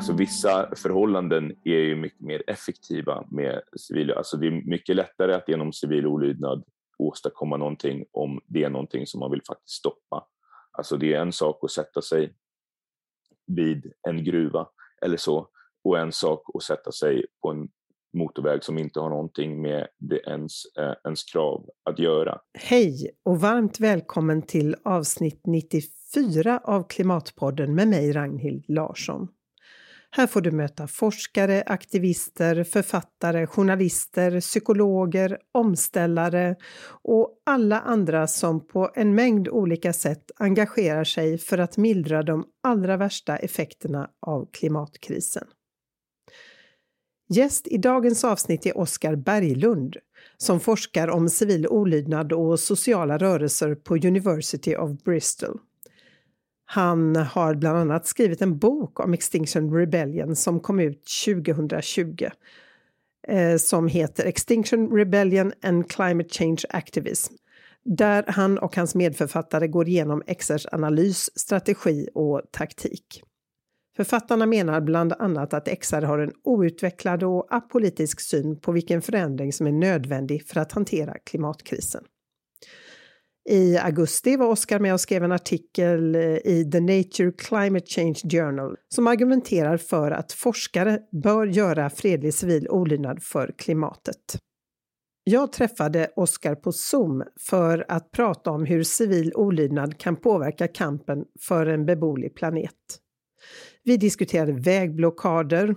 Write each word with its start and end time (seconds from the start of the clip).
Alltså 0.00 0.12
vissa 0.12 0.76
förhållanden 0.76 1.52
är 1.64 1.78
ju 1.78 1.96
mycket 1.96 2.20
mer 2.20 2.42
effektiva 2.46 3.26
med 3.30 3.60
civil, 3.76 4.10
alltså 4.12 4.36
det 4.36 4.46
är 4.46 4.70
mycket 4.70 4.96
lättare 4.96 5.34
att 5.34 5.48
genom 5.48 5.72
civil 5.72 6.06
olydnad 6.06 6.64
åstadkomma 6.98 7.56
någonting 7.56 8.04
om 8.12 8.40
det 8.46 8.64
är 8.64 8.70
någonting 8.70 9.06
som 9.06 9.20
man 9.20 9.30
vill 9.30 9.42
faktiskt 9.48 9.76
stoppa. 9.76 10.26
Alltså 10.72 10.96
det 10.96 11.14
är 11.14 11.20
en 11.20 11.32
sak 11.32 11.64
att 11.64 11.70
sätta 11.70 12.02
sig 12.02 12.34
vid 13.46 13.92
en 14.08 14.24
gruva 14.24 14.68
eller 15.02 15.16
så 15.16 15.48
och 15.84 15.98
en 15.98 16.12
sak 16.12 16.42
att 16.54 16.62
sätta 16.62 16.92
sig 16.92 17.26
på 17.42 17.50
en 17.50 17.68
motorväg 18.12 18.64
som 18.64 18.78
inte 18.78 19.00
har 19.00 19.08
någonting 19.08 19.62
med 19.62 19.86
det 19.98 20.20
ens, 20.26 20.64
eh, 20.78 20.94
ens 21.04 21.24
krav 21.24 21.70
att 21.82 21.98
göra. 21.98 22.40
Hej 22.58 23.10
och 23.22 23.40
varmt 23.40 23.80
välkommen 23.80 24.42
till 24.42 24.76
avsnitt 24.84 25.40
94 25.46 26.60
av 26.64 26.82
Klimatpodden 26.88 27.74
med 27.74 27.88
mig 27.88 28.12
Ragnhild 28.12 28.64
Larsson. 28.68 29.28
Här 30.12 30.26
får 30.26 30.40
du 30.40 30.50
möta 30.50 30.86
forskare, 30.86 31.62
aktivister, 31.66 32.64
författare, 32.64 33.46
journalister, 33.46 34.40
psykologer, 34.40 35.38
omställare 35.52 36.56
och 37.02 37.42
alla 37.46 37.80
andra 37.80 38.26
som 38.26 38.66
på 38.66 38.90
en 38.94 39.14
mängd 39.14 39.48
olika 39.48 39.92
sätt 39.92 40.30
engagerar 40.36 41.04
sig 41.04 41.38
för 41.38 41.58
att 41.58 41.76
mildra 41.76 42.22
de 42.22 42.44
allra 42.62 42.96
värsta 42.96 43.36
effekterna 43.36 44.10
av 44.26 44.48
klimatkrisen. 44.52 45.46
Gäst 47.28 47.68
i 47.68 47.78
dagens 47.78 48.24
avsnitt 48.24 48.66
är 48.66 48.78
Oskar 48.78 49.16
Berglund 49.16 49.96
som 50.36 50.60
forskar 50.60 51.08
om 51.08 51.28
civil 51.28 51.66
olydnad 51.66 52.32
och 52.32 52.60
sociala 52.60 53.18
rörelser 53.18 53.74
på 53.74 53.94
University 53.94 54.76
of 54.76 55.02
Bristol. 55.02 55.58
Han 56.72 57.16
har 57.16 57.54
bland 57.54 57.78
annat 57.78 58.06
skrivit 58.06 58.42
en 58.42 58.58
bok 58.58 59.00
om 59.00 59.14
Extinction 59.14 59.74
Rebellion 59.74 60.36
som 60.36 60.60
kom 60.60 60.80
ut 60.80 61.04
2020 61.26 62.28
eh, 63.28 63.56
som 63.56 63.88
heter 63.88 64.24
Extinction 64.24 64.96
Rebellion 64.96 65.52
and 65.62 65.90
Climate 65.90 66.28
Change 66.28 66.62
Activism 66.68 67.34
där 67.84 68.24
han 68.28 68.58
och 68.58 68.76
hans 68.76 68.94
medförfattare 68.94 69.68
går 69.68 69.88
igenom 69.88 70.22
XRs 70.38 70.66
analys, 70.72 71.30
strategi 71.40 72.08
och 72.14 72.42
taktik. 72.50 73.22
Författarna 73.96 74.46
menar 74.46 74.80
bland 74.80 75.12
annat 75.12 75.54
att 75.54 75.80
XR 75.80 76.02
har 76.02 76.18
en 76.18 76.32
outvecklad 76.44 77.22
och 77.22 77.46
apolitisk 77.54 78.20
syn 78.20 78.60
på 78.60 78.72
vilken 78.72 79.02
förändring 79.02 79.52
som 79.52 79.66
är 79.66 79.72
nödvändig 79.72 80.46
för 80.46 80.60
att 80.60 80.72
hantera 80.72 81.14
klimatkrisen. 81.18 82.04
I 83.50 83.78
augusti 83.78 84.36
var 84.36 84.46
Oskar 84.46 84.78
med 84.78 84.92
och 84.92 85.00
skrev 85.00 85.24
en 85.24 85.32
artikel 85.32 86.14
eh, 86.14 86.22
i 86.22 86.68
The 86.72 86.80
Nature 86.80 87.32
Climate 87.32 87.86
Change 87.86 88.20
Journal 88.30 88.76
som 88.94 89.06
argumenterar 89.06 89.76
för 89.76 90.10
att 90.10 90.32
forskare 90.32 90.98
bör 91.22 91.46
göra 91.46 91.90
fredlig 91.90 92.34
civil 92.34 92.68
olydnad 92.68 93.22
för 93.22 93.54
klimatet. 93.58 94.38
Jag 95.24 95.52
träffade 95.52 96.10
Oskar 96.16 96.54
på 96.54 96.72
Zoom 96.72 97.22
för 97.40 97.84
att 97.88 98.10
prata 98.10 98.50
om 98.50 98.64
hur 98.64 98.82
civil 98.82 99.32
olydnad 99.34 99.98
kan 99.98 100.16
påverka 100.16 100.68
kampen 100.68 101.24
för 101.40 101.66
en 101.66 101.86
beboelig 101.86 102.34
planet. 102.34 102.74
Vi 103.84 103.96
diskuterade 103.96 104.52
vägblockader, 104.52 105.74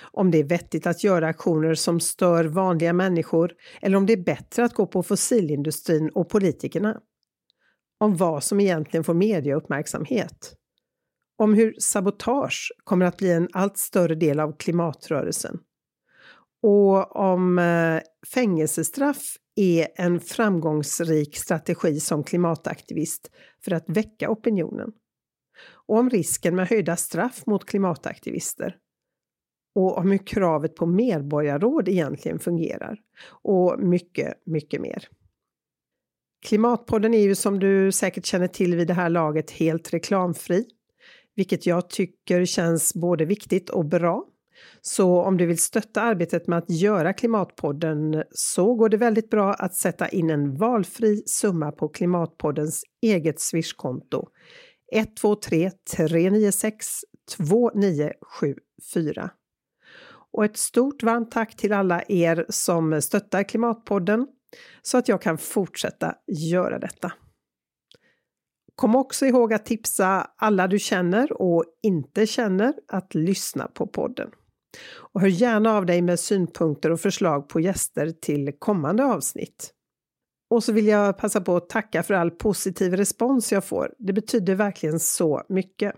om 0.00 0.30
det 0.30 0.38
är 0.38 0.44
vettigt 0.44 0.86
att 0.86 1.04
göra 1.04 1.28
aktioner 1.28 1.74
som 1.74 2.00
stör 2.00 2.44
vanliga 2.44 2.92
människor 2.92 3.52
eller 3.82 3.96
om 3.96 4.06
det 4.06 4.12
är 4.12 4.24
bättre 4.24 4.64
att 4.64 4.74
gå 4.74 4.86
på 4.86 5.02
fossilindustrin 5.02 6.10
och 6.14 6.28
politikerna. 6.28 7.00
Om 7.98 8.16
vad 8.16 8.44
som 8.44 8.60
egentligen 8.60 9.04
får 9.04 9.14
mediauppmärksamhet. 9.14 10.54
Om 11.38 11.54
hur 11.54 11.74
sabotage 11.78 12.72
kommer 12.84 13.06
att 13.06 13.16
bli 13.16 13.32
en 13.32 13.48
allt 13.52 13.78
större 13.78 14.14
del 14.14 14.40
av 14.40 14.56
klimatrörelsen. 14.56 15.58
Och 16.62 17.16
om 17.16 17.58
eh, 17.58 18.00
fängelsestraff 18.34 19.36
är 19.56 19.88
en 19.94 20.20
framgångsrik 20.20 21.36
strategi 21.36 22.00
som 22.00 22.24
klimataktivist 22.24 23.30
för 23.64 23.72
att 23.72 23.84
väcka 23.88 24.30
opinionen 24.30 24.92
och 25.86 25.98
om 25.98 26.10
risken 26.10 26.56
med 26.56 26.68
höjda 26.68 26.96
straff 26.96 27.46
mot 27.46 27.66
klimataktivister 27.66 28.76
och 29.74 29.98
om 29.98 30.10
hur 30.10 30.26
kravet 30.26 30.74
på 30.74 30.86
medborgarråd 30.86 31.88
egentligen 31.88 32.38
fungerar 32.38 32.98
och 33.42 33.78
mycket, 33.78 34.34
mycket 34.46 34.80
mer. 34.80 35.08
Klimatpodden 36.46 37.14
är 37.14 37.22
ju 37.22 37.34
som 37.34 37.58
du 37.58 37.92
säkert 37.92 38.26
känner 38.26 38.48
till 38.48 38.76
vid 38.76 38.86
det 38.86 38.94
här 38.94 39.08
laget 39.08 39.50
helt 39.50 39.94
reklamfri, 39.94 40.64
vilket 41.34 41.66
jag 41.66 41.90
tycker 41.90 42.44
känns 42.44 42.94
både 42.94 43.24
viktigt 43.24 43.70
och 43.70 43.84
bra. 43.84 44.24
Så 44.80 45.22
om 45.22 45.36
du 45.36 45.46
vill 45.46 45.58
stötta 45.58 46.02
arbetet 46.02 46.46
med 46.46 46.58
att 46.58 46.70
göra 46.70 47.12
Klimatpodden 47.12 48.24
så 48.30 48.74
går 48.74 48.88
det 48.88 48.96
väldigt 48.96 49.30
bra 49.30 49.54
att 49.54 49.74
sätta 49.74 50.08
in 50.08 50.30
en 50.30 50.56
valfri 50.56 51.22
summa 51.26 51.72
på 51.72 51.88
Klimatpoddens 51.88 52.84
eget 53.02 53.40
swishkonto 53.40 54.28
123 54.92 55.70
396 55.96 56.86
2974. 57.36 59.30
Och 60.36 60.44
ett 60.44 60.56
stort 60.56 61.02
varmt 61.02 61.30
tack 61.30 61.56
till 61.56 61.72
alla 61.72 62.02
er 62.08 62.46
som 62.48 63.02
stöttar 63.02 63.42
Klimatpodden 63.42 64.26
så 64.82 64.98
att 64.98 65.08
jag 65.08 65.22
kan 65.22 65.38
fortsätta 65.38 66.14
göra 66.26 66.78
detta. 66.78 67.12
Kom 68.74 68.96
också 68.96 69.26
ihåg 69.26 69.52
att 69.52 69.66
tipsa 69.66 70.30
alla 70.36 70.68
du 70.68 70.78
känner 70.78 71.42
och 71.42 71.64
inte 71.82 72.26
känner 72.26 72.74
att 72.88 73.14
lyssna 73.14 73.66
på 73.66 73.86
podden. 73.86 74.30
Och 75.12 75.20
hör 75.20 75.28
gärna 75.28 75.72
av 75.72 75.86
dig 75.86 76.02
med 76.02 76.20
synpunkter 76.20 76.90
och 76.90 77.00
förslag 77.00 77.48
på 77.48 77.60
gäster 77.60 78.10
till 78.10 78.52
kommande 78.58 79.04
avsnitt. 79.04 79.70
Och 80.50 80.64
så 80.64 80.72
vill 80.72 80.86
jag 80.86 81.18
passa 81.18 81.40
på 81.40 81.56
att 81.56 81.68
tacka 81.68 82.02
för 82.02 82.14
all 82.14 82.30
positiv 82.30 82.96
respons 82.96 83.52
jag 83.52 83.64
får. 83.64 83.94
Det 83.98 84.12
betyder 84.12 84.54
verkligen 84.54 85.00
så 85.00 85.42
mycket. 85.48 85.94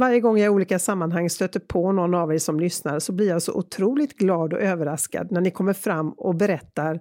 Varje 0.00 0.20
gång 0.20 0.38
jag 0.38 0.46
i 0.46 0.48
olika 0.48 0.78
sammanhang 0.78 1.30
stöter 1.30 1.60
på 1.60 1.92
någon 1.92 2.14
av 2.14 2.32
er 2.32 2.38
som 2.38 2.60
lyssnar 2.60 2.98
så 2.98 3.12
blir 3.12 3.28
jag 3.28 3.42
så 3.42 3.58
otroligt 3.58 4.16
glad 4.16 4.52
och 4.52 4.60
överraskad 4.60 5.32
när 5.32 5.40
ni 5.40 5.50
kommer 5.50 5.72
fram 5.72 6.12
och 6.12 6.34
berättar 6.34 7.00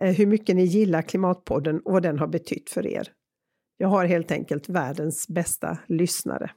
eh, 0.00 0.14
hur 0.14 0.26
mycket 0.26 0.56
ni 0.56 0.64
gillar 0.64 1.02
Klimatpodden 1.02 1.80
och 1.80 1.92
vad 1.92 2.02
den 2.02 2.18
har 2.18 2.26
betytt 2.26 2.70
för 2.70 2.86
er. 2.86 3.12
Jag 3.76 3.88
har 3.88 4.04
helt 4.04 4.30
enkelt 4.30 4.68
världens 4.68 5.28
bästa 5.28 5.78
lyssnare. 5.88 6.50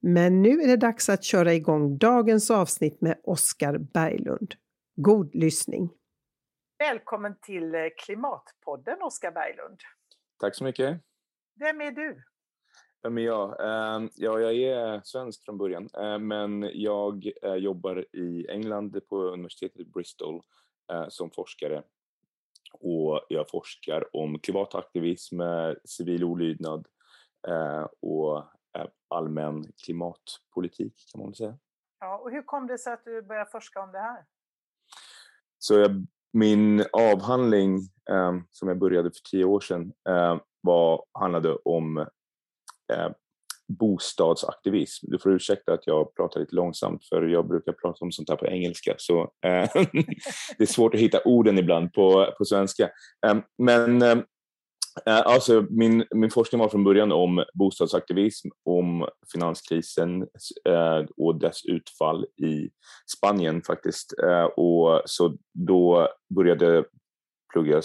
Men 0.00 0.42
nu 0.42 0.60
är 0.60 0.66
det 0.66 0.76
dags 0.76 1.08
att 1.08 1.24
köra 1.24 1.54
igång 1.54 1.98
dagens 1.98 2.50
avsnitt 2.50 3.00
med 3.00 3.20
Oskar 3.22 3.78
Berglund. 3.78 4.54
God 4.96 5.34
lyssning! 5.34 5.90
Välkommen 6.78 7.36
till 7.42 7.74
eh, 7.74 7.80
Klimatpodden, 8.04 9.02
Oskar 9.02 9.30
Berglund. 9.30 9.80
Tack 10.40 10.54
så 10.54 10.64
mycket. 10.64 11.00
Vem 11.60 11.80
är 11.80 11.90
du? 11.90 12.22
Vem 13.06 13.18
är 13.18 13.22
jag? 13.22 13.56
Ehm, 13.60 14.10
ja, 14.14 14.40
jag 14.40 14.54
är 14.54 15.00
svensk 15.04 15.44
från 15.44 15.58
början, 15.58 15.88
eh, 15.98 16.18
men 16.18 16.70
jag 16.74 17.30
eh, 17.42 17.54
jobbar 17.54 18.16
i 18.16 18.46
England 18.50 19.00
på 19.08 19.22
universitetet 19.22 19.80
i 19.80 19.84
Bristol 19.84 20.42
som 21.08 21.30
forskare. 21.30 21.82
Och 22.72 23.26
jag 23.28 23.50
forskar 23.50 24.16
om 24.16 24.38
klimataktivism, 24.38 25.40
civil 25.84 26.24
olydnad 26.24 26.86
och 28.00 28.44
allmän 29.08 29.64
klimatpolitik 29.84 30.94
kan 31.12 31.22
man 31.22 31.34
säga. 31.34 31.58
Ja, 32.00 32.18
och 32.18 32.30
hur 32.30 32.42
kom 32.42 32.66
det 32.66 32.78
sig 32.78 32.92
att 32.92 33.04
du 33.04 33.22
började 33.22 33.50
forska 33.50 33.80
om 33.80 33.92
det 33.92 33.98
här? 33.98 34.24
Så 35.58 35.74
jag 35.74 36.06
min 36.32 36.84
avhandling 36.92 37.76
eh, 38.10 38.34
som 38.50 38.68
jag 38.68 38.78
började 38.78 39.10
för 39.10 39.30
tio 39.30 39.44
år 39.44 39.60
sedan 39.60 39.92
eh, 40.08 40.38
var, 40.60 41.04
handlade 41.12 41.56
om 41.56 42.06
eh, 42.92 43.10
bostadsaktivism. 43.68 45.06
Du 45.10 45.18
får 45.18 45.32
ursäkta 45.32 45.72
att 45.72 45.86
jag 45.86 46.14
pratar 46.14 46.40
lite 46.40 46.54
långsamt 46.54 47.04
för 47.04 47.22
jag 47.22 47.48
brukar 47.48 47.72
prata 47.72 48.04
om 48.04 48.12
sånt 48.12 48.30
här 48.30 48.36
på 48.36 48.46
engelska 48.46 48.94
så 48.98 49.20
eh, 49.22 49.70
det 50.58 50.64
är 50.64 50.66
svårt 50.66 50.94
att 50.94 51.00
hitta 51.00 51.20
orden 51.24 51.58
ibland 51.58 51.92
på, 51.92 52.34
på 52.38 52.44
svenska. 52.44 52.90
Eh, 53.26 53.36
men 53.58 54.02
ehm, 54.02 54.18
eh, 55.06 55.26
alltså, 55.26 55.66
min, 55.70 56.04
min 56.14 56.30
forskning 56.30 56.60
var 56.60 56.68
från 56.68 56.84
början 56.84 57.12
om 57.12 57.44
bostadsaktivism, 57.54 58.48
om 58.64 59.08
finanskrisen 59.32 60.22
eh, 60.68 61.04
och 61.16 61.40
dess 61.40 61.64
utfall 61.64 62.24
i 62.24 62.70
Spanien 63.16 63.62
faktiskt. 63.62 64.14
Eh, 64.22 64.44
och 64.44 65.02
så 65.04 65.36
då 65.54 66.08
började 66.34 66.84
jag 67.54 67.82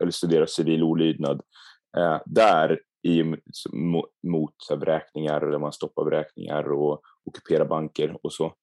eller 0.00 0.10
studera 0.10 0.46
civil 0.46 0.82
olydnad 0.82 1.40
eh, 1.96 2.20
där 2.26 2.80
i, 3.02 3.22
mot 4.22 4.54
vräkningar, 4.70 5.40
där 5.40 5.58
man 5.58 5.72
stoppar 5.72 6.04
vräkningar 6.04 6.72
och 6.72 7.00
ockuperar 7.24 7.64
banker 7.64 8.16
och 8.22 8.32
så. 8.32 8.54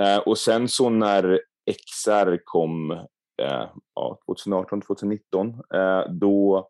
Eh, 0.00 0.18
och 0.18 0.38
sen 0.38 0.68
så 0.68 0.90
när 0.90 1.40
XR 1.66 2.38
kom 2.44 2.90
eh, 3.42 3.68
ja, 3.94 4.18
2018, 4.26 4.80
2019, 4.80 5.48
eh, 5.74 6.10
då 6.10 6.68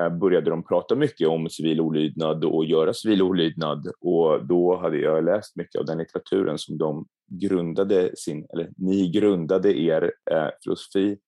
eh, 0.00 0.08
började 0.08 0.50
de 0.50 0.64
prata 0.64 0.94
mycket 0.94 1.28
om 1.28 1.50
civil 1.50 1.80
olydnad 1.80 2.44
och 2.44 2.64
göra 2.64 2.94
civil 2.94 3.22
olydnad 3.22 3.86
och 4.00 4.46
då 4.46 4.76
hade 4.76 4.98
jag 4.98 5.24
läst 5.24 5.56
mycket 5.56 5.78
av 5.80 5.86
den 5.86 5.98
litteraturen 5.98 6.58
som 6.58 6.78
de 6.78 7.06
grundade 7.30 8.16
sin, 8.16 8.46
eller 8.52 8.70
ni 8.76 9.10
grundade 9.10 9.78
er 9.78 10.12
eh, 10.30 10.48
filosofi 10.64 11.18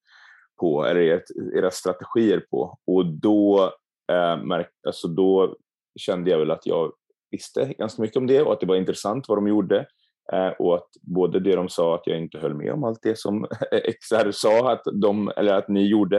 på, 0.61 0.85
eller 0.85 1.23
era 1.55 1.71
strategier 1.71 2.45
på. 2.51 2.79
Och 2.87 3.07
då, 3.07 3.73
eh, 4.11 4.43
märk, 4.45 4.71
alltså 4.87 5.09
då 5.09 5.57
kände 5.99 6.31
jag 6.31 6.39
väl 6.39 6.51
att 6.51 6.67
jag 6.67 6.93
visste 7.31 7.75
ganska 7.79 8.03
mycket 8.03 8.17
om 8.17 8.27
det 8.27 8.43
och 8.43 8.53
att 8.53 8.61
det 8.61 8.67
var 8.67 8.77
intressant 8.77 9.29
vad 9.29 9.39
de 9.39 9.49
gjorde. 9.49 9.87
Eh, 10.33 10.49
och 10.49 10.75
att 10.75 10.89
både 11.03 11.41
det 11.41 11.57
de 11.57 11.69
sa 11.69 11.95
att 11.95 12.07
jag 12.07 12.19
inte 12.19 12.39
höll 12.39 12.55
med 12.55 12.73
om 12.73 12.85
allt 12.85 13.03
det 13.03 13.19
som 13.19 13.47
XR 14.01 14.31
sa 14.31 14.73
att, 14.73 14.83
de, 15.03 15.33
eller 15.37 15.55
att 15.55 15.69
ni 15.69 15.87
gjorde, 15.87 16.17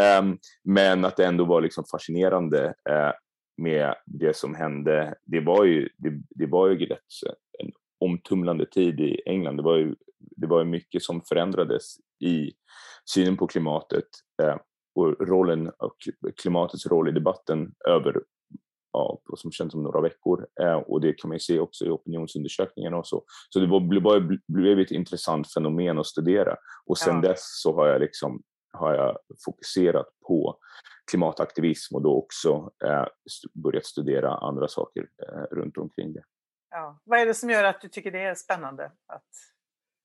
eh, 0.00 0.22
men 0.64 1.04
att 1.04 1.16
det 1.16 1.26
ändå 1.26 1.44
var 1.44 1.60
liksom 1.60 1.84
fascinerande 1.90 2.74
eh, 2.90 3.12
med 3.56 3.94
det 4.06 4.36
som 4.36 4.54
hände. 4.54 5.14
Det 5.24 5.40
var 5.40 5.64
ju, 5.64 5.88
det, 5.96 6.22
det 6.30 6.46
var 6.46 6.68
ju 6.68 6.86
rätt 6.86 6.98
en 7.58 7.72
omtumlande 8.00 8.66
tid 8.66 9.00
i 9.00 9.22
England. 9.26 9.56
Det 9.56 9.62
var 9.62 9.76
ju, 9.76 9.94
det 10.36 10.46
var 10.46 10.58
ju 10.58 10.64
mycket 10.64 11.02
som 11.02 11.22
förändrades 11.28 11.96
i 12.24 12.52
synen 13.14 13.36
på 13.36 13.46
klimatet 13.46 14.04
eh, 14.42 14.56
och 14.98 15.28
rollen 15.28 15.68
och 15.78 15.96
klimatets 16.42 16.86
roll 16.86 17.08
i 17.08 17.12
debatten 17.12 17.72
över 17.88 18.22
ja, 18.92 19.20
som 19.36 19.52
känns 19.52 19.72
som 19.72 19.82
några 19.82 20.00
veckor. 20.00 20.46
Eh, 20.60 20.76
och 20.76 21.00
det 21.00 21.12
kan 21.12 21.28
man 21.28 21.34
ju 21.34 21.40
se 21.40 21.58
också 21.58 21.84
i 21.84 21.90
opinionsundersökningarna 21.90 22.96
och 22.96 23.06
så. 23.06 23.24
Så 23.50 23.60
det 23.60 23.66
var, 23.66 23.80
blev, 23.80 24.38
blev 24.48 24.78
ett 24.78 24.90
intressant 24.90 25.52
fenomen 25.52 25.98
att 25.98 26.06
studera. 26.06 26.56
Och 26.86 26.98
sen 26.98 27.14
ja. 27.14 27.28
dess 27.28 27.40
så 27.62 27.74
har 27.74 27.86
jag 27.86 28.00
liksom 28.00 28.42
har 28.72 28.94
jag 28.94 29.18
fokuserat 29.44 30.06
på 30.26 30.58
klimataktivism 31.10 31.94
och 31.94 32.02
då 32.02 32.16
också 32.16 32.70
eh, 32.84 33.06
börjat 33.54 33.86
studera 33.86 34.34
andra 34.34 34.68
saker 34.68 35.08
eh, 35.22 35.56
runt 35.56 35.76
omkring 35.76 36.12
det. 36.12 36.22
Ja. 36.70 37.00
Vad 37.04 37.20
är 37.20 37.26
det 37.26 37.34
som 37.34 37.50
gör 37.50 37.64
att 37.64 37.80
du 37.80 37.88
tycker 37.88 38.10
det 38.10 38.22
är 38.22 38.34
spännande 38.34 38.84
att 38.84 39.28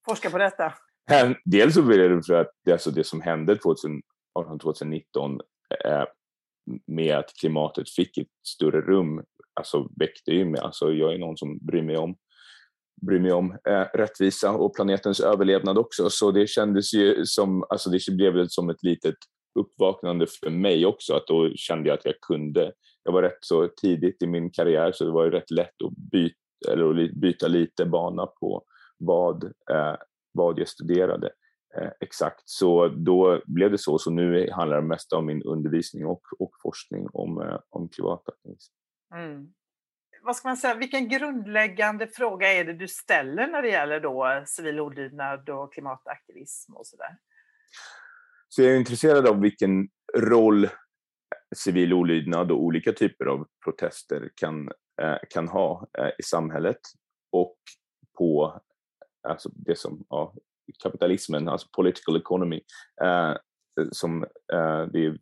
forska 0.05 0.29
på 0.29 0.37
detta? 0.37 0.73
Dels 1.45 1.73
så 1.73 1.91
är 1.91 2.09
det 2.09 2.23
för 2.23 2.33
att 2.33 2.51
det, 2.65 2.71
alltså 2.71 2.91
det 2.91 3.03
som 3.03 3.21
hände 3.21 3.57
2018-2019 4.39 5.39
eh, 5.85 6.03
med 6.87 7.17
att 7.17 7.33
klimatet 7.39 7.89
fick 7.89 8.17
ett 8.17 8.27
större 8.47 8.81
rum, 8.81 9.23
alltså 9.53 9.89
väckte 9.99 10.31
ju 10.31 10.45
mig. 10.45 10.61
Alltså 10.61 10.91
jag 10.91 11.13
är 11.13 11.17
någon 11.17 11.37
som 11.37 11.57
bryr 11.57 11.81
mig 11.81 11.97
om, 11.97 12.15
bryr 13.01 13.19
mig 13.19 13.31
om 13.31 13.51
eh, 13.51 13.85
rättvisa 13.93 14.51
och 14.51 14.75
planetens 14.75 15.19
överlevnad 15.19 15.77
också. 15.77 16.09
Så 16.09 16.31
det 16.31 16.47
kändes 16.47 16.93
ju 16.93 17.25
som, 17.25 17.63
alltså 17.69 17.89
det 17.89 18.15
blev 18.15 18.47
som 18.47 18.69
ett 18.69 18.83
litet 18.83 19.15
uppvaknande 19.59 20.27
för 20.27 20.49
mig 20.49 20.85
också. 20.85 21.15
Att 21.15 21.27
då 21.27 21.51
kände 21.55 21.89
jag 21.89 21.97
att 21.97 22.05
jag 22.05 22.19
kunde. 22.27 22.71
Jag 23.03 23.11
var 23.11 23.21
rätt 23.21 23.37
så 23.41 23.67
tidigt 23.67 24.23
i 24.23 24.27
min 24.27 24.51
karriär 24.51 24.91
så 24.91 25.05
det 25.05 25.11
var 25.11 25.25
ju 25.25 25.31
rätt 25.31 25.51
lätt 25.51 25.81
att 25.85 25.97
byta, 26.11 26.35
eller 26.71 27.03
att 27.03 27.13
byta 27.13 27.47
lite 27.47 27.85
bana 27.85 28.25
på 28.25 28.63
vad, 28.97 29.43
eh, 29.43 29.95
vad 30.31 30.59
jag 30.59 30.67
studerade. 30.67 31.29
Eh, 31.77 31.89
exakt, 31.99 32.41
så 32.45 32.87
då 32.87 33.41
blev 33.45 33.71
det 33.71 33.77
så. 33.77 33.99
Så 33.99 34.11
nu 34.11 34.49
handlar 34.51 34.81
det 34.81 34.87
mest 34.87 35.13
om 35.13 35.25
min 35.25 35.43
undervisning 35.43 36.05
och, 36.05 36.21
och 36.39 36.51
forskning 36.61 37.07
om, 37.13 37.41
eh, 37.41 37.59
om 37.69 37.89
klimataktivism. 37.89 38.73
Mm. 39.15 39.53
Vad 40.23 40.35
ska 40.35 40.47
man 40.47 40.57
säga, 40.57 40.75
vilken 40.75 41.09
grundläggande 41.09 42.07
fråga 42.07 42.53
är 42.53 42.65
det 42.65 42.73
du 42.73 42.87
ställer 42.87 43.47
när 43.47 43.61
det 43.61 43.69
gäller 43.69 43.99
då 43.99 44.43
civil 44.45 44.79
olydnad 44.79 45.49
och 45.49 45.73
klimataktivism 45.73 46.75
och 46.75 46.87
sådär? 46.87 47.17
Så 48.49 48.61
jag 48.61 48.71
är 48.71 48.77
intresserad 48.77 49.27
av 49.27 49.41
vilken 49.41 49.89
roll 50.17 50.69
civil 51.55 51.93
olydnad 51.93 52.51
och 52.51 52.63
olika 52.63 52.93
typer 52.93 53.25
av 53.25 53.47
protester 53.63 54.29
kan, 54.35 54.69
eh, 55.01 55.17
kan 55.29 55.47
ha 55.47 55.87
eh, 55.97 56.11
i 56.19 56.23
samhället 56.23 56.79
och 57.31 57.57
på 58.17 58.61
alltså 59.27 59.49
det 59.53 59.79
som 59.79 60.05
ja, 60.09 60.33
kapitalismen, 60.83 61.49
alltså 61.49 61.67
political 61.75 62.17
economy, 62.17 62.61
uh, 63.03 63.35
som 63.91 64.23
uh, 64.23 64.87
det 64.93 65.05
är 65.05 65.17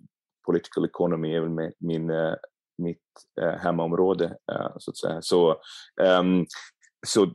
political 0.45 0.85
economy 0.85 1.35
är 1.35 1.41
väl 1.41 1.71
min, 1.79 2.09
eh, 2.09 2.33
mitt 2.77 3.01
hemmaområde 3.59 4.38
så 4.77 4.91
att 4.91 4.97
säga. 4.97 5.21
Så, 5.21 5.61
um, 6.01 6.45
så 7.07 7.33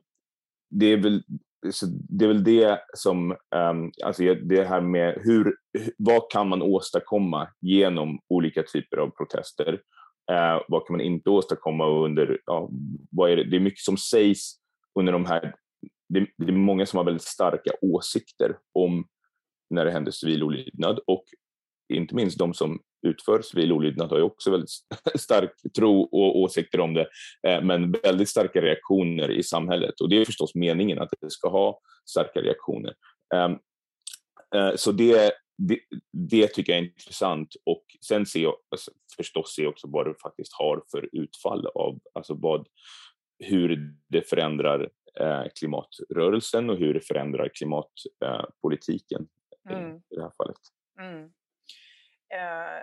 det 0.70 0.86
är 0.86 0.96
väl 0.96 1.22
så 1.70 1.86
det 1.90 2.24
är 2.24 2.28
väl 2.28 2.44
det 2.44 2.80
som, 2.94 3.30
um, 3.30 3.92
alltså 4.04 4.34
det 4.34 4.64
här 4.64 4.80
med 4.80 5.18
hur, 5.24 5.56
vad 5.98 6.30
kan 6.30 6.48
man 6.48 6.62
åstadkomma 6.62 7.48
genom 7.60 8.20
olika 8.28 8.62
typer 8.62 8.96
av 8.96 9.10
protester? 9.10 9.72
Uh, 10.32 10.62
vad 10.68 10.86
kan 10.86 10.96
man 10.96 11.00
inte 11.00 11.30
åstadkomma 11.30 11.88
under, 11.88 12.38
ja, 12.46 12.68
vad 13.10 13.30
är 13.30 13.36
det? 13.36 13.44
det 13.44 13.56
är 13.56 13.60
mycket 13.60 13.84
som 13.84 13.96
sägs 13.96 14.54
under 14.98 15.12
de 15.12 15.26
här 15.26 15.54
det, 16.08 16.26
det, 16.36 16.52
är 16.52 16.52
många 16.52 16.86
som 16.86 16.96
har 16.96 17.04
väldigt 17.04 17.22
starka 17.22 17.70
åsikter 17.82 18.58
om 18.72 19.08
när 19.70 19.84
det 19.84 19.90
händer 19.90 20.12
civil 20.12 20.42
olydnad 20.42 21.00
och 21.06 21.24
inte 21.92 22.14
minst 22.14 22.38
de 22.38 22.54
som 22.54 22.80
utför 23.06 23.42
civil 23.42 23.72
olydnad 23.72 24.10
har 24.10 24.18
ju 24.18 24.24
också 24.24 24.50
väldigt 24.50 24.70
stark 25.14 25.52
tro 25.76 26.00
och 26.00 26.38
åsikter 26.38 26.80
om 26.80 26.94
det, 26.94 27.08
eh, 27.48 27.62
men 27.62 27.92
väldigt 27.92 28.28
starka 28.28 28.60
reaktioner 28.60 29.30
i 29.30 29.42
samhället. 29.42 30.00
Och 30.00 30.08
det 30.08 30.16
är 30.16 30.24
förstås 30.24 30.54
meningen 30.54 30.98
att 30.98 31.08
det 31.20 31.30
ska 31.30 31.48
ha 31.48 31.80
starka 32.10 32.42
reaktioner. 32.42 32.94
Ehm, 33.34 33.52
eh, 34.54 34.76
så 34.76 34.92
det, 34.92 35.32
det, 35.58 35.78
det 36.12 36.46
tycker 36.46 36.72
jag 36.72 36.82
är 36.82 36.84
intressant 36.84 37.48
och 37.64 37.84
sen 38.06 38.26
ser 38.26 38.40
jag 38.40 38.54
alltså, 38.70 38.90
förstås 39.16 39.54
ser 39.54 39.62
jag 39.62 39.70
också 39.70 39.88
vad 39.90 40.06
det 40.06 40.14
faktiskt 40.22 40.52
har 40.52 40.82
för 40.90 41.08
utfall 41.12 41.66
av, 41.66 41.98
alltså 42.14 42.34
vad, 42.34 42.66
hur 43.38 43.94
det 44.08 44.28
förändrar 44.28 44.88
klimatrörelsen 45.58 46.70
och 46.70 46.76
hur 46.76 46.94
det 46.94 47.00
förändrar 47.00 47.48
klimatpolitiken 47.48 49.28
eh, 49.70 49.78
mm. 49.78 49.96
i 49.96 50.14
det 50.16 50.22
här 50.22 50.32
fallet. 50.38 50.58
Mm. 51.00 51.24
Eh, 52.28 52.82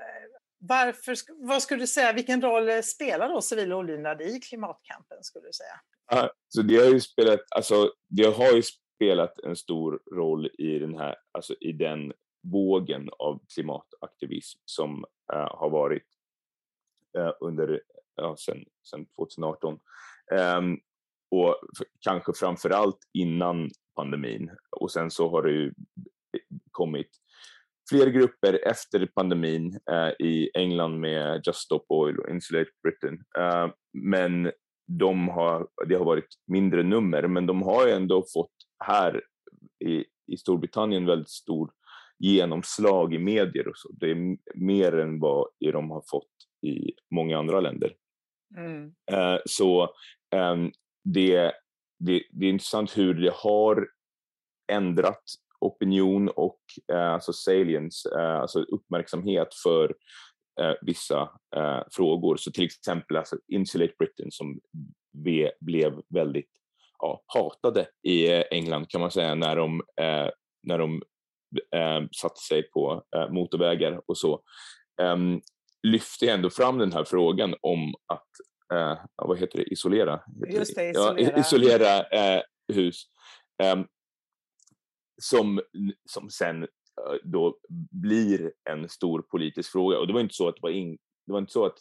varför, 0.67 1.15
vad 1.47 1.61
skulle 1.61 1.83
du 1.83 1.87
säga, 1.87 2.13
vilken 2.13 2.41
roll 2.41 2.83
spelar 2.83 3.29
då 3.29 3.41
civil 3.41 3.73
olydnad 3.73 4.21
i 4.21 4.39
klimatkampen? 4.39 5.17
skulle 5.21 5.47
du 5.47 5.53
säga? 5.53 5.79
Uh, 6.13 6.29
så 6.47 6.61
det 6.61 6.77
har 6.77 6.85
ju 6.85 6.99
spelat, 6.99 7.39
alltså, 7.49 7.93
det 8.07 8.35
har 8.35 8.51
ju 8.51 8.61
spelat 8.61 9.39
en 9.39 9.55
stor 9.55 10.01
roll 10.11 10.49
i 10.57 10.79
den 10.79 10.97
här, 10.97 11.15
alltså 11.31 11.55
i 11.59 11.71
den 11.71 12.13
vågen 12.41 13.09
av 13.19 13.41
klimataktivism 13.53 14.59
som 14.65 15.05
uh, 15.33 15.57
har 15.59 15.69
varit 15.69 16.07
uh, 17.17 17.31
under, 17.39 17.81
ja, 18.15 18.35
sen, 18.39 18.65
sen 18.83 19.05
2018. 19.05 19.79
Um, 20.57 20.79
och 21.33 21.55
kanske 21.99 22.33
framför 22.33 22.69
allt 22.69 22.99
innan 23.13 23.69
pandemin. 23.95 24.51
Och 24.71 24.91
sen 24.91 25.11
så 25.11 25.29
har 25.29 25.43
det 25.43 25.51
ju 25.51 25.73
kommit 26.71 27.09
fler 27.89 28.07
grupper 28.07 28.67
efter 28.67 29.05
pandemin 29.05 29.79
eh, 29.91 30.25
i 30.27 30.49
England 30.53 30.99
med 30.99 31.41
Just 31.45 31.59
Stop 31.59 31.85
Oil 31.89 32.19
och 32.19 32.29
Insulate 32.29 32.71
Britain. 32.83 33.23
Eh, 33.37 33.71
men 33.93 34.51
de 34.87 35.29
har, 35.29 35.67
det 35.87 35.95
har 35.95 36.05
varit 36.05 36.29
mindre 36.47 36.83
nummer, 36.83 37.27
men 37.27 37.45
de 37.45 37.61
har 37.61 37.87
ju 37.87 37.93
ändå 37.93 38.23
fått 38.33 38.53
här 38.85 39.21
i, 39.85 40.05
i 40.33 40.37
Storbritannien 40.37 41.05
väldigt 41.05 41.29
stor 41.29 41.71
genomslag 42.19 43.13
i 43.13 43.19
medier 43.19 43.67
och 43.67 43.77
så. 43.77 43.89
Det 43.91 44.11
är 44.11 44.37
mer 44.55 44.99
än 44.99 45.19
vad 45.19 45.47
de 45.59 45.91
har 45.91 46.03
fått 46.09 46.31
i 46.61 46.91
många 47.15 47.37
andra 47.37 47.59
länder. 47.59 47.93
Mm. 48.57 48.93
Eh, 49.11 49.39
så 49.45 49.89
ehm, 50.35 50.71
det, 51.03 51.51
det, 51.99 52.23
det 52.31 52.45
är 52.45 52.49
intressant 52.49 52.97
hur 52.97 53.13
det 53.13 53.33
har 53.35 53.87
ändrat 54.71 55.23
opinion 55.59 56.29
och 56.29 56.59
eh, 56.91 57.13
alltså 57.13 57.33
salience, 57.33 58.19
eh, 58.19 58.35
alltså 58.35 58.59
uppmärksamhet 58.59 59.47
för 59.63 59.95
eh, 60.61 60.73
vissa 60.81 61.21
eh, 61.55 61.81
frågor. 61.91 62.37
Så 62.37 62.51
till 62.51 62.65
exempel 62.65 63.17
alltså 63.17 63.37
Insulate 63.47 63.93
Britain 63.99 64.31
som 64.31 64.59
be, 65.13 65.51
blev 65.59 66.01
väldigt 66.09 66.49
ja, 66.99 67.23
hatade 67.25 67.87
i 68.03 68.31
eh, 68.33 68.43
England 68.51 68.89
kan 68.89 69.01
man 69.01 69.11
säga 69.11 69.35
när 69.35 69.55
de, 69.55 69.81
eh, 70.01 70.29
när 70.63 70.77
de 70.77 71.01
eh, 71.75 72.07
satte 72.11 72.41
sig 72.49 72.63
på 72.63 73.03
eh, 73.15 73.29
motorvägar 73.29 74.01
och 74.05 74.17
så. 74.17 74.41
Ehm, 75.01 75.41
lyfte 75.87 76.31
ändå 76.31 76.49
fram 76.49 76.77
den 76.77 76.91
här 76.91 77.03
frågan 77.03 77.55
om 77.61 77.95
att 78.07 78.29
eh, 78.75 78.99
vad 79.15 79.39
heter 79.39 79.57
det, 79.57 79.63
isolera? 79.63 80.21
Just 80.47 80.75
det, 80.75 80.89
isolera. 80.89 81.21
Ja, 81.21 81.39
isolera 81.39 82.03
eh, 82.03 82.41
hus. 82.73 83.03
Eh, 83.63 83.83
som, 85.21 85.61
som 86.09 86.29
sen 86.29 86.63
eh, 86.63 87.15
då 87.23 87.59
blir 87.91 88.53
en 88.69 88.89
stor 88.89 89.21
politisk 89.21 89.71
fråga. 89.71 89.99
Och 89.99 90.07
det 90.07 90.13
var 90.13 90.21
inte 90.21 90.35
så 90.35 90.47
att 90.47 90.55
det 90.55 90.61
var, 90.61 90.69
in, 90.69 90.97
det 91.25 91.31
var 91.31 91.39
inte 91.39 91.53
så 91.53 91.65
att 91.65 91.77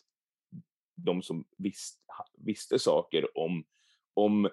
de 0.97 1.23
som 1.23 1.45
visst, 1.59 2.01
visste 2.39 2.79
saker 2.79 3.39
om, 3.39 3.65
om 4.15 4.51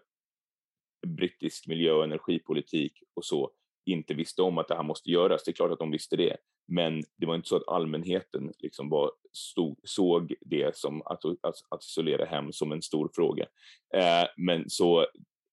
brittisk 1.07 1.67
miljö 1.67 1.91
och 1.91 2.03
energipolitik 2.03 3.03
och 3.13 3.25
så 3.25 3.51
inte 3.91 4.13
visste 4.13 4.41
om 4.41 4.57
att 4.57 4.67
det 4.67 4.75
här 4.75 4.83
måste 4.83 5.11
göras. 5.11 5.43
Det 5.43 5.51
är 5.51 5.53
klart 5.53 5.71
att 5.71 5.79
de 5.79 5.91
visste 5.91 6.15
det, 6.15 6.37
men 6.67 7.03
det 7.17 7.25
var 7.25 7.35
inte 7.35 7.49
så 7.49 7.55
att 7.55 7.67
allmänheten 7.67 8.53
liksom 8.59 8.89
var, 8.89 9.11
stod, 9.33 9.79
såg 9.83 10.33
det 10.41 10.77
som 10.77 11.01
att, 11.01 11.25
att, 11.25 11.55
att 11.69 11.83
isolera 11.83 12.25
hem 12.25 12.51
som 12.51 12.71
en 12.71 12.81
stor 12.81 13.09
fråga. 13.15 13.45
Eh, 13.93 14.27
men 14.37 14.69
så 14.69 15.05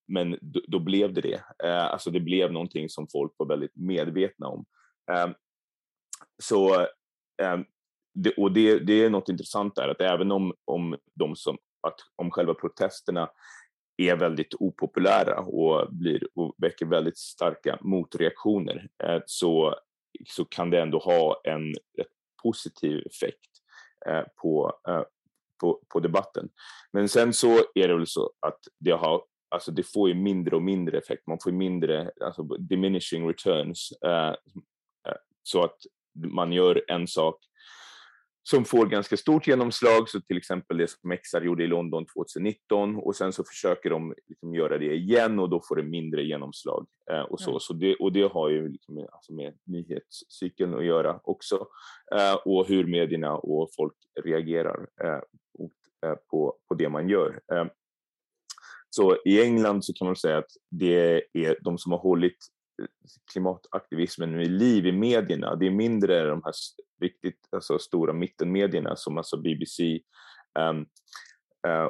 men 0.08 0.38
då, 0.40 0.60
då, 0.68 0.78
blev 0.78 1.12
det 1.12 1.20
det. 1.20 1.42
Eh, 1.64 1.84
alltså 1.84 2.10
det 2.10 2.20
blev 2.20 2.52
någonting 2.52 2.88
som 2.88 3.08
folk 3.12 3.32
var 3.36 3.46
väldigt 3.46 3.76
medvetna 3.76 4.48
om. 4.48 4.64
Eh, 5.12 5.30
så, 6.42 6.80
eh, 7.42 7.58
det, 8.14 8.34
och 8.36 8.52
det, 8.52 8.78
det, 8.78 9.04
är 9.04 9.10
något 9.10 9.28
intressant 9.28 9.74
där, 9.74 9.88
att 9.88 10.00
även 10.00 10.32
om, 10.32 10.54
om, 10.64 10.96
de 11.14 11.36
som, 11.36 11.58
att, 11.80 11.96
om 12.16 12.30
själva 12.30 12.54
protesterna 12.54 13.30
är 13.96 14.16
väldigt 14.16 14.54
opopulära 14.54 15.40
och, 15.40 15.92
blir, 15.92 16.28
och 16.34 16.54
väcker 16.58 16.86
väldigt 16.86 17.18
starka 17.18 17.78
motreaktioner 17.80 18.88
eh, 19.04 19.22
så, 19.26 19.74
så 20.26 20.44
kan 20.44 20.70
det 20.70 20.80
ändå 20.80 20.98
ha 20.98 21.40
en 21.44 21.74
positiv 22.42 23.06
effekt 23.06 23.50
eh, 24.06 24.22
på, 24.42 24.78
eh, 24.88 25.02
på, 25.60 25.80
på 25.88 26.00
debatten. 26.00 26.48
Men 26.92 27.08
sen 27.08 27.32
så 27.32 27.58
är 27.74 27.88
det 27.88 27.96
väl 27.96 28.06
så 28.06 28.30
att 28.40 28.60
det 28.78 28.92
har 28.92 29.22
alltså 29.48 29.72
det 29.72 29.82
får 29.82 30.08
ju 30.08 30.14
mindre 30.14 30.56
och 30.56 30.62
mindre 30.62 30.98
effekt. 30.98 31.26
Man 31.26 31.38
får 31.42 31.52
mindre, 31.52 32.10
alltså 32.20 32.42
diminishing 32.42 33.28
returns. 33.28 33.92
Så 35.42 35.64
att 35.64 35.76
man 36.14 36.52
gör 36.52 36.84
en 36.88 37.06
sak 37.06 37.45
som 38.50 38.64
får 38.64 38.86
ganska 38.86 39.16
stort 39.16 39.46
genomslag, 39.46 40.08
så 40.08 40.20
till 40.20 40.36
exempel 40.36 40.76
det 40.76 40.90
som 40.90 41.16
XR 41.16 41.40
gjorde 41.40 41.64
i 41.64 41.66
London 41.66 42.06
2019 42.06 42.96
och 42.96 43.16
sen 43.16 43.32
så 43.32 43.44
försöker 43.44 43.90
de 43.90 44.14
liksom 44.26 44.54
göra 44.54 44.78
det 44.78 44.94
igen 44.94 45.38
och 45.38 45.50
då 45.50 45.62
får 45.68 45.76
det 45.76 45.82
mindre 45.82 46.22
genomslag. 46.22 46.86
Eh, 47.10 47.20
och 47.20 47.40
så, 47.40 47.50
mm. 47.50 47.60
så 47.60 47.72
det, 47.72 47.94
och 47.94 48.12
det 48.12 48.32
har 48.32 48.48
ju 48.48 48.68
liksom 48.68 48.98
alltså 49.12 49.32
med 49.32 49.58
nyhetscykeln 49.64 50.74
att 50.74 50.84
göra 50.84 51.20
också 51.24 51.66
eh, 52.14 52.34
och 52.44 52.68
hur 52.68 52.86
medierna 52.86 53.36
och 53.36 53.68
folk 53.76 53.94
reagerar 54.24 54.86
eh, 55.04 55.20
på, 56.30 56.56
på 56.68 56.74
det 56.74 56.88
man 56.88 57.08
gör. 57.08 57.40
Så 58.90 59.16
i 59.24 59.42
England 59.42 59.84
så 59.84 59.92
kan 59.92 60.06
man 60.06 60.16
säga 60.16 60.38
att 60.38 60.50
det 60.70 61.22
är 61.32 61.56
de 61.60 61.78
som 61.78 61.92
har 61.92 61.98
hållit 61.98 62.38
klimataktivismen 63.32 64.38
vid 64.38 64.50
liv 64.50 64.86
i 64.86 64.92
medierna. 64.92 65.56
Det 65.56 65.66
är 65.66 65.70
mindre 65.70 66.26
de 66.26 66.42
här 66.44 66.52
riktigt 67.00 67.48
alltså, 67.52 67.78
stora 67.78 68.12
mittenmedierna 68.12 68.96
som 68.96 69.18
alltså 69.18 69.36
BBC 69.36 70.00
um, 70.58 70.64
ehm, 70.68 70.86
uh, 71.66 71.72
eh, 71.72 71.88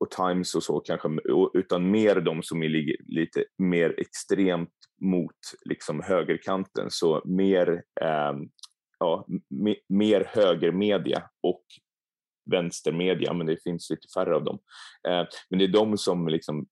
och 0.00 0.10
Times 0.10 0.54
och 0.54 0.62
så 0.62 0.80
kanske, 0.80 1.08
utan 1.54 1.90
mer 1.90 2.20
de 2.20 2.42
som 2.42 2.62
ligger 2.62 2.96
lite 3.06 3.44
mer 3.58 3.94
extremt 3.98 4.74
mot 5.00 5.36
liksom 5.64 6.02
högerkanten. 6.02 6.90
Så 6.90 7.22
mer, 7.24 7.68
um, 8.30 8.50
ja, 8.98 9.26
mer 9.88 10.24
högermedia 10.24 11.22
och 11.42 11.64
vänstermedia, 12.50 13.32
men 13.32 13.46
det 13.46 13.62
finns 13.62 13.90
lite 13.90 14.08
färre 14.14 14.36
av 14.36 14.44
dem. 14.44 14.58
Uh, 15.08 15.28
men 15.50 15.58
det 15.58 15.64
är 15.64 15.72
de 15.72 15.98
som 15.98 16.28
liksom, 16.28 16.66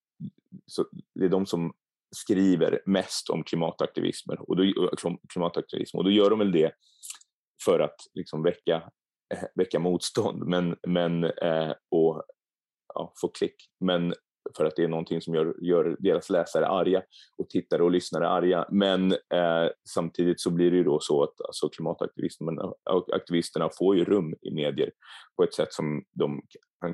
så, 0.66 0.86
det 1.14 1.24
är 1.24 1.28
de 1.28 1.46
som 1.46 1.72
skriver 2.16 2.80
mest 2.86 3.30
om 3.30 3.44
klimataktivismer 3.44 4.50
och 4.50 4.56
då, 4.56 4.62
liksom, 4.62 5.18
klimataktivism 5.32 5.98
och 5.98 6.04
då 6.04 6.10
gör 6.10 6.30
de 6.30 6.38
väl 6.38 6.52
det 6.52 6.72
för 7.64 7.80
att 7.80 7.96
liksom 8.14 8.42
väcka, 8.42 8.90
eh, 9.34 9.44
väcka 9.54 9.78
motstånd 9.78 10.46
men, 10.46 10.76
men, 10.86 11.24
eh, 11.24 11.72
och 11.90 12.22
ja, 12.94 13.12
få 13.20 13.28
klick. 13.28 13.54
Men 13.80 14.14
för 14.56 14.64
att 14.64 14.76
det 14.76 14.84
är 14.84 14.88
någonting 14.88 15.20
som 15.20 15.34
gör, 15.34 15.54
gör 15.60 15.96
deras 15.98 16.30
läsare 16.30 16.66
arga 16.66 17.02
och 17.38 17.48
tittare 17.48 17.82
och 17.82 17.90
lyssnare 17.90 18.28
arga. 18.28 18.66
Men 18.70 19.12
eh, 19.12 19.68
samtidigt 19.88 20.40
så 20.40 20.50
blir 20.50 20.70
det 20.70 20.76
ju 20.76 20.84
då 20.84 21.00
så 21.00 21.22
att 21.22 21.40
alltså, 21.40 21.68
klimataktivisterna 21.68 23.70
får 23.78 23.96
ju 23.96 24.04
rum 24.04 24.34
i 24.42 24.50
medier 24.50 24.90
på 25.36 25.42
ett 25.42 25.54
sätt 25.54 25.72
som 25.72 26.04
de 26.12 26.42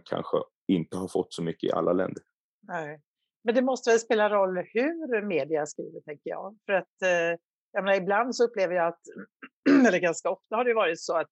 kanske 0.04 0.36
inte 0.68 0.96
har 0.96 1.08
fått 1.08 1.34
så 1.34 1.42
mycket 1.42 1.70
i 1.70 1.72
alla 1.72 1.92
länder. 1.92 2.22
Nej. 2.68 3.00
Men 3.44 3.54
det 3.54 3.62
måste 3.62 3.90
väl 3.90 3.98
spela 3.98 4.30
roll 4.30 4.56
hur 4.56 5.26
media 5.26 5.66
skriver, 5.66 6.00
tänker 6.00 6.30
jag. 6.30 6.56
För 6.66 6.72
att 6.72 7.02
eh, 7.02 7.38
jag 7.72 7.84
menar, 7.84 7.96
ibland 7.96 8.36
så 8.36 8.44
upplever 8.44 8.74
jag 8.74 8.86
att, 8.86 9.00
eller 9.88 9.98
ganska 9.98 10.30
ofta 10.30 10.56
har 10.56 10.64
det 10.64 10.74
varit 10.74 11.00
så 11.00 11.16
att 11.16 11.30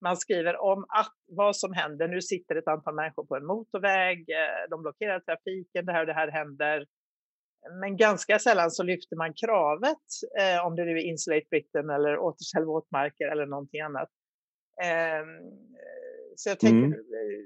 man 0.00 0.16
skriver 0.16 0.56
om 0.56 0.84
att 0.88 1.14
vad 1.26 1.56
som 1.56 1.72
händer. 1.72 2.08
Nu 2.08 2.20
sitter 2.22 2.56
ett 2.56 2.68
antal 2.68 2.94
människor 2.94 3.24
på 3.26 3.36
en 3.36 3.46
motorväg, 3.46 4.18
eh, 4.30 4.70
de 4.70 4.82
blockerar 4.82 5.20
trafiken, 5.20 5.86
det 5.86 5.92
här 5.92 6.00
och 6.00 6.06
det 6.06 6.12
här 6.12 6.30
händer. 6.30 6.86
Men 7.80 7.96
ganska 7.96 8.38
sällan 8.38 8.70
så 8.70 8.82
lyfter 8.82 9.16
man 9.16 9.34
kravet, 9.34 10.06
eh, 10.40 10.66
om 10.66 10.76
det 10.76 10.84
nu 10.84 10.90
är 10.90 11.02
Insulate 11.02 11.46
Britain 11.50 11.90
eller 11.90 12.18
återställ 12.18 12.64
våtmarker 12.64 13.26
eller 13.32 13.46
någonting 13.46 13.80
annat. 13.80 14.08
Eh, 14.82 15.24
så 16.36 16.48
jag 16.48 16.60
tänker, 16.60 16.86
mm. 16.86 16.92
Eh, 16.92 17.44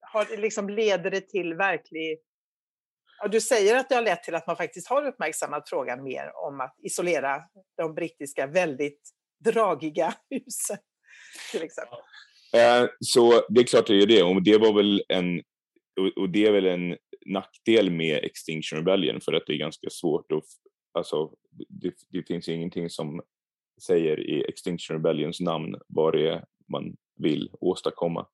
har, 0.00 0.36
liksom, 0.36 0.68
leder 0.68 1.10
det 1.10 1.28
till 1.28 1.54
verklig 1.54 2.18
Ja, 3.24 3.28
du 3.28 3.40
säger 3.40 3.76
att 3.76 3.88
det 3.88 3.94
har 3.94 4.02
lett 4.02 4.22
till 4.22 4.34
att 4.34 4.46
man 4.46 4.56
faktiskt 4.56 4.88
har 4.88 5.06
uppmärksammat 5.06 5.68
frågan 5.68 6.02
mer 6.02 6.32
om 6.46 6.60
att 6.60 6.74
isolera 6.82 7.42
de 7.76 7.94
brittiska 7.94 8.46
väldigt 8.46 9.00
dragiga 9.44 10.14
husen. 10.30 10.76
Till 11.52 11.62
exempel. 11.62 11.98
Eh, 12.56 12.88
så 13.00 13.42
det 13.48 13.60
är 13.60 13.64
klart 13.64 13.86
det 13.86 14.02
är 14.02 14.06
det. 14.06 14.22
Och 14.22 14.42
det 14.42 14.58
var 14.58 14.74
väl 14.74 15.02
en, 15.08 15.42
och 16.16 16.30
det 16.30 16.46
är 16.46 16.52
väl 16.52 16.66
en 16.66 16.96
nackdel 17.26 17.90
med 17.90 18.24
Extinction 18.24 18.78
Rebellion 18.78 19.20
för 19.20 19.32
att 19.32 19.42
det 19.46 19.52
är 19.52 19.58
ganska 19.58 19.90
svårt 19.90 20.32
att, 20.32 20.44
alltså 20.92 21.30
det, 21.68 21.94
det 22.08 22.22
finns 22.22 22.48
ingenting 22.48 22.90
som 22.90 23.22
säger 23.86 24.20
i 24.20 24.44
Extinction 24.48 24.96
Rebellions 24.96 25.40
namn 25.40 25.76
vad 25.88 26.12
det 26.12 26.28
är 26.28 26.44
man 26.68 26.96
vill 27.16 27.50
åstadkomma. 27.60 28.26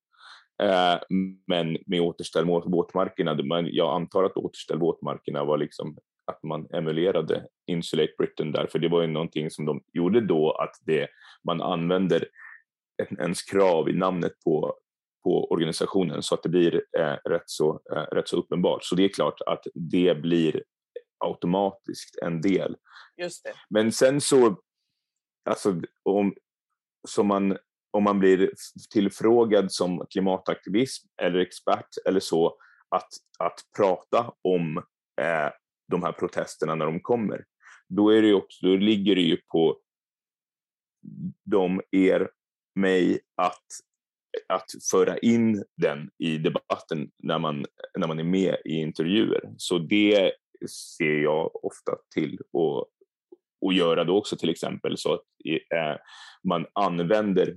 Eh, 0.62 1.00
men 1.46 1.78
med 1.86 2.00
återställ 2.00 2.44
våtmarkerna, 2.44 3.36
jag 3.70 3.94
antar 3.94 4.24
att 4.24 4.36
återställ 4.36 4.78
våtmarkerna 4.78 5.44
var 5.44 5.58
liksom 5.58 5.96
att 6.26 6.42
man 6.42 6.66
emulerade 6.74 7.46
Insulate 7.66 8.12
Britain 8.18 8.52
där, 8.52 8.66
för 8.66 8.78
det 8.78 8.88
var 8.88 9.00
ju 9.00 9.06
någonting 9.06 9.50
som 9.50 9.64
de 9.64 9.82
gjorde 9.92 10.20
då, 10.20 10.52
att 10.52 10.76
det, 10.86 11.08
man 11.44 11.62
använder 11.62 12.28
ens 13.18 13.42
krav 13.42 13.88
i 13.88 13.92
namnet 13.92 14.32
på, 14.44 14.74
på 15.24 15.52
organisationen 15.52 16.22
så 16.22 16.34
att 16.34 16.42
det 16.42 16.48
blir 16.48 16.84
eh, 16.98 17.30
rätt, 17.30 17.42
så, 17.46 17.80
eh, 17.92 18.14
rätt 18.14 18.28
så 18.28 18.36
uppenbart. 18.36 18.84
Så 18.84 18.94
det 18.94 19.04
är 19.04 19.08
klart 19.08 19.40
att 19.46 19.66
det 19.74 20.14
blir 20.22 20.64
automatiskt 21.24 22.18
en 22.22 22.40
del. 22.40 22.76
Just 23.16 23.44
det. 23.44 23.52
Men 23.70 23.92
sen 23.92 24.20
så, 24.20 24.60
alltså 25.50 25.80
om, 26.02 26.34
som 27.08 27.26
man 27.26 27.58
om 27.90 28.04
man 28.04 28.18
blir 28.18 28.52
tillfrågad 28.90 29.72
som 29.72 30.06
klimataktivist 30.10 31.04
eller 31.22 31.38
expert 31.38 31.88
eller 32.06 32.20
så 32.20 32.56
att, 32.88 33.08
att 33.38 33.60
prata 33.76 34.32
om 34.42 34.76
eh, 35.20 35.50
de 35.88 36.02
här 36.02 36.12
protesterna 36.12 36.74
när 36.74 36.86
de 36.86 37.00
kommer, 37.00 37.44
då, 37.88 38.10
är 38.10 38.22
det 38.22 38.34
också, 38.34 38.66
då 38.66 38.76
ligger 38.76 39.14
det 39.14 39.22
ju 39.22 39.36
på 39.36 39.78
de, 41.44 41.80
er, 41.90 42.30
mig 42.74 43.20
att, 43.36 43.66
att 44.48 44.66
föra 44.90 45.18
in 45.18 45.64
den 45.76 46.10
i 46.18 46.38
debatten 46.38 47.10
när 47.18 47.38
man, 47.38 47.66
när 47.98 48.08
man 48.08 48.18
är 48.18 48.24
med 48.24 48.56
i 48.64 48.72
intervjuer. 48.72 49.54
Så 49.56 49.78
det 49.78 50.32
ser 50.96 51.22
jag 51.22 51.64
ofta 51.64 51.96
till 52.14 52.38
och, 52.52 52.86
och 53.60 53.72
göra 53.72 54.04
då 54.04 54.18
också 54.18 54.36
till 54.36 54.50
exempel 54.50 54.98
så 54.98 55.14
att 55.14 55.22
eh, 55.74 55.96
man 56.48 56.66
använder 56.72 57.56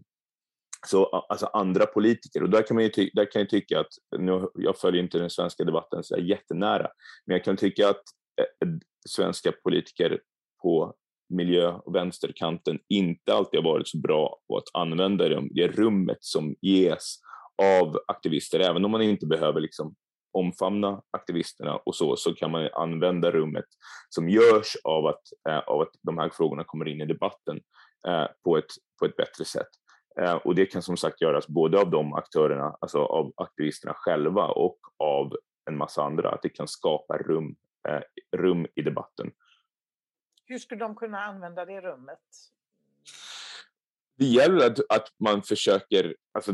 så 0.87 1.05
alltså 1.05 1.45
andra 1.45 1.85
politiker. 1.85 2.43
Och 2.43 2.49
där 2.49 2.61
kan, 2.61 2.75
man 2.75 2.83
ju 2.83 3.09
där 3.13 3.31
kan 3.31 3.39
jag 3.39 3.49
tycka 3.49 3.79
att, 3.79 4.19
nu, 4.19 4.47
jag 4.53 4.77
följer 4.77 5.03
inte 5.03 5.17
den 5.17 5.29
svenska 5.29 5.63
debatten 5.63 6.03
så 6.03 6.17
jättenära, 6.17 6.87
men 7.25 7.35
jag 7.35 7.43
kan 7.43 7.57
tycka 7.57 7.89
att 7.89 8.03
eh, 8.39 8.67
eh, 8.67 8.73
svenska 9.09 9.51
politiker 9.51 10.19
på 10.61 10.93
miljö 11.29 11.71
och 11.71 11.95
vänsterkanten 11.95 12.79
inte 12.89 13.33
alltid 13.33 13.59
har 13.59 13.71
varit 13.71 13.87
så 13.87 13.97
bra 13.97 14.39
på 14.47 14.57
att 14.57 14.69
använda 14.73 15.29
det, 15.29 15.47
det 15.51 15.67
rummet 15.67 16.17
som 16.19 16.55
ges 16.61 17.15
av 17.61 17.97
aktivister. 18.07 18.59
Även 18.59 18.85
om 18.85 18.91
man 18.91 19.01
inte 19.01 19.25
behöver 19.25 19.61
liksom 19.61 19.95
omfamna 20.33 21.01
aktivisterna 21.11 21.75
och 21.75 21.95
så, 21.95 22.15
så 22.15 22.33
kan 22.33 22.51
man 22.51 22.69
använda 22.73 23.31
rummet 23.31 23.65
som 24.09 24.29
görs 24.29 24.75
av 24.83 25.05
att, 25.05 25.21
eh, 25.49 25.59
av 25.59 25.81
att 25.81 25.91
de 26.01 26.17
här 26.17 26.29
frågorna 26.29 26.63
kommer 26.63 26.87
in 26.87 27.01
i 27.01 27.05
debatten 27.05 27.59
eh, 28.07 28.25
på, 28.43 28.57
ett, 28.57 28.71
på 28.99 29.05
ett 29.05 29.15
bättre 29.15 29.45
sätt. 29.45 29.69
Eh, 30.19 30.35
och 30.35 30.55
det 30.55 30.65
kan 30.65 30.81
som 30.81 30.97
sagt 30.97 31.21
göras 31.21 31.47
både 31.47 31.81
av 31.81 31.89
de 31.89 32.13
aktörerna, 32.13 32.77
alltså 32.81 32.99
av 32.99 33.33
aktivisterna 33.37 33.93
själva 33.93 34.47
och 34.47 34.79
av 34.97 35.37
en 35.65 35.77
massa 35.77 36.03
andra, 36.03 36.31
att 36.31 36.41
det 36.41 36.49
kan 36.49 36.67
skapa 36.67 37.17
rum, 37.17 37.55
eh, 37.87 38.01
rum 38.37 38.67
i 38.75 38.81
debatten. 38.81 39.31
Hur 40.45 40.57
skulle 40.57 40.79
de 40.79 40.95
kunna 40.95 41.19
använda 41.19 41.65
det 41.65 41.81
rummet? 41.81 42.19
Det 44.17 44.25
gäller 44.25 44.67
att, 44.67 44.79
att 44.89 45.13
man 45.17 45.41
försöker, 45.43 46.15
alltså 46.31 46.53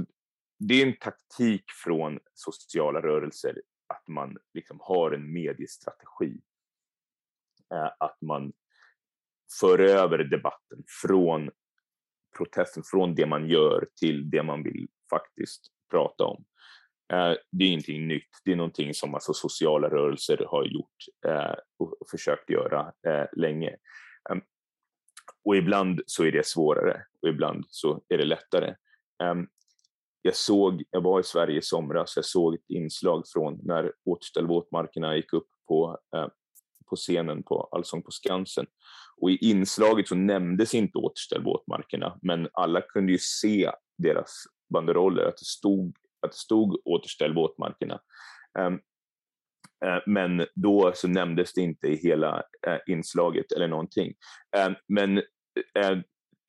det 0.59 0.73
är 0.81 0.87
en 0.87 0.97
taktik 0.97 1.63
från 1.83 2.19
sociala 2.33 3.01
rörelser 3.01 3.61
att 3.87 4.07
man 4.07 4.37
liksom 4.53 4.79
har 4.81 5.11
en 5.11 5.33
mediestrategi. 5.33 6.41
Eh, 7.73 7.91
att 7.99 8.21
man 8.21 8.53
för 9.59 9.79
över 9.79 10.17
debatten 10.17 10.83
från 11.01 11.49
protesten, 12.39 12.83
från 12.85 13.15
det 13.15 13.25
man 13.25 13.49
gör 13.49 13.87
till 13.99 14.29
det 14.29 14.43
man 14.43 14.63
vill 14.63 14.87
faktiskt 15.09 15.61
prata 15.91 16.23
om. 16.23 16.45
Eh, 17.13 17.33
det 17.51 17.63
är 17.63 17.67
ingenting 17.67 18.07
nytt, 18.07 18.29
det 18.45 18.51
är 18.51 18.55
någonting 18.55 18.93
som 18.93 19.13
alltså 19.13 19.33
sociala 19.33 19.89
rörelser 19.89 20.45
har 20.47 20.65
gjort 20.65 20.95
eh, 21.27 21.55
och 21.79 21.95
försökt 22.11 22.49
göra 22.49 22.93
eh, 23.07 23.25
länge. 23.33 23.75
Ehm, 24.29 24.41
och 25.45 25.57
ibland 25.57 26.01
så 26.05 26.23
är 26.23 26.31
det 26.31 26.45
svårare 26.45 27.03
och 27.21 27.29
ibland 27.29 27.65
så 27.67 28.01
är 28.09 28.17
det 28.17 28.25
lättare. 28.25 28.75
Ehm, 29.23 29.47
jag 30.21 30.35
såg, 30.35 30.83
jag 30.89 31.01
var 31.01 31.19
i 31.19 31.23
Sverige 31.23 31.57
i 31.57 31.61
somras, 31.61 32.13
jag 32.15 32.25
såg 32.25 32.55
ett 32.55 32.69
inslag 32.69 33.23
från 33.33 33.59
när 33.63 33.93
Återställ 34.05 34.47
våtmarkerna 34.47 35.15
gick 35.15 35.33
upp 35.33 35.47
på, 35.67 35.97
på 36.89 36.95
scenen 36.95 37.43
på 37.43 37.69
Allsång 37.71 38.01
på 38.01 38.11
Skansen. 38.11 38.65
Och 39.21 39.31
i 39.31 39.37
inslaget 39.41 40.07
så 40.07 40.15
nämndes 40.15 40.73
inte 40.73 40.97
Återställ 40.97 41.43
våtmarkerna, 41.43 42.19
men 42.21 42.47
alla 42.53 42.81
kunde 42.81 43.11
ju 43.11 43.17
se 43.17 43.71
deras 43.97 44.43
banderoller, 44.73 45.23
att 45.23 45.37
det 45.37 45.45
stod 45.45 45.97
att 46.21 46.31
det 46.31 46.37
stod 46.37 46.81
återställ 46.85 47.33
våtmarkerna. 47.33 47.99
Um, 48.59 48.65
ehm, 48.65 48.79
eh, 49.85 50.01
men 50.05 50.45
då 50.55 50.91
så 50.95 51.07
nämndes 51.07 51.53
det 51.53 51.61
inte 51.61 51.87
i 51.87 51.95
hela 51.95 52.43
eh, 52.67 52.77
inslaget 52.87 53.51
eller 53.51 53.67
någonting. 53.67 54.13
Ehm, 54.57 54.75
men 54.87 55.17
eh, 55.17 55.97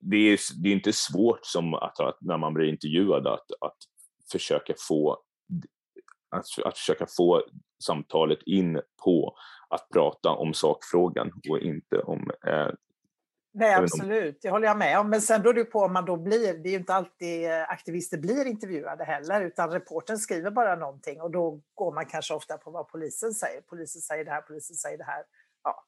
det, 0.01 0.17
är, 0.17 0.39
det 0.63 0.69
är 0.69 0.73
inte 0.73 0.93
svårt 0.93 1.41
som 1.43 1.75
att, 1.75 2.01
att, 2.01 2.19
när 2.21 2.39
man 2.39 2.55
blir 2.55 2.69
intervjuad 2.69 3.27
att, 3.27 3.47
att 3.61 3.77
försöka 4.33 4.75
få 4.89 5.23
att, 6.31 6.45
att 6.65 6.79
försöka 6.79 7.07
få 7.17 7.43
samtalet 7.83 8.39
in 8.47 8.81
på 9.05 9.37
att 9.69 9.89
prata 9.93 10.31
om 10.31 10.55
sakfrågan 10.55 11.33
och 11.51 11.59
inte 11.59 11.99
om 11.99 12.31
Nej, 13.53 13.75
absolut. 13.75 14.39
Det 14.43 14.51
håller 14.51 14.67
jag 14.67 14.79
med 14.79 14.99
om. 14.99 15.11
Men 15.11 15.21
sen 15.21 15.43
beror 15.43 15.55
det 15.55 15.65
på 15.65 15.81
om 15.81 15.93
man 15.93 16.05
då 16.05 16.17
blir... 16.17 16.55
Det 16.55 16.69
är 16.69 16.71
ju 16.71 16.79
inte 16.79 16.95
alltid 16.95 17.51
eh, 17.51 17.63
aktivister 17.63 18.19
blir 18.19 18.47
intervjuade 18.47 19.05
heller, 19.05 19.41
utan 19.41 19.71
reporten 19.71 20.19
skriver 20.19 20.51
bara 20.51 20.77
någonting 20.77 21.21
och 21.21 21.31
då 21.31 21.61
går 21.75 21.95
man 21.95 22.07
kanske 22.07 22.35
ofta 22.35 22.59
på 22.59 22.71
vad 22.71 22.89
polisen 22.89 23.33
säger. 23.33 23.61
Polisen 23.61 24.01
säger 24.03 24.25
det 24.25 24.31
här, 24.31 24.41
polisen 24.41 24.77
säger 24.77 24.99
det 24.99 25.05
här. 25.05 25.23
Ja. 25.65 25.85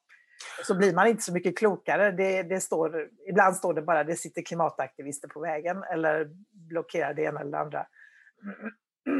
Så 0.63 0.77
blir 0.77 0.93
man 0.93 1.07
inte 1.07 1.23
så 1.23 1.33
mycket 1.33 1.57
klokare. 1.57 2.11
Det, 2.11 2.43
det 2.43 2.59
står, 2.59 3.09
ibland 3.29 3.55
står 3.55 3.73
det 3.73 3.81
bara 3.81 4.03
det 4.03 4.15
sitter 4.15 4.41
klimataktivister 4.41 5.27
på 5.27 5.39
vägen 5.39 5.83
eller 5.93 6.29
blockerar 6.51 7.13
det 7.13 7.23
ena 7.23 7.39
eller 7.39 7.51
det 7.51 7.59
andra. 7.59 7.85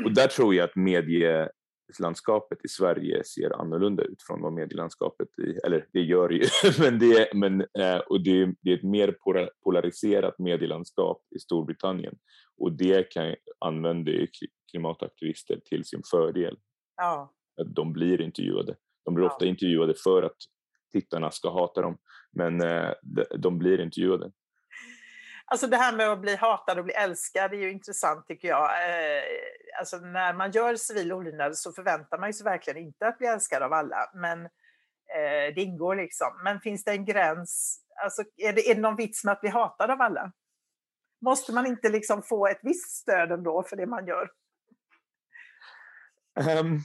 Och 0.06 0.14
där 0.14 0.28
tror 0.28 0.56
jag 0.56 0.70
att 0.70 0.76
medie 0.76 1.50
landskapet 2.00 2.66
i 2.66 2.68
Sverige 2.68 3.24
ser 3.24 3.62
annorlunda 3.62 4.04
ut 4.04 4.24
från 4.28 4.42
vad 4.42 4.54
medielandskapet 4.54 5.28
i, 5.40 5.58
eller 5.66 5.88
det 5.94 6.02
gör 6.02 6.30
ju, 6.30 6.44
men, 6.80 7.00
det, 7.00 7.34
men, 7.34 7.62
eh, 7.62 7.98
och 7.98 8.24
det, 8.24 8.54
det, 8.62 8.72
är 8.72 8.78
ett 8.78 8.84
mer 8.84 9.16
polariserat 9.64 10.40
medielandskap 10.40 11.22
i 11.36 11.40
Storbritannien 11.40 12.16
och 12.58 12.72
det 12.72 13.10
kan 13.12 13.36
använda 13.60 14.12
klimataktivister 14.72 15.62
till 15.66 15.86
sin 15.86 16.02
fördel. 16.12 16.58
Ja. 16.98 17.34
Att 17.62 17.76
de 17.76 17.94
blir 17.94 18.22
intervjuade. 18.22 18.76
De 19.06 19.14
blir 19.14 19.26
ja. 19.26 19.32
ofta 19.32 19.46
intervjuade 19.46 19.94
för 20.04 20.24
att 20.24 20.38
tittarna 20.92 21.32
ska 21.32 21.54
hata 21.54 21.82
dem, 21.82 21.98
men 22.32 22.62
eh, 22.62 22.92
de 23.38 23.58
blir 23.58 23.82
intervjuade. 23.82 24.32
Alltså 25.54 25.68
det 25.68 25.78
här 25.78 25.96
med 25.96 26.10
att 26.10 26.20
bli 26.20 26.36
hatad 26.36 26.78
och 26.80 26.86
bli 26.86 26.94
älskad 26.94 27.54
är 27.54 27.58
ju 27.58 27.72
intressant 27.72 28.28
tycker 28.28 28.48
jag. 28.48 28.64
Eh, 28.64 29.24
alltså 29.80 29.98
när 29.98 30.34
man 30.34 30.52
gör 30.52 30.76
civil 30.76 31.14
olydnad 31.14 31.58
så 31.58 31.72
förväntar 31.72 32.18
man 32.18 32.34
sig 32.34 32.44
verkligen 32.44 32.84
inte 32.84 33.08
att 33.08 33.18
bli 33.18 33.28
älskad 33.28 33.64
av 33.64 33.74
alla, 33.74 34.12
men 34.14 34.46
eh, 35.16 35.56
det 35.56 35.62
ingår 35.62 35.96
liksom. 35.96 36.28
Men 36.44 36.60
finns 36.60 36.84
det 36.84 36.92
en 36.92 37.06
gräns? 37.06 37.82
Alltså, 38.04 38.24
är, 38.38 38.54
det, 38.54 38.70
är 38.70 38.76
det 38.76 38.82
någon 38.82 38.96
vits 38.96 39.24
med 39.24 39.32
att 39.32 39.42
bli 39.42 39.50
hatad 39.50 39.92
av 39.92 40.02
alla? 40.02 40.32
Måste 41.22 41.54
man 41.54 41.66
inte 41.66 41.90
liksom 41.90 42.24
få 42.24 42.48
ett 42.48 42.60
visst 42.62 42.92
stöd 42.92 43.32
ändå 43.32 43.64
för 43.64 43.76
det 43.76 43.86
man 43.86 44.08
gör? 44.08 44.32
Um, 46.60 46.80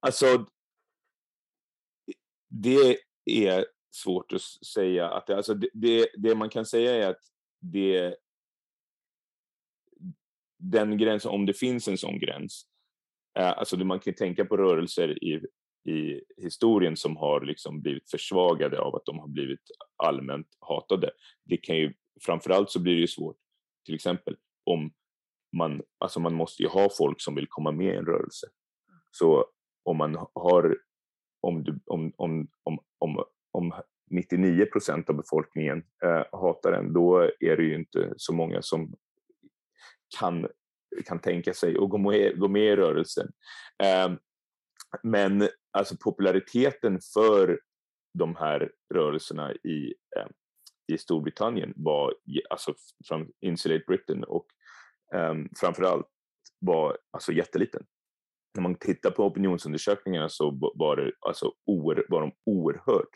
alltså, 0.00 0.46
det 2.48 2.98
är 3.24 3.66
svårt 3.90 4.32
att 4.32 4.66
säga. 4.66 5.08
Att 5.08 5.26
det, 5.26 5.36
alltså 5.36 5.54
det, 5.54 5.68
det, 5.72 6.08
det, 6.16 6.34
man 6.34 6.50
kan 6.50 6.66
säga 6.66 6.94
är 6.94 7.10
att 7.10 7.20
det, 7.72 8.16
den 10.58 10.98
gränsen, 10.98 11.30
om 11.30 11.46
det 11.46 11.54
finns 11.54 11.88
en 11.88 11.98
sån 11.98 12.18
gräns, 12.18 12.66
eh, 13.38 13.58
alltså 13.58 13.76
man 13.76 14.00
kan 14.00 14.14
tänka 14.14 14.44
på 14.44 14.56
rörelser 14.56 15.24
i, 15.24 15.46
i 15.92 16.20
historien 16.36 16.96
som 16.96 17.16
har 17.16 17.40
liksom 17.40 17.82
blivit 17.82 18.10
försvagade 18.10 18.80
av 18.80 18.96
att 18.96 19.06
de 19.06 19.18
har 19.18 19.28
blivit 19.28 19.60
allmänt 19.96 20.48
hatade. 20.60 21.10
Det 21.44 21.56
kan 21.56 21.76
ju, 21.76 21.94
framförallt 22.26 22.70
så 22.70 22.80
blir 22.80 22.94
det 22.94 23.00
ju 23.00 23.06
svårt, 23.06 23.36
till 23.84 23.94
exempel 23.94 24.36
om 24.64 24.92
man, 25.56 25.82
alltså 25.98 26.20
man 26.20 26.34
måste 26.34 26.62
ju 26.62 26.68
ha 26.68 26.88
folk 26.98 27.20
som 27.20 27.34
vill 27.34 27.46
komma 27.48 27.72
med 27.72 27.94
i 27.94 27.96
en 27.96 28.06
rörelse. 28.06 28.46
Så 29.10 29.46
om 29.82 29.96
man 29.96 30.26
har, 30.34 30.78
om, 31.40 31.64
du, 31.64 31.80
om, 31.86 32.12
om, 32.16 32.48
om, 32.62 32.78
om, 32.98 33.24
om 33.52 33.72
99 34.10 34.66
procent 34.66 35.10
av 35.10 35.16
befolkningen 35.16 35.82
eh, 36.04 36.24
hatar 36.32 36.72
den, 36.72 36.92
då 36.92 37.30
är 37.40 37.56
det 37.56 37.62
ju 37.62 37.74
inte 37.74 38.12
så 38.16 38.32
många 38.32 38.62
som 38.62 38.94
kan, 40.18 40.48
kan 41.06 41.18
tänka 41.18 41.54
sig 41.54 41.76
att 41.78 41.90
gå 41.90 41.98
med, 41.98 42.38
gå 42.38 42.48
med 42.48 42.72
i 42.72 42.76
rörelsen. 42.76 43.32
Eh, 43.82 44.12
men 45.02 45.48
alltså 45.72 45.96
populariteten 45.96 47.00
för 47.14 47.60
de 48.18 48.36
här 48.36 48.72
rörelserna 48.94 49.52
i, 49.52 49.94
eh, 50.16 50.26
i 50.92 50.98
Storbritannien 50.98 51.72
var, 51.76 52.14
alltså 52.50 52.74
från 53.08 53.28
Insulate 53.40 53.84
Britain 53.86 54.24
och 54.24 54.46
eh, 55.14 55.34
framförallt 55.60 56.06
var 56.58 56.98
alltså 57.10 57.32
jätteliten. 57.32 57.86
När 58.54 58.62
man 58.62 58.74
tittar 58.74 59.10
på 59.10 59.24
opinionsundersökningarna 59.24 60.28
så 60.28 60.50
var, 60.74 60.96
det, 60.96 61.12
alltså, 61.20 61.52
oer, 61.66 62.06
var 62.08 62.20
de 62.20 62.32
oerhört 62.46 63.10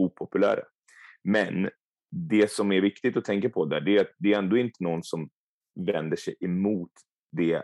opopulära. 0.00 0.62
Men 1.24 1.70
det 2.10 2.50
som 2.50 2.72
är 2.72 2.80
viktigt 2.80 3.16
att 3.16 3.24
tänka 3.24 3.50
på 3.50 3.64
där, 3.64 3.80
det 3.80 3.96
är 3.96 4.00
att 4.00 4.14
det 4.18 4.32
är 4.32 4.38
ändå 4.38 4.56
inte 4.56 4.84
någon 4.84 5.02
som 5.02 5.30
vänder 5.86 6.16
sig 6.16 6.36
emot 6.40 6.92
det, 7.32 7.62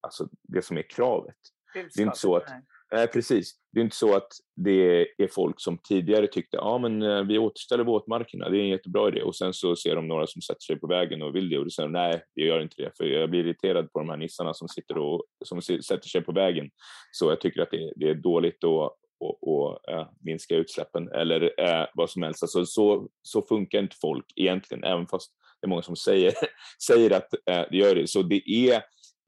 alltså 0.00 0.28
det 0.42 0.62
som 0.62 0.78
är 0.78 0.82
kravet. 0.82 1.36
Det 1.74 2.02
är 2.02 2.06
inte 2.06 2.18
så 2.18 2.36
att, 2.36 2.44
nej, 2.92 3.06
precis. 3.06 3.52
Det 3.72 3.80
är 3.80 3.84
inte 3.84 3.96
så 3.96 4.16
att 4.16 4.28
det 4.56 5.00
är 5.18 5.28
folk 5.28 5.60
som 5.60 5.78
tidigare 5.78 6.26
tyckte 6.26 6.56
ja 6.56 6.78
men 6.78 7.02
eh, 7.02 7.22
vi 7.22 7.38
återställer 7.38 7.84
våtmarkerna, 7.84 8.48
det 8.48 8.58
är 8.58 8.60
en 8.60 8.68
jättebra 8.68 9.08
idé 9.08 9.22
och 9.22 9.36
sen 9.36 9.52
så 9.52 9.76
ser 9.76 9.96
de 9.96 10.08
några 10.08 10.26
som 10.26 10.42
sätter 10.42 10.60
sig 10.60 10.76
på 10.76 10.86
vägen 10.86 11.22
och 11.22 11.36
vill 11.36 11.50
det 11.50 11.58
och 11.58 11.64
då 11.64 11.70
säger 11.70 11.88
de 11.88 11.92
nej, 11.92 12.22
jag 12.34 12.46
gör 12.46 12.60
inte 12.60 12.82
det 12.82 12.96
för 12.96 13.04
jag 13.04 13.30
blir 13.30 13.40
irriterad 13.40 13.92
på 13.92 13.98
de 13.98 14.08
här 14.08 14.16
nissarna 14.16 14.54
som 14.54 14.68
sitter 14.68 14.98
och 14.98 15.24
som 15.44 15.62
sätter 15.62 16.08
sig 16.08 16.20
på 16.20 16.32
vägen. 16.32 16.70
Så 17.12 17.30
jag 17.30 17.40
tycker 17.40 17.62
att 17.62 17.70
det, 17.70 17.92
det 17.96 18.08
är 18.08 18.14
dåligt 18.14 18.64
och 18.64 18.96
och, 19.22 19.48
och 19.48 19.88
äh, 19.88 20.08
minska 20.20 20.56
utsläppen 20.56 21.12
eller 21.12 21.60
äh, 21.60 21.86
vad 21.94 22.10
som 22.10 22.22
helst. 22.22 22.42
Alltså, 22.42 22.66
så, 22.66 23.08
så 23.22 23.42
funkar 23.42 23.78
inte 23.78 23.96
folk 23.96 24.32
egentligen, 24.36 24.84
även 24.84 25.06
fast 25.06 25.32
det 25.60 25.66
är 25.66 25.68
många 25.68 25.82
som 25.82 25.96
säger, 25.96 26.32
säger 26.86 27.10
att 27.10 27.34
äh, 27.34 27.64
det 27.70 27.76
gör 27.76 27.94
det. 27.94 28.06
Så 28.06 28.22
det 28.22 28.50
är, 28.50 28.82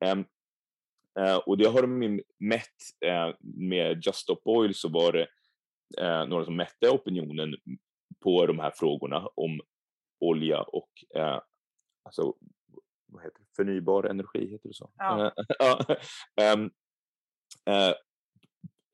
ehm, 0.04 0.24
och 1.46 1.58
det 1.58 1.64
har 1.64 1.82
de 1.82 2.20
mätt 2.38 2.68
med 3.40 4.06
Just 4.06 4.18
Stop 4.18 4.40
Oil 4.44 4.74
så 4.74 4.88
var 4.88 5.12
det 5.12 5.26
några 6.26 6.44
som 6.44 6.56
mätte 6.56 6.90
opinionen 6.90 7.56
på 8.22 8.46
de 8.46 8.58
här 8.58 8.72
frågorna 8.76 9.28
om 9.34 9.60
olja 10.20 10.62
och 10.62 10.90
alltså, 12.04 12.34
vad 13.06 13.22
heter 13.22 13.38
det? 13.38 13.46
förnybar 13.56 14.04
energi, 14.04 14.50
heter 14.50 14.68
det 14.68 14.74
så? 14.74 14.90
Ja. 14.96 15.32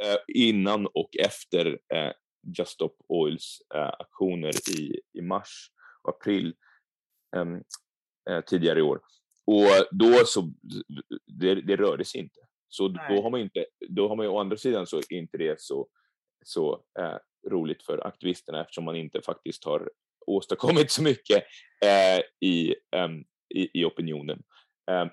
Eh, 0.02 0.16
innan 0.28 0.86
och 0.86 1.16
efter 1.16 1.78
eh, 1.94 2.12
Just 2.58 2.70
Stop 2.70 2.94
Oils 3.08 3.62
eh, 3.74 3.90
aktioner 3.98 4.70
i, 4.78 5.00
i 5.12 5.22
mars 5.22 5.70
och 6.02 6.10
april 6.10 6.54
ehm, 7.36 7.62
tidigare 8.46 8.78
i 8.78 8.82
år. 8.82 9.00
Och 9.46 9.86
då 9.90 10.24
så, 10.24 10.52
det, 11.26 11.54
det 11.54 12.04
sig 12.04 12.20
inte. 12.20 12.40
Så 12.68 12.88
Nej. 12.88 13.16
då 13.16 13.22
har 13.22 13.30
man 13.30 13.40
inte, 13.40 13.66
då 13.88 14.08
har 14.08 14.16
man 14.16 14.26
ju 14.26 14.30
å 14.30 14.38
andra 14.38 14.56
sidan 14.56 14.86
så 14.86 15.00
inte 15.10 15.38
det 15.38 15.60
så, 15.60 15.88
så 16.44 16.84
eh, 16.98 17.16
roligt 17.50 17.82
för 17.82 18.06
aktivisterna 18.06 18.60
eftersom 18.60 18.84
man 18.84 18.96
inte 18.96 19.22
faktiskt 19.22 19.64
har 19.64 19.90
åstadkommit 20.26 20.90
så 20.90 21.02
mycket 21.02 21.44
eh, 21.84 22.48
i, 22.48 22.74
eh, 22.96 23.08
i, 23.54 23.80
i, 23.80 23.84
opinionen. 23.84 24.42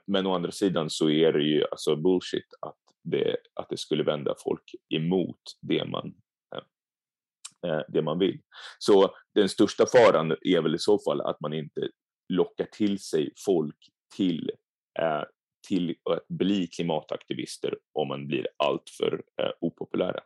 men 0.06 0.26
å 0.26 0.36
andra 0.36 0.52
sidan 0.52 0.90
så 0.90 1.10
är 1.10 1.34
det 1.34 1.44
ju 1.44 1.64
alltså 1.72 1.96
bullshit 1.96 2.48
att 2.62 2.87
det, 3.10 3.38
att 3.54 3.70
det 3.70 3.78
skulle 3.78 4.04
vända 4.04 4.36
folk 4.44 4.76
emot 4.90 5.42
det 5.62 5.86
man, 5.86 6.14
eh, 6.56 7.72
eh, 7.72 7.82
det 7.88 8.02
man 8.02 8.20
vill. 8.20 8.42
Så 8.80 9.16
den 9.36 9.50
största 9.50 9.86
faran 9.86 10.36
är 10.42 10.62
väl 10.62 10.76
i 10.76 10.80
så 10.80 11.00
fall 11.00 11.22
att 11.22 11.42
man 11.42 11.54
inte 11.54 11.90
lockar 12.34 12.66
till 12.66 13.00
sig 13.00 13.34
folk 13.46 13.78
till, 14.16 14.52
eh, 15.00 15.24
till 15.68 15.96
att 16.10 16.28
bli 16.28 16.68
klimataktivister 16.68 17.78
om 17.94 18.08
man 18.08 18.28
blir 18.28 18.48
alltför 18.58 19.24
opopulära. 19.62 20.20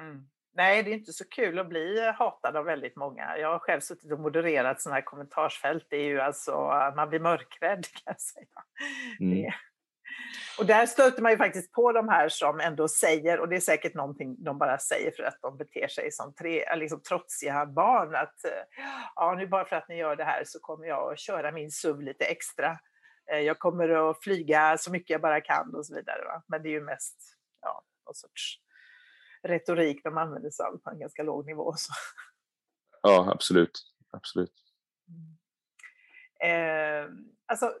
Mm. 0.00 0.28
Nej, 0.58 0.82
det 0.82 0.90
är 0.90 0.94
inte 0.94 1.12
så 1.12 1.24
kul 1.28 1.58
att 1.58 1.68
bli 1.68 2.12
hatad 2.18 2.56
av 2.56 2.64
väldigt 2.64 2.96
många. 2.96 3.38
Jag 3.38 3.52
har 3.52 3.58
själv 3.58 3.80
suttit 3.80 4.12
och 4.12 4.20
modererat 4.20 4.80
sådana 4.80 4.94
här 4.94 5.02
kommentarsfält. 5.02 5.86
Det 5.90 5.96
är 5.96 6.08
ju 6.08 6.20
alltså, 6.20 6.52
man 6.96 7.08
blir 7.08 7.20
mörkrädd 7.20 7.86
kan 7.92 8.02
jag 8.04 8.20
säga. 8.20 8.46
Mm. 9.20 9.52
Och 10.58 10.66
där 10.66 10.86
stöter 10.86 11.22
man 11.22 11.32
ju 11.32 11.38
faktiskt 11.38 11.72
på 11.72 11.92
de 11.92 12.08
här 12.08 12.28
som 12.28 12.60
ändå 12.60 12.88
säger, 12.88 13.40
och 13.40 13.48
det 13.48 13.56
är 13.56 13.60
säkert 13.60 13.94
någonting 13.94 14.44
de 14.44 14.58
bara 14.58 14.78
säger 14.78 15.12
för 15.16 15.22
att 15.22 15.38
de 15.42 15.56
beter 15.56 15.88
sig 15.88 16.12
som 16.12 16.34
tre, 16.34 16.76
liksom 16.76 17.02
trotsiga 17.02 17.66
barn, 17.66 18.14
att 18.14 18.34
ja, 19.14 19.34
nu 19.38 19.46
bara 19.46 19.64
för 19.64 19.76
att 19.76 19.88
ni 19.88 19.96
gör 19.96 20.16
det 20.16 20.24
här 20.24 20.42
så 20.46 20.58
kommer 20.60 20.86
jag 20.86 21.12
att 21.12 21.18
köra 21.18 21.52
min 21.52 21.70
SUV 21.70 22.00
lite 22.00 22.24
extra. 22.24 22.78
Eh, 23.32 23.38
jag 23.38 23.58
kommer 23.58 24.10
att 24.10 24.22
flyga 24.22 24.78
så 24.78 24.90
mycket 24.90 25.10
jag 25.10 25.20
bara 25.20 25.40
kan 25.40 25.74
och 25.74 25.86
så 25.86 25.94
vidare. 25.94 26.24
Va? 26.24 26.42
Men 26.46 26.62
det 26.62 26.68
är 26.68 26.72
ju 26.72 26.84
mest 26.84 27.36
ja, 27.60 27.84
någon 28.06 28.14
sorts 28.14 28.60
retorik 29.42 30.04
de 30.04 30.18
använder 30.18 30.50
sig 30.50 30.66
av 30.66 30.78
på 30.78 30.90
en 30.90 30.98
ganska 30.98 31.22
låg 31.22 31.46
nivå. 31.46 31.72
Så. 31.76 31.92
Ja, 33.02 33.32
absolut. 33.32 33.80
absolut. 34.10 34.54
Mm. 35.08 35.38
Eh, 36.40 37.10
alltså, 37.46 37.74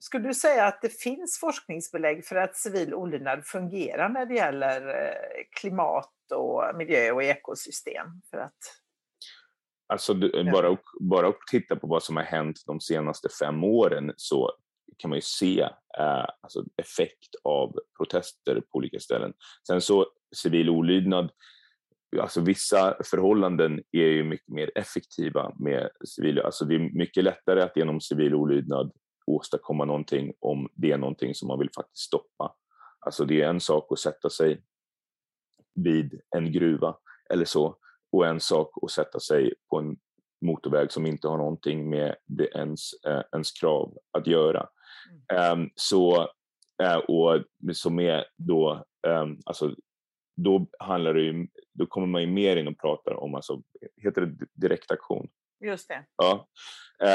skulle 0.00 0.28
du 0.28 0.34
säga 0.34 0.66
att 0.66 0.82
det 0.82 1.00
finns 1.00 1.38
forskningsbelägg 1.40 2.24
för 2.24 2.36
att 2.36 2.56
civil 2.56 2.94
olydnad 2.94 3.46
fungerar 3.46 4.08
när 4.08 4.26
det 4.26 4.34
gäller 4.34 4.88
eh, 4.88 5.42
klimat 5.60 6.12
och 6.34 6.76
miljö 6.76 7.10
och 7.10 7.22
ekosystem? 7.22 8.06
För 8.30 8.38
att... 8.38 8.58
Alltså, 9.86 10.14
bara, 10.52 10.68
att, 10.68 10.82
bara 11.00 11.28
att 11.28 11.40
titta 11.50 11.76
på 11.76 11.86
vad 11.86 12.02
som 12.02 12.16
har 12.16 12.22
hänt 12.22 12.62
de 12.66 12.80
senaste 12.80 13.28
fem 13.40 13.64
åren 13.64 14.12
så 14.16 14.52
kan 14.96 15.08
man 15.08 15.16
ju 15.16 15.22
se 15.22 15.60
eh, 15.98 16.26
alltså 16.40 16.64
effekt 16.76 17.34
av 17.44 17.74
protester 17.96 18.54
på 18.54 18.78
olika 18.78 19.00
ställen. 19.00 19.32
Sen 19.66 19.80
så 19.80 20.06
civil 20.36 20.70
olydnad, 20.70 21.30
alltså 22.20 22.40
vissa 22.40 22.96
förhållanden 23.04 23.82
är 23.92 24.06
ju 24.06 24.24
mycket 24.24 24.48
mer 24.48 24.70
effektiva 24.74 25.54
med 25.58 25.88
civil, 26.04 26.40
alltså 26.40 26.64
det 26.64 26.74
är 26.74 26.98
mycket 26.98 27.24
lättare 27.24 27.62
att 27.62 27.76
genom 27.76 28.00
civil 28.00 28.34
olydnad 28.34 28.92
åstadkomma 29.34 29.84
någonting 29.84 30.32
om 30.40 30.68
det 30.74 30.92
är 30.92 30.98
någonting 30.98 31.34
som 31.34 31.48
man 31.48 31.58
vill 31.58 31.70
faktiskt 31.76 32.06
stoppa. 32.06 32.54
Alltså 33.00 33.24
det 33.24 33.42
är 33.42 33.48
en 33.48 33.60
sak 33.60 33.92
att 33.92 33.98
sätta 33.98 34.30
sig 34.30 34.62
vid 35.74 36.20
en 36.36 36.52
gruva 36.52 36.96
eller 37.30 37.44
så 37.44 37.76
och 38.12 38.26
en 38.26 38.40
sak 38.40 38.70
att 38.82 38.90
sätta 38.90 39.20
sig 39.20 39.54
på 39.70 39.78
en 39.78 39.96
motorväg 40.40 40.92
som 40.92 41.06
inte 41.06 41.28
har 41.28 41.36
någonting 41.36 41.90
med 41.90 42.16
det 42.26 42.48
ens, 42.54 43.04
eh, 43.06 43.22
ens 43.32 43.52
krav 43.52 43.98
att 44.12 44.26
göra. 44.26 44.68
Mm. 45.30 45.60
Um, 45.60 45.70
så, 45.74 46.22
uh, 46.82 46.96
och 47.08 47.44
som 47.72 48.00
är 48.00 48.24
då, 48.36 48.84
um, 49.06 49.40
alltså, 49.46 49.74
då 50.36 50.66
handlar 50.78 51.14
det 51.14 51.22
ju, 51.22 51.48
då 51.72 51.86
kommer 51.86 52.06
man 52.06 52.20
ju 52.22 52.26
mer 52.26 52.56
in 52.56 52.68
och 52.68 52.78
pratar 52.78 53.14
om, 53.14 53.34
alltså, 53.34 53.62
heter 53.96 54.20
det 54.20 54.46
direktaktion? 54.54 55.28
Just 55.64 55.88
det. 55.88 56.04
Ja. 56.16 56.48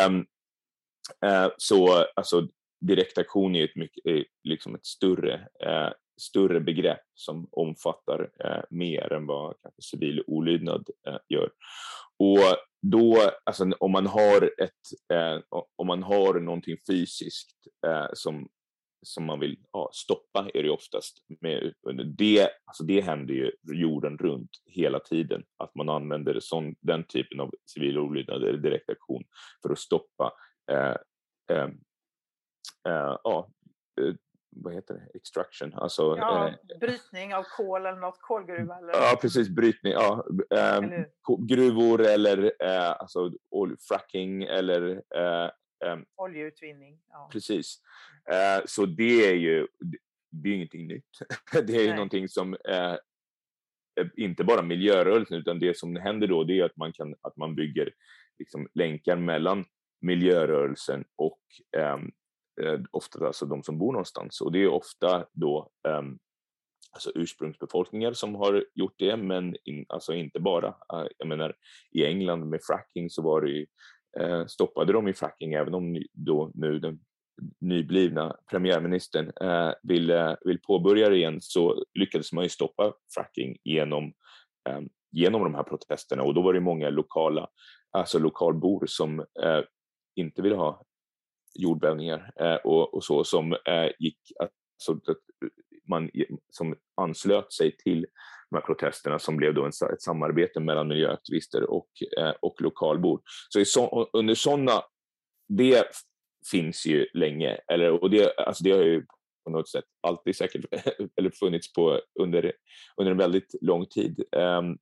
Um, 0.08 0.26
Eh, 1.26 1.48
så 1.58 2.06
alltså 2.16 2.48
direktaktion 2.82 3.56
är 3.56 3.64
ett, 3.64 3.76
mycket, 3.76 4.06
är 4.06 4.26
liksom 4.44 4.76
ett 4.76 4.86
större, 4.86 5.36
uh, 5.66 5.92
större 6.22 6.60
begrepp 6.60 7.02
som 7.14 7.48
omfattar 7.52 8.30
mer 8.70 9.14
än 9.14 9.26
vad 9.26 9.56
kanske 9.62 9.82
civil 9.82 10.24
olydnad 10.28 10.90
gör. 11.30 11.50
Och 12.20 12.58
då, 12.82 13.32
alltså, 13.44 13.72
om 13.80 13.92
man 13.92 14.08
har 14.08 14.52
ett, 14.58 14.72
om 15.76 15.88
man 15.88 16.04
har 16.04 16.40
någonting 16.40 16.78
fysiskt 16.88 17.56
som, 18.14 18.50
som 19.06 19.26
man 19.26 19.40
vill 19.40 19.58
ja, 19.72 19.90
stoppa 19.94 20.50
är 20.54 20.64
det 20.64 20.70
oftast 20.70 21.18
med 21.42 21.74
det, 22.18 22.50
alltså 22.66 22.84
det 22.84 23.02
händer 23.02 23.34
ju 23.34 23.52
jorden 23.64 24.18
runt 24.18 24.52
hela 24.66 25.00
tiden, 25.00 25.44
att 25.58 25.76
man 25.76 25.90
använder 25.90 26.40
sån, 26.40 26.76
den 26.82 27.04
typen 27.04 27.40
av 27.40 27.52
civil 27.66 27.98
olydnad 27.98 28.44
eller 28.44 28.58
direktaktion 28.58 29.24
för 29.62 29.70
att 29.70 29.80
stoppa 29.80 30.34
ja, 33.24 33.50
eh, 34.02 34.14
vad 34.56 34.74
heter 34.74 34.94
det, 34.94 35.18
extraction, 35.18 35.74
alltså 35.74 36.18
ja, 36.18 36.48
eh, 36.48 36.78
brytning 36.80 37.36
av 37.36 37.44
kol 37.58 37.86
eller 37.86 38.00
något, 38.00 38.22
kolgruva 38.22 38.78
eller? 38.78 38.94
Ja, 38.94 39.18
precis, 39.22 39.50
brytning, 39.50 39.94
ja, 39.94 40.28
eh, 40.56 40.76
eller? 40.76 41.10
gruvor 41.48 42.02
eller 42.02 42.52
eh, 42.60 42.92
alltså 42.92 43.32
fracking 43.90 44.44
eller 44.44 45.02
eh, 45.16 45.50
oljeutvinning. 46.16 47.00
Ja. 47.10 47.30
Precis, 47.32 47.82
eh, 48.32 48.64
så 48.66 48.86
det 48.86 49.30
är 49.30 49.36
ju, 49.36 49.68
det 50.32 50.50
är 50.50 50.54
ingenting 50.54 50.88
nytt. 50.88 51.10
det 51.52 51.76
är 51.76 51.84
ju 51.84 51.94
någonting 51.94 52.30
som 52.30 52.54
eh, 52.54 52.96
inte 54.16 54.44
bara 54.44 54.62
miljörörelsen 54.62 55.38
utan 55.38 55.60
det 55.60 55.78
som 55.78 55.96
händer 55.96 56.28
då 56.28 56.44
det 56.44 56.60
är 56.60 56.64
att 56.64 56.78
man, 56.78 56.94
kan, 56.94 57.16
att 57.22 57.38
man 57.38 57.56
bygger 57.56 57.94
liksom, 58.40 58.68
länkar 58.74 59.16
mellan 59.16 59.66
miljörörelsen 60.06 61.04
och 61.16 61.40
um, 61.78 62.12
eh, 62.62 62.80
ofta 62.92 63.28
alltså 63.28 63.46
de 63.46 63.64
som 63.64 63.78
bor 63.78 63.92
någonstans. 63.92 64.42
Och 64.42 64.52
det 64.52 64.60
är 64.60 64.68
ofta 64.68 65.26
då 65.34 65.70
eh, 65.88 66.02
alltså 66.96 67.12
ursprungsbefolkningar 67.16 68.14
som 68.14 68.36
har 68.36 68.66
gjort 68.74 68.96
det, 68.98 69.18
men 69.18 69.56
in, 69.64 69.86
alltså 69.90 70.14
inte 70.14 70.40
bara. 70.40 70.68
Uh, 70.68 71.08
jag 71.18 71.28
menar, 71.28 71.56
i 71.92 72.06
England 72.06 72.50
med 72.50 72.60
fracking 72.64 73.10
så 73.10 73.22
var 73.22 73.42
det 73.42 73.50
ju, 73.50 73.66
uh, 74.22 74.46
stoppade 74.46 74.94
de 74.94 75.08
i 75.08 75.14
fracking, 75.14 75.54
även 75.54 75.74
om 75.74 76.04
då 76.14 76.52
nu 76.54 76.80
den 76.80 77.00
nyblivna 77.62 78.38
premiärministern 78.52 79.32
eh, 79.42 79.68
uh, 79.68 79.74
vill, 79.84 80.36
vill 80.46 80.60
påbörja 80.60 81.10
det 81.10 81.16
igen, 81.16 81.38
så 81.42 81.84
lyckades 81.94 82.34
man 82.34 82.44
ju 82.44 82.50
stoppa 82.50 82.94
fracking 83.16 83.58
genom, 83.64 84.14
um, 84.70 84.90
genom 85.12 85.44
de 85.44 85.56
här 85.56 85.64
protesterna 85.64 86.24
och 86.24 86.34
då 86.34 86.42
var 86.42 86.54
det 86.54 86.60
många 86.60 86.90
lokala, 86.90 87.48
alltså 87.92 88.20
lokalbor 88.20 88.86
som 88.88 89.26
inte 90.16 90.42
ville 90.42 90.56
ha 90.56 90.84
jordbävningar 91.56 92.32
eh, 92.40 92.56
och, 92.56 92.94
och, 92.94 93.04
så 93.04 93.24
som 93.24 93.54
eh, 93.54 93.90
gick, 94.00 94.20
så 94.78 94.92
att 94.92 95.08
eh, 95.08 95.14
man 95.88 96.10
som 96.50 96.76
anslöt 96.98 97.54
sig 97.54 97.78
till 97.78 98.06
de 98.50 98.56
här 98.56 98.66
protesterna 98.66 99.20
som 99.20 99.38
blev 99.38 99.54
då 99.54 99.64
en, 99.64 99.72
ett 99.94 100.02
samarbete 100.02 100.60
mellan 100.60 100.88
miljöaktivister 100.88 101.70
och, 101.72 101.90
eh, 102.18 102.34
och 102.42 102.62
lokalbor. 102.62 103.22
Så 103.50 103.66
så, 103.66 104.10
under 104.14 104.36
sådana, 104.36 104.82
det 105.48 105.88
finns 106.52 106.86
ju 106.86 107.08
länge, 107.14 107.58
eller, 107.68 108.04
och 108.04 108.10
det, 108.10 108.38
alltså 108.38 108.64
det 108.64 108.72
har 108.72 108.84
ju 108.84 109.06
på 109.44 109.52
något 109.52 109.70
sätt 109.70 109.86
alltid 110.02 110.36
säkert 110.36 110.66
eller 111.16 111.30
funnits 111.30 111.74
på 111.74 112.02
under, 112.20 112.54
under 112.98 113.12
en 113.12 113.18
väldigt 113.18 113.56
lång 113.62 113.86
tid. 113.86 114.24
Um, 114.32 114.78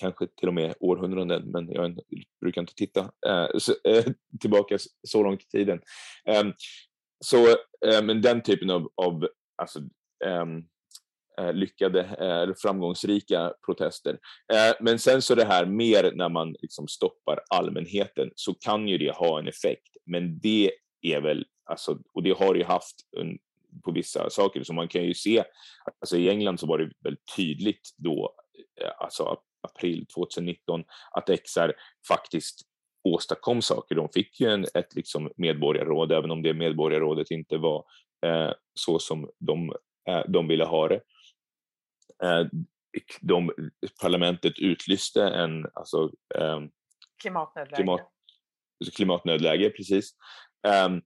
kanske 0.00 0.26
till 0.26 0.48
och 0.48 0.54
med 0.54 0.74
århundraden, 0.80 1.50
men 1.50 1.72
jag 1.72 1.98
brukar 2.40 2.60
inte 2.60 2.74
titta 2.74 3.00
eh, 3.26 3.48
så, 3.58 3.72
eh, 3.84 4.04
tillbaka 4.40 4.78
så 5.08 5.22
långt 5.22 5.42
i 5.42 5.46
tiden. 5.46 5.80
Ehm, 6.24 6.48
eh, 6.48 6.54
så, 7.24 7.56
men 8.02 8.22
den 8.22 8.42
typen 8.42 8.70
av, 8.70 8.92
av 8.96 9.28
alltså, 9.56 9.80
ehm, 10.24 10.64
eh, 11.38 11.52
lyckade 11.52 12.00
eh, 12.00 12.38
eller 12.38 12.54
framgångsrika 12.54 13.52
protester. 13.66 14.18
Eh, 14.52 14.76
men 14.80 14.98
sen 14.98 15.22
så 15.22 15.34
det 15.34 15.44
här 15.44 15.66
mer 15.66 16.12
när 16.14 16.28
man 16.28 16.54
liksom 16.62 16.88
stoppar 16.88 17.40
allmänheten 17.50 18.30
så 18.34 18.54
kan 18.54 18.88
ju 18.88 18.98
det 18.98 19.10
ha 19.10 19.38
en 19.38 19.48
effekt, 19.48 19.96
men 20.06 20.38
det 20.38 20.70
är 21.02 21.20
väl, 21.20 21.46
alltså, 21.64 21.98
och 22.14 22.22
det 22.22 22.38
har 22.38 22.54
ju 22.54 22.64
haft 22.64 22.96
en, 23.16 23.38
på 23.84 23.92
vissa 23.92 24.30
saker, 24.30 24.62
så 24.62 24.72
man 24.72 24.88
kan 24.88 25.04
ju 25.04 25.14
se, 25.14 25.44
alltså 26.00 26.16
i 26.16 26.28
England 26.28 26.60
så 26.60 26.66
var 26.66 26.78
det 26.78 26.90
väldigt 27.04 27.36
tydligt 27.36 27.88
då, 27.96 28.34
eh, 28.80 28.90
alltså 28.98 29.38
april 29.60 30.06
2019 30.06 30.84
att 31.10 31.30
XR 31.44 31.72
faktiskt 32.08 32.60
åstadkom 33.04 33.62
saker. 33.62 33.94
De 33.94 34.08
fick 34.08 34.40
ju 34.40 34.50
en, 34.50 34.64
ett 34.74 34.94
liksom 34.94 35.32
medborgarråd, 35.36 36.12
även 36.12 36.30
om 36.30 36.42
det 36.42 36.54
medborgarrådet 36.54 37.30
inte 37.30 37.56
var 37.56 37.84
eh, 38.26 38.52
så 38.74 38.98
som 38.98 39.30
de, 39.38 39.72
eh, 40.08 40.22
de 40.28 40.48
ville 40.48 40.64
ha 40.64 40.88
det. 40.88 41.00
Eh, 42.22 42.46
de, 43.20 43.52
parlamentet 44.02 44.58
utlyste 44.58 45.22
en 45.24 45.66
alltså, 45.74 46.10
ehm, 46.34 46.70
klimatnödläge. 47.22 47.76
Klimat, 47.76 48.00
klimatnödläge, 48.96 49.70
precis. 49.70 50.10
Ehm, 50.66 51.02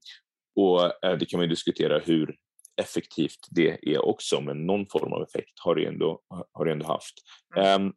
och 0.55 1.05
eh, 1.05 1.17
det 1.17 1.25
kan 1.25 1.39
man 1.39 1.49
diskutera 1.49 1.99
hur 1.99 2.35
effektivt 2.81 3.47
det 3.51 3.93
är 3.93 4.05
också, 4.05 4.41
men 4.41 4.65
någon 4.65 4.85
form 4.85 5.13
av 5.13 5.23
effekt 5.23 5.59
har 5.59 5.75
det 5.75 5.85
ändå, 5.85 6.21
har 6.51 6.65
det 6.65 6.71
ändå 6.71 6.85
haft. 6.85 7.13
Mm. 7.55 7.93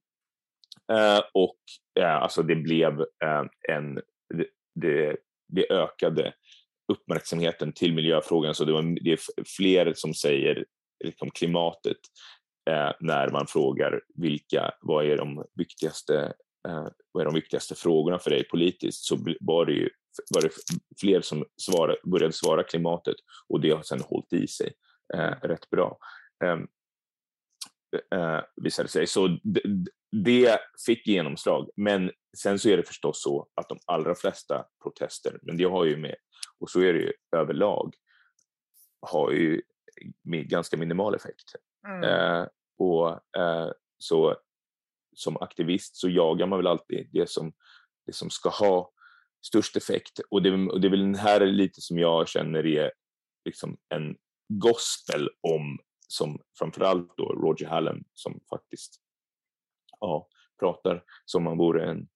Eh, 0.92 1.20
och 1.34 1.58
eh, 2.00 2.16
alltså 2.16 2.42
det 2.42 2.56
blev 2.56 3.00
eh, 3.00 3.44
en, 3.68 3.94
det, 4.34 4.46
det, 4.74 5.16
det, 5.48 5.72
ökade 5.72 6.32
uppmärksamheten 6.92 7.72
till 7.72 7.94
miljöfrågan. 7.94 8.54
Så 8.54 8.64
det, 8.64 8.72
var, 8.72 9.04
det 9.04 9.12
är 9.12 9.18
fler 9.56 9.92
som 9.96 10.14
säger 10.14 10.64
liksom, 11.04 11.30
klimatet 11.30 11.96
eh, 12.70 12.90
när 13.00 13.28
man 13.28 13.46
frågar 13.46 14.00
vilka, 14.14 14.70
vad 14.80 15.06
är 15.06 15.16
de 15.16 15.44
viktigaste 15.54 16.32
eh, 16.68 16.86
vad 17.12 17.20
är 17.20 17.24
de 17.24 17.34
viktigaste 17.34 17.74
frågorna 17.74 18.18
för 18.18 18.30
dig 18.30 18.48
politiskt 18.48 19.04
så 19.04 19.18
var 19.40 19.66
det 19.66 19.72
ju 19.72 19.90
var 20.34 20.42
det 20.42 20.50
fler 21.00 21.20
som 21.20 21.44
svara, 21.56 21.94
började 22.04 22.32
svara 22.32 22.62
klimatet 22.62 23.16
och 23.48 23.60
det 23.60 23.70
har 23.70 23.82
sedan 23.82 24.00
hållit 24.00 24.32
i 24.32 24.48
sig 24.48 24.72
eh, 25.14 25.48
rätt 25.48 25.70
bra. 25.70 25.98
Ehm, 26.44 26.66
Eh, 28.14 28.40
visade 28.56 28.88
sig. 28.88 29.06
Så 29.06 29.38
det, 29.42 29.62
det 30.24 30.58
fick 30.86 31.06
genomslag. 31.06 31.68
Men 31.76 32.10
sen 32.36 32.58
så 32.58 32.68
är 32.68 32.76
det 32.76 32.82
förstås 32.82 33.22
så 33.22 33.48
att 33.54 33.68
de 33.68 33.78
allra 33.86 34.14
flesta 34.14 34.64
protester, 34.82 35.38
men 35.42 35.56
det 35.56 35.64
har 35.64 35.84
ju 35.84 35.96
med, 35.96 36.16
och 36.58 36.70
så 36.70 36.80
är 36.80 36.92
det 36.92 36.98
ju 36.98 37.12
överlag, 37.36 37.94
har 39.00 39.30
ju 39.30 39.62
ganska 40.24 40.76
minimal 40.76 41.14
effekt. 41.14 41.54
Mm. 41.88 42.02
Eh, 42.02 42.46
och 42.78 43.08
eh, 43.40 43.70
så 43.98 44.36
som 45.16 45.36
aktivist 45.36 45.96
så 45.96 46.08
jagar 46.08 46.46
man 46.46 46.58
väl 46.58 46.66
alltid 46.66 47.08
det 47.12 47.30
som, 47.30 47.52
det 48.06 48.12
som 48.12 48.30
ska 48.30 48.48
ha 48.48 48.92
störst 49.46 49.76
effekt. 49.76 50.20
Och 50.30 50.42
det, 50.42 50.50
och 50.50 50.80
det 50.80 50.88
är 50.88 50.90
väl 50.90 51.00
den 51.00 51.14
här 51.14 51.46
lite 51.46 51.80
som 51.80 51.98
jag 51.98 52.28
känner 52.28 52.66
är 52.66 52.92
liksom 53.44 53.76
en 53.88 54.16
gospel 54.48 55.30
om, 55.40 55.78
som 56.06 56.38
framförallt 56.58 57.16
då 57.16 57.24
Roger 57.24 57.66
Hallam 57.66 58.04
som 58.12 58.40
faktiskt 58.50 59.00
ja, 60.00 60.28
pratar 60.60 61.04
som 61.24 61.42
om 61.42 61.46
han 61.46 61.58
vore 61.58 61.90
en 61.90 62.08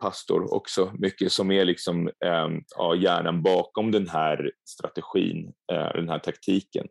pastor 0.00 0.54
också, 0.54 0.92
mycket 0.98 1.32
som 1.32 1.50
är 1.50 1.64
liksom 1.64 2.08
eh, 2.08 2.48
ja, 2.76 2.94
hjärnan 2.94 3.42
bakom 3.42 3.90
den 3.90 4.08
här 4.08 4.52
strategin, 4.64 5.52
eh, 5.72 5.88
den 5.94 6.08
här 6.08 6.18
taktiken 6.18 6.86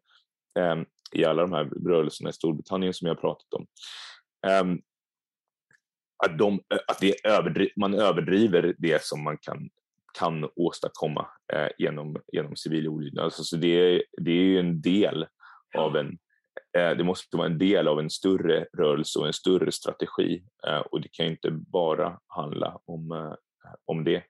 eh, 0.60 0.76
i 1.12 1.26
alla 1.26 1.42
de 1.42 1.52
här 1.52 1.66
rörelserna 1.66 2.30
i 2.30 2.34
Storbritannien 2.34 2.94
som 2.94 3.08
jag 3.08 3.22
pratat 3.22 3.54
om. 3.54 3.66
Ehm, 4.48 4.82
att, 6.26 6.38
de, 6.38 6.54
eh, 6.54 6.80
att 6.88 7.00
det 7.00 7.26
överdri 7.26 7.72
man 7.76 7.94
överdriver 7.94 8.76
det 8.78 9.04
som 9.04 9.24
man 9.24 9.38
kan, 9.42 9.70
kan 10.20 10.50
åstadkomma 10.56 11.28
eh, 11.54 11.70
genom, 11.78 12.22
genom 12.32 12.56
civil 12.56 12.88
olydnad. 12.88 13.26
Alltså, 13.26 13.44
så 13.44 13.56
det, 13.56 14.04
det 14.22 14.32
är 14.32 14.44
ju 14.44 14.60
en 14.60 14.82
del 14.82 15.26
av 15.78 15.96
en 15.96 16.18
eh, 16.78 16.92
det 16.92 17.04
måste 17.04 17.38
vara 17.38 17.48
en 17.48 17.58
del 17.58 17.88
av 17.88 18.00
en 18.00 18.10
större 18.10 18.68
rörelse 18.78 19.20
och 19.20 19.28
en 19.28 19.34
större 19.34 19.72
strategi 19.72 20.44
eh, 20.68 20.80
och 20.80 21.02
det 21.02 21.10
kan 21.12 21.26
ju 21.26 21.32
inte 21.32 21.52
bara 21.52 22.20
handla 22.28 22.80
om, 22.86 23.12
eh, 23.12 23.34
om 23.86 24.04
det. 24.04 24.24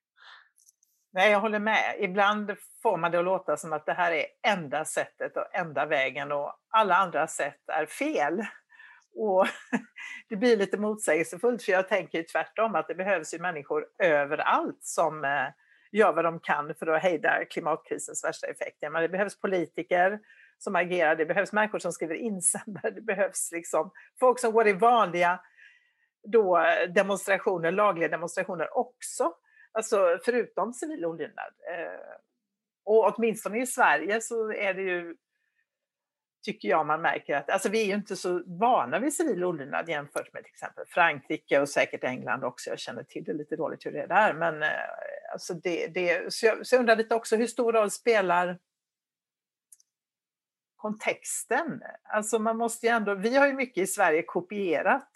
Nej, 1.14 1.32
jag 1.32 1.40
håller 1.40 1.60
med. 1.60 1.96
Ibland 2.00 2.56
får 2.84 2.98
man 2.98 3.12
det 3.12 3.20
att 3.20 3.26
låta 3.26 3.58
som 3.58 3.74
att 3.74 3.86
det 3.86 3.94
här 3.94 4.12
är 4.12 4.26
enda 4.48 4.86
sättet 4.86 5.38
och 5.38 5.56
enda 5.56 5.86
vägen 5.86 6.32
och 6.32 6.54
alla 6.70 6.96
andra 6.96 7.28
sätt 7.28 7.62
är 7.68 7.86
fel. 7.86 8.42
Och 9.16 9.48
det 10.30 10.36
blir 10.36 10.58
lite 10.58 10.78
motsägelsefullt 10.78 11.64
för 11.64 11.72
jag 11.72 11.90
tänker 11.90 12.24
tvärtom 12.24 12.76
att 12.76 12.88
det 12.88 12.96
behövs 12.96 13.34
ju 13.34 13.40
människor 13.40 13.86
överallt 14.00 14.80
som 14.82 15.24
gör 15.92 16.14
vad 16.14 16.26
de 16.26 16.40
kan 16.40 16.76
för 16.76 16.88
att 16.88 17.04
hejda 17.04 17.46
klimatkrisens 17.46 18.24
värsta 18.24 18.48
effekter. 18.48 18.90
Men 18.90 19.02
det 19.02 19.10
behövs 19.10 19.40
politiker 19.40 20.20
som 20.64 20.76
agerar, 20.76 21.16
det 21.16 21.26
behövs 21.26 21.54
människor 21.54 21.80
som 21.80 21.92
skriver 21.92 22.16
insändare, 22.16 22.92
det 22.92 23.02
behövs 23.02 23.52
liksom 23.52 23.92
folk 24.20 24.40
som 24.40 24.54
går 24.54 24.68
i 24.68 24.74
vanliga 24.74 25.40
då, 26.24 26.66
demonstrationer, 26.96 27.72
lagliga 27.72 28.10
demonstrationer 28.10 28.78
också. 28.78 29.34
Alltså 29.72 30.20
förutom 30.26 30.74
civil 30.74 31.06
olydnad. 31.06 31.54
Eh, 31.72 32.18
och 32.86 33.14
åtminstone 33.14 33.62
i 33.62 33.66
Sverige 33.66 34.22
så 34.22 34.52
är 34.52 34.74
det 34.74 34.82
ju 34.82 35.16
tycker 36.44 36.70
jag 36.70 36.86
man 36.86 37.02
märker 37.02 37.36
att, 37.36 37.50
alltså 37.50 37.70
vi 37.70 37.82
är 37.82 37.86
ju 37.86 37.94
inte 37.94 38.16
så 38.16 38.44
vana 38.46 39.00
vid 39.00 39.14
civil 39.14 39.44
olydnad 39.44 39.90
jämfört 39.90 40.34
med 40.34 40.44
till 40.44 40.52
exempel 40.52 40.86
Frankrike 40.88 41.60
och 41.60 41.70
säkert 41.70 42.04
England 42.04 42.44
också. 42.44 42.70
Jag 42.70 42.80
känner 42.80 43.04
till 43.04 43.24
det 43.24 43.34
lite 43.34 43.56
dåligt 43.56 43.86
hur 43.86 43.92
det 43.92 44.02
är 44.02 44.08
där, 44.08 44.34
men 44.34 44.64
eh, 44.64 44.70
alltså 45.32 45.54
det, 45.54 45.88
det, 45.88 46.34
så, 46.34 46.46
jag, 46.46 46.68
så 46.68 46.76
jag 46.76 46.80
undrar 46.80 46.96
lite 46.96 47.16
också 47.16 47.36
hur 47.36 47.48
stor 47.48 47.74
roll 47.74 47.92
spelar 47.92 48.60
kontexten? 50.84 51.82
Alltså 52.04 52.40
man 52.40 52.58
måste 52.58 52.86
ju 52.86 52.92
ändå, 52.92 53.16
vi 53.16 53.36
har 53.36 53.48
ju 53.48 53.54
mycket 53.54 53.84
i 53.84 53.88
Sverige 53.88 54.24
kopierat 54.24 55.12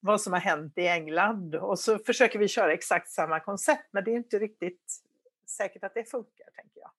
vad 0.00 0.20
som 0.20 0.32
har 0.32 0.40
hänt 0.40 0.78
i 0.78 0.86
England 0.86 1.54
och 1.54 1.78
så 1.78 1.98
försöker 1.98 2.38
vi 2.38 2.48
köra 2.48 2.72
exakt 2.72 3.10
samma 3.10 3.40
koncept, 3.40 3.88
men 3.90 4.04
det 4.04 4.10
är 4.10 4.16
inte 4.16 4.38
riktigt 4.38 4.82
säkert 5.50 5.84
att 5.84 5.94
det 5.94 6.10
funkar, 6.10 6.46
tänker 6.56 6.80
jag. 6.80 6.90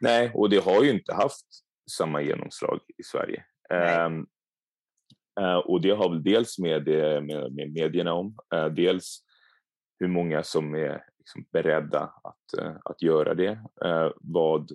Nej, 0.00 0.30
och 0.34 0.50
det 0.50 0.64
har 0.64 0.82
ju 0.82 0.90
inte 0.90 1.14
haft 1.14 1.46
samma 1.90 2.22
genomslag 2.22 2.80
i 2.98 3.02
Sverige. 3.02 3.44
Um, 4.06 4.26
uh, 5.40 5.56
och 5.56 5.80
det 5.80 5.90
har 5.90 6.08
väl 6.08 6.22
dels 6.22 6.58
med, 6.58 6.86
med, 7.24 7.52
med 7.52 7.72
medierna 7.72 8.12
om, 8.12 8.36
uh, 8.54 8.66
dels 8.66 9.18
hur 9.98 10.08
många 10.08 10.42
som 10.42 10.74
är 10.74 11.04
liksom 11.18 11.44
beredda 11.52 12.00
att, 12.00 12.60
uh, 12.60 12.76
att 12.84 13.02
göra 13.02 13.34
det, 13.34 13.58
vad, 14.16 14.70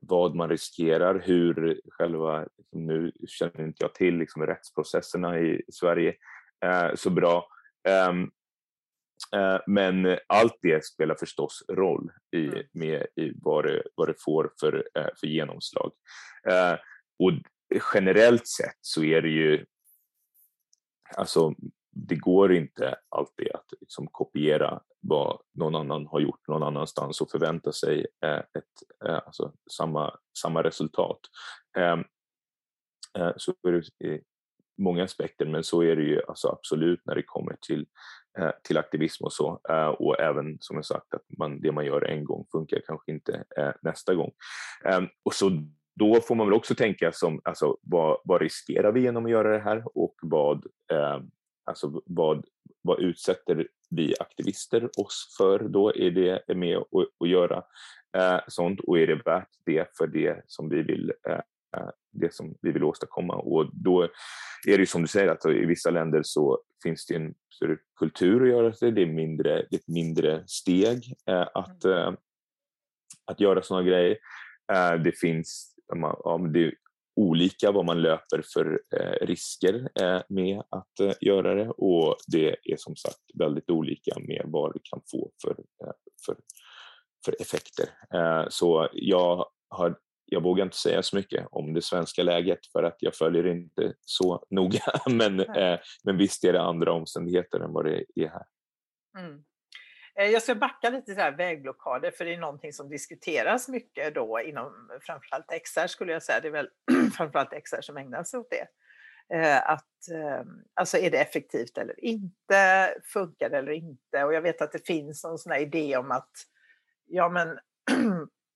vad 0.00 0.34
man 0.34 0.48
riskerar, 0.48 1.22
hur 1.24 1.80
själva, 1.90 2.46
liksom, 2.58 2.86
nu 2.86 3.12
känner 3.28 3.62
inte 3.62 3.84
jag 3.84 3.94
till 3.94 4.18
liksom, 4.18 4.46
rättsprocesserna 4.46 5.40
i, 5.40 5.62
Sverige 5.72 6.14
så 6.94 7.10
bra, 7.10 7.48
um, 8.10 8.30
Eh, 9.36 9.60
men 9.66 10.18
allt 10.26 10.58
det 10.62 10.84
spelar 10.84 11.14
förstås 11.14 11.62
roll 11.68 12.10
i, 12.36 12.46
mm. 12.46 12.62
med, 12.72 13.06
i 13.16 13.32
vad, 13.42 13.64
det, 13.64 13.82
vad 13.94 14.08
det 14.08 14.14
får 14.18 14.52
för, 14.60 14.88
eh, 14.94 15.08
för 15.20 15.26
genomslag. 15.26 15.92
Eh, 16.48 16.72
och 17.18 17.32
generellt 17.94 18.46
sett 18.46 18.78
så 18.80 19.04
är 19.04 19.22
det 19.22 19.28
ju, 19.28 19.66
alltså 21.16 21.54
det 21.90 22.16
går 22.16 22.52
inte 22.52 22.98
alltid 23.08 23.48
att 23.54 23.72
liksom 23.80 24.06
kopiera 24.06 24.80
vad 25.00 25.40
någon 25.54 25.74
annan 25.74 26.06
har 26.06 26.20
gjort 26.20 26.48
någon 26.48 26.62
annanstans 26.62 27.20
och 27.20 27.30
förvänta 27.30 27.72
sig 27.72 28.06
eh, 28.24 28.38
ett, 28.38 29.04
eh, 29.08 29.14
alltså 29.26 29.52
samma, 29.70 30.16
samma 30.38 30.62
resultat. 30.62 31.20
Ehm, 31.78 32.04
eh, 33.18 33.32
så 33.36 33.54
är 33.68 33.72
det 33.72 34.06
i 34.06 34.22
många 34.78 35.04
aspekter, 35.04 35.46
men 35.46 35.64
så 35.64 35.82
är 35.82 35.96
det 35.96 36.02
ju 36.02 36.22
alltså 36.28 36.48
absolut 36.48 37.00
när 37.04 37.14
det 37.14 37.22
kommer 37.22 37.56
till 37.60 37.86
Eh, 38.38 38.50
till 38.64 38.78
aktivism 38.78 39.24
och 39.24 39.32
så. 39.32 39.60
Eh, 39.68 39.88
och 39.88 40.20
även 40.20 40.58
som 40.60 40.76
jag 40.76 40.84
sagt 40.84 41.14
att 41.14 41.38
man, 41.38 41.60
det 41.60 41.72
man 41.72 41.86
gör 41.86 42.04
en 42.04 42.24
gång 42.24 42.46
funkar 42.52 42.80
kanske 42.86 43.12
inte 43.12 43.44
eh, 43.56 43.72
nästa 43.82 44.14
gång. 44.14 44.30
Ehm, 44.84 45.08
och 45.22 45.34
så 45.34 45.50
då 45.94 46.20
får 46.20 46.34
man 46.34 46.46
väl 46.46 46.54
också 46.54 46.74
tänka 46.74 47.12
som, 47.12 47.40
alltså, 47.44 47.76
vad, 47.82 48.18
vad 48.24 48.40
riskerar 48.40 48.92
vi 48.92 49.00
genom 49.00 49.24
att 49.24 49.30
göra 49.30 49.52
det 49.52 49.58
här 49.58 49.82
och 49.94 50.14
vad, 50.22 50.66
eh, 50.92 51.18
alltså, 51.70 52.02
vad, 52.06 52.44
vad 52.82 53.00
utsätter 53.00 53.68
vi 53.90 54.14
aktivister 54.20 54.90
oss 55.00 55.34
för 55.38 55.58
då? 55.58 55.94
Är 55.94 56.10
det 56.10 56.54
med 56.54 56.76
att, 56.76 56.86
att 57.20 57.28
göra 57.28 57.62
sånt 58.48 58.80
och 58.80 58.98
är 58.98 59.06
det 59.06 59.22
värt 59.24 59.48
det 59.66 59.96
för 59.98 60.06
det 60.06 60.42
som 60.46 60.68
vi 60.68 60.82
vill 60.82 61.12
det 62.12 62.34
som 62.34 62.54
vi 62.62 62.72
vill 62.72 62.84
åstadkomma. 62.84 63.34
Och 63.34 63.70
då 63.72 64.02
är 64.68 64.78
det 64.78 64.86
som 64.86 65.02
du 65.02 65.08
säger 65.08 65.28
att 65.28 65.46
i 65.46 65.66
vissa 65.66 65.90
länder 65.90 66.22
så 66.24 66.58
finns 66.82 67.06
det 67.06 67.14
en 67.14 67.34
större 67.50 67.76
kultur 67.98 68.42
att 68.42 68.48
göra 68.48 68.70
det. 68.80 68.90
Det 68.90 69.02
är, 69.02 69.06
mindre, 69.06 69.66
det 69.70 69.76
är 69.76 69.78
ett 69.78 69.88
mindre 69.88 70.42
steg 70.46 71.14
eh, 71.26 71.48
att, 71.54 71.84
mm. 71.84 71.98
eh, 71.98 72.14
att 73.24 73.40
göra 73.40 73.62
sådana 73.62 73.86
grejer. 73.88 74.18
Eh, 74.72 74.94
det 74.94 75.12
finns 75.12 75.74
ja, 75.86 76.40
det 76.52 76.74
olika 77.16 77.70
vad 77.70 77.84
man 77.84 78.02
löper 78.02 78.42
för 78.54 78.80
eh, 78.96 79.26
risker 79.26 79.88
eh, 80.00 80.22
med 80.28 80.58
att 80.58 81.00
eh, 81.00 81.12
göra 81.20 81.54
det 81.54 81.68
och 81.68 82.16
det 82.26 82.48
är 82.48 82.76
som 82.76 82.96
sagt 82.96 83.20
väldigt 83.34 83.70
olika 83.70 84.18
med 84.18 84.42
vad 84.44 84.72
det 84.74 84.80
kan 84.82 85.00
få 85.10 85.30
för, 85.42 85.56
för, 86.26 86.36
för 87.24 87.36
effekter. 87.40 87.88
så 88.48 88.88
jag 88.92 89.46
har 89.68 89.96
jag 90.32 90.42
vågar 90.42 90.64
inte 90.64 90.76
säga 90.76 91.02
så 91.02 91.16
mycket 91.16 91.46
om 91.50 91.74
det 91.74 91.82
svenska 91.82 92.22
läget 92.22 92.66
för 92.72 92.82
att 92.82 92.96
jag 92.98 93.14
följer 93.14 93.46
inte 93.46 93.94
så 94.00 94.44
noga. 94.50 94.82
Men, 95.10 95.36
men 96.04 96.16
visst 96.16 96.44
är 96.44 96.52
det 96.52 96.62
andra 96.62 96.92
omständigheter 96.92 97.60
än 97.60 97.72
vad 97.72 97.84
det 97.84 98.04
är 98.14 98.28
här. 98.28 98.44
Mm. 99.18 99.44
Eh, 100.14 100.26
jag 100.26 100.42
ska 100.42 100.54
backa 100.54 100.90
lite 100.90 101.14
till 101.14 101.36
vägblockader 101.36 102.10
för 102.10 102.24
det 102.24 102.34
är 102.34 102.38
någonting 102.38 102.72
som 102.72 102.88
diskuteras 102.88 103.68
mycket 103.68 104.14
då 104.14 104.40
inom 104.40 104.90
framförallt 105.00 105.52
XR 105.64 105.86
skulle 105.86 106.12
jag 106.12 106.22
säga. 106.22 106.40
Det 106.40 106.48
är 106.48 106.52
väl 106.52 106.68
framförallt 107.16 107.64
XR 107.64 107.80
som 107.80 107.96
ägnar 107.96 108.24
sig 108.24 108.40
åt 108.40 108.50
det. 108.50 108.66
Eh, 109.36 109.70
att, 109.70 110.08
eh, 110.12 110.44
alltså 110.74 110.98
är 110.98 111.10
det 111.10 111.18
effektivt 111.18 111.78
eller 111.78 112.04
inte? 112.04 112.94
Funkar 113.04 113.50
det 113.50 113.58
eller 113.58 113.72
inte? 113.72 114.24
Och 114.24 114.34
jag 114.34 114.42
vet 114.42 114.62
att 114.62 114.72
det 114.72 114.86
finns 114.86 115.24
någon 115.24 115.38
sån 115.38 115.52
här 115.52 115.60
idé 115.60 115.96
om 115.96 116.10
att 116.10 116.30
ja 117.06 117.28
men 117.28 117.48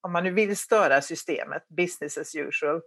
om 0.00 0.12
man 0.12 0.24
nu 0.24 0.30
vill 0.30 0.56
störa 0.56 1.00
systemet, 1.00 1.68
business 1.68 2.18
as 2.18 2.34
usual, 2.34 2.80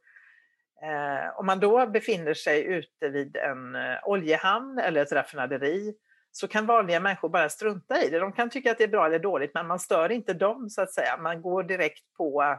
om 1.36 1.46
man 1.46 1.60
då 1.60 1.88
befinner 1.88 2.34
sig 2.34 2.64
ute 2.64 3.10
vid 3.10 3.38
en 3.38 3.76
oljehamn 4.04 4.80
eller 4.80 5.02
ett 5.02 5.12
raffinaderi 5.12 5.96
så 6.38 6.48
kan 6.48 6.66
vanliga 6.66 7.00
människor 7.00 7.30
bara 7.30 7.50
strunta 7.50 8.04
i 8.04 8.10
det. 8.10 8.20
De 8.20 8.32
kan 8.34 8.50
tycka 8.50 8.72
att 8.72 8.78
det 8.78 8.84
är 8.84 8.88
bra 8.88 9.06
eller 9.06 9.20
dåligt, 9.20 9.52
men 9.54 9.68
man 9.68 9.80
stör 9.80 10.12
inte 10.12 10.34
dem 10.34 10.70
så 10.70 10.82
att 10.82 10.94
säga. 10.94 11.18
Man 11.18 11.42
går 11.42 11.64
direkt 11.64 12.14
på, 12.18 12.58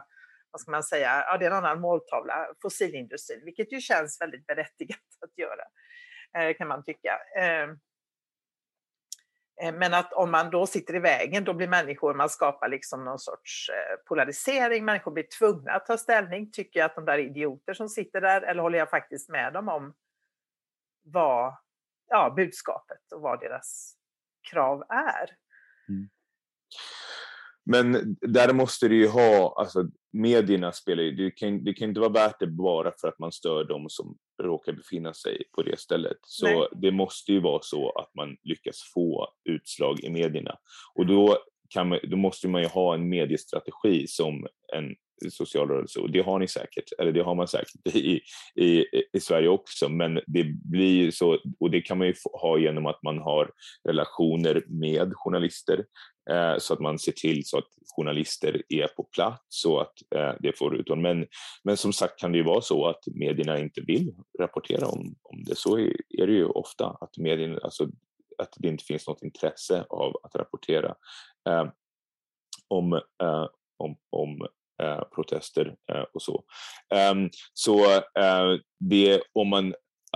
vad 0.51 0.61
ska 0.61 0.71
man 0.71 0.83
säga, 0.83 1.23
ja, 1.27 1.37
det 1.37 1.45
är 1.45 1.51
en 1.51 1.57
annan 1.57 1.81
måltavla, 1.81 2.47
fossilindustrin, 2.61 3.45
vilket 3.45 3.73
ju 3.73 3.81
känns 3.81 4.21
väldigt 4.21 4.45
berättigat 4.45 4.99
att 5.21 5.37
göra, 5.37 5.63
eh, 6.37 6.55
kan 6.57 6.67
man 6.67 6.83
tycka. 6.83 7.19
Ehm, 7.39 7.69
eh, 9.61 9.73
men 9.73 9.93
att 9.93 10.13
om 10.13 10.31
man 10.31 10.49
då 10.49 10.67
sitter 10.67 10.95
i 10.95 10.99
vägen, 10.99 11.43
då 11.43 11.53
blir 11.53 11.67
människor, 11.67 12.13
man 12.13 12.29
skapar 12.29 12.69
liksom 12.69 13.05
någon 13.05 13.19
sorts 13.19 13.69
eh, 13.69 13.97
polarisering, 14.05 14.85
människor 14.85 15.11
blir 15.11 15.27
tvungna 15.39 15.71
att 15.71 15.85
ta 15.85 15.97
ställning. 15.97 16.51
Tycker 16.51 16.79
jag 16.79 16.85
att 16.85 16.95
de 16.95 17.05
där 17.05 17.17
idioter 17.17 17.73
som 17.73 17.89
sitter 17.89 18.21
där, 18.21 18.41
eller 18.41 18.61
håller 18.61 18.79
jag 18.79 18.89
faktiskt 18.89 19.29
med 19.29 19.53
dem 19.53 19.69
om 19.69 19.93
vad 21.03 21.53
ja, 22.09 22.33
budskapet 22.35 23.11
och 23.15 23.21
vad 23.21 23.39
deras 23.39 23.95
krav 24.51 24.83
är. 24.89 25.29
Mm. 25.89 26.09
Men 27.65 28.17
där 28.21 28.53
måste 28.53 28.87
du 28.87 28.95
ju 28.95 29.07
ha, 29.07 29.55
alltså 29.57 29.85
medierna 30.13 30.71
spelar 30.71 31.03
ju, 31.03 31.11
det 31.11 31.31
kan, 31.31 31.63
det 31.63 31.73
kan 31.73 31.89
inte 31.89 31.99
vara 31.99 32.11
värt 32.11 32.39
det 32.39 32.47
bara 32.47 32.91
för 33.01 33.07
att 33.07 33.19
man 33.19 33.31
stör 33.31 33.63
dem 33.63 33.85
som 33.89 34.17
råkar 34.43 34.73
befinna 34.73 35.13
sig 35.13 35.43
på 35.55 35.63
det 35.63 35.79
stället. 35.79 36.17
Så 36.21 36.45
Nej. 36.45 36.67
det 36.71 36.91
måste 36.91 37.31
ju 37.31 37.39
vara 37.39 37.61
så 37.61 37.89
att 37.89 38.15
man 38.15 38.37
lyckas 38.43 38.91
få 38.93 39.33
utslag 39.49 39.99
i 40.03 40.09
medierna. 40.09 40.57
Och 40.95 41.05
då, 41.05 41.37
kan 41.69 41.89
man, 41.89 41.99
då 42.03 42.17
måste 42.17 42.47
man 42.47 42.61
ju 42.61 42.67
ha 42.67 42.93
en 42.93 43.09
mediestrategi 43.09 44.07
som 44.07 44.47
en 44.73 44.95
social 45.29 45.67
rörelse 45.67 45.99
och 45.99 46.11
det 46.11 46.21
har 46.21 46.39
ni 46.39 46.47
säkert, 46.47 46.91
eller 46.99 47.11
det 47.11 47.23
har 47.23 47.35
man 47.35 47.47
säkert 47.47 47.95
i, 47.95 48.21
i, 48.55 48.85
i 49.13 49.19
Sverige 49.19 49.47
också, 49.47 49.89
men 49.89 50.19
det 50.27 50.43
blir 50.43 51.03
ju 51.03 51.11
så, 51.11 51.39
och 51.59 51.71
det 51.71 51.81
kan 51.81 51.97
man 51.97 52.07
ju 52.07 52.13
ha 52.41 52.59
genom 52.59 52.85
att 52.85 53.03
man 53.03 53.17
har 53.17 53.51
relationer 53.87 54.63
med 54.67 55.13
journalister, 55.15 55.85
eh, 56.31 56.57
så 56.57 56.73
att 56.73 56.79
man 56.79 56.99
ser 56.99 57.11
till 57.11 57.45
så 57.45 57.57
att 57.57 57.67
journalister 57.95 58.61
är 58.69 58.87
på 58.87 59.03
plats 59.03 59.43
så 59.47 59.79
att 59.79 59.93
eh, 60.15 60.33
det 60.39 60.57
får 60.57 60.75
ut 60.75 60.97
men, 60.97 61.25
men 61.63 61.77
som 61.77 61.93
sagt 61.93 62.19
kan 62.19 62.31
det 62.31 62.37
ju 62.37 62.43
vara 62.43 62.61
så 62.61 62.87
att 62.87 63.03
medierna 63.15 63.59
inte 63.59 63.81
vill 63.81 64.15
rapportera 64.39 64.87
om, 64.87 65.15
om 65.23 65.43
det. 65.43 65.55
Så 65.55 65.77
är, 65.77 65.93
är 66.09 66.27
det 66.27 66.33
ju 66.33 66.45
ofta, 66.45 66.97
att 67.01 67.17
medierna, 67.17 67.59
alltså, 67.63 67.87
att 68.37 68.53
det 68.57 68.67
inte 68.67 68.83
finns 68.83 69.07
något 69.07 69.23
intresse 69.23 69.85
av 69.89 70.15
att 70.23 70.35
rapportera 70.35 70.95
eh, 71.49 71.65
om, 72.67 72.93
eh, 72.93 73.47
om, 73.77 73.97
om 74.09 74.47
Eh, 74.79 75.03
protester 75.15 75.75
eh, 75.91 76.05
och 76.13 76.21
så. 76.21 76.43
Ehm, 76.95 77.29
så 77.53 77.85
eh, 77.95 78.55
det, 78.79 79.21
om 79.33 79.47
man, 79.47 79.73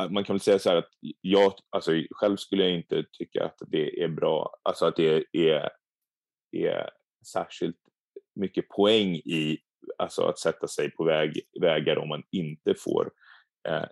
man 0.10 0.24
kan 0.24 0.34
väl 0.34 0.40
säga 0.40 0.60
så 0.60 0.70
här 0.70 0.78
att 0.78 0.90
jag, 1.22 1.54
alltså 1.70 1.92
själv 2.12 2.38
skulle 2.38 2.64
jag 2.64 2.74
inte 2.74 3.06
tycka 3.12 3.46
att 3.46 3.58
det 3.68 4.04
är 4.04 4.08
bra, 4.08 4.56
alltså 4.64 4.86
att 4.86 4.96
det 4.96 5.26
är, 5.34 5.70
är 6.52 6.90
särskilt 7.26 7.78
mycket 8.36 8.70
poäng 8.70 9.16
i 9.16 9.58
alltså 9.98 10.22
att 10.22 10.40
sätta 10.40 10.68
sig 10.68 10.92
på 10.92 11.04
väg, 11.04 11.42
vägar 11.62 11.98
om 11.98 12.10
man 12.10 12.24
inte 12.32 12.76
får 12.76 13.12
eh, 13.68 13.86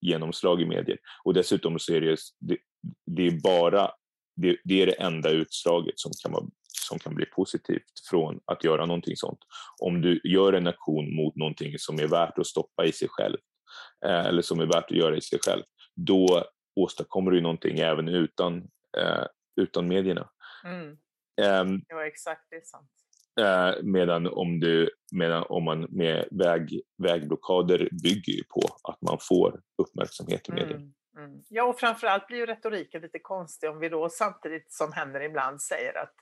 genomslag 0.00 0.62
i 0.62 0.66
medier. 0.66 0.98
Och 1.24 1.34
dessutom 1.34 1.78
så 1.78 1.94
är 1.94 2.00
det, 2.00 2.18
det, 2.40 2.58
det 3.06 3.26
är 3.26 3.40
bara 3.42 3.90
det, 4.36 4.56
det, 4.64 4.82
är 4.82 4.86
det 4.86 5.00
enda 5.00 5.30
utslaget 5.30 5.98
som 5.98 6.12
kan, 6.22 6.32
vara, 6.32 6.46
som 6.78 6.98
kan 6.98 7.14
bli 7.14 7.26
positivt 7.26 8.08
från 8.10 8.40
att 8.44 8.64
göra 8.64 8.86
någonting 8.86 9.16
sånt. 9.16 9.38
Om 9.82 10.00
du 10.00 10.20
gör 10.24 10.52
en 10.52 10.66
aktion 10.66 11.14
mot 11.14 11.36
någonting 11.36 11.78
som 11.78 11.98
är 11.98 12.06
värt 12.06 12.38
att 12.38 12.46
stoppa 12.46 12.84
i 12.84 12.92
sig 12.92 13.08
själv, 13.10 13.36
eh, 14.06 14.26
eller 14.26 14.42
som 14.42 14.60
är 14.60 14.66
värt 14.66 14.90
att 14.90 14.96
göra 14.96 15.16
i 15.16 15.20
sig 15.20 15.38
själv, 15.46 15.62
då 15.96 16.44
åstadkommer 16.76 17.30
du 17.30 17.40
någonting 17.40 17.78
även 17.78 18.08
utan, 18.08 18.56
eh, 18.98 19.24
utan 19.60 19.88
medierna. 19.88 20.30
Mm. 20.64 20.98
Um, 21.40 21.82
ja, 21.88 22.06
exakt, 22.06 22.46
det 22.50 22.56
är 22.56 22.64
sant. 22.64 22.90
Eh, 23.40 23.82
medan 23.82 24.26
om, 24.26 24.60
du, 24.60 24.90
medan 25.12 25.44
om 25.48 25.64
man 25.64 25.86
med 25.90 26.28
väg, 26.30 26.82
vägblockader 27.02 27.88
bygger 28.02 28.32
ju 28.32 28.44
på 28.44 28.60
att 28.82 29.02
man 29.02 29.18
får 29.20 29.60
uppmärksamhet 29.82 30.48
i 30.48 30.52
media. 30.52 30.76
Mm. 30.76 30.92
Mm. 31.18 31.42
Ja, 31.48 31.64
och 31.64 31.80
framförallt 31.80 32.26
blir 32.26 32.38
ju 32.38 32.46
retoriken 32.46 33.02
lite 33.02 33.18
konstig 33.18 33.70
om 33.70 33.78
vi 33.78 33.88
då 33.88 34.08
samtidigt 34.08 34.72
som 34.72 34.92
händer 34.92 35.20
ibland 35.20 35.62
säger 35.62 35.98
att 35.98 36.14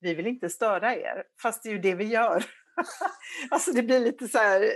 vi 0.00 0.14
vill 0.14 0.26
inte 0.26 0.50
störa 0.50 0.94
er, 0.94 1.24
fast 1.42 1.62
det 1.62 1.68
är 1.68 1.72
ju 1.72 1.78
det 1.78 1.94
vi 1.94 2.04
gör. 2.04 2.44
alltså 3.50 3.72
det 3.72 3.82
blir 3.82 4.00
lite 4.00 4.28
så 4.28 4.38
här, 4.38 4.72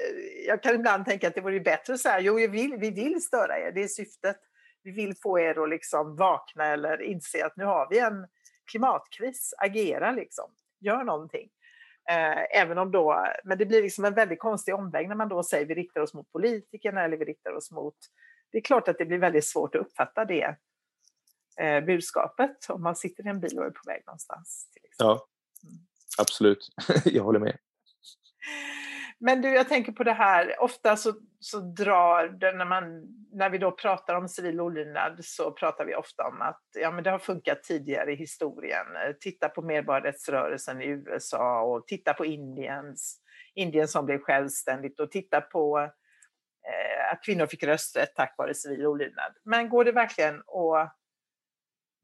jag 0.46 0.62
kan 0.62 0.74
ibland 0.74 1.04
tänka 1.04 1.28
att 1.28 1.34
det 1.34 1.40
vore 1.40 1.60
bättre 1.60 1.92
att 1.92 2.00
säga, 2.00 2.20
jo 2.20 2.34
vi 2.34 2.46
vill, 2.46 2.76
vi 2.76 2.90
vill 2.90 3.22
störa 3.22 3.58
er, 3.58 3.72
det 3.72 3.82
är 3.82 3.88
syftet. 3.88 4.36
Vi 4.82 4.90
vill 4.90 5.16
få 5.22 5.38
er 5.38 5.62
att 5.62 5.68
liksom 5.68 6.16
vakna 6.16 6.66
eller 6.66 7.02
inse 7.02 7.46
att 7.46 7.56
nu 7.56 7.64
har 7.64 7.88
vi 7.90 7.98
en 7.98 8.26
klimatkris, 8.70 9.54
agera 9.58 10.12
liksom, 10.12 10.50
gör 10.80 11.04
någonting. 11.04 11.48
Eh, 12.10 12.60
även 12.60 12.78
om 12.78 12.90
då, 12.90 13.26
men 13.44 13.58
det 13.58 13.66
blir 13.66 13.82
liksom 13.82 14.04
en 14.04 14.14
väldigt 14.14 14.38
konstig 14.38 14.74
omväg 14.74 15.08
när 15.08 15.14
man 15.14 15.28
då 15.28 15.42
säger 15.42 15.66
vi 15.66 15.74
riktar 15.74 16.00
oss 16.00 16.14
mot 16.14 16.32
politikerna 16.32 17.04
eller 17.04 17.16
vi 17.16 17.24
riktar 17.24 17.52
oss 17.52 17.70
mot 17.70 17.96
det 18.54 18.58
är 18.58 18.62
klart 18.62 18.88
att 18.88 18.98
det 18.98 19.04
blir 19.04 19.18
väldigt 19.18 19.44
svårt 19.44 19.74
att 19.74 19.80
uppfatta 19.80 20.24
det 20.24 20.56
eh, 21.60 21.84
budskapet 21.84 22.56
om 22.68 22.82
man 22.82 22.96
sitter 22.96 23.26
i 23.26 23.28
en 23.28 23.40
bil 23.40 23.58
och 23.58 23.64
är 23.64 23.70
på 23.70 23.82
väg 23.86 24.02
någonstans 24.06 24.66
ja, 24.98 25.26
mm. 25.64 25.74
absolut. 26.18 26.68
jag 27.04 27.24
håller 27.24 27.40
med. 27.40 27.56
Men 29.18 29.42
du, 29.42 29.48
jag 29.48 29.68
tänker 29.68 29.92
på 29.92 30.04
det 30.04 30.12
här, 30.12 30.62
ofta 30.62 30.96
så, 30.96 31.14
så 31.40 31.60
drar, 31.60 32.28
det, 32.28 32.52
när, 32.52 32.64
man, 32.64 32.82
när 33.32 33.50
vi 33.50 33.58
då 33.58 33.70
pratar 33.70 34.14
om 34.14 34.28
civil 34.28 34.60
olydnad 34.60 35.24
så 35.24 35.50
pratar 35.50 35.84
vi 35.84 35.94
ofta 35.94 36.28
om 36.28 36.42
att 36.42 36.62
ja, 36.74 36.90
men 36.90 37.04
det 37.04 37.10
har 37.10 37.18
funkat 37.18 37.62
tidigare 37.62 38.12
i 38.12 38.16
historien. 38.16 38.86
Titta 39.20 39.48
på 39.48 39.62
medborgarrättsrörelsen 39.62 40.82
i 40.82 40.86
USA 40.86 41.62
och 41.62 41.86
titta 41.86 42.14
på 42.14 42.24
Indiens, 42.24 43.20
Indien 43.54 43.88
som 43.88 44.06
blev 44.06 44.18
självständigt 44.18 45.00
och 45.00 45.10
titta 45.10 45.40
på 45.40 45.90
Eh, 46.68 47.12
att 47.12 47.24
kvinnor 47.24 47.46
fick 47.46 47.62
rösträtt 47.62 48.14
tack 48.14 48.34
vare 48.38 48.54
civil 48.54 48.86
olydnad. 48.86 49.32
Men 49.42 49.68
går 49.68 49.84
det 49.84 49.92
verkligen 49.92 50.34
att 50.34 50.96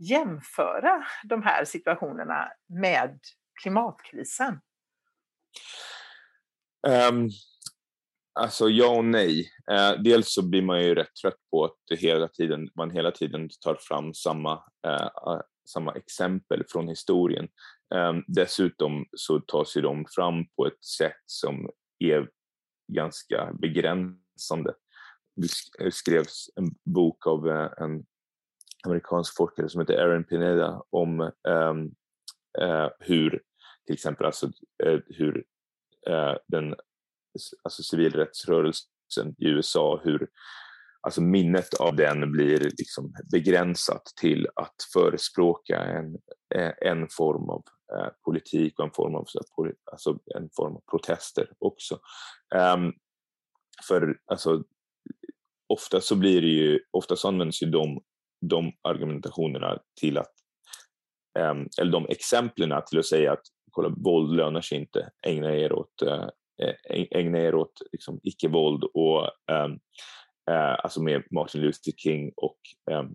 jämföra 0.01 1.07
de 1.25 1.43
här 1.43 1.65
situationerna 1.65 2.53
med 2.69 3.19
klimatkrisen? 3.63 4.61
Um, 6.89 7.29
alltså 8.41 8.69
ja 8.69 8.97
och 8.97 9.05
nej. 9.05 9.51
Uh, 9.71 10.03
dels 10.03 10.35
så 10.35 10.49
blir 10.49 10.63
man 10.63 10.83
ju 10.83 10.95
rätt 10.95 11.15
trött 11.23 11.39
på 11.51 11.65
att 11.65 11.77
det 11.89 11.97
hela 11.97 12.29
tiden, 12.29 12.69
man 12.75 12.91
hela 12.91 13.11
tiden 13.11 13.49
tar 13.61 13.79
fram 13.81 14.15
samma, 14.15 14.55
uh, 14.87 15.41
samma 15.69 15.93
exempel 15.93 16.65
från 16.69 16.89
historien. 16.89 17.49
Um, 17.95 18.25
dessutom 18.27 19.07
så 19.13 19.41
tas 19.41 19.77
ju 19.77 19.81
de 19.81 20.07
fram 20.15 20.45
på 20.57 20.67
ett 20.67 20.85
sätt 20.85 21.23
som 21.27 21.71
är 21.99 22.29
ganska 22.93 23.53
begränsande. 23.53 24.75
Det 25.37 25.93
skrevs 25.93 26.51
en 26.57 26.71
bok 26.85 27.27
av 27.27 27.49
eh, 27.49 27.71
en 27.77 28.05
amerikansk 28.87 29.37
forskare 29.37 29.69
som 29.69 29.81
heter 29.81 29.95
Aaron 29.95 30.25
Pineda 30.25 30.83
om 30.91 31.21
um, 31.49 31.95
uh, 32.63 32.89
hur 33.01 33.43
till 33.87 33.95
exempel 33.95 34.27
alltså, 34.27 34.47
uh, 34.87 35.01
hur 35.07 35.37
uh, 36.09 36.37
den 36.49 36.75
alltså 37.65 37.83
civilrättsrörelsen 37.83 39.35
i 39.39 39.49
USA, 39.49 40.01
hur 40.05 40.29
alltså 41.01 41.21
minnet 41.23 41.75
av 41.75 41.97
den 41.97 42.33
blir 42.33 42.59
liksom 42.59 43.15
begränsat 43.33 44.03
till 44.21 44.49
att 44.55 44.75
förespråka 44.93 45.81
en, 45.85 46.19
en 46.81 47.09
form 47.09 47.51
av 47.51 47.63
politik 48.25 48.79
och 48.79 48.85
en 48.85 48.91
form 48.91 49.15
av, 49.15 49.27
alltså 49.93 50.19
en 50.37 50.51
form 50.57 50.77
av 50.77 50.83
protester 50.91 51.53
också. 51.59 51.99
Um, 52.55 52.93
för 53.89 54.19
alltså, 54.27 54.65
ofta 55.69 56.01
så 56.01 56.17
blir 56.17 56.43
det 56.43 56.49
ju, 56.49 56.81
ofta 56.91 57.17
så 57.17 57.29
används 57.29 57.63
ju 57.63 57.67
de, 57.67 58.01
de 58.41 58.73
argumentationerna 58.83 59.79
till 60.01 60.19
att, 60.19 60.33
ehm, 61.39 61.69
eller 61.81 61.93
de 61.93 62.07
exemplen 62.09 62.83
till 62.87 62.99
att 62.99 63.07
säga 63.07 63.33
att 63.33 63.43
kolla, 63.71 63.89
våld 63.89 64.37
lönar 64.37 64.61
sig 64.61 64.79
inte, 64.79 65.11
ägna 65.27 65.57
er 65.57 65.73
åt, 65.73 66.03
eh, 66.03 66.29
eh, 66.63 67.07
ägna 67.11 67.39
er 67.39 67.55
åt 67.55 67.73
liksom, 67.93 68.21
icke-våld 68.23 68.85
och 68.85 69.31
ehm, 69.53 69.73
eh, 70.51 70.85
alltså 70.85 71.03
med 71.03 71.23
Martin 71.31 71.61
Luther 71.61 71.93
King 71.97 72.33
och, 72.37 72.59
ehm, 72.91 73.15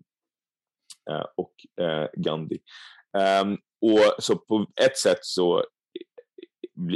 och 1.38 1.54
Gandhi. 2.18 2.60
och 3.82 4.24
så 4.24 4.38
på 4.38 4.68
ett 4.82 4.98
sätt 4.98 5.18
så 5.22 5.64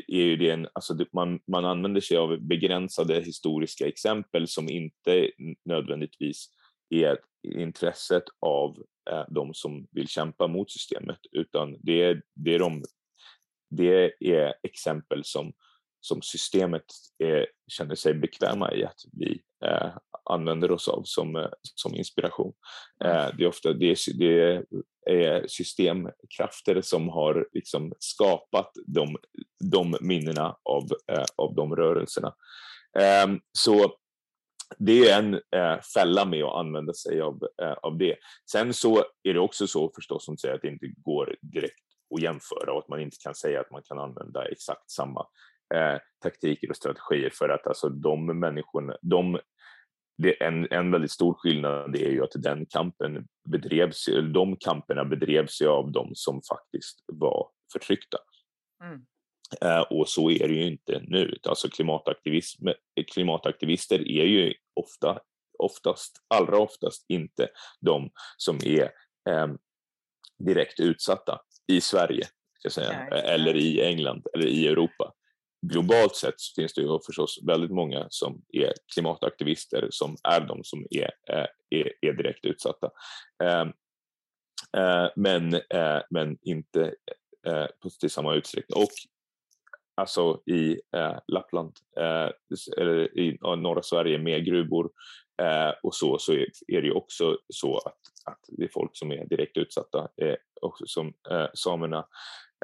är 0.07 0.23
ju 0.23 0.35
det 0.35 0.49
en, 0.49 0.67
alltså 0.73 0.97
man, 1.13 1.39
man 1.47 1.65
använder 1.65 2.01
sig 2.01 2.17
av 2.17 2.41
begränsade 2.41 3.21
historiska 3.21 3.87
exempel 3.87 4.47
som 4.47 4.69
inte 4.69 5.31
nödvändigtvis 5.65 6.49
är 6.89 7.17
intresset 7.43 8.23
av 8.39 8.77
eh, 9.11 9.25
de 9.29 9.53
som 9.53 9.87
vill 9.91 10.07
kämpa 10.07 10.47
mot 10.47 10.71
systemet, 10.71 11.19
utan 11.31 11.77
det 11.79 12.03
är, 12.03 12.21
det 12.35 12.55
är, 12.55 12.59
de, 12.59 12.83
det 13.69 14.13
är 14.19 14.53
exempel 14.63 15.21
som, 15.23 15.53
som 15.99 16.21
systemet 16.21 16.85
är, 17.17 17.47
känner 17.67 17.95
sig 17.95 18.13
bekväma 18.13 18.73
i 18.73 18.85
att 18.85 19.01
vi 19.11 19.41
eh, 19.65 19.91
använder 20.29 20.71
oss 20.71 20.87
av 20.87 21.01
som, 21.05 21.35
eh, 21.35 21.49
som 21.61 21.95
inspiration. 21.95 22.53
Eh, 23.03 23.27
det 23.37 23.43
är 23.43 23.47
ofta 23.47 23.73
det, 23.73 23.97
det 24.19 24.63
är 25.09 25.47
systemkrafter 25.47 26.81
som 26.81 27.09
har 27.09 27.47
liksom 27.53 27.93
skapat 27.99 28.71
de, 28.87 29.17
de 29.71 29.97
minnena 30.01 30.57
av, 30.63 30.83
eh, 31.11 31.25
av 31.35 31.55
de 31.55 31.75
rörelserna. 31.75 32.35
Ehm, 32.99 33.39
så 33.51 33.95
det 34.77 35.09
är 35.09 35.19
en 35.19 35.33
eh, 35.33 35.81
fälla 35.93 36.25
med 36.25 36.43
att 36.43 36.55
använda 36.55 36.93
sig 36.93 37.21
av, 37.21 37.43
eh, 37.61 37.71
av 37.71 37.97
det. 37.97 38.15
Sen 38.51 38.73
så 38.73 39.03
är 39.23 39.33
det 39.33 39.39
också 39.39 39.67
så 39.67 39.91
förstås 39.95 40.25
som 40.25 40.37
säger 40.37 40.55
att 40.55 40.61
det 40.61 40.67
inte 40.67 40.87
går 40.87 41.35
direkt 41.41 41.83
att 42.15 42.21
jämföra 42.21 42.73
och 42.73 42.79
att 42.79 42.89
man 42.89 42.99
inte 42.99 43.17
kan 43.23 43.35
säga 43.35 43.61
att 43.61 43.71
man 43.71 43.81
kan 43.83 43.99
använda 43.99 44.47
exakt 44.47 44.91
samma 44.91 45.27
eh, 45.75 45.99
taktiker 46.23 46.69
och 46.69 46.75
strategier 46.75 47.29
för 47.33 47.49
att 47.49 47.67
alltså 47.67 47.89
de 47.89 48.39
människorna, 48.39 48.97
de 49.01 49.39
det, 50.17 50.43
en, 50.43 50.67
en 50.71 50.91
väldigt 50.91 51.11
stor 51.11 51.33
skillnad 51.33 51.95
är 51.95 52.09
ju 52.09 52.23
att 52.23 52.31
den 52.35 52.65
kampen 52.65 53.27
bedrevs, 53.49 54.05
de 54.33 54.55
kamperna 54.55 55.05
bedrevs 55.05 55.61
ju 55.61 55.67
av 55.67 55.91
de 55.91 56.11
som 56.13 56.41
faktiskt 56.49 57.03
var 57.07 57.47
förtryckta. 57.73 58.17
Mm. 58.83 59.05
Eh, 59.61 59.81
och 59.81 60.09
så 60.09 60.31
är 60.31 60.47
det 60.47 60.53
ju 60.53 60.67
inte 60.67 61.01
nu. 61.07 61.37
Alltså 61.43 61.69
klimataktivism, 61.69 62.67
klimataktivister 63.11 63.99
är 63.99 64.25
ju 64.25 64.53
ofta, 64.73 65.19
oftast, 65.59 66.15
allra 66.27 66.57
oftast 66.57 67.05
inte 67.07 67.49
de 67.81 68.11
som 68.37 68.59
är 68.65 68.91
eh, 69.29 69.47
direkt 70.37 70.79
utsatta 70.79 71.41
i 71.67 71.81
Sverige, 71.81 72.27
ska 72.59 72.69
säga, 72.69 73.07
nej, 73.11 73.21
eller 73.25 73.55
i 73.55 73.81
England 73.81 74.27
eller 74.33 74.47
i 74.47 74.67
Europa. 74.67 75.13
Globalt 75.61 76.15
sett 76.15 76.35
finns 76.55 76.73
det 76.73 76.81
ju 76.81 76.99
förstås 77.05 77.39
väldigt 77.47 77.71
många 77.71 78.07
som 78.09 78.41
är 78.53 78.73
klimataktivister 78.93 79.87
som 79.91 80.17
är 80.23 80.41
de 80.41 80.63
som 80.63 80.87
är, 80.89 81.11
eh, 81.33 81.45
är, 81.69 81.93
är 82.01 82.13
direkt 82.13 82.45
utsatta. 82.45 82.89
Eh, 83.43 83.65
eh, 84.81 85.09
men, 85.15 85.53
eh, 85.53 86.01
men 86.09 86.37
inte 86.41 86.93
till 87.99 88.09
samma 88.09 88.35
utsträckning. 88.35 88.83
Och 88.83 88.91
alltså 89.99 90.41
i 90.45 90.81
eh, 90.95 91.17
Lappland 91.27 91.73
eh, 91.99 92.29
eller 92.77 93.19
i 93.19 93.37
norra 93.41 93.81
Sverige 93.81 94.17
med 94.17 94.45
gruvor 94.45 94.91
eh, 95.41 95.73
och 95.83 95.95
så, 95.95 96.17
så 96.19 96.33
är, 96.33 96.81
det 96.81 96.87
ju 96.87 96.91
också 96.91 97.37
så 97.53 97.77
att, 97.77 97.97
att 98.25 98.39
det 98.47 98.63
är 98.63 98.69
folk 98.73 98.91
som 98.93 99.11
är 99.11 99.25
direkt 99.25 99.57
utsatta, 99.57 100.07
eh, 100.21 100.35
också 100.61 100.83
som 100.87 101.13
eh, 101.31 101.47
samerna 101.53 102.07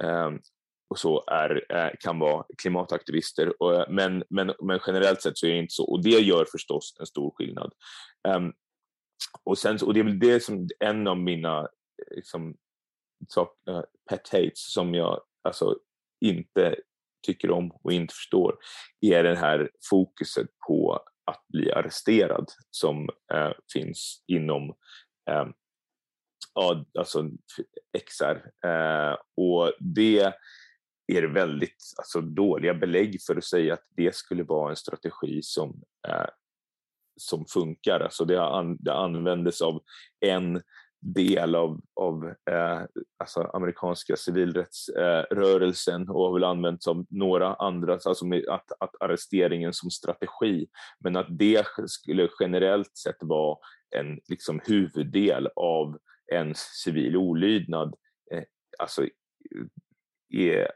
eh, 0.01 0.31
och 0.87 0.99
så 0.99 1.23
är, 1.27 1.65
eh, 1.69 1.91
kan 1.99 2.19
vara 2.19 2.45
klimataktivister. 2.57 3.61
Och, 3.61 3.75
eh, 3.75 3.85
men, 3.89 4.23
men, 4.29 4.53
men 4.61 4.79
generellt 4.87 5.21
sett 5.21 5.37
så 5.37 5.47
är 5.47 5.51
det 5.51 5.59
inte 5.59 5.73
så 5.73 5.85
och 5.85 6.03
det 6.03 6.09
gör 6.09 6.45
förstås 6.51 6.95
en 6.99 7.05
stor 7.05 7.31
skillnad. 7.31 7.73
Um, 8.27 8.53
och, 9.43 9.57
sen, 9.57 9.77
och 9.83 9.93
det 9.93 9.99
är 9.99 10.03
väl 10.03 10.19
det 10.19 10.43
som 10.43 10.67
en 10.79 11.07
av 11.07 11.17
mina 11.17 11.59
eh, 11.59 12.15
liksom, 12.15 12.55
så, 13.27 13.41
uh, 13.41 13.75
eh, 13.75 13.83
pet 14.09 14.29
hates 14.29 14.73
som 14.73 14.93
jag 14.95 15.21
alltså, 15.41 15.77
inte 16.21 16.75
tycker 17.25 17.51
om 17.51 17.71
och 17.83 17.93
inte 17.93 18.13
förstår 18.13 18.57
är 19.01 19.23
det 19.23 19.35
här 19.35 19.69
fokuset 19.89 20.47
på 20.67 20.99
att 21.25 21.47
bli 21.47 21.71
arresterad 21.71 22.45
som 22.71 23.09
eh, 23.33 23.51
finns 23.73 24.23
inom 24.27 24.69
eh, 25.29 25.45
ja, 26.53 26.85
alltså 26.99 27.29
XR. 28.07 28.67
Eh, 28.67 29.17
och 29.37 29.73
det 29.79 30.33
är 31.13 31.21
det 31.21 31.27
väldigt 31.27 31.93
alltså, 31.97 32.21
dåliga 32.21 32.73
belägg 32.73 33.21
för 33.27 33.35
att 33.35 33.43
säga 33.43 33.73
att 33.73 33.85
det 33.95 34.15
skulle 34.15 34.43
vara 34.43 34.69
en 34.69 34.75
strategi 34.75 35.41
som, 35.41 35.83
eh, 36.07 36.27
som 37.19 37.45
funkar. 37.45 37.99
Alltså 37.99 38.25
det, 38.25 38.43
an, 38.43 38.77
det 38.79 38.93
användes 38.93 39.61
av 39.61 39.83
en 40.19 40.61
del 41.13 41.55
av, 41.55 41.81
av 41.93 42.25
eh, 42.25 42.81
alltså 43.17 43.41
amerikanska 43.41 44.15
civilrättsrörelsen 44.15 46.01
eh, 46.01 46.09
och 46.09 46.25
har 46.25 46.33
väl 46.33 46.43
använts 46.43 46.87
av 46.87 47.05
några 47.09 47.53
andra, 47.53 47.93
alltså 47.93 48.25
med 48.25 48.47
att, 48.47 48.71
att 48.79 49.01
arresteringen 49.01 49.73
som 49.73 49.89
strategi, 49.89 50.67
men 50.99 51.15
att 51.15 51.27
det 51.29 51.65
skulle 51.87 52.29
generellt 52.39 52.97
sett 52.97 53.17
vara 53.19 53.57
en 53.95 54.19
liksom, 54.27 54.61
huvuddel 54.65 55.49
av 55.55 55.97
en 56.33 56.53
civil 56.55 57.17
olydnad, 57.17 57.95
eh, 58.31 58.43
alltså, 58.79 59.07
är, 60.29 60.71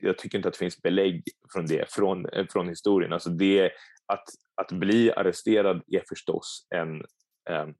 jag 0.00 0.18
tycker 0.18 0.38
inte 0.38 0.48
att 0.48 0.54
det 0.54 0.58
finns 0.58 0.82
belägg 0.82 1.22
från 1.52 1.66
det, 1.66 1.92
från, 1.92 2.26
eh, 2.26 2.46
från 2.46 2.68
historien. 2.68 3.12
Alltså 3.12 3.30
det, 3.30 3.70
att, 4.06 4.24
att 4.54 4.72
bli 4.72 5.12
arresterad 5.12 5.82
är 5.86 6.02
förstås 6.08 6.66
en, 6.70 7.04
en 7.50 7.74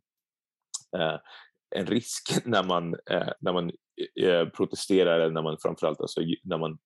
en 1.76 1.86
risk 1.86 2.22
när 2.44 2.62
man, 2.62 2.94
eh, 3.10 3.28
när 3.40 3.52
man 3.52 3.70
eh, 4.20 4.48
protesterar 4.48 5.20
eller 5.20 5.34
när 5.34 5.42
man 5.42 5.58
framförallt 5.62 6.00
alltså, 6.00 6.20
när 6.44 6.58
man 6.58 6.78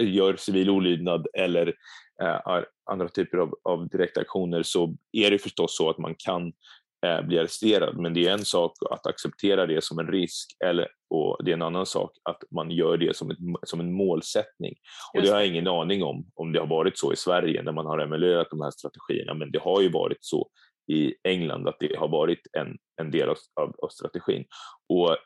gör 0.00 0.36
civil 0.36 0.70
olydnad 0.70 1.26
eller 1.38 1.74
eh, 2.22 2.62
andra 2.90 3.08
typer 3.08 3.38
av, 3.38 3.54
av 3.64 3.88
direktaktioner 3.88 4.62
så 4.62 4.96
är 5.12 5.30
det 5.30 5.38
förstås 5.38 5.76
så 5.76 5.90
att 5.90 5.98
man 5.98 6.14
kan 6.18 6.52
eh, 7.06 7.22
bli 7.22 7.38
arresterad. 7.38 7.98
Men 7.98 8.14
det 8.14 8.26
är 8.26 8.32
en 8.32 8.44
sak 8.44 8.72
att 8.90 9.06
acceptera 9.06 9.66
det 9.66 9.84
som 9.84 9.98
en 9.98 10.06
risk 10.06 10.56
eller, 10.64 10.88
och 11.10 11.44
det 11.44 11.50
är 11.50 11.54
en 11.54 11.62
annan 11.62 11.86
sak 11.86 12.10
att 12.22 12.42
man 12.50 12.70
gör 12.70 12.96
det 12.96 13.16
som, 13.16 13.30
ett, 13.30 13.38
som 13.62 13.80
en 13.80 13.92
målsättning. 13.92 14.74
Och 15.14 15.22
det 15.22 15.28
har 15.28 15.38
jag 15.38 15.48
ingen 15.48 15.68
aning 15.68 16.02
om, 16.02 16.26
om 16.34 16.52
det 16.52 16.58
har 16.58 16.66
varit 16.66 16.98
så 16.98 17.12
i 17.12 17.16
Sverige 17.16 17.62
när 17.62 17.72
man 17.72 17.86
har 17.86 17.98
emulerat 17.98 18.50
de 18.50 18.60
här 18.60 18.70
strategierna, 18.70 19.34
men 19.34 19.50
det 19.50 19.58
har 19.58 19.80
ju 19.80 19.90
varit 19.90 20.18
så 20.20 20.48
i 20.88 21.14
England 21.24 21.68
att 21.68 21.76
det 21.80 21.96
har 21.96 22.08
varit 22.08 22.40
en, 22.58 22.78
en 23.00 23.10
del 23.10 23.28
av, 23.28 23.36
av, 23.60 23.76
av 23.82 23.88
strategin. 23.88 24.44
Och 24.88 25.16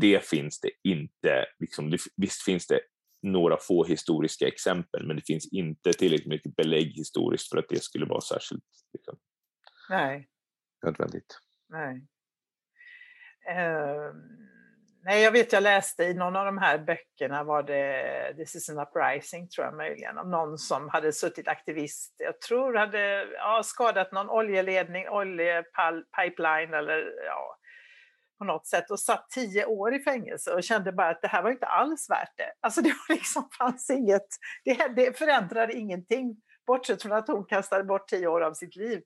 det 0.00 0.24
finns 0.24 0.60
det 0.60 0.70
inte, 0.84 1.46
liksom, 1.58 1.90
det, 1.90 1.98
visst 2.16 2.42
finns 2.42 2.66
det 2.66 2.80
några 3.22 3.56
få 3.56 3.84
historiska 3.84 4.48
exempel 4.48 5.06
men 5.06 5.16
det 5.16 5.26
finns 5.26 5.52
inte 5.52 5.92
tillräckligt 5.92 6.28
mycket 6.28 6.56
belägg 6.56 6.92
historiskt 6.96 7.48
för 7.48 7.58
att 7.58 7.68
det 7.68 7.82
skulle 7.82 8.06
vara 8.06 8.20
särskilt 8.20 8.64
liksom, 8.92 9.18
Nej. 9.90 10.28
nödvändigt. 10.84 11.38
Nej. 11.68 12.06
Um 13.56 14.49
Nej, 15.02 15.22
jag 15.22 15.32
vet 15.32 15.52
jag 15.52 15.62
läste 15.62 16.04
i 16.04 16.14
någon 16.14 16.36
av 16.36 16.44
de 16.44 16.58
här 16.58 16.78
böckerna 16.78 17.44
var 17.44 17.62
det 17.62 18.34
This 18.36 18.54
is 18.54 18.70
an 18.70 18.78
uprising 18.78 19.48
tror 19.48 19.66
jag 19.66 19.76
möjligen, 19.76 20.18
om 20.18 20.30
någon 20.30 20.58
som 20.58 20.88
hade 20.88 21.12
suttit 21.12 21.48
aktivist, 21.48 22.14
jag 22.18 22.40
tror 22.40 22.74
hade 22.74 23.26
ja, 23.32 23.62
skadat 23.64 24.12
någon 24.12 24.30
oljeledning, 24.30 25.08
oljepipeline 25.08 26.74
eller 26.74 27.12
ja, 27.26 27.56
på 28.38 28.44
något 28.44 28.66
sätt 28.66 28.90
och 28.90 29.00
satt 29.00 29.30
tio 29.30 29.66
år 29.66 29.94
i 29.94 30.00
fängelse 30.00 30.52
och 30.52 30.62
kände 30.62 30.92
bara 30.92 31.08
att 31.08 31.22
det 31.22 31.28
här 31.28 31.42
var 31.42 31.50
inte 31.50 31.66
alls 31.66 32.10
värt 32.10 32.36
det. 32.36 32.52
Alltså 32.60 32.80
det 32.82 32.88
var 32.88 33.14
liksom, 33.14 33.48
fanns 33.58 33.90
inget, 33.90 34.26
det, 34.64 34.88
det 34.96 35.18
förändrade 35.18 35.72
ingenting 35.72 36.36
bortsett 36.66 37.02
från 37.02 37.12
att 37.12 37.28
hon 37.28 37.44
kastade 37.44 37.84
bort 37.84 38.08
tio 38.08 38.26
år 38.26 38.40
av 38.40 38.54
sitt 38.54 38.76
liv. 38.76 39.02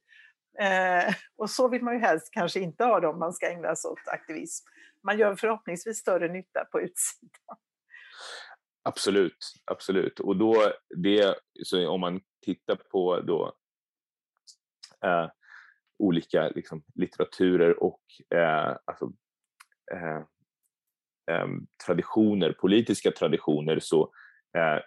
Eh, 0.58 1.14
och 1.36 1.50
så 1.50 1.68
vill 1.68 1.82
man 1.82 1.94
ju 1.94 2.00
helst 2.00 2.28
kanske 2.32 2.60
inte 2.60 2.84
ha 2.84 3.00
det 3.00 3.08
om 3.08 3.18
man 3.18 3.32
ska 3.32 3.50
ägna 3.50 3.76
sig 3.76 3.90
åt 3.90 4.08
aktivism 4.08 4.66
man 5.04 5.18
gör 5.18 5.36
förhoppningsvis 5.36 5.98
större 5.98 6.28
nytta 6.28 6.64
på 6.64 6.80
utsidan. 6.80 7.56
Absolut, 8.82 9.38
absolut. 9.64 10.20
Och 10.20 10.36
då, 10.36 10.72
det, 10.96 11.34
så 11.62 11.88
om 11.88 12.00
man 12.00 12.20
tittar 12.44 12.76
på 12.76 13.20
då, 13.20 13.56
eh, 15.04 15.28
olika 15.98 16.48
liksom, 16.48 16.82
litteraturer 16.94 17.82
och 17.82 18.00
eh, 18.34 18.76
alltså, 18.84 19.12
eh, 19.92 20.22
ehm, 21.30 21.66
traditioner, 21.86 22.52
politiska 22.52 23.10
traditioner, 23.10 23.78
så 23.80 24.12
eh, 24.58 24.78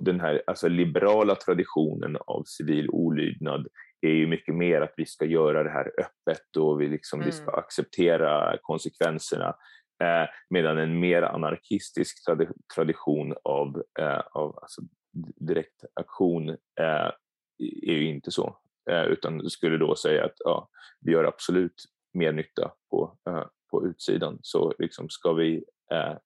den 0.00 0.20
här 0.20 0.42
alltså, 0.46 0.68
liberala 0.68 1.34
traditionen 1.34 2.16
av 2.26 2.42
civil 2.46 2.90
olydnad 2.90 3.66
är 4.06 4.14
ju 4.14 4.26
mycket 4.26 4.54
mer 4.54 4.80
att 4.80 4.94
vi 4.96 5.06
ska 5.06 5.24
göra 5.24 5.62
det 5.62 5.70
här 5.70 5.92
öppet 5.98 6.56
och 6.56 6.80
vi, 6.80 6.88
liksom, 6.88 7.20
mm. 7.20 7.26
vi 7.26 7.32
ska 7.32 7.42
mm. 7.42 7.58
acceptera 7.58 8.58
konsekvenserna. 8.62 9.48
Eh, 10.02 10.28
medan 10.50 10.78
en 10.78 11.00
mer 11.00 11.22
anarkistisk 11.22 12.24
tradi 12.24 12.46
tradition 12.74 13.34
av, 13.44 13.82
eh, 13.98 14.20
av 14.32 14.58
alltså 14.62 14.82
direkt 15.40 15.84
aktion 15.94 16.48
eh, 16.48 17.10
är 17.82 17.92
ju 17.92 18.08
inte 18.08 18.30
så. 18.30 18.56
Eh, 18.90 19.02
utan 19.02 19.50
skulle 19.50 19.76
då 19.76 19.96
säga 19.96 20.24
att 20.24 20.34
ja, 20.38 20.68
vi 21.00 21.12
gör 21.12 21.24
absolut 21.24 21.84
mer 22.14 22.32
nytta 22.32 22.72
på, 22.90 23.16
eh, 23.28 23.44
på 23.70 23.86
utsidan. 23.86 24.38
Så 24.42 24.74
liksom 24.78 25.08
ska 25.08 25.32
vi 25.32 25.64
eh, 25.92 26.16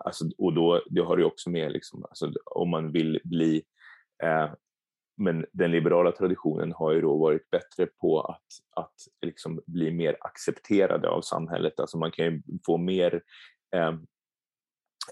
alltså, 0.00 0.24
och 0.38 0.54
då 0.54 0.82
det 0.86 1.00
har 1.00 1.16
det 1.16 1.24
också 1.24 1.50
med 1.50 1.72
liksom, 1.72 2.04
alltså, 2.04 2.32
om 2.44 2.70
man 2.70 2.92
vill 2.92 3.20
bli 3.24 3.62
men 5.18 5.46
den 5.52 5.70
liberala 5.70 6.12
traditionen 6.12 6.72
har 6.72 6.92
ju 6.92 7.00
då 7.00 7.16
varit 7.16 7.50
bättre 7.50 7.86
på 7.86 8.20
att, 8.20 8.46
att 8.76 8.94
liksom 9.26 9.60
bli 9.66 9.90
mer 9.90 10.16
accepterade 10.20 11.08
av 11.08 11.20
samhället. 11.20 11.80
Alltså 11.80 11.98
man 11.98 12.10
kan 12.10 12.24
ju 12.24 12.42
få 12.66 12.76
mer 12.76 13.22
eh, 13.76 13.94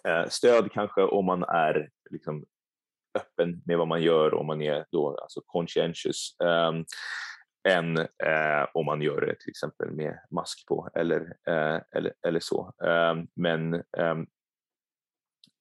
eh 0.04 0.28
stöd 0.28 0.72
kanske 0.72 1.02
om 1.02 1.24
man 1.24 1.42
är 1.42 1.90
liksom 2.10 2.44
öppen 3.18 3.62
med 3.64 3.78
vad 3.78 3.88
man 3.88 4.02
gör, 4.02 4.34
om 4.34 4.46
man 4.46 4.62
är 4.62 4.84
då 4.90 5.18
alltså 5.18 5.40
conscientious, 5.46 6.36
eh, 6.40 6.72
än 7.68 7.98
eh, 7.98 8.66
om 8.74 8.86
man 8.86 9.02
gör 9.02 9.20
det 9.20 9.40
till 9.40 9.50
exempel 9.50 9.90
med 9.90 10.18
mask 10.30 10.66
på 10.66 10.88
eller, 10.94 11.20
eh, 11.48 11.80
eller, 11.92 12.12
eller 12.26 12.40
så. 12.40 12.72
Ehm, 12.84 13.26
men 13.34 13.74
ehm, 13.74 14.26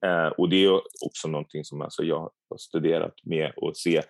Eh, 0.06 0.28
och 0.28 0.50
det 0.50 0.66
är 0.66 0.82
också 1.06 1.28
någonting 1.28 1.64
som 1.64 1.82
alltså 1.82 2.04
jag 2.04 2.20
har 2.50 2.58
studerat 2.58 3.14
med 3.24 3.54
och 3.56 3.78
se 3.78 4.02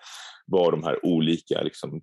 vad 0.45 0.73
de 0.73 0.83
här 0.83 1.05
olika 1.05 1.61
liksom, 1.61 2.01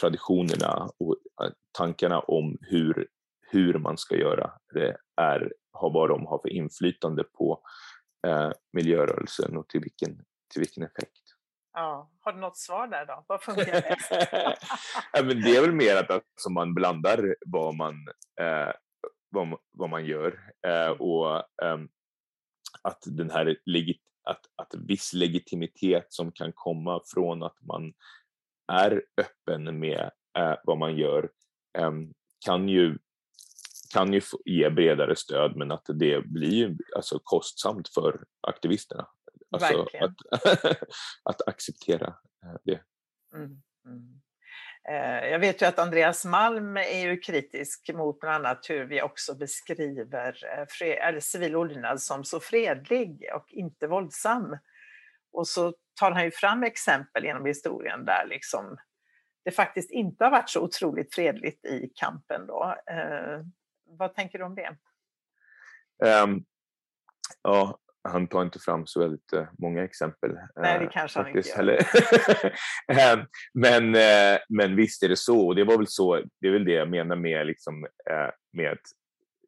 traditionerna 0.00 0.88
och 0.98 1.16
eh, 1.42 1.50
tankarna 1.72 2.20
om 2.20 2.58
hur, 2.60 3.08
hur 3.50 3.78
man 3.78 3.98
ska 3.98 4.16
göra 4.16 4.52
det 4.74 4.96
är, 5.16 5.52
har 5.72 5.90
vad 5.90 6.08
de 6.08 6.26
har 6.26 6.38
för 6.38 6.48
inflytande 6.48 7.24
på 7.24 7.62
eh, 8.26 8.50
miljörörelsen 8.72 9.56
och 9.56 9.68
till 9.68 9.80
vilken, 9.80 10.16
till 10.52 10.60
vilken 10.60 10.82
effekt. 10.82 11.22
Ja. 11.72 12.10
Har 12.20 12.32
du 12.32 12.38
något 12.38 12.56
svar 12.56 12.86
där 12.86 13.06
då? 13.06 13.24
Vad 13.28 13.42
funkar 13.42 13.64
bäst? 13.64 14.10
ja, 15.12 15.22
men 15.22 15.40
det 15.40 15.56
är 15.56 15.60
väl 15.60 15.72
mer 15.72 15.96
att 15.96 16.10
alltså, 16.10 16.50
man 16.50 16.74
blandar 16.74 17.36
vad 17.46 17.74
man, 17.74 17.94
eh, 18.40 18.72
vad, 19.30 19.58
vad 19.72 19.90
man 19.90 20.04
gör 20.04 20.38
eh, 20.66 20.88
och 20.88 21.36
eh, 21.36 21.78
att 22.82 23.02
den 23.06 23.30
här 23.30 23.56
legit 23.64 24.00
att, 24.24 24.46
att 24.56 24.74
viss 24.74 25.12
legitimitet 25.12 26.06
som 26.08 26.32
kan 26.32 26.52
komma 26.54 27.00
från 27.06 27.42
att 27.42 27.56
man 27.62 27.92
är 28.72 29.04
öppen 29.16 29.78
med 29.78 30.10
eh, 30.38 30.54
vad 30.64 30.78
man 30.78 30.96
gör 30.96 31.30
ehm, 31.78 32.12
kan 32.44 32.68
ju 32.68 32.98
kan 33.92 34.12
ju 34.12 34.20
ge 34.44 34.70
bredare 34.70 35.16
stöd 35.16 35.56
men 35.56 35.72
att 35.72 35.86
det 35.94 36.26
blir 36.26 36.76
alltså 36.96 37.20
kostsamt 37.24 37.88
för 37.88 38.24
aktivisterna. 38.40 39.06
Alltså 39.50 39.86
att, 40.00 40.46
att 41.22 41.48
acceptera 41.48 42.06
eh, 42.44 42.56
det. 42.64 42.82
Mm, 43.34 43.62
mm. 43.86 44.21
Eh, 44.88 45.28
jag 45.28 45.38
vet 45.38 45.62
ju 45.62 45.66
att 45.66 45.78
Andreas 45.78 46.24
Malm 46.24 46.76
är 46.76 47.00
ju 47.00 47.16
kritisk 47.16 47.90
mot 47.94 48.20
bland 48.20 48.46
annat 48.46 48.66
hur 48.70 48.84
vi 48.84 49.02
också 49.02 49.34
beskriver 49.34 50.36
eh, 50.58 51.18
civil 51.18 51.56
olydnad 51.56 52.02
som 52.02 52.24
så 52.24 52.40
fredlig 52.40 53.26
och 53.34 53.46
inte 53.48 53.86
våldsam. 53.86 54.58
Och 55.32 55.48
så 55.48 55.74
tar 56.00 56.10
han 56.10 56.24
ju 56.24 56.30
fram 56.30 56.62
exempel 56.62 57.24
genom 57.24 57.46
historien 57.46 58.04
där 58.04 58.26
liksom 58.26 58.78
det 59.44 59.50
faktiskt 59.50 59.90
inte 59.90 60.24
har 60.24 60.30
varit 60.30 60.50
så 60.50 60.60
otroligt 60.60 61.14
fredligt 61.14 61.64
i 61.64 61.92
kampen. 61.94 62.46
Då. 62.46 62.76
Eh, 62.86 63.40
vad 63.84 64.14
tänker 64.14 64.38
du 64.38 64.44
om 64.44 64.54
det? 64.54 64.76
Um, 66.24 66.44
ja, 67.42 67.78
han 68.04 68.26
tar 68.26 68.42
inte 68.42 68.58
fram 68.58 68.86
så 68.86 69.00
väldigt 69.00 69.32
uh, 69.34 69.44
många 69.58 69.84
exempel. 69.84 70.30
Nej, 70.56 70.78
det 70.78 70.86
kanske 70.86 71.20
uh, 71.20 71.26
han 71.26 71.36
inte 71.36 71.48
gör. 71.48 71.78
Ehm, 72.92 73.20
men, 73.54 73.90
men 74.48 74.76
visst 74.76 75.02
är 75.02 75.08
det 75.08 75.16
så, 75.16 75.46
och 75.46 75.54
det 75.54 75.64
var 75.64 75.78
väl 75.78 75.86
så, 75.86 76.22
det 76.40 76.48
är 76.48 76.52
väl 76.52 76.64
det 76.64 76.72
jag 76.72 76.90
menar 76.90 77.16
med, 77.16 77.46
liksom, 77.46 77.86
med, 78.52 78.78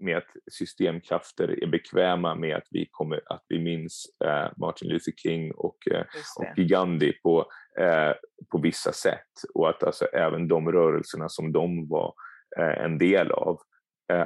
med 0.00 0.16
att 0.16 0.52
systemkrafter 0.52 1.62
är 1.62 1.66
bekväma 1.66 2.34
med 2.34 2.56
att 2.56 2.66
vi, 2.70 2.88
kommer, 2.90 3.20
att 3.26 3.44
vi 3.48 3.58
minns 3.58 4.06
Martin 4.56 4.88
Luther 4.88 5.12
King 5.16 5.52
och, 5.52 5.76
och 6.38 6.56
Gandhi 6.56 7.12
på, 7.12 7.46
på 8.52 8.58
vissa 8.58 8.92
sätt 8.92 9.30
och 9.54 9.68
att 9.68 9.82
alltså 9.82 10.04
även 10.04 10.48
de 10.48 10.72
rörelserna 10.72 11.28
som 11.28 11.52
de 11.52 11.88
var 11.88 12.14
en 12.78 12.98
del 12.98 13.30
av 13.30 13.58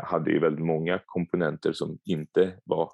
hade 0.02 0.30
ju 0.30 0.38
väldigt 0.38 0.64
många 0.64 1.00
komponenter 1.06 1.72
som 1.72 1.98
inte 2.04 2.52
var 2.64 2.92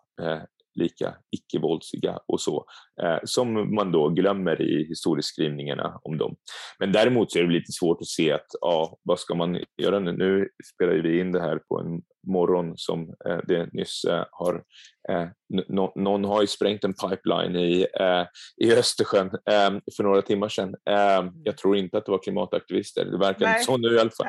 lika 0.75 1.15
icke-våldsiga 1.37 2.19
och 2.29 2.41
så, 2.41 2.65
eh, 3.03 3.19
som 3.25 3.75
man 3.75 3.93
då 3.93 4.09
glömmer 4.09 4.63
i 4.63 4.87
historieskrivningarna 4.89 6.01
om 6.03 6.19
dem. 6.19 6.37
Men 6.79 6.93
däremot 6.93 7.33
så 7.33 7.39
är 7.39 7.43
det 7.43 7.53
lite 7.53 7.73
svårt 7.73 8.01
att 8.01 8.09
se 8.09 8.33
att, 8.33 8.47
ja, 8.61 8.99
vad 9.03 9.19
ska 9.19 9.35
man 9.35 9.61
göra 9.83 9.99
nu? 9.99 10.13
Nu 10.13 10.49
spelar 10.75 10.93
vi 10.93 11.21
in 11.21 11.33
det 11.33 11.41
här 11.41 11.61
på 11.69 11.81
en 11.81 12.03
morgon 12.27 12.73
som 12.77 13.15
eh, 13.29 13.39
det 13.47 13.73
nyss 13.73 14.05
eh, 14.05 14.25
har 14.31 14.63
Eh, 15.09 15.29
no, 15.69 15.93
någon 15.97 16.25
har 16.25 16.41
ju 16.41 16.47
sprängt 16.47 16.85
en 16.85 16.95
pipeline 16.95 17.57
i, 17.57 17.87
eh, 18.01 18.27
i 18.57 18.73
Östersjön 18.73 19.27
eh, 19.27 19.71
för 19.97 20.03
några 20.03 20.23
timmar 20.23 20.49
sedan. 20.49 20.75
Mm. 20.91 21.33
jag 21.45 21.57
tror 21.57 21.77
inte 21.77 21.99
att 21.99 22.07
det 22.07 22.13
var 22.13 22.23
klimataktivister, 22.23 23.05
det 23.05 23.19
verkar 23.19 23.47
Nej. 23.47 23.55
inte 23.55 23.65
så 23.65 23.77
nu 23.77 23.95
i 23.95 24.01
alla 24.01 24.11
fall. 24.11 24.27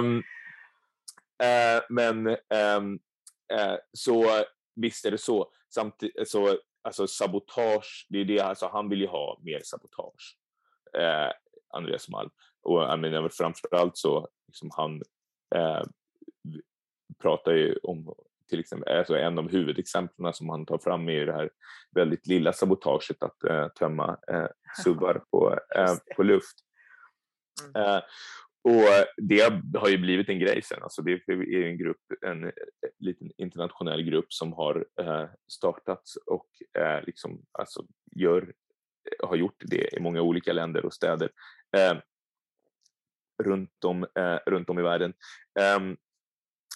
um, 0.00 0.22
men 1.88 2.26
um, 2.76 2.98
så 3.92 4.24
visst 4.80 5.04
är 5.04 5.10
det 5.10 5.18
så. 5.18 5.52
Samtidigt, 5.74 6.28
så 6.28 6.58
alltså 6.82 7.06
sabotage, 7.06 8.06
det 8.08 8.18
är 8.18 8.24
det, 8.24 8.40
alltså 8.40 8.68
han 8.72 8.88
vill 8.88 9.00
ju 9.00 9.06
ha 9.06 9.38
mer 9.42 9.60
sabotage. 9.64 10.38
Eh, 10.98 11.32
Andreas 11.74 12.08
Malm. 12.08 12.30
Och 12.62 12.82
jag 12.82 12.98
menar, 12.98 13.28
framförallt 13.28 13.96
så, 13.96 14.28
liksom 14.46 14.70
han 14.72 15.02
eh, 15.54 15.82
pratar 17.22 17.52
ju 17.52 17.76
om 17.82 18.14
till 18.48 18.60
exempel, 18.60 18.98
alltså 18.98 19.16
en 19.16 19.38
av 19.38 19.50
huvudexemplen 19.50 20.32
som 20.32 20.48
han 20.48 20.66
tar 20.66 20.78
fram 20.78 21.08
är 21.08 21.26
det 21.26 21.32
här 21.32 21.50
väldigt 21.90 22.26
lilla 22.26 22.52
sabotaget 22.52 23.22
att 23.22 23.44
eh, 23.44 23.68
tömma 23.68 24.18
eh, 24.28 24.46
suvar 24.84 25.22
på, 25.30 25.58
eh, 25.76 25.94
på 26.16 26.22
luft. 26.22 26.56
Mm. 27.74 28.02
Och 28.68 29.04
det 29.16 29.52
har 29.74 29.88
ju 29.88 29.98
blivit 29.98 30.28
en 30.28 30.38
grej 30.38 30.62
sen. 30.62 30.82
Alltså 30.82 31.02
det 31.02 31.12
är 31.12 31.62
en 31.62 31.78
grupp, 31.78 32.00
en 32.26 32.44
eh, 32.44 32.50
liten 32.98 33.30
internationell 33.36 34.02
grupp 34.02 34.32
som 34.32 34.52
har 34.52 34.86
eh, 35.00 35.24
startats 35.52 36.16
och 36.16 36.46
eh, 36.82 37.04
liksom, 37.06 37.44
alltså 37.52 37.84
gör, 38.16 38.52
har 39.22 39.36
gjort 39.36 39.62
det 39.64 39.96
i 39.96 40.00
många 40.00 40.22
olika 40.22 40.52
länder 40.52 40.84
och 40.84 40.94
städer 40.94 41.30
eh, 41.76 41.94
runt, 43.42 43.84
om, 43.84 44.02
eh, 44.02 44.38
runt 44.46 44.70
om 44.70 44.78
i 44.78 44.82
världen. 44.82 45.14
Ehm, 45.60 45.96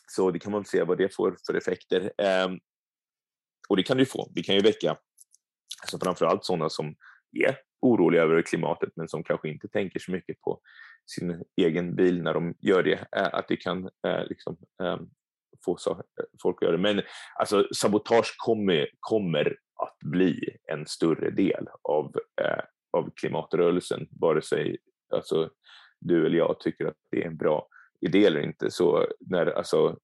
så 0.08 0.30
det 0.30 0.38
kan 0.38 0.52
man 0.52 0.64
se 0.64 0.82
vad 0.82 0.98
det 0.98 1.14
får 1.14 1.36
för 1.46 1.54
effekter. 1.54 2.12
Ehm, 2.18 2.58
och 3.68 3.76
det 3.76 3.82
kan 3.82 3.96
det 3.96 4.00
ju 4.00 4.06
få. 4.06 4.28
Det 4.34 4.42
kan 4.42 4.54
ju 4.54 4.60
väcka 4.60 4.96
alltså 5.82 5.98
framförallt 5.98 6.44
sådana 6.44 6.68
som 6.68 6.94
är 7.46 7.56
oroliga 7.80 8.22
över 8.22 8.42
klimatet 8.42 8.92
men 8.96 9.08
som 9.08 9.24
kanske 9.24 9.48
inte 9.48 9.68
tänker 9.68 9.98
så 9.98 10.12
mycket 10.12 10.40
på 10.40 10.60
sin 11.06 11.44
egen 11.56 11.96
bil 11.96 12.22
när 12.22 12.34
de 12.34 12.54
gör 12.60 12.82
det, 12.82 13.06
eh, 13.16 13.28
att 13.34 13.48
det 13.48 13.56
kan 13.56 13.90
eh, 14.06 14.24
liksom, 14.28 14.56
ehm, 14.82 15.08
få 15.64 15.76
folk 16.42 16.56
att 16.56 16.62
göra 16.62 16.76
det. 16.76 16.82
Men 16.82 17.02
alltså, 17.34 17.68
sabotage 17.74 18.34
kommer, 18.36 18.88
kommer 19.00 19.56
att 19.82 20.10
bli 20.10 20.56
en 20.72 20.86
större 20.86 21.30
del 21.30 21.68
av, 21.82 22.16
eh, 22.42 22.64
av 22.92 23.10
klimatrörelsen, 23.16 24.08
vare 24.10 24.42
sig 24.42 24.78
alltså, 25.14 25.50
du 26.00 26.26
eller 26.26 26.38
jag 26.38 26.60
tycker 26.60 26.86
att 26.86 26.96
det 27.10 27.22
är 27.22 27.26
en 27.26 27.36
bra 27.36 27.66
idé 28.00 28.24
eller 28.26 28.40
inte. 28.40 28.70
Så 28.70 29.06
när 29.20 29.46
alltså, 29.46 29.96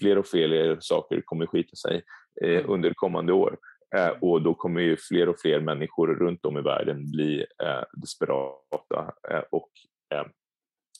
fler 0.00 0.18
och 0.18 0.26
fler 0.26 0.76
saker 0.80 1.20
kommer 1.24 1.46
skita 1.46 1.76
sig 1.76 2.04
eh, 2.42 2.58
mm. 2.58 2.70
under 2.70 2.92
kommande 2.94 3.32
år 3.32 3.58
eh, 3.96 4.08
och 4.20 4.42
då 4.42 4.54
kommer 4.54 4.80
ju 4.80 4.96
fler 4.96 5.28
och 5.28 5.40
fler 5.40 5.60
människor 5.60 6.06
runt 6.06 6.44
om 6.44 6.58
i 6.58 6.62
världen 6.62 7.10
bli 7.10 7.46
eh, 7.62 7.82
desperata 7.92 9.12
och 9.50 9.70
Eh, 10.14 10.26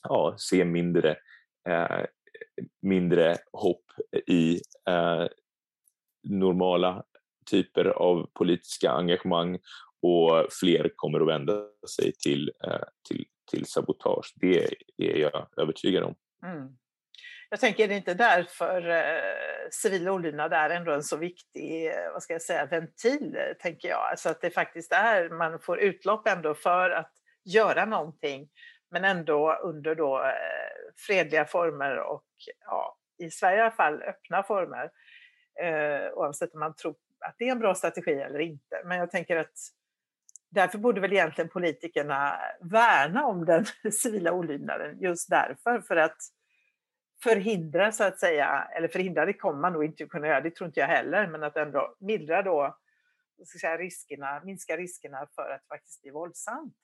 ja, 0.03 0.35
se 0.37 0.65
mindre, 0.65 1.17
eh, 1.69 2.05
mindre 2.81 3.37
hopp 3.51 3.83
i 4.27 4.61
eh, 4.89 5.27
normala 6.23 7.03
typer 7.51 7.85
av 7.85 8.29
politiska 8.33 8.91
engagemang 8.91 9.59
och 10.01 10.47
fler 10.59 10.91
kommer 10.95 11.19
att 11.19 11.27
vända 11.27 11.63
sig 11.97 12.13
till, 12.13 12.51
eh, 12.63 12.83
till, 13.09 13.25
till 13.51 13.65
sabotage. 13.65 14.33
Det 14.35 14.67
är 14.97 15.17
jag 15.17 15.47
övertygad 15.57 16.03
om. 16.03 16.15
Mm. 16.45 16.77
Jag 17.49 17.59
tänker, 17.59 17.83
är 17.83 17.87
det 17.87 17.95
inte 17.95 18.13
därför 18.13 18.89
eh, 18.89 19.69
civil 19.71 20.09
olydnad 20.09 20.53
är 20.53 20.69
ändå 20.69 20.91
en 20.91 21.03
så 21.03 21.17
viktig 21.17 21.87
eh, 21.87 22.11
vad 22.13 22.23
ska 22.23 22.33
jag 22.33 22.41
säga, 22.41 22.65
ventil, 22.65 23.37
tänker 23.59 23.89
jag. 23.89 24.09
Alltså 24.11 24.29
att 24.29 24.41
det 24.41 24.49
faktiskt 24.49 24.91
är, 24.91 25.29
man 25.29 25.59
får 25.59 25.79
utlopp 25.79 26.27
ändå 26.27 26.53
för 26.53 26.89
att 26.89 27.11
göra 27.45 27.85
någonting 27.85 28.49
men 28.91 29.05
ändå 29.05 29.53
under 29.53 29.95
då 29.95 30.23
eh, 30.23 30.93
fredliga 31.07 31.45
former 31.45 31.97
och 31.97 32.25
ja, 32.65 32.97
i 33.17 33.31
Sverige 33.31 33.57
i 33.57 33.61
alla 33.61 33.71
fall 33.71 34.01
öppna 34.01 34.43
former. 34.43 34.91
Eh, 35.61 36.11
oavsett 36.13 36.53
om 36.53 36.59
man 36.59 36.75
tror 36.75 36.95
att 37.19 37.35
det 37.37 37.47
är 37.47 37.51
en 37.51 37.59
bra 37.59 37.75
strategi 37.75 38.11
eller 38.11 38.39
inte. 38.39 38.81
Men 38.85 38.97
jag 38.97 39.11
tänker 39.11 39.37
att 39.37 39.53
därför 40.49 40.77
borde 40.77 41.01
väl 41.01 41.13
egentligen 41.13 41.49
politikerna 41.49 42.39
värna 42.61 43.25
om 43.25 43.45
den 43.45 43.65
civila 43.91 44.31
olydnaden 44.31 44.99
just 44.99 45.29
därför, 45.29 45.81
för 45.81 45.95
att 45.95 46.17
förhindra 47.23 47.91
så 47.91 48.03
att 48.03 48.19
säga, 48.19 48.67
eller 48.75 48.87
förhindra 48.87 49.25
det 49.25 49.33
kommer 49.33 49.59
man 49.59 49.73
nog 49.73 49.85
inte 49.85 50.05
kunna 50.05 50.27
göra, 50.27 50.41
det 50.41 50.55
tror 50.55 50.67
inte 50.67 50.79
jag 50.79 50.87
heller, 50.87 51.27
men 51.27 51.43
att 51.43 51.57
ändå 51.57 51.95
mildra 51.99 52.41
då 52.41 52.77
ska 53.45 53.59
säga, 53.59 53.77
riskerna, 53.77 54.41
minska 54.43 54.77
riskerna 54.77 55.27
för 55.35 55.49
att 55.51 55.61
det 55.61 55.75
faktiskt 55.75 56.01
blir 56.01 56.11
våldsamt. 56.11 56.75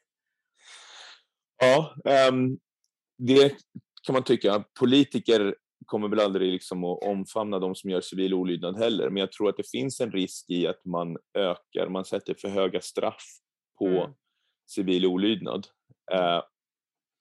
Ja, 1.64 1.96
um, 2.30 2.60
det 3.18 3.50
kan 4.06 4.14
man 4.14 4.24
tycka. 4.24 4.64
Politiker 4.80 5.56
kommer 5.86 6.08
väl 6.08 6.20
aldrig 6.20 6.52
liksom 6.52 6.84
att 6.84 7.04
omfamna 7.04 7.60
de 7.60 7.76
som 7.76 7.90
gör 7.90 8.02
civil 8.02 8.34
olydnad 8.34 8.78
heller, 8.78 9.10
men 9.10 9.18
jag 9.18 9.32
tror 9.32 9.50
att 9.50 9.58
det 9.58 9.70
finns 9.72 10.00
en 10.00 10.12
risk 10.12 10.50
i 10.50 10.68
att 10.68 10.86
man 10.86 11.18
ökar, 11.38 11.90
man 11.90 12.06
sätter 12.06 12.36
för 12.42 12.50
höga 12.50 12.82
straff 12.82 13.24
på 13.80 13.88
mm. 13.88 14.12
civil 14.72 15.06
olydnad. 15.06 15.68
Uh, 16.14 16.42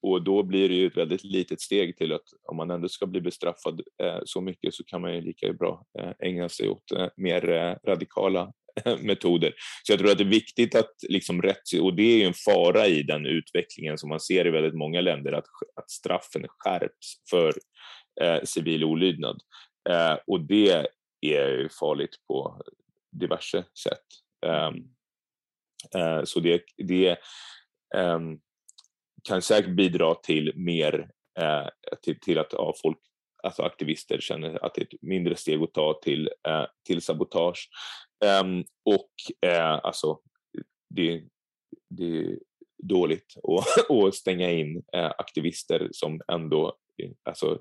och 0.03 0.23
då 0.23 0.43
blir 0.43 0.69
det 0.69 0.75
ju 0.75 0.87
ett 0.87 0.97
väldigt 0.97 1.25
litet 1.25 1.61
steg 1.61 1.97
till 1.97 2.13
att 2.13 2.25
om 2.43 2.57
man 2.57 2.71
ändå 2.71 2.89
ska 2.89 3.07
bli 3.07 3.21
bestraffad 3.21 3.81
eh, 4.03 4.19
så 4.25 4.41
mycket 4.41 4.75
så 4.75 4.85
kan 4.85 5.01
man 5.01 5.15
ju 5.15 5.21
lika 5.21 5.53
bra 5.53 5.87
eh, 5.99 6.13
ägna 6.19 6.49
sig 6.49 6.69
åt 6.69 6.93
eh, 6.93 7.09
mer 7.17 7.49
eh, 7.49 7.77
radikala 7.91 8.53
metoder. 9.01 9.53
Så 9.83 9.93
jag 9.93 9.99
tror 9.99 10.11
att 10.11 10.19
det 10.19 10.25
är 10.25 10.29
viktigt 10.29 10.75
att 10.75 10.93
liksom 11.09 11.43
rätt, 11.43 11.73
och 11.81 11.95
det 11.95 12.03
är 12.03 12.19
ju 12.19 12.25
en 12.25 12.35
fara 12.35 12.87
i 12.87 13.03
den 13.03 13.27
utvecklingen 13.27 13.99
som 13.99 14.09
man 14.09 14.21
ser 14.21 14.47
i 14.47 14.51
väldigt 14.51 14.75
många 14.75 15.01
länder, 15.01 15.33
att, 15.33 15.47
att 15.77 15.91
straffen 15.91 16.47
skärps 16.49 17.15
för 17.31 17.53
eh, 18.21 18.43
civil 18.45 18.85
olydnad. 18.85 19.41
Eh, 19.91 20.17
och 20.27 20.41
det 20.41 20.87
är 21.21 21.69
farligt 21.81 22.17
på 22.29 22.63
diverse 23.13 23.65
sätt. 23.75 24.07
Um, 24.47 24.93
Eh, 25.95 26.25
så 26.25 26.41
det, 26.41 26.63
det 26.77 27.19
ehm, 27.95 28.39
kan 29.29 29.43
säkert 29.43 29.77
bidra 29.77 30.15
till 30.15 30.53
mer, 30.57 31.11
eh, 31.41 31.69
till, 32.03 32.21
till 32.21 32.39
att 32.39 32.53
ja, 32.53 32.75
folk, 32.83 32.99
alltså 33.43 33.63
aktivister 33.63 34.21
känner 34.21 34.65
att 34.65 34.75
det 34.75 34.81
är 34.81 34.85
ett 34.85 35.03
mindre 35.03 35.37
steg 35.37 35.63
att 35.63 35.75
ta 35.75 36.01
till, 36.03 36.31
eh, 36.49 36.65
till 36.87 37.03
sabotage. 37.03 37.69
Ehm, 38.25 38.65
och 38.85 39.11
alltså, 39.83 40.19
det, 40.95 41.23
det 41.91 42.19
är 42.19 42.39
dåligt 42.83 43.35
att, 43.37 43.91
att 44.07 44.15
stänga 44.15 44.51
in 44.51 44.83
aktivister 45.19 45.89
som 45.93 46.21
ändå 46.33 46.77
alltså, 47.25 47.61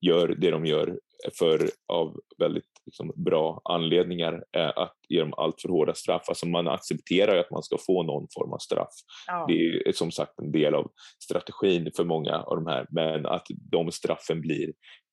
gör 0.00 0.28
det 0.28 0.50
de 0.50 0.66
gör 0.66 0.98
för 1.38 1.70
av 1.92 2.20
väldigt 2.38 2.70
liksom, 2.86 3.12
bra 3.16 3.60
anledningar 3.64 4.44
eh, 4.56 4.72
att 4.76 4.96
ge 5.08 5.20
dem 5.20 5.34
allt 5.36 5.60
för 5.60 5.68
hårda 5.68 5.94
straff. 5.94 6.22
Alltså 6.28 6.46
man 6.46 6.68
accepterar 6.68 7.34
ju 7.34 7.40
att 7.40 7.50
man 7.50 7.62
ska 7.62 7.76
få 7.86 8.02
någon 8.02 8.26
form 8.34 8.52
av 8.52 8.58
straff. 8.58 8.94
Ja. 9.26 9.44
Det 9.48 9.88
är 9.88 9.92
som 9.92 10.10
sagt 10.10 10.38
en 10.38 10.52
del 10.52 10.74
av 10.74 10.90
strategin 11.22 11.90
för 11.96 12.04
många 12.04 12.42
av 12.42 12.56
de 12.56 12.66
här, 12.66 12.86
men 12.90 13.26
att 13.26 13.46
de 13.70 13.92
straffen 13.92 14.40
blir 14.40 14.72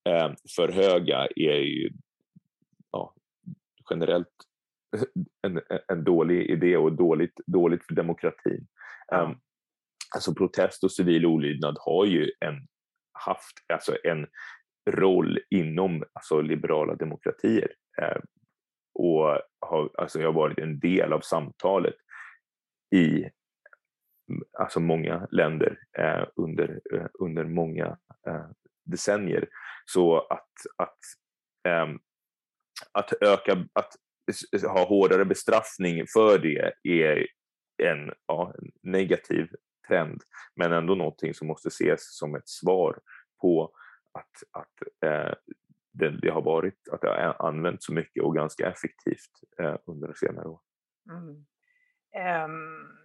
eh, 0.10 0.32
för 0.56 0.70
höga 0.70 1.28
är 1.36 1.60
ju 1.60 1.90
ja, 2.92 3.14
generellt 3.90 4.28
en, 5.48 5.62
en 5.88 6.04
dålig 6.04 6.50
idé 6.50 6.78
och 6.78 6.93
dåligt, 6.93 7.39
dåligt 7.48 7.86
för 7.86 7.93
demokratin. 7.93 8.68
Um, 9.12 9.39
alltså 10.16 10.34
protest 10.34 10.84
och 10.84 10.91
civil 10.91 11.26
olydnad 11.26 11.78
har 11.80 12.06
ju 12.06 12.32
en, 12.39 12.68
haft 13.14 13.54
alltså 13.74 13.98
en 14.04 14.28
roll 14.89 15.39
inom 15.50 16.04
alltså, 16.14 16.41
liberala 16.41 16.96
demokratier. 16.96 17.74
Eh, 18.02 18.22
och 18.93 19.41
har, 19.60 19.89
alltså, 19.98 20.20
jag 20.20 20.28
har 20.28 20.34
varit 20.34 20.60
en 20.60 20.80
del 20.80 21.14
av 21.14 21.20
samtalet 21.20 21.96
i 22.96 23.30
alltså, 24.60 24.80
många 24.80 25.28
länder 25.32 25.80
eh, 25.98 26.28
under, 26.36 26.82
eh, 26.93 27.08
under 27.20 27.46
många 27.46 27.98
eh, 28.28 28.46
decennier. 28.84 29.50
Så 29.86 30.20
att, 30.20 30.50
att, 30.78 30.98
ehm, 31.68 32.00
att, 32.91 33.14
öka, 33.22 33.66
att 33.74 33.93
ha 34.67 34.86
hårdare 34.86 35.26
bestraffning 35.26 36.05
för 36.13 36.38
det 36.38 36.73
är 36.84 37.28
en, 37.84 38.11
ja, 38.28 38.53
en 38.57 38.71
negativ 38.91 39.47
trend, 39.88 40.21
men 40.55 40.71
ändå 40.71 40.95
någonting 40.95 41.34
som 41.34 41.47
måste 41.47 41.67
ses 41.67 42.17
som 42.17 42.36
ett 42.36 42.49
svar 42.49 42.99
på 43.41 43.71
att, 44.11 44.61
att 44.61 45.09
eh, 45.09 45.34
det, 45.93 46.09
det, 46.21 46.30
har 46.30 46.41
varit, 46.41 46.88
att 46.91 47.01
det 47.01 47.07
har 47.07 47.47
använts 47.47 47.86
så 47.86 47.93
mycket 47.93 48.23
och 48.23 48.36
ganska 48.36 48.67
effektivt 48.67 49.32
eh, 49.59 49.76
under 49.86 50.13
senare 50.13 50.47
år. 50.47 50.59
Mm. 51.09 51.45
Um, 52.45 53.05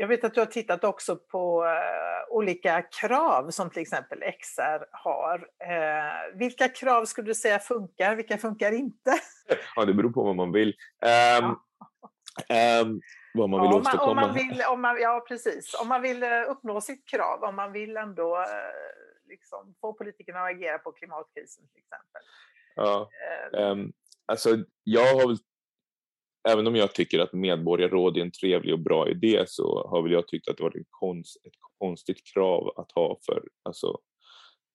jag 0.00 0.08
vet 0.08 0.24
att 0.24 0.34
du 0.34 0.40
har 0.40 0.46
tittat 0.46 0.84
också 0.84 1.16
på 1.16 1.64
uh, 1.64 2.34
olika 2.36 2.82
krav 2.82 3.50
som 3.50 3.70
till 3.70 3.82
exempel 3.82 4.18
XR 4.40 4.86
har. 4.90 5.38
Uh, 5.38 6.38
vilka 6.38 6.68
krav 6.68 7.04
skulle 7.04 7.26
du 7.26 7.34
säga 7.34 7.58
funkar, 7.58 8.14
vilka 8.16 8.38
funkar 8.38 8.72
inte? 8.72 9.10
ja, 9.76 9.84
det 9.84 9.94
beror 9.94 10.10
på 10.10 10.24
vad 10.24 10.36
man 10.36 10.52
vill. 10.52 10.74
Um, 11.40 11.48
um, 11.48 13.00
vad 13.34 13.50
man 13.50 13.60
vill 13.60 13.70
ja, 13.70 13.76
åstadkomma. 13.76 14.10
Om 14.10 14.16
man 14.16 14.34
vill, 14.34 14.62
om 14.68 14.82
man, 14.82 15.00
ja, 15.00 15.24
precis. 15.28 15.74
Om 15.82 15.88
man 15.88 16.02
vill 16.02 16.22
uh, 16.22 16.50
uppnå 16.50 16.80
sitt 16.80 17.08
krav, 17.08 17.42
om 17.42 17.56
man 17.56 17.72
vill 17.72 17.96
ändå 17.96 18.44
liksom, 19.28 19.74
få 19.80 19.92
politikerna 19.92 20.40
att 20.40 20.50
agera 20.50 20.78
på 20.78 20.92
klimatkrisen 20.92 21.64
till 21.68 21.82
exempel. 21.82 22.22
Ja, 22.74 23.08
um, 23.52 23.92
alltså 24.26 24.56
jag 24.84 25.14
har 25.14 25.28
väl, 25.28 25.36
även 26.48 26.66
om 26.66 26.76
jag 26.76 26.94
tycker 26.94 27.18
att 27.18 27.32
medborgarråd 27.32 28.16
är 28.16 28.22
en 28.22 28.30
trevlig 28.30 28.74
och 28.74 28.80
bra 28.80 29.08
idé 29.08 29.44
så 29.46 29.88
har 29.88 30.02
väl 30.02 30.12
jag 30.12 30.28
tyckt 30.28 30.48
att 30.48 30.56
det 30.56 30.62
var 30.62 30.74
konst, 30.90 31.36
ett 31.46 31.52
konstigt 31.78 32.26
krav 32.34 32.72
att 32.76 32.92
ha 32.92 33.18
för 33.26 33.48
alltså, 33.62 33.98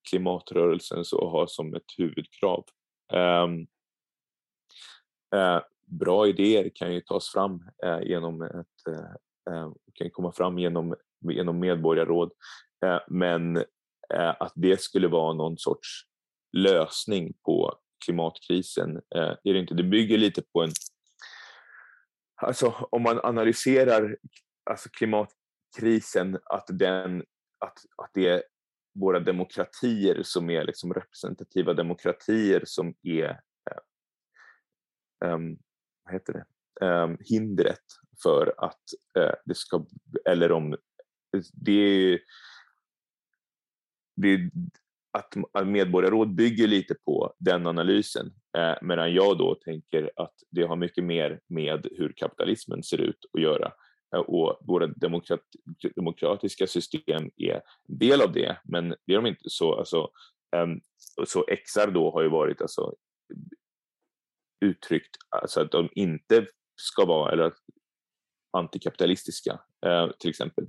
klimatrörelsen 0.09 1.05
så 1.05 1.25
att 1.25 1.31
ha 1.31 1.47
som 1.47 1.75
ett 1.75 1.91
huvudkrav. 1.97 2.65
Um, 3.13 3.67
uh, 5.35 5.61
bra 5.85 6.27
idéer 6.27 6.71
kan 6.75 6.93
ju 6.93 7.01
tas 7.01 7.29
fram 7.29 7.63
uh, 7.85 8.07
genom 8.07 8.41
ett, 8.41 8.93
uh, 9.49 9.73
kan 9.93 10.09
komma 10.11 10.31
fram 10.31 10.59
genom, 10.59 10.95
genom 11.29 11.59
medborgarråd 11.59 12.31
men 13.07 13.63
att 14.39 14.51
det 14.55 14.81
skulle 14.81 15.07
vara 15.07 15.33
någon 15.33 15.57
sorts 15.57 15.87
lösning 16.57 17.33
på 17.45 17.73
klimatkrisen. 18.05 19.01
Är 19.15 19.53
det 19.53 19.59
inte. 19.59 19.73
Det 19.73 19.83
bygger 19.83 20.17
lite 20.17 20.41
på 20.41 20.63
en... 20.63 20.71
Alltså 22.45 22.87
om 22.91 23.03
man 23.03 23.19
analyserar 23.23 24.17
alltså 24.69 24.89
klimatkrisen, 24.89 26.39
att, 26.45 26.65
den, 26.67 27.19
att, 27.59 27.77
att 27.97 28.11
det 28.13 28.27
är 28.27 28.43
våra 28.99 29.19
demokratier 29.19 30.23
som 30.23 30.49
är 30.49 30.63
liksom 30.63 30.93
representativa 30.93 31.73
demokratier 31.73 32.63
som 32.65 32.95
är 33.03 33.39
um, 35.25 35.57
vad 36.03 36.13
heter 36.13 36.33
det? 36.33 36.45
Um, 36.85 37.17
hindret 37.19 37.83
för 38.23 38.53
att 38.57 38.83
uh, 39.17 39.33
det 39.45 39.55
ska, 39.55 39.85
eller 40.25 40.51
om 40.51 40.77
det 41.53 41.71
är 41.71 42.19
det, 44.15 44.49
att 45.15 45.67
medborgarråd 45.67 46.35
bygger 46.35 46.67
lite 46.67 46.95
på 47.05 47.33
den 47.39 47.67
analysen, 47.67 48.33
eh, 48.57 48.75
medan 48.81 49.13
jag 49.13 49.37
då 49.37 49.55
tänker 49.55 50.11
att 50.15 50.33
det 50.51 50.63
har 50.63 50.75
mycket 50.75 51.03
mer 51.03 51.39
med 51.47 51.87
hur 51.91 52.13
kapitalismen 52.17 52.83
ser 52.83 53.01
ut 53.01 53.25
att 53.33 53.41
göra. 53.41 53.71
Eh, 54.15 54.19
och 54.19 54.59
våra 54.61 54.87
demokrat, 54.87 55.41
demokratiska 55.95 56.67
system 56.67 57.29
är 57.37 57.53
en 57.87 57.97
del 57.97 58.21
av 58.21 58.31
det, 58.31 58.57
men 58.63 58.89
det 58.89 59.13
är 59.13 59.15
de 59.15 59.25
inte. 59.25 59.43
Så, 59.49 59.75
alltså, 59.75 60.09
eh, 60.55 60.67
så 61.25 61.45
XR 61.65 61.91
då 61.91 62.11
har 62.11 62.21
ju 62.21 62.29
varit 62.29 62.61
alltså, 62.61 62.93
uttryckt 64.65 65.17
alltså 65.29 65.61
att 65.61 65.71
de 65.71 65.89
inte 65.95 66.47
ska 66.75 67.05
vara 67.05 67.31
eller 67.31 67.53
antikapitalistiska, 68.57 69.59
eh, 69.85 70.09
till 70.19 70.29
exempel. 70.29 70.67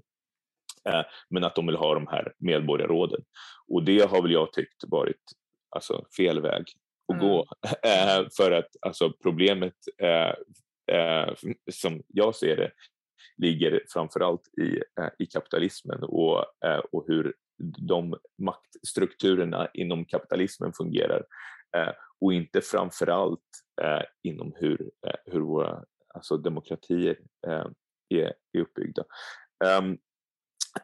Eh, 0.87 1.03
men 1.29 1.45
att 1.45 1.55
de 1.55 1.67
vill 1.67 1.77
ha 1.77 1.95
de 1.95 2.07
här 2.07 2.33
medborgarråden. 2.39 3.25
Och 3.69 3.83
det 3.83 4.11
har 4.11 4.23
väl 4.23 4.33
jag 4.33 4.53
tyckt 4.53 4.85
varit 4.87 5.23
alltså, 5.71 6.07
fel 6.17 6.41
väg 6.41 6.65
att 7.09 7.15
mm. 7.15 7.29
gå. 7.29 7.47
Eh, 7.83 8.27
för 8.37 8.53
att 8.53 8.77
alltså, 8.81 9.13
problemet 9.23 9.75
eh, 9.99 11.35
som 11.73 12.03
jag 12.07 12.35
ser 12.35 12.57
det 12.57 12.71
ligger 13.37 13.85
framförallt 13.89 14.49
i, 14.59 14.83
i 15.19 15.27
kapitalismen 15.27 16.03
och, 16.03 16.45
och 16.93 17.05
hur 17.07 17.35
de 17.89 18.17
maktstrukturerna 18.39 19.69
inom 19.75 20.05
kapitalismen 20.05 20.73
fungerar 20.73 21.25
och 22.21 22.33
inte 22.33 22.61
framförallt 22.61 23.41
inom 24.23 24.53
hur, 24.57 24.91
hur 25.25 25.41
våra 25.41 25.85
alltså 26.15 26.37
demokratier 26.37 27.19
är, 27.47 28.33
är 28.55 28.63
uppbyggda. 28.63 29.05
Um, 29.81 29.99
Eh, 29.99 29.99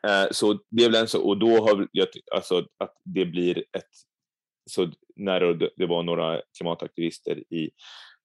Eh, 0.07 0.26
så 0.30 0.59
det 0.70 0.84
är 0.84 0.90
väl 0.90 1.01
en 1.01 1.09
så, 1.09 1.22
och 1.22 1.38
då 1.38 1.49
har 1.49 1.88
jag 1.93 2.09
alltså 2.34 2.66
att 2.78 2.95
det 3.05 3.26
blir 3.26 3.59
ett, 3.59 3.90
så 4.70 4.90
när 5.16 5.40
det 5.76 5.86
var 5.86 6.03
några 6.03 6.43
klimataktivister 6.57 7.55
i, 7.55 7.70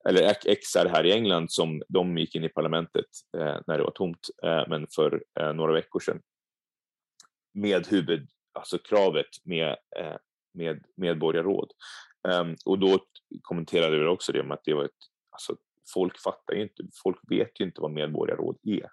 eller 0.10 0.34
XR 0.56 0.86
här 0.86 1.06
i 1.06 1.14
England 1.14 1.52
som 1.52 1.84
de 1.90 2.18
gick 2.18 2.36
in 2.36 2.44
i 2.44 2.50
parlamentet 2.50 3.06
eh, 3.38 3.58
när 3.68 3.78
det 3.78 3.84
var 3.84 3.92
tomt, 3.92 4.30
eh, 4.44 4.64
men 4.68 4.88
för 4.96 5.24
eh, 5.40 5.54
några 5.54 5.74
veckor 5.74 6.00
sedan 6.00 6.22
med 7.54 7.88
huvud, 7.88 8.28
alltså 8.54 8.78
kravet 8.78 9.30
med, 9.44 9.76
eh, 10.00 10.16
med 10.54 10.84
medborgarråd. 10.96 11.72
Ehm, 12.28 12.56
och 12.66 12.80
då 12.80 13.00
kommenterade 13.42 14.00
vi 14.00 14.06
också 14.06 14.32
det 14.32 14.44
med 14.44 14.54
att 14.54 14.64
det 14.64 14.74
var 14.74 14.86
ett, 14.86 14.92
alltså 15.32 15.56
folk 15.94 16.20
fattar 16.20 16.54
ju 16.54 16.62
inte, 16.62 16.84
folk 17.04 17.18
vet 17.30 17.60
ju 17.60 17.66
inte 17.66 17.82
vad 17.82 17.92
medborgarråd 17.92 18.58
är. 18.64 18.90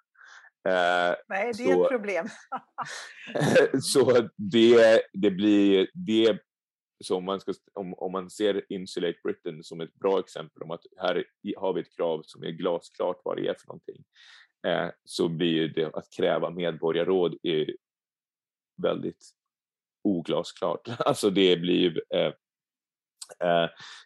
Eh, 0.68 1.14
Nej, 1.28 1.46
det 1.46 1.54
så, 1.54 1.62
är 1.62 1.84
ett 1.84 1.90
problem. 1.90 2.26
så 3.82 4.28
det, 4.36 5.02
det 5.12 5.30
blir 5.30 5.88
det 5.94 6.38
så 7.04 7.16
om 7.16 7.24
man, 7.24 7.40
ska, 7.40 7.52
om, 7.72 7.94
om 7.94 8.12
man 8.12 8.30
ser 8.30 8.72
Insulate 8.72 9.18
Britain 9.24 9.64
som 9.64 9.80
ett 9.80 9.94
bra 9.94 10.20
exempel 10.20 10.62
om 10.62 10.70
att 10.70 10.80
här 10.96 11.24
har 11.56 11.72
vi 11.72 11.80
ett 11.80 11.96
krav 11.96 12.22
som 12.26 12.42
är 12.42 12.50
glasklart 12.50 13.20
vad 13.24 13.36
det 13.36 13.48
är 13.48 13.54
för 13.54 13.66
någonting, 13.66 14.04
eh, 14.66 14.88
så 15.04 15.28
blir 15.28 15.68
det 15.68 15.96
att 15.96 16.10
kräva 16.16 16.50
medborgarråd 16.50 17.36
är 17.42 17.76
väldigt 18.82 19.30
oglasklart. 20.04 20.88
Alltså 20.98 21.30
det 21.30 21.56
blir 21.56 22.02
Eh, 22.14 22.32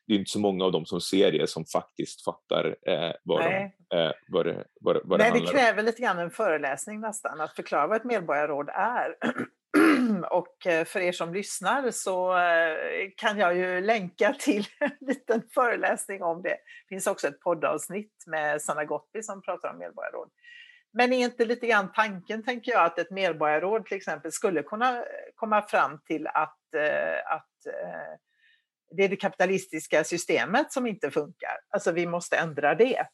det 0.07 0.15
är 0.15 0.19
inte 0.19 0.31
så 0.31 0.41
många 0.41 0.65
av 0.65 0.73
dem 0.73 0.87
som 0.87 1.01
ser 1.01 1.33
det 1.33 1.51
som 1.51 1.65
faktiskt 1.65 2.25
fattar 2.25 2.77
eh, 2.87 3.13
vad, 3.25 3.41
de, 3.41 3.55
eh, 3.97 4.13
vad, 4.29 4.47
det, 4.47 4.65
vad, 4.81 5.01
vad 5.05 5.19
Nej, 5.19 5.31
det 5.31 5.33
handlar 5.33 5.39
om. 5.39 5.57
Det 5.57 5.63
kräver 5.63 5.83
lite 5.83 6.03
grann 6.03 6.19
en 6.19 6.31
föreläsning 6.31 7.01
nästan, 7.01 7.41
att 7.41 7.57
förklara 7.57 7.87
vad 7.87 7.97
ett 7.97 8.05
medborgarråd 8.05 8.69
är. 8.69 9.15
Och 10.31 10.67
eh, 10.67 10.85
för 10.85 11.01
er 11.01 11.13
som 11.13 11.35
lyssnar 11.35 11.91
så 11.91 12.39
eh, 12.39 12.77
kan 13.17 13.39
jag 13.39 13.57
ju 13.57 13.81
länka 13.81 14.35
till 14.39 14.67
en 14.81 14.91
liten 15.01 15.43
föreläsning 15.55 16.23
om 16.23 16.43
det. 16.43 16.49
Det 16.49 16.89
finns 16.89 17.07
också 17.07 17.29
ett 17.29 17.41
poddavsnitt 17.41 18.25
med 18.27 18.63
Sanna 18.63 18.85
Gottby 18.85 19.23
som 19.23 19.43
pratar 19.43 19.71
om 19.71 19.79
medborgarråd. 19.79 20.29
Men 20.93 21.13
är 21.13 21.25
inte 21.25 21.45
lite 21.45 21.67
grann 21.67 21.93
tanken, 21.93 22.45
tänker 22.45 22.73
jag, 22.73 22.85
att 22.85 22.99
ett 22.99 23.11
medborgarråd 23.11 23.87
till 23.87 23.97
exempel 23.97 24.33
skulle 24.33 24.63
kunna 24.63 25.05
komma 25.35 25.63
fram 25.63 26.01
till 26.07 26.27
att, 26.27 26.75
eh, 26.77 27.33
att 27.35 27.67
eh, 27.67 28.15
det 28.91 29.05
är 29.05 29.09
det 29.09 29.17
kapitalistiska 29.17 30.05
systemet 30.05 30.73
som 30.73 30.87
inte 30.87 31.11
funkar. 31.11 31.59
Alltså 31.71 31.93
vi 31.93 32.07
måste 32.07 32.37
ändra 32.37 32.75
det. 32.75 33.07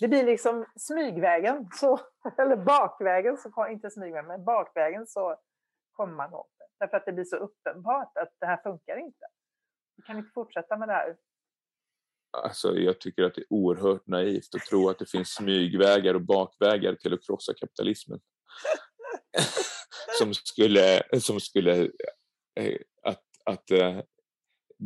Det 0.00 0.08
blir 0.08 0.24
liksom 0.24 0.66
smygvägen, 0.76 1.68
så, 1.72 2.00
eller 2.38 2.56
bakvägen, 2.56 3.36
så, 3.36 3.68
inte 3.68 3.90
smygvägen, 3.90 4.26
men 4.26 4.44
bakvägen 4.44 5.06
så 5.06 5.36
kommer 5.92 6.14
man 6.14 6.34
åt 6.34 6.50
det. 6.58 6.64
Därför 6.84 6.96
att 6.96 7.06
det 7.06 7.12
blir 7.12 7.24
så 7.24 7.36
uppenbart 7.36 8.16
att 8.16 8.34
det 8.40 8.46
här 8.46 8.62
funkar 8.62 8.96
inte. 8.96 9.26
Vi 9.96 10.02
kan 10.02 10.18
inte 10.18 10.30
fortsätta 10.34 10.76
med 10.76 10.88
det 10.88 10.92
här. 10.92 11.16
Alltså, 12.30 12.76
jag 12.76 13.00
tycker 13.00 13.22
att 13.22 13.34
det 13.34 13.40
är 13.40 13.46
oerhört 13.52 14.06
naivt 14.06 14.54
att 14.54 14.60
tro 14.62 14.88
att 14.88 14.98
det 14.98 15.10
finns 15.10 15.34
smygvägar 15.34 16.14
och 16.14 16.22
bakvägar 16.22 16.94
till 16.94 17.14
att 17.14 17.26
krossa 17.26 17.54
kapitalismen. 17.54 18.20
som 20.18 20.34
skulle, 20.34 21.02
som 21.20 21.40
skulle 21.40 21.90
eh, 22.60 22.78
att, 23.02 23.22
att 23.44 23.70
eh, 23.70 24.00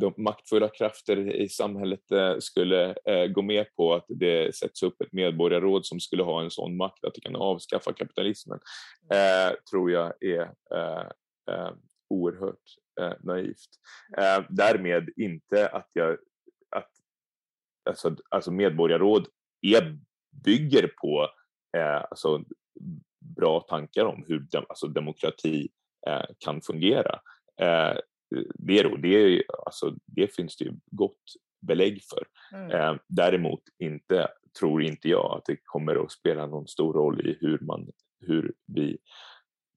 de 0.00 0.14
maktfulla 0.16 0.68
krafter 0.68 1.30
i 1.34 1.48
samhället 1.48 2.10
eh, 2.10 2.38
skulle 2.38 2.94
gå 3.34 3.42
med 3.42 3.66
på 3.76 3.94
att 3.94 4.04
det 4.08 4.56
sätts 4.56 4.82
upp 4.82 5.00
ett 5.00 5.12
medborgarråd 5.12 5.86
som 5.86 6.00
skulle 6.00 6.22
ha 6.22 6.42
en 6.42 6.50
sån 6.50 6.76
makt 6.76 7.04
att 7.04 7.14
det 7.14 7.20
kan 7.20 7.36
avskaffa 7.36 7.92
kapitalismen, 7.92 8.58
mm. 9.10 9.56
tror 9.70 9.90
jag 9.90 10.12
är 10.24 10.50
oerhört 12.10 12.62
naivt. 13.20 13.70
Därmed 14.48 15.08
inte 15.16 15.68
att 15.68 15.90
jag 15.92 16.16
att 16.76 16.90
alltså, 17.90 18.16
alltså 18.28 18.50
medborgarråd 18.50 19.28
är, 19.62 19.98
bygger 20.44 20.90
på 21.00 21.28
eh, 21.76 22.04
alltså, 22.10 22.44
bra 23.36 23.60
tankar 23.60 24.04
om 24.04 24.24
hur 24.28 24.38
dem, 24.38 24.64
alltså, 24.68 24.86
demokrati 24.86 25.68
eh, 26.06 26.24
kan 26.38 26.60
fungera. 26.62 27.20
Det, 28.54 28.82
då, 28.82 28.96
det, 28.96 29.08
är, 29.08 29.42
alltså, 29.66 29.96
det 30.04 30.34
finns 30.34 30.56
det 30.56 30.64
ju 30.64 30.72
gott 30.90 31.22
belägg 31.60 32.02
för. 32.04 32.26
Mm. 32.56 32.70
Eh, 32.70 33.00
däremot 33.08 33.62
inte, 33.78 34.28
tror 34.58 34.82
inte 34.82 35.08
jag 35.08 35.38
att 35.38 35.44
det 35.44 35.56
kommer 35.64 36.04
att 36.04 36.12
spela 36.12 36.46
någon 36.46 36.68
stor 36.68 36.92
roll 36.92 37.28
i 37.28 37.38
hur, 37.40 37.58
man, 37.58 37.90
hur 38.20 38.54
vi 38.66 38.98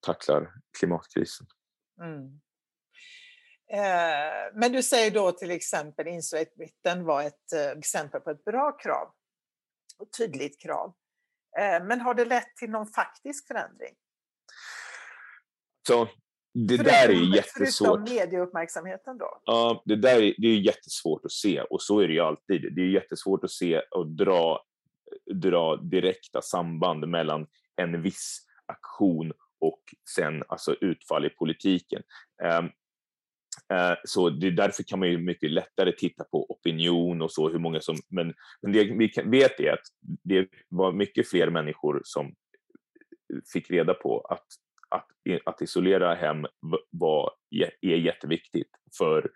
tacklar 0.05 0.51
klimatkrisen. 0.79 1.47
Mm. 2.01 2.39
Eh, 3.71 4.53
men 4.53 4.71
du 4.71 4.83
säger 4.83 5.11
då 5.11 5.31
till 5.31 5.51
exempel 5.51 6.07
Insuate 6.07 6.51
var 6.97 7.23
ett 7.23 7.53
eh, 7.53 7.77
exempel 7.77 8.21
på 8.21 8.29
ett 8.29 8.45
bra 8.45 8.71
krav 8.71 9.11
och 9.97 10.11
tydligt 10.17 10.61
krav. 10.61 10.95
Men 11.81 12.01
har 12.01 12.13
det 12.13 12.25
lett 12.25 12.55
till 12.55 12.69
någon 12.69 12.87
faktisk 12.87 13.47
förändring? 13.47 13.95
Så 15.87 16.07
det 16.67 16.77
förutom, 16.77 16.85
där 16.85 17.09
är 17.09 17.35
jättesvårt. 17.35 17.87
Förutom 17.87 18.15
medieuppmärksamheten 18.15 19.17
då? 19.17 19.41
Ja, 19.45 19.83
det 19.85 19.95
där 19.95 20.21
är, 20.21 20.33
det 20.37 20.47
är 20.47 20.59
jättesvårt 20.59 21.25
att 21.25 21.31
se 21.31 21.61
och 21.61 21.81
så 21.81 21.99
är 21.99 22.07
det 22.07 22.13
ju 22.13 22.19
alltid. 22.19 22.75
Det 22.75 22.81
är 22.81 22.85
jättesvårt 22.85 23.43
att 23.43 23.51
se 23.51 23.79
och 23.79 24.07
dra, 24.07 24.63
dra 25.33 25.75
direkta 25.75 26.41
samband 26.41 27.07
mellan 27.07 27.47
en 27.75 28.01
viss 28.01 28.45
aktion 28.65 29.33
och 29.59 29.81
sen 30.15 30.43
alltså 30.47 30.75
utfall 30.81 31.25
i 31.25 31.29
politiken. 31.29 32.01
Um, 32.59 32.69
Eh, 33.73 33.97
så 34.03 34.29
det, 34.29 34.51
därför 34.51 34.83
kan 34.83 34.99
man 34.99 35.09
ju 35.09 35.17
mycket 35.17 35.51
lättare 35.51 35.91
titta 35.91 36.23
på 36.23 36.51
opinion 36.51 37.21
och 37.21 37.31
så, 37.31 37.49
hur 37.49 37.59
många 37.59 37.81
som... 37.81 37.97
Men, 38.07 38.33
men 38.61 38.71
det 38.71 38.83
vi 38.83 39.11
vet 39.25 39.59
är 39.59 39.73
att 39.73 39.83
det 40.01 40.49
var 40.69 40.91
mycket 40.91 41.29
fler 41.29 41.49
människor 41.49 42.01
som 42.03 42.35
fick 43.53 43.71
reda 43.71 43.93
på 43.93 44.21
att, 44.21 44.45
att, 45.45 45.61
isolera 45.61 46.15
hem 46.15 46.45
var, 46.89 47.31
är 47.81 47.95
jätteviktigt 47.95 48.69
för 48.97 49.31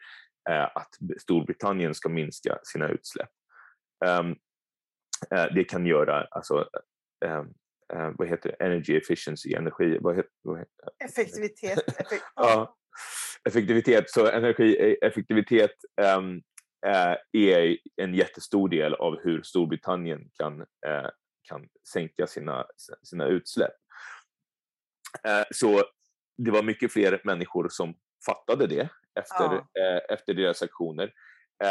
eh, 0.49 0.63
att 0.63 0.89
Storbritannien 1.17 1.95
ska 1.95 2.09
minska 2.09 2.59
sina 2.63 2.87
utsläpp. 2.87 3.29
Um, 4.05 4.35
det 5.55 5.63
kan 5.63 5.85
göra, 5.85 6.27
alltså, 6.31 6.69
um, 7.25 7.53
vad 8.17 8.27
heter 8.27 8.49
det, 8.49 8.65
energy 8.65 8.97
efficiency, 8.97 9.53
energi, 9.53 9.97
vad 10.01 10.15
heter, 10.15 10.31
vad 10.41 10.59
heter 10.59 10.71
Effektivitet. 11.05 11.87
Effekt 11.99 12.23
ja, 12.35 12.77
effektivitet, 13.49 14.09
så 14.09 14.31
energieffektivitet 14.31 15.75
uh, 16.01 16.39
är 17.31 17.77
en 18.01 18.13
jättestor 18.13 18.69
del 18.69 18.93
av 18.93 19.19
hur 19.23 19.41
Storbritannien 19.41 20.29
kan, 20.33 20.65
kan 21.49 21.67
sänka 21.93 22.27
sina, 22.27 22.65
sina 23.03 23.27
utsläpp. 23.27 23.73
Uh, 25.27 25.43
så 25.51 25.83
det 26.37 26.51
var 26.51 26.63
mycket 26.63 26.93
fler 26.93 27.21
människor 27.23 27.67
som 27.69 27.95
fattade 28.25 28.67
det 28.67 28.89
efter, 29.19 29.63
ja. 29.73 29.99
efter 30.09 30.33
deras 30.33 30.61
aktioner. 30.61 31.13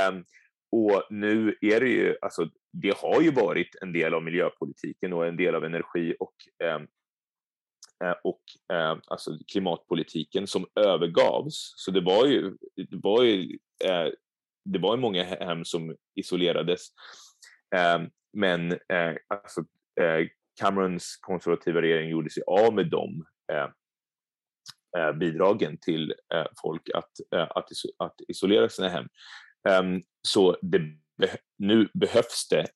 Um, 0.09 0.25
och 0.73 1.03
nu 1.11 1.57
är 1.61 1.81
det 1.81 1.89
ju, 1.89 2.17
alltså 2.23 2.51
det 2.73 2.97
har 2.97 3.21
ju 3.21 3.31
varit 3.31 3.77
en 3.83 3.93
del 3.93 4.15
av 4.15 4.23
miljöpolitiken 4.23 5.13
och 5.13 5.27
en 5.27 5.37
del 5.37 5.55
av 5.55 5.65
energi 5.65 6.15
och 6.19 6.35
um, 6.65 6.89
Eh, 8.05 8.15
och 8.25 8.43
eh, 8.73 8.97
alltså 9.07 9.39
klimatpolitiken 9.53 10.47
som 10.47 10.67
övergavs. 10.75 11.75
Så 11.77 11.91
det 11.91 12.01
var 12.01 12.27
ju, 12.27 12.57
det 12.77 12.97
var 13.03 13.23
ju, 13.23 13.59
eh, 13.85 14.09
det 14.65 14.79
var 14.79 14.95
ju 14.97 15.01
många 15.01 15.25
hem 15.25 15.65
som 15.65 15.97
isolerades. 16.15 16.89
men 18.33 18.79
alltså, 19.29 19.65
Camerons 20.61 21.17
konservativa 21.21 21.83
regering 21.83 22.11
gjorde 22.11 22.31
sig 22.31 22.43
av 22.47 22.75
med 22.75 22.91
de 22.91 23.25
eh, 23.53 23.69
eh, 24.99 25.13
bidragen 25.13 25.79
till 25.81 26.15
eh, 26.35 26.47
folk 26.63 26.83
att, 26.95 27.11
att, 27.31 27.69
att 27.99 28.15
isolera 28.29 28.69
sina 28.69 28.89
hem. 28.89 29.09
Um, 29.69 30.03
så 30.29 30.57
det, 30.63 30.81
nu 31.59 31.89
behövs 31.95 32.49
det 32.51 32.67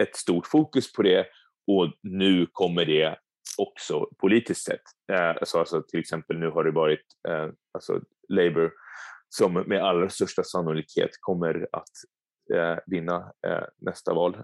ett 0.00 0.16
stort 0.16 0.46
fokus 0.46 0.92
på 0.92 1.02
det 1.02 1.26
och 1.66 1.92
nu 2.02 2.46
kommer 2.52 2.84
det 2.84 3.18
också 3.58 4.08
politiskt 4.18 4.64
sett. 4.64 4.82
Eh, 5.12 5.28
alltså, 5.28 5.58
alltså, 5.58 5.82
till 5.82 6.00
exempel 6.00 6.38
nu 6.38 6.50
har 6.50 6.64
det 6.64 6.70
varit 6.70 7.04
eh, 7.28 7.48
alltså 7.72 8.00
Labour 8.28 8.72
som 9.28 9.52
med 9.52 9.84
allra 9.84 10.08
största 10.08 10.44
sannolikhet 10.44 11.10
kommer 11.20 11.68
att 11.72 11.90
eh, 12.54 12.78
vinna 12.86 13.32
eh, 13.46 13.64
nästa 13.76 14.14
val. 14.14 14.36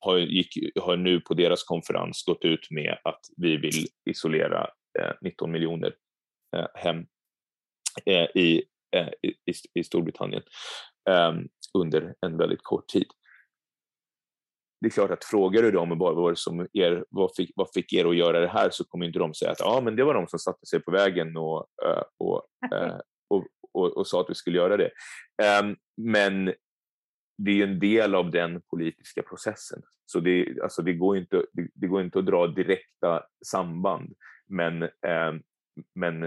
Har, 0.00 0.18
gick, 0.18 0.58
har 0.80 0.96
nu 0.96 1.20
på 1.20 1.34
deras 1.34 1.64
konferens 1.64 2.24
gått 2.24 2.44
ut 2.44 2.70
med 2.70 2.98
att 3.04 3.20
vi 3.36 3.56
vill 3.56 3.86
isolera 4.10 4.70
19 5.20 5.48
eh, 5.48 5.52
miljoner 5.52 5.94
eh, 6.56 6.66
hem 6.74 7.06
eh, 8.06 8.14
eh, 8.14 8.28
i, 8.34 8.62
i, 9.22 9.52
i 9.74 9.84
Storbritannien 9.84 10.42
ehm, 11.10 11.48
under 11.74 12.14
en 12.26 12.36
väldigt 12.36 12.62
kort 12.62 12.88
tid 12.88 13.06
det 14.80 14.86
är 14.86 14.90
klart 14.90 15.10
att 15.10 15.24
frågar 15.24 15.62
du 15.62 15.70
dem 15.70 15.98
vad, 15.98 16.16
vad, 16.16 16.38
som 16.38 16.68
er, 16.72 17.04
vad, 17.10 17.30
fick, 17.36 17.50
vad 17.56 17.68
fick 17.74 17.92
er 17.92 18.04
att 18.04 18.16
göra 18.16 18.40
det 18.40 18.48
här 18.48 18.70
så 18.70 18.84
kommer 18.84 19.06
inte 19.06 19.18
de 19.18 19.34
säga 19.34 19.50
att 19.50 19.60
ah, 19.60 19.80
men 19.80 19.96
det 19.96 20.04
var 20.04 20.14
de 20.14 20.28
som 20.28 20.38
satte 20.38 20.66
sig 20.66 20.80
på 20.80 20.90
vägen 20.90 21.36
och, 21.36 21.66
och, 22.18 22.42
och, 23.28 23.44
och, 23.72 23.96
och 23.96 24.06
sa 24.06 24.20
att 24.20 24.30
vi 24.30 24.34
skulle 24.34 24.58
göra 24.58 24.76
det. 24.76 24.90
Ehm, 25.42 25.76
men 25.96 26.54
det 27.38 27.62
är 27.62 27.66
en 27.66 27.78
del 27.78 28.14
av 28.14 28.30
den 28.30 28.60
politiska 28.70 29.22
processen. 29.22 29.82
Så 30.06 30.20
det, 30.20 30.62
alltså 30.62 30.82
det, 30.82 30.92
går, 30.92 31.16
inte, 31.16 31.44
det, 31.52 31.68
det 31.74 31.86
går 31.86 32.02
inte 32.02 32.18
att 32.18 32.26
dra 32.26 32.46
direkta 32.46 33.22
samband. 33.46 34.14
Men, 34.46 34.82
eh, 34.82 35.34
men 35.94 36.22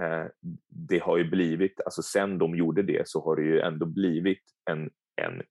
eh, 0.00 0.26
det 0.68 0.98
har 0.98 1.18
ju 1.18 1.30
blivit, 1.30 1.80
alltså 1.80 2.02
sen 2.02 2.38
de 2.38 2.56
gjorde 2.56 2.82
det 2.82 3.08
så 3.08 3.24
har 3.24 3.36
det 3.36 3.42
ju 3.42 3.60
ändå 3.60 3.86
blivit 3.86 4.42
en, 4.70 4.90
en 5.22 5.42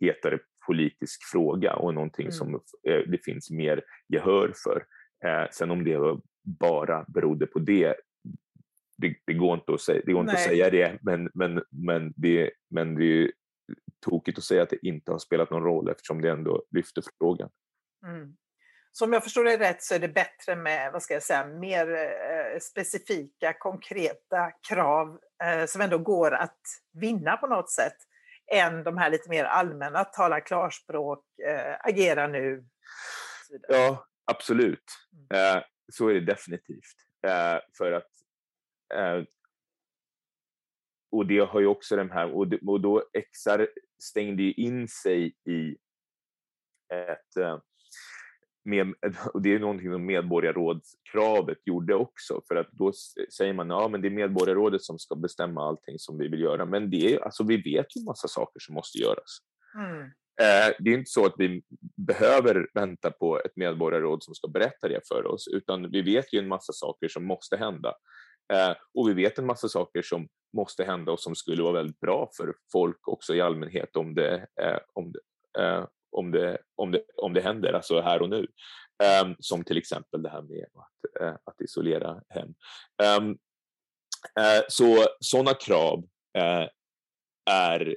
hetare 0.00 0.38
politisk 0.66 1.24
fråga 1.32 1.74
och 1.74 1.94
någonting 1.94 2.26
mm. 2.26 2.32
som 2.32 2.54
eh, 2.88 3.00
det 3.06 3.24
finns 3.24 3.50
mer 3.50 3.84
gehör 4.08 4.52
för. 4.64 4.84
Eh, 5.24 5.50
sen 5.52 5.70
om 5.70 5.84
det 5.84 5.98
bara 6.42 7.04
berodde 7.08 7.46
på 7.46 7.58
det, 7.58 7.94
det, 8.98 9.16
det 9.24 9.34
går 9.34 9.54
inte 9.54 9.74
att 9.74 9.80
säga 9.80 10.02
det, 10.06 10.12
går 10.12 10.20
inte 10.20 10.32
att 10.32 10.40
säga 10.40 10.70
det 10.70 10.98
men, 11.02 11.30
men, 11.34 11.62
men, 11.70 12.12
det, 12.16 12.50
men 12.70 12.94
det 12.94 13.04
är 13.04 13.32
tokigt 14.04 14.38
att 14.38 14.44
säga 14.44 14.62
att 14.62 14.70
det 14.70 14.86
inte 14.86 15.12
har 15.12 15.18
spelat 15.18 15.50
någon 15.50 15.62
roll 15.62 15.88
eftersom 15.90 16.22
det 16.22 16.30
ändå 16.30 16.64
lyfter 16.70 17.02
frågan. 17.18 17.50
Mm. 18.06 18.36
Så 18.92 19.04
om 19.04 19.12
jag 19.12 19.24
förstår 19.24 19.44
det 19.44 19.58
rätt 19.58 19.82
så 19.82 19.94
är 19.94 19.98
det 19.98 20.08
bättre 20.08 20.56
med 20.56 20.92
vad 20.92 21.02
ska 21.02 21.14
jag 21.14 21.22
säga, 21.22 21.46
mer 21.46 21.94
eh, 21.94 22.58
specifika, 22.60 23.52
konkreta 23.52 24.50
krav 24.68 25.18
eh, 25.44 25.66
som 25.66 25.80
ändå 25.80 25.98
går 25.98 26.34
att 26.34 26.60
vinna 26.92 27.36
på 27.36 27.46
något 27.46 27.70
sätt 27.70 27.96
än 28.52 28.84
de 28.84 28.98
här 28.98 29.10
lite 29.10 29.30
mer 29.30 29.44
allmänna, 29.44 30.04
tala 30.04 30.40
klarspråk, 30.40 31.24
äh, 31.48 31.76
agera 31.80 32.26
nu. 32.26 32.64
Ja, 33.68 34.06
absolut. 34.24 34.84
Mm. 35.30 35.62
Så 35.92 36.08
är 36.08 36.14
det 36.14 36.20
definitivt. 36.20 36.96
För 37.78 37.92
att 37.92 38.10
och 41.12 41.26
det 41.26 41.38
har 41.38 41.60
ju 41.60 41.66
också 41.66 41.96
den 41.96 42.10
här, 42.10 42.30
och, 42.30 42.46
och 42.66 42.80
då 42.80 43.02
XR 43.32 43.66
stängde 44.02 44.42
in 44.42 44.88
sig 44.88 45.34
i 45.48 45.76
ett 46.92 47.60
med, 48.66 48.94
och 49.34 49.42
det 49.42 49.54
är 49.54 49.58
någonting 49.58 49.92
som 49.92 50.06
medborgarrådskravet 50.06 51.58
gjorde 51.64 51.94
också, 51.94 52.40
för 52.48 52.56
att 52.56 52.72
då 52.72 52.92
säger 53.36 53.52
man 53.52 53.70
ja, 53.70 53.88
men 53.88 54.02
det 54.02 54.08
är 54.08 54.10
medborgarrådet 54.10 54.82
som 54.82 54.98
ska 54.98 55.14
bestämma 55.14 55.68
allting 55.68 55.98
som 55.98 56.18
vi 56.18 56.28
vill 56.28 56.40
göra, 56.40 56.64
men 56.64 56.90
det 56.90 57.14
är, 57.14 57.24
alltså, 57.24 57.44
vi 57.44 57.56
vet 57.56 57.96
ju 57.96 58.04
massa 58.04 58.28
saker 58.28 58.60
som 58.60 58.74
måste 58.74 58.98
göras. 58.98 59.38
Mm. 59.74 60.02
Eh, 60.40 60.74
det 60.78 60.90
är 60.90 60.98
inte 60.98 61.10
så 61.10 61.26
att 61.26 61.34
vi 61.38 61.62
behöver 61.96 62.68
vänta 62.74 63.10
på 63.10 63.40
ett 63.40 63.56
medborgarråd 63.56 64.22
som 64.22 64.34
ska 64.34 64.48
berätta 64.48 64.88
det 64.88 65.00
för 65.08 65.26
oss, 65.26 65.48
utan 65.48 65.90
vi 65.90 66.02
vet 66.02 66.32
ju 66.32 66.38
en 66.38 66.48
massa 66.48 66.72
saker 66.72 67.08
som 67.08 67.24
måste 67.24 67.56
hända. 67.56 67.94
Eh, 68.52 68.76
och 68.94 69.08
vi 69.08 69.14
vet 69.14 69.38
en 69.38 69.46
massa 69.46 69.68
saker 69.68 70.02
som 70.02 70.28
måste 70.56 70.84
hända 70.84 71.12
och 71.12 71.20
som 71.20 71.34
skulle 71.34 71.62
vara 71.62 71.72
väldigt 71.72 72.00
bra 72.00 72.30
för 72.36 72.54
folk 72.72 73.08
också 73.08 73.34
i 73.34 73.40
allmänhet 73.40 73.96
om 73.96 74.14
det, 74.14 74.46
eh, 74.60 74.78
om 74.92 75.12
det, 75.12 75.20
eh, 75.62 75.84
om 76.10 76.30
det, 76.30 76.58
om 76.74 76.92
det, 76.92 77.02
om 77.16 77.34
det 77.34 77.40
händer, 77.40 77.72
alltså 77.72 78.00
här 78.00 78.22
och 78.22 78.30
nu. 78.30 78.46
Um, 79.22 79.36
som 79.38 79.64
till 79.64 79.76
exempel 79.76 80.22
det 80.22 80.28
här 80.28 80.42
med 80.42 80.66
att, 80.74 81.22
uh, 81.22 81.36
att 81.44 81.60
isolera 81.60 82.22
hem. 82.28 82.54
Um, 83.18 83.30
uh, 83.30 84.62
så 84.68 85.06
sådana 85.20 85.54
krav 85.54 85.98
uh, 86.38 86.68
är, 87.50 87.96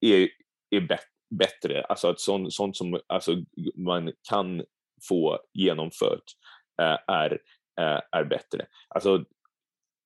är, 0.00 0.28
är 0.70 0.98
bättre, 1.30 1.84
alltså 1.84 2.08
att 2.08 2.20
sånt, 2.20 2.54
sånt 2.54 2.76
som 2.76 3.00
alltså, 3.06 3.36
man 3.76 4.12
kan 4.28 4.64
få 5.08 5.38
genomfört 5.52 6.24
är, 7.08 7.40
Eh, 7.80 8.00
är 8.10 8.24
bättre. 8.24 8.66
Alltså, 8.88 9.24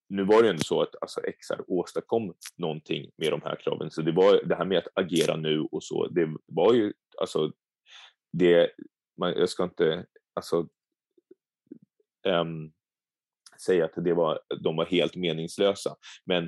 nu 0.09 0.25
var 0.25 0.43
det 0.43 0.47
ju 0.47 0.51
ändå 0.51 0.63
så 0.63 0.83
att 0.83 0.95
alltså, 1.01 1.21
XR 1.21 1.65
åstadkom 1.67 2.35
någonting 2.57 3.11
med 3.17 3.31
de 3.33 3.43
här 3.43 3.57
kraven, 3.57 3.91
så 3.91 4.03
det 4.03 4.13
var 4.13 4.45
det 4.45 4.55
här 4.55 4.65
med 4.65 4.79
att 4.79 4.89
agera 4.95 5.37
nu 5.37 5.61
och 5.61 5.85
så, 5.85 6.07
det 6.09 6.29
var 6.47 6.75
ju 6.75 6.93
alltså, 7.19 7.53
det, 8.33 8.71
man, 9.19 9.33
jag 9.37 9.49
ska 9.49 9.65
inte, 9.65 10.07
alltså, 10.35 10.69
um, 12.27 12.73
säga 13.67 13.85
att 13.85 14.05
det 14.05 14.15
var, 14.15 14.41
de 14.61 14.77
var 14.77 14.87
helt 14.87 15.17
meningslösa, 15.17 15.97
men, 16.25 16.45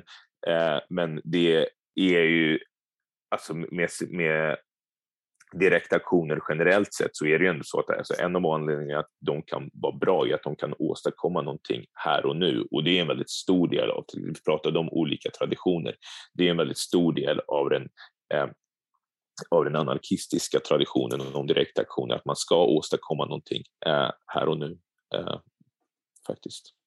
uh, 0.47 0.79
men 0.89 1.21
det 1.23 1.69
är 1.95 2.23
ju, 2.23 2.59
alltså 3.29 3.53
med, 3.53 3.89
med 4.09 4.57
direkta 5.53 5.95
aktioner 5.95 6.39
generellt 6.49 6.93
sett 6.93 7.15
så 7.15 7.25
är 7.25 7.39
det 7.39 7.45
ju 7.45 7.49
ändå 7.49 7.63
så 7.63 7.79
att 7.79 7.97
alltså 7.97 8.13
en 8.19 8.35
av 8.35 8.45
anledningarna 8.45 8.99
att 8.99 9.09
de 9.25 9.41
kan 9.41 9.69
vara 9.73 9.97
bra 9.97 10.27
är 10.27 10.33
att 10.33 10.43
de 10.43 10.55
kan 10.55 10.73
åstadkomma 10.79 11.41
någonting 11.41 11.85
här 11.93 12.25
och 12.25 12.35
nu 12.35 12.67
och 12.71 12.83
det 12.83 12.97
är 12.97 13.01
en 13.01 13.07
väldigt 13.07 13.29
stor 13.29 13.67
del 13.67 13.89
av, 13.89 14.05
vi 14.13 14.33
pratade 14.45 14.79
om 14.79 14.89
olika 14.89 15.29
traditioner, 15.29 15.95
det 16.33 16.47
är 16.47 16.51
en 16.51 16.57
väldigt 16.57 16.77
stor 16.77 17.13
del 17.13 17.39
av 17.47 17.69
den 17.69 17.89
eh, 18.33 18.47
av 19.49 19.63
den 19.63 19.75
anarkistiska 19.75 20.59
traditionen 20.59 21.21
om 21.33 21.47
direkta 21.47 21.81
aktioner, 21.81 22.15
att 22.15 22.25
man 22.25 22.35
ska 22.35 22.65
åstadkomma 22.65 23.25
någonting 23.25 23.63
eh, 23.85 24.09
här 24.27 24.47
och 24.47 24.59
nu 24.59 24.77
eh, 25.15 25.39
faktiskt. 26.27 26.82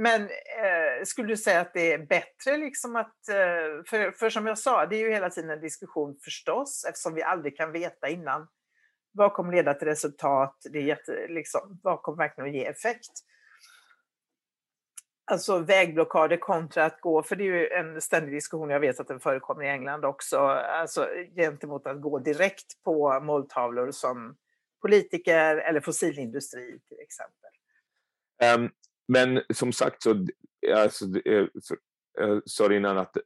Men 0.00 0.22
eh, 0.22 1.04
skulle 1.04 1.28
du 1.28 1.36
säga 1.36 1.60
att 1.60 1.74
det 1.74 1.92
är 1.92 1.98
bättre 1.98 2.56
liksom 2.56 2.96
att, 2.96 3.28
eh, 3.28 3.84
för, 3.86 4.12
för 4.12 4.30
som 4.30 4.46
jag 4.46 4.58
sa, 4.58 4.86
det 4.86 4.96
är 4.96 5.00
ju 5.00 5.10
hela 5.10 5.30
tiden 5.30 5.50
en 5.50 5.60
diskussion 5.60 6.18
förstås, 6.24 6.84
eftersom 6.88 7.14
vi 7.14 7.22
aldrig 7.22 7.56
kan 7.56 7.72
veta 7.72 8.08
innan 8.08 8.48
vad 9.12 9.32
kommer 9.32 9.52
leda 9.52 9.74
till 9.74 9.88
resultat, 9.88 10.56
det 10.72 10.78
är 10.78 10.82
jätte, 10.82 11.26
liksom, 11.28 11.80
vad 11.82 12.02
kommer 12.02 12.18
verkligen 12.18 12.50
att 12.50 12.56
ge 12.56 12.66
effekt. 12.66 13.12
Alltså 15.24 15.58
vägblockader 15.58 16.36
kontra 16.36 16.84
att 16.84 17.00
gå, 17.00 17.22
för 17.22 17.36
det 17.36 17.44
är 17.44 17.52
ju 17.52 17.68
en 17.68 18.00
ständig 18.00 18.34
diskussion, 18.34 18.70
jag 18.70 18.80
vet 18.80 19.00
att 19.00 19.08
den 19.08 19.20
förekommer 19.20 19.64
i 19.64 19.68
England 19.68 20.04
också, 20.04 20.38
alltså 20.38 21.08
gentemot 21.36 21.86
att 21.86 22.00
gå 22.00 22.18
direkt 22.18 22.82
på 22.84 23.20
måltavlor 23.20 23.90
som 23.90 24.36
politiker 24.80 25.56
eller 25.56 25.80
fossilindustri 25.80 26.80
till 26.88 27.00
exempel. 27.00 27.50
Um, 28.64 28.70
men 29.08 29.42
som 29.54 29.72
sagt, 29.72 30.02
så, 30.02 30.26
alltså, 30.74 31.04
jag 31.24 31.40
eh, 31.40 31.48
eh, 32.20 32.38
sa 32.44 32.74
innan 32.74 32.98
att 32.98 33.16
eh, 33.16 33.22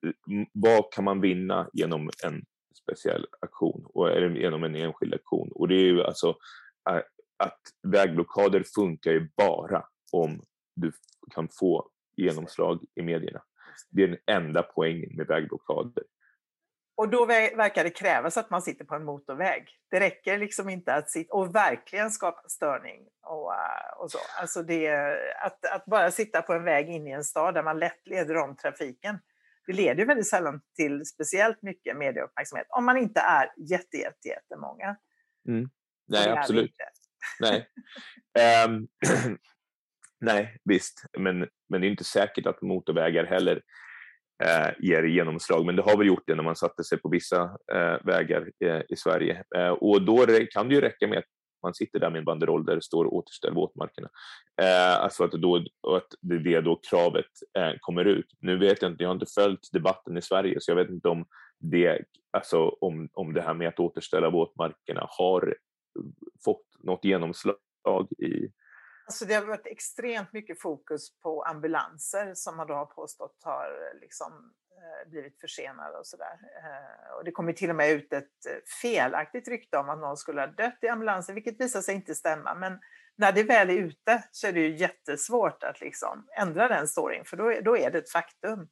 vad 0.52 0.92
kan 0.92 1.04
man 1.04 1.20
vinna 1.20 1.70
genom 1.72 2.10
en 2.24 2.44
speciell 2.82 3.26
aktion 3.40 3.86
och 3.94 4.10
eller 4.10 4.30
genom 4.30 4.64
en 4.64 4.74
enskild 4.74 5.14
aktion? 5.14 5.52
Och 5.52 5.68
det 5.68 5.74
är 5.74 5.86
ju 5.86 6.02
alltså 6.02 6.36
att 7.36 7.60
vägblockader 7.82 8.64
funkar 8.74 9.10
ju 9.10 9.28
bara 9.36 9.84
om 10.12 10.40
du 10.74 10.92
kan 11.34 11.48
få 11.48 11.90
genomslag 12.16 12.84
i 12.94 13.02
medierna. 13.02 13.42
Det 13.90 14.02
är 14.02 14.08
den 14.08 14.18
enda 14.26 14.62
poängen 14.62 15.16
med 15.16 15.26
vägblockader. 15.26 16.04
Och 17.02 17.08
då 17.08 17.26
verkar 17.26 17.84
det 17.84 17.90
krävas 17.90 18.36
att 18.36 18.50
man 18.50 18.62
sitter 18.62 18.84
på 18.84 18.94
en 18.94 19.04
motorväg. 19.04 19.68
Det 19.90 20.00
räcker 20.00 20.38
liksom 20.38 20.68
inte 20.68 20.94
att 20.94 21.10
sitta 21.10 21.34
och 21.34 21.54
verkligen 21.54 22.10
skapa 22.10 22.48
störning 22.48 23.00
och, 23.22 23.54
eh, 23.54 23.98
och 23.98 24.10
så. 24.10 24.18
Alltså 24.40 24.62
det, 24.62 24.88
att, 25.44 25.64
att 25.64 25.84
bara 25.84 26.10
sitta 26.10 26.42
på 26.42 26.52
en 26.52 26.64
väg 26.64 26.88
in 26.88 27.06
i 27.06 27.10
en 27.10 27.24
stad 27.24 27.54
där 27.54 27.62
man 27.62 27.78
lätt 27.78 28.06
leder 28.06 28.36
om 28.36 28.56
trafiken, 28.56 29.18
det 29.66 29.72
leder 29.72 30.06
väldigt 30.06 30.28
sällan 30.28 30.60
till 30.76 31.06
speciellt 31.06 31.62
mycket 31.62 31.96
medieuppmärksamhet 31.96 32.66
om 32.70 32.84
man 32.84 32.98
inte 32.98 33.20
är 33.20 33.52
jätte, 33.56 33.96
jätte, 33.96 34.28
jättemånga. 34.28 34.96
Mm. 35.48 35.70
Nej, 36.08 36.28
absolut. 36.28 36.74
Nej. 37.40 37.68
um, 38.66 38.88
nej, 40.20 40.58
visst. 40.64 41.04
Men, 41.18 41.48
men 41.68 41.80
det 41.80 41.86
är 41.86 41.90
inte 41.90 42.04
säkert 42.04 42.46
att 42.46 42.62
motorvägar 42.62 43.24
heller 43.24 43.62
Eh, 44.44 44.70
ger 44.78 45.02
genomslag. 45.02 45.66
Men 45.66 45.76
det 45.76 45.82
har 45.82 45.96
väl 45.96 46.06
gjort 46.06 46.22
det 46.26 46.34
när 46.34 46.42
man 46.42 46.56
satte 46.56 46.84
sig 46.84 46.98
på 46.98 47.08
vissa 47.08 47.42
eh, 47.74 47.96
vägar 48.04 48.50
eh, 48.64 48.80
i 48.88 48.96
Sverige. 48.96 49.44
Eh, 49.56 49.68
och 49.68 50.02
då 50.02 50.26
kan 50.50 50.68
det 50.68 50.74
ju 50.74 50.80
räcka 50.80 51.06
med 51.06 51.18
att 51.18 51.24
man 51.62 51.74
sitter 51.74 51.98
där 51.98 52.10
med 52.10 52.18
en 52.18 52.24
banderoll 52.24 52.64
där 52.64 52.74
det 52.74 52.82
står 52.82 53.14
återställ 53.14 53.54
våtmarkerna. 53.54 54.08
Eh, 54.62 54.96
alltså 54.96 55.24
att, 55.24 55.32
då, 55.32 55.56
att 55.96 56.06
det 56.20 56.34
är 56.34 56.38
det 56.38 56.60
då 56.60 56.80
kravet 56.90 57.26
eh, 57.58 57.72
kommer 57.80 58.04
ut. 58.04 58.26
Nu 58.40 58.58
vet 58.58 58.82
jag 58.82 58.90
inte, 58.90 59.02
jag 59.02 59.08
har 59.08 59.14
inte 59.14 59.32
följt 59.34 59.72
debatten 59.72 60.16
i 60.16 60.22
Sverige 60.22 60.56
så 60.60 60.70
jag 60.70 60.76
vet 60.76 60.90
inte 60.90 61.08
om 61.08 61.24
det, 61.58 62.02
alltså 62.30 62.68
om, 62.68 63.08
om 63.12 63.32
det 63.32 63.42
här 63.42 63.54
med 63.54 63.68
att 63.68 63.80
återställa 63.80 64.30
våtmarkerna 64.30 65.06
har 65.08 65.56
fått 66.44 66.66
något 66.78 67.04
genomslag 67.04 68.12
i 68.18 68.48
Alltså 69.06 69.24
det 69.24 69.34
har 69.34 69.44
varit 69.44 69.66
extremt 69.66 70.32
mycket 70.32 70.60
fokus 70.60 71.18
på 71.18 71.42
ambulanser 71.42 72.34
som 72.34 72.56
man 72.56 72.66
då 72.66 72.74
har 72.74 72.86
påstått 72.86 73.40
har 73.42 73.90
eh, 73.92 74.00
liksom, 74.00 74.52
eh, 74.70 75.10
blivit 75.10 75.40
försenade 75.40 75.98
och 75.98 76.06
sådär. 76.06 76.38
Eh, 76.56 77.16
och 77.16 77.24
det 77.24 77.32
kom 77.32 77.54
till 77.54 77.70
och 77.70 77.76
med 77.76 77.90
ut 77.90 78.12
ett 78.12 78.66
felaktigt 78.82 79.48
rykte 79.48 79.78
om 79.78 79.88
att 79.88 79.98
någon 79.98 80.16
skulle 80.16 80.40
ha 80.40 80.46
dött 80.46 80.78
i 80.82 80.88
ambulansen, 80.88 81.34
vilket 81.34 81.60
visar 81.60 81.80
sig 81.80 81.94
inte 81.94 82.14
stämma. 82.14 82.54
Men 82.54 82.78
när 83.16 83.32
det 83.32 83.42
väl 83.42 83.70
är 83.70 83.74
ute 83.74 84.24
så 84.30 84.46
är 84.46 84.52
det 84.52 84.60
ju 84.60 84.76
jättesvårt 84.76 85.62
att 85.62 85.80
liksom 85.80 86.26
ändra 86.38 86.68
den 86.68 86.88
storyn, 86.88 87.24
för 87.24 87.36
då, 87.36 87.60
då 87.64 87.76
är 87.76 87.90
det 87.90 87.98
ett 87.98 88.10
faktum. 88.10 88.68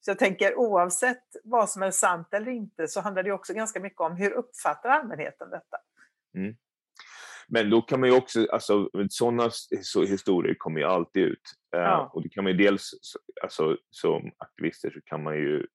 Så 0.00 0.10
jag 0.10 0.18
tänker 0.18 0.58
oavsett 0.58 1.24
vad 1.44 1.70
som 1.70 1.82
är 1.82 1.90
sant 1.90 2.34
eller 2.34 2.52
inte 2.52 2.88
så 2.88 3.00
handlar 3.00 3.22
det 3.22 3.32
också 3.32 3.54
ganska 3.54 3.80
mycket 3.80 4.00
om 4.00 4.16
hur 4.16 4.30
uppfattar 4.30 4.88
allmänheten 4.88 5.50
detta? 5.50 5.76
Mm. 6.34 6.56
Men 7.48 7.70
då 7.70 7.82
kan 7.82 8.00
man 8.00 8.08
ju 8.08 8.16
också, 8.16 8.46
alltså 8.52 8.90
sådana 9.08 9.50
så 9.82 10.04
historier 10.04 10.54
kommer 10.58 10.80
ju 10.80 10.86
alltid 10.86 11.22
ut. 11.22 11.42
Eh, 11.76 11.80
ja. 11.80 12.10
Och 12.14 12.22
det 12.22 12.28
kan 12.28 12.44
man 12.44 12.52
ju 12.52 12.58
dels, 12.58 12.90
alltså 13.42 13.76
som 13.90 14.30
aktivister 14.38 14.90
så 14.90 15.00
kan 15.04 15.22
man 15.22 15.34
ju 15.34 15.66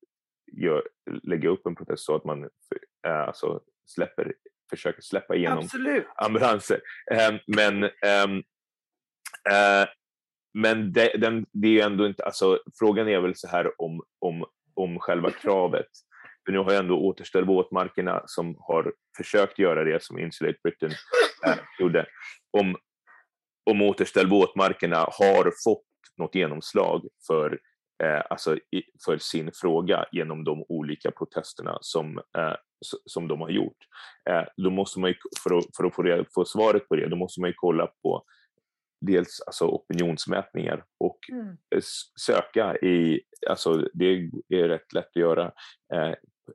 gör, 0.52 0.84
lägga 1.24 1.50
upp 1.50 1.66
en 1.66 1.76
protest 1.76 2.06
så 2.06 2.16
att 2.16 2.26
man 2.26 2.44
uh, 2.44 2.50
alltså 3.28 3.62
släpper, 3.86 4.34
försöker 4.70 5.02
släppa 5.02 5.36
igenom 5.36 5.60
Absolut. 5.60 6.06
ambulanser. 6.16 6.82
Uh, 7.12 7.40
men 7.48 7.84
um, 7.84 8.44
men 10.54 10.94
det, 10.94 11.18
den, 11.18 11.46
det 11.52 11.68
är 11.68 11.72
ju 11.72 11.80
ändå 11.80 12.08
inte, 12.08 12.24
alltså 12.24 12.60
frågan 12.80 13.08
är 13.08 13.20
väl 13.20 13.36
så 13.36 13.48
här 13.48 13.82
om, 13.82 14.04
om, 14.20 14.46
om 14.74 15.00
själva 15.00 15.32
kravet 15.42 15.88
för 16.46 16.52
nu 16.52 16.58
har 16.58 16.72
ju 16.72 16.78
ändå 16.78 17.00
återställt 17.00 17.48
våtmarkerna 17.48 18.24
som 18.26 18.56
har 18.60 18.94
försökt 19.18 19.60
göra 19.60 19.84
det 19.84 20.04
som 20.04 20.20
Insulate 20.20 20.60
Britain 20.64 20.92
gjorde. 21.80 22.06
Om, 22.58 22.76
om 23.70 23.82
återställ 23.82 24.30
våtmarkerna 24.30 24.98
har 24.98 25.52
fått 25.64 25.86
något 26.18 26.36
genomslag 26.36 27.08
för, 27.28 27.60
eh, 28.04 28.22
alltså 28.30 28.56
i, 28.56 28.84
för 29.06 29.18
sin 29.18 29.52
fråga 29.62 30.06
genom 30.12 30.44
de 30.44 30.66
olika 30.70 31.12
protesterna 31.12 31.78
som, 31.82 32.18
eh, 32.38 32.56
som 33.06 33.28
de 33.28 33.42
har 33.42 33.50
gjort. 33.50 33.78
Eh, 34.30 34.44
då 34.58 34.70
måste 34.70 35.00
man 35.00 35.10
ju, 35.10 35.16
för 35.44 35.58
att, 35.58 35.66
för 35.78 35.84
att 35.84 35.96
få, 35.96 36.04
reda, 36.04 36.26
få 36.36 36.46
svaret 36.46 36.90
på 36.90 36.96
det, 36.96 37.08
då 37.08 37.16
måste 37.16 37.42
man 37.42 37.50
ju 37.50 37.54
kolla 37.58 37.88
på 38.04 38.24
dels 39.06 39.42
alltså 39.42 39.66
opinionsmätningar 39.66 40.86
och 41.00 41.20
mm. 41.32 41.58
söka 42.26 42.78
i, 42.78 43.22
alltså 43.50 43.90
det 43.94 44.30
är 44.50 44.68
rätt 44.68 44.94
lätt 44.94 45.08
att 45.08 45.16
göra 45.16 45.52
eh, 45.94 46.14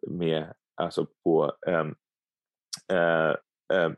med, 0.09 0.55
alltså 0.77 1.07
på, 1.25 1.53
uh, 1.69 1.81
um, 1.81 3.37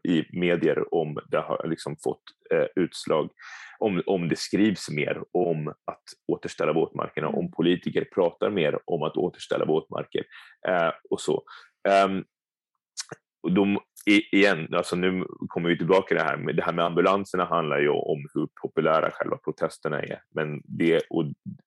i 0.03 0.25
medier 0.33 0.95
om 0.95 1.19
det 1.29 1.39
har 1.39 1.67
liksom 1.69 1.97
fått 2.05 2.23
uh, 2.55 2.67
utslag, 2.85 3.31
om, 3.79 4.03
om 4.07 4.29
det 4.29 4.39
skrivs 4.39 4.91
mer 4.91 5.23
om 5.33 5.69
att 5.69 6.05
återställa 6.27 6.73
våtmarkerna, 6.73 7.29
om 7.29 7.39
mm. 7.39 7.51
politiker 7.51 8.09
pratar 8.15 8.51
mer 8.51 8.79
om 8.85 9.03
att 9.03 9.17
återställa 9.17 9.65
våtmarker 9.65 10.25
uh, 10.69 10.93
och 11.11 11.21
så. 11.21 11.43
Um, 12.07 12.25
de, 13.49 13.79
i, 14.07 14.37
igen, 14.37 14.75
alltså 14.75 14.97
nu 14.97 15.25
kommer 15.49 15.69
vi 15.69 15.79
tillbaka 15.79 16.07
till 16.09 16.17
det 16.17 16.23
här 16.23 16.37
med, 16.37 16.57
det 16.57 16.63
här 16.63 16.73
med 16.73 16.85
ambulanserna 16.85 17.45
handlar 17.45 17.79
ju 17.79 17.89
om 17.89 18.27
hur 18.35 18.49
populära 18.63 19.11
själva 19.11 19.37
protesterna 19.37 20.03
är. 20.03 20.23
Men 20.35 20.63
det, 20.65 21.03
och 21.11 21.25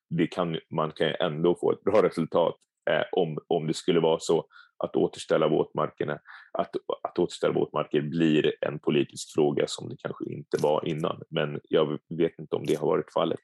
det 0.09 0.27
kan, 0.27 0.57
man 0.69 0.91
kan 0.91 1.07
ju 1.07 1.13
ändå 1.19 1.55
få 1.55 1.71
ett 1.71 1.83
bra 1.83 2.03
resultat 2.03 2.55
eh, 2.89 3.03
om, 3.11 3.37
om 3.47 3.67
det 3.67 3.73
skulle 3.73 3.99
vara 3.99 4.19
så 4.19 4.45
att 4.78 4.95
återställa 4.95 5.47
våtmarkerna, 5.47 6.19
att, 6.51 6.76
att 7.03 7.19
återställa 7.19 7.53
våtmarker 7.53 8.01
blir 8.01 8.53
en 8.61 8.80
politisk 8.80 9.34
fråga 9.34 9.63
som 9.67 9.89
det 9.89 9.95
kanske 9.97 10.26
inte 10.26 10.57
var 10.61 10.88
innan. 10.88 11.21
Men 11.30 11.59
jag 11.63 11.99
vet 12.09 12.39
inte 12.39 12.55
om 12.55 12.65
det 12.65 12.76
har 12.76 12.88
varit 12.88 13.13
fallet. 13.13 13.39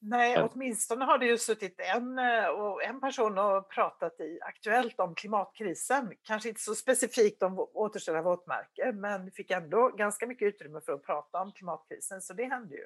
Nej, 0.00 0.42
åtminstone 0.42 1.04
har 1.04 1.18
det 1.18 1.26
ju 1.26 1.38
suttit 1.38 1.80
en, 1.94 2.18
eh, 2.18 2.46
och 2.46 2.84
en 2.84 3.00
person 3.00 3.38
och 3.38 3.70
pratat 3.70 4.20
i 4.20 4.38
Aktuellt 4.42 5.00
om 5.00 5.14
klimatkrisen. 5.14 6.12
Kanske 6.22 6.48
inte 6.48 6.60
så 6.60 6.74
specifikt 6.74 7.42
om 7.42 7.58
återställa 7.58 8.22
våtmarker, 8.22 8.92
men 8.92 9.30
fick 9.30 9.50
ändå 9.50 9.88
ganska 9.88 10.26
mycket 10.26 10.54
utrymme 10.54 10.80
för 10.80 10.92
att 10.92 11.06
prata 11.06 11.40
om 11.40 11.52
klimatkrisen, 11.52 12.22
så 12.22 12.34
det 12.34 12.44
hände 12.44 12.74
ju. 12.74 12.84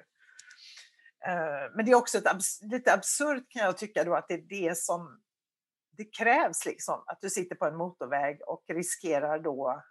Eh, 1.25 1.71
men 1.75 1.85
det 1.85 1.91
är 1.91 1.95
också 1.95 2.17
ett 2.17 2.25
lite 2.71 2.93
absurt 2.93 3.43
kan 3.49 3.65
jag 3.65 3.77
tycka 3.77 4.03
då 4.03 4.15
att 4.15 4.27
det 4.27 4.33
är 4.33 4.45
det 4.49 4.77
som 4.77 5.21
det 5.97 6.17
krävs 6.17 6.65
liksom, 6.65 7.03
att 7.05 7.21
du 7.21 7.29
sitter 7.29 7.55
på 7.55 7.65
en 7.65 7.77
motorväg 7.77 8.39
och 8.47 8.63
riskerar 8.67 9.39
då 9.39 9.83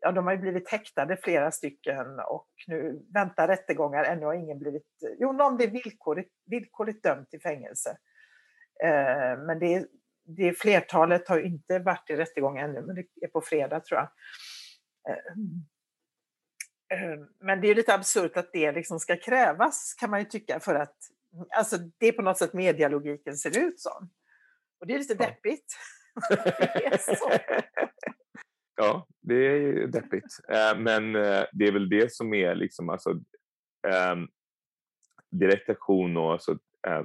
ja, 0.00 0.12
de 0.12 0.26
har 0.26 0.32
ju 0.32 0.38
blivit 0.38 0.68
häktade 0.68 1.16
flera 1.16 1.50
stycken 1.50 2.20
och 2.20 2.48
nu 2.66 3.06
väntar 3.14 3.48
rättegångar. 3.48 4.04
Ännu 4.04 4.26
har 4.26 4.34
ingen 4.34 4.58
blivit, 4.58 4.86
jo 5.18 5.32
någon 5.32 5.56
blev 5.56 5.70
villkorligt, 5.70 6.32
villkorligt 6.46 7.02
dömd 7.02 7.30
till 7.30 7.40
fängelse. 7.40 7.96
Eh, 8.84 9.38
men 9.46 9.58
det, 9.58 9.86
det 10.24 10.52
flertalet 10.52 11.28
har 11.28 11.38
inte 11.38 11.78
varit 11.78 12.10
i 12.10 12.16
rättegång 12.16 12.58
ännu, 12.58 12.82
men 12.82 12.94
det 12.94 13.06
är 13.20 13.28
på 13.28 13.40
fredag 13.40 13.80
tror 13.80 14.00
jag. 14.00 14.08
Eh, 15.08 15.18
eh 16.98 17.18
men 17.40 17.60
det 17.60 17.68
är 17.68 17.74
lite 17.74 17.94
absurt 17.94 18.36
att 18.36 18.52
det 18.52 18.72
liksom 18.72 19.00
ska 19.00 19.16
krävas 19.16 19.94
kan 19.94 20.10
man 20.10 20.20
ju 20.20 20.26
tycka 20.26 20.60
för 20.60 20.74
att 20.74 20.96
alltså 21.56 21.76
det 21.98 22.06
är 22.06 22.12
på 22.12 22.22
något 22.22 22.38
sätt 22.38 22.52
medialogiken 22.52 23.36
ser 23.36 23.58
ut 23.58 23.80
som. 23.80 24.10
Och 24.80 24.86
det 24.86 24.94
är 24.94 24.98
lite 24.98 25.14
deppigt. 25.14 25.76
det 26.28 26.86
är 26.86 26.98
så. 27.16 27.30
Ja, 28.80 29.06
det 29.20 29.34
är 29.34 29.86
deppigt. 29.86 30.38
Eh, 30.48 30.78
men 30.78 31.16
eh, 31.16 31.44
det 31.52 31.66
är 31.66 31.72
väl 31.72 31.88
det 31.88 32.12
som 32.12 32.34
är 32.34 32.54
liksom 32.54 32.88
alltså 32.88 33.10
ehm, 33.88 34.28
direktaktion 35.30 36.16
och 36.16 36.32
alltså, 36.32 36.52
eh, 36.86 37.02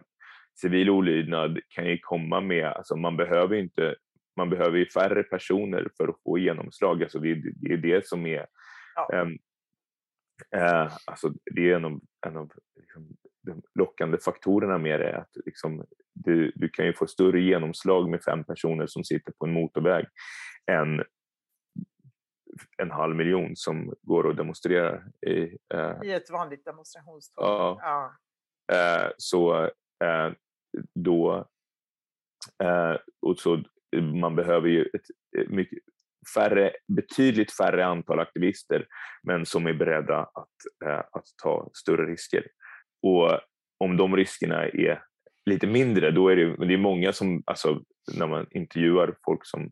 civil 0.62 0.90
olydnad 0.90 1.60
kan 1.70 1.86
ju 1.86 1.98
komma 1.98 2.42
med, 2.42 2.68
alltså 2.68 2.96
man 2.96 3.18
behöver 3.18 3.56
inte 3.56 3.96
man 4.36 4.50
behöver 4.50 4.78
ju 4.78 4.86
färre 4.86 5.24
personer 5.24 5.90
för 5.98 6.08
att 6.08 6.22
få 6.24 6.38
genomslag. 6.38 7.04
Alltså 7.04 7.20
det, 7.20 7.36
det 7.56 7.74
är 7.74 7.78
det 7.78 8.08
som 8.08 8.26
är 8.26 8.46
ja. 8.96 9.22
um, 9.22 9.32
uh, 10.56 10.98
alltså 11.06 11.34
det 11.46 11.72
är 11.72 11.76
en 11.76 11.86
av, 11.86 12.02
en 12.28 12.38
av 12.38 12.52
liksom, 12.76 13.18
de 13.42 13.62
lockande 13.76 14.18
faktorerna 14.18 14.78
med 14.78 15.00
det. 15.00 15.18
Att 15.18 15.32
liksom, 15.46 15.86
du, 16.14 16.52
du 16.56 16.70
kan 16.70 16.86
ju 16.86 16.94
få 16.94 17.08
större 17.08 17.42
genomslag 17.42 18.10
med 18.10 18.24
fem 18.24 18.44
personer 18.44 18.88
som 18.88 19.04
sitter 19.04 19.32
på 19.32 19.46
en 19.46 19.54
motorväg 19.54 20.06
än 20.72 21.04
en 22.78 22.92
halv 22.92 23.16
miljon 23.16 23.56
som 23.56 23.94
går 24.02 24.24
och 24.24 24.36
demonstrerar. 24.36 25.04
I, 25.28 25.58
eh, 25.74 25.96
I 26.04 26.12
ett 26.12 26.30
vanligt 26.30 26.66
demonstrationståg? 26.66 27.46
Ja. 27.46 27.80
ja. 27.82 28.16
Eh, 28.76 29.12
så 29.18 29.64
eh, 30.04 30.32
då... 30.96 31.48
Eh, 32.64 32.96
och 33.22 33.40
så 33.40 33.64
man 34.22 34.36
behöver 34.36 34.68
ju 34.70 34.90
ett 34.94 35.50
mycket 35.50 35.80
färre, 36.36 36.72
betydligt 36.88 37.52
färre 37.52 37.86
antal 37.86 38.20
aktivister 38.20 38.88
men 39.24 39.46
som 39.46 39.68
är 39.68 39.74
beredda 39.74 40.20
att, 40.20 40.86
eh, 40.86 41.00
att 41.12 41.26
ta 41.44 41.70
större 41.74 42.06
risker. 42.06 42.48
Och 43.02 43.40
om 43.78 43.98
de 43.98 44.16
riskerna 44.16 44.66
är 44.66 45.04
lite 45.46 45.68
mindre, 45.68 46.12
då 46.12 46.30
är 46.30 46.36
det, 46.36 46.68
det 46.68 46.74
är 46.74 46.78
många 46.78 47.14
som, 47.14 47.44
alltså, 47.46 47.82
när 48.18 48.28
man 48.28 48.48
intervjuar 48.52 49.16
folk 49.26 49.40
som 49.44 49.72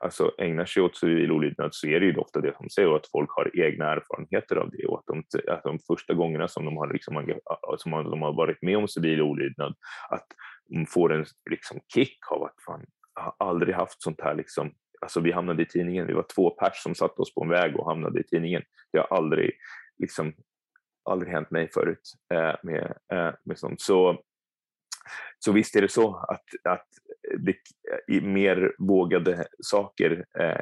alltså, 0.00 0.32
ägnar 0.38 0.64
sig 0.64 0.82
åt 0.82 0.96
civil 0.96 1.32
olydnad 1.32 1.74
så 1.74 1.86
är 1.86 2.00
det 2.00 2.06
ju 2.06 2.16
ofta 2.16 2.40
det 2.40 2.56
som 2.56 2.70
säger 2.70 2.96
att 2.96 3.10
folk 3.12 3.30
har 3.30 3.60
egna 3.60 3.84
erfarenheter 3.84 4.56
av 4.56 4.70
det 4.70 4.86
och 4.86 4.98
att 4.98 5.06
de, 5.06 5.22
att 5.52 5.62
de 5.62 5.78
första 5.78 6.14
gångerna 6.14 6.48
som 6.48 6.64
de 6.64 6.76
har, 6.76 6.92
liksom, 6.92 7.38
som 7.78 7.90
de 7.90 8.22
har 8.22 8.32
varit 8.32 8.62
med 8.62 8.76
om 8.76 8.88
civil 8.88 9.22
olydnad 9.22 9.74
att 10.10 10.26
de 10.68 10.86
får 10.86 11.12
en 11.12 11.26
liksom, 11.50 11.80
kick 11.94 12.18
av 12.30 12.42
att 12.42 12.54
fan, 12.66 12.86
jag 13.14 13.22
har 13.22 13.34
aldrig 13.38 13.74
haft 13.74 14.02
sånt 14.02 14.20
här 14.20 14.34
liksom, 14.34 14.70
Alltså 15.00 15.20
vi 15.20 15.32
hamnade 15.32 15.62
i 15.62 15.66
tidningen, 15.66 16.06
vi 16.06 16.12
var 16.12 16.26
två 16.34 16.50
pers 16.50 16.82
som 16.82 16.94
satte 16.94 17.22
oss 17.22 17.34
på 17.34 17.42
en 17.42 17.48
väg 17.48 17.76
och 17.76 17.88
hamnade 17.88 18.20
i 18.20 18.24
tidningen. 18.24 18.62
Det 18.92 18.98
har 18.98 19.16
aldrig, 19.16 19.52
liksom, 19.98 20.32
aldrig 21.10 21.32
hänt 21.32 21.50
mig 21.50 21.68
förut 21.74 22.12
eh, 22.34 22.54
med, 22.62 22.94
eh, 23.12 23.34
med 23.44 23.58
sånt. 23.58 23.80
Så 23.80 24.22
så 25.38 25.52
visst 25.52 25.76
är 25.76 25.80
det 25.80 25.88
så 25.88 26.16
att, 26.16 26.44
att 26.64 26.86
det, 27.38 27.56
mer 28.22 28.74
vågade 28.78 29.46
saker 29.60 30.24
eh, 30.38 30.60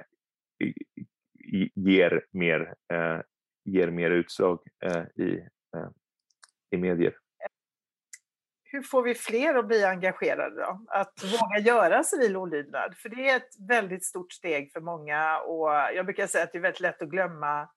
ger, 1.74 2.24
mer, 2.30 2.74
eh, 2.92 3.20
ger 3.64 3.90
mer 3.90 4.10
utslag 4.10 4.58
eh, 4.84 5.24
i, 5.24 5.48
eh, 5.76 5.88
i 6.70 6.76
medier. 6.76 7.14
Hur 8.64 8.82
får 8.82 9.02
vi 9.02 9.14
fler 9.14 9.54
att 9.54 9.66
bli 9.66 9.84
engagerade 9.84 10.56
då? 10.56 10.84
Att 10.88 11.24
våga 11.24 11.58
göra 11.58 12.04
civil 12.04 12.36
olydnad? 12.36 12.96
För 12.96 13.08
det 13.08 13.28
är 13.28 13.36
ett 13.36 13.60
väldigt 13.68 14.04
stort 14.04 14.32
steg 14.32 14.72
för 14.72 14.80
många 14.80 15.38
och 15.38 15.68
jag 15.68 16.06
brukar 16.06 16.26
säga 16.26 16.44
att 16.44 16.52
det 16.52 16.58
är 16.58 16.62
väldigt 16.62 16.80
lätt 16.80 17.02
att 17.02 17.08
glömma 17.08 17.68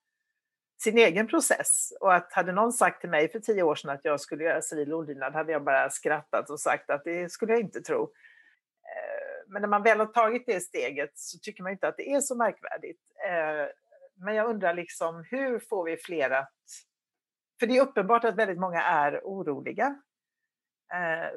sin 0.77 0.97
egen 0.97 1.27
process. 1.27 1.93
Och 1.99 2.13
att 2.13 2.33
hade 2.33 2.51
någon 2.51 2.73
sagt 2.73 3.01
till 3.01 3.09
mig 3.09 3.31
för 3.31 3.39
tio 3.39 3.63
år 3.63 3.75
sedan 3.75 3.91
att 3.91 4.05
jag 4.05 4.21
skulle 4.21 4.43
göra 4.43 4.61
civil 4.61 4.93
olydnad 4.93 5.33
hade 5.33 5.51
jag 5.51 5.63
bara 5.63 5.89
skrattat 5.89 6.49
och 6.49 6.59
sagt 6.59 6.89
att 6.89 7.03
det 7.03 7.31
skulle 7.31 7.51
jag 7.51 7.61
inte 7.61 7.81
tro. 7.81 8.03
Eh, 8.03 9.43
men 9.47 9.61
när 9.61 9.69
man 9.69 9.83
väl 9.83 9.99
har 9.99 10.05
tagit 10.05 10.45
det 10.45 10.59
steget 10.59 11.11
så 11.13 11.39
tycker 11.39 11.63
man 11.63 11.71
inte 11.71 11.87
att 11.87 11.97
det 11.97 12.11
är 12.11 12.21
så 12.21 12.35
märkvärdigt. 12.35 13.01
Eh, 13.27 13.67
men 14.25 14.35
jag 14.35 14.49
undrar 14.49 14.73
liksom, 14.73 15.25
hur 15.29 15.59
får 15.59 15.83
vi 15.83 15.97
fler 15.97 16.29
att... 16.29 16.53
För 17.59 17.67
det 17.67 17.77
är 17.77 17.81
uppenbart 17.81 18.23
att 18.23 18.35
väldigt 18.35 18.59
många 18.59 18.81
är 18.81 19.21
oroliga. 19.23 19.85
Eh, 20.93 21.29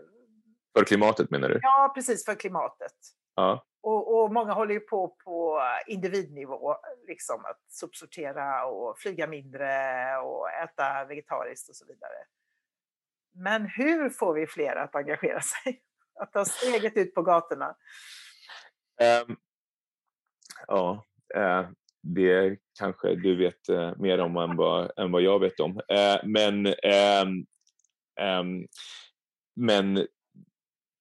för 0.78 0.84
klimatet 0.84 1.30
menar 1.30 1.48
du? 1.48 1.58
Ja, 1.62 1.92
precis, 1.94 2.24
för 2.24 2.34
klimatet. 2.34 2.92
Ja. 3.34 3.64
Och, 3.80 4.22
och, 4.22 4.32
många 4.32 4.52
håller 4.52 4.74
ju 4.74 4.80
på 4.80 5.16
på 5.24 5.62
individnivå, 5.86 6.76
liksom 7.06 7.44
att 7.44 7.60
sopsortera 7.68 8.66
och 8.66 8.98
flyga 8.98 9.26
mindre 9.26 9.68
och 10.18 10.50
äta 10.50 11.04
vegetariskt 11.04 11.68
och 11.68 11.76
så 11.76 11.86
vidare. 11.86 12.24
Men 13.34 13.66
hur 13.66 14.10
får 14.10 14.34
vi 14.34 14.46
fler 14.46 14.76
att 14.76 14.94
engagera 14.94 15.40
sig? 15.40 15.82
Att 16.20 16.32
ta 16.32 16.44
steget 16.44 16.96
ut 16.96 17.14
på 17.14 17.22
gatorna? 17.22 17.76
Um, 19.26 19.36
ja, 20.66 21.04
uh, 21.36 21.68
det 22.02 22.58
kanske 22.78 23.14
du 23.14 23.36
vet 23.36 23.68
uh, 23.70 23.92
mer 23.98 24.18
om 24.18 24.36
än 24.36 24.56
vad, 24.56 24.98
än 24.98 25.12
vad 25.12 25.22
jag 25.22 25.40
vet 25.40 25.60
om. 25.60 25.76
Uh, 25.76 26.24
men, 26.24 26.66
um, 26.66 27.46
um, 28.20 28.66
men 29.56 30.06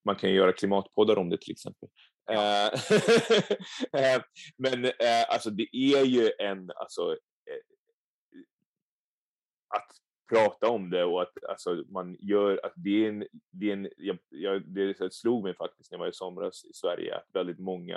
man 0.05 0.15
kan 0.15 0.32
göra 0.32 0.51
klimatpoddar 0.51 1.17
om 1.17 1.30
det 1.30 1.41
till 1.41 1.51
exempel. 1.51 1.89
Ja. 2.28 2.71
Eh, 2.71 2.80
eh, 4.15 4.21
men 4.57 4.86
eh, 4.86 5.30
alltså 5.30 5.49
det 5.49 5.69
är 5.71 6.03
ju 6.03 6.32
en, 6.39 6.71
alltså, 6.75 7.17
att 9.75 9.91
prata 10.30 10.69
om 10.69 10.89
det 10.89 11.03
och 11.03 11.21
att 11.21 11.43
alltså, 11.49 11.84
man 11.89 12.17
gör, 12.19 12.59
att 12.63 12.73
det 12.75 13.05
är 13.05 13.09
en, 13.09 13.28
det 13.51 13.69
är 13.69 13.73
en, 13.73 13.89
jag, 13.97 14.17
jag, 14.30 14.61
det 14.61 15.13
slog 15.13 15.43
mig 15.43 15.55
faktiskt 15.55 15.91
när 15.91 15.97
jag 15.97 15.99
var 15.99 16.09
i 16.09 16.13
somras 16.13 16.65
i 16.65 16.73
Sverige 16.73 17.15
att 17.15 17.25
väldigt 17.34 17.59
många 17.59 17.95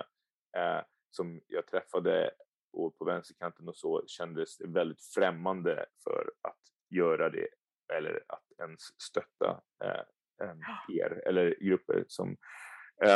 eh, 0.57 0.81
som 1.11 1.41
jag 1.47 1.67
träffade 1.67 2.31
och 2.73 2.99
på 2.99 3.05
vänsterkanten 3.05 3.69
och 3.69 3.77
så 3.77 4.05
kändes 4.07 4.61
väldigt 4.61 5.03
främmande 5.15 5.87
för 6.05 6.33
att 6.43 6.59
göra 6.91 7.31
det 7.31 7.49
eller 7.95 8.23
att 8.27 8.53
ens 8.59 8.81
stötta 9.03 9.63
eh, 9.85 10.03
er 10.89 11.23
eller 11.27 11.57
grupper 11.61 12.05
som 12.09 12.37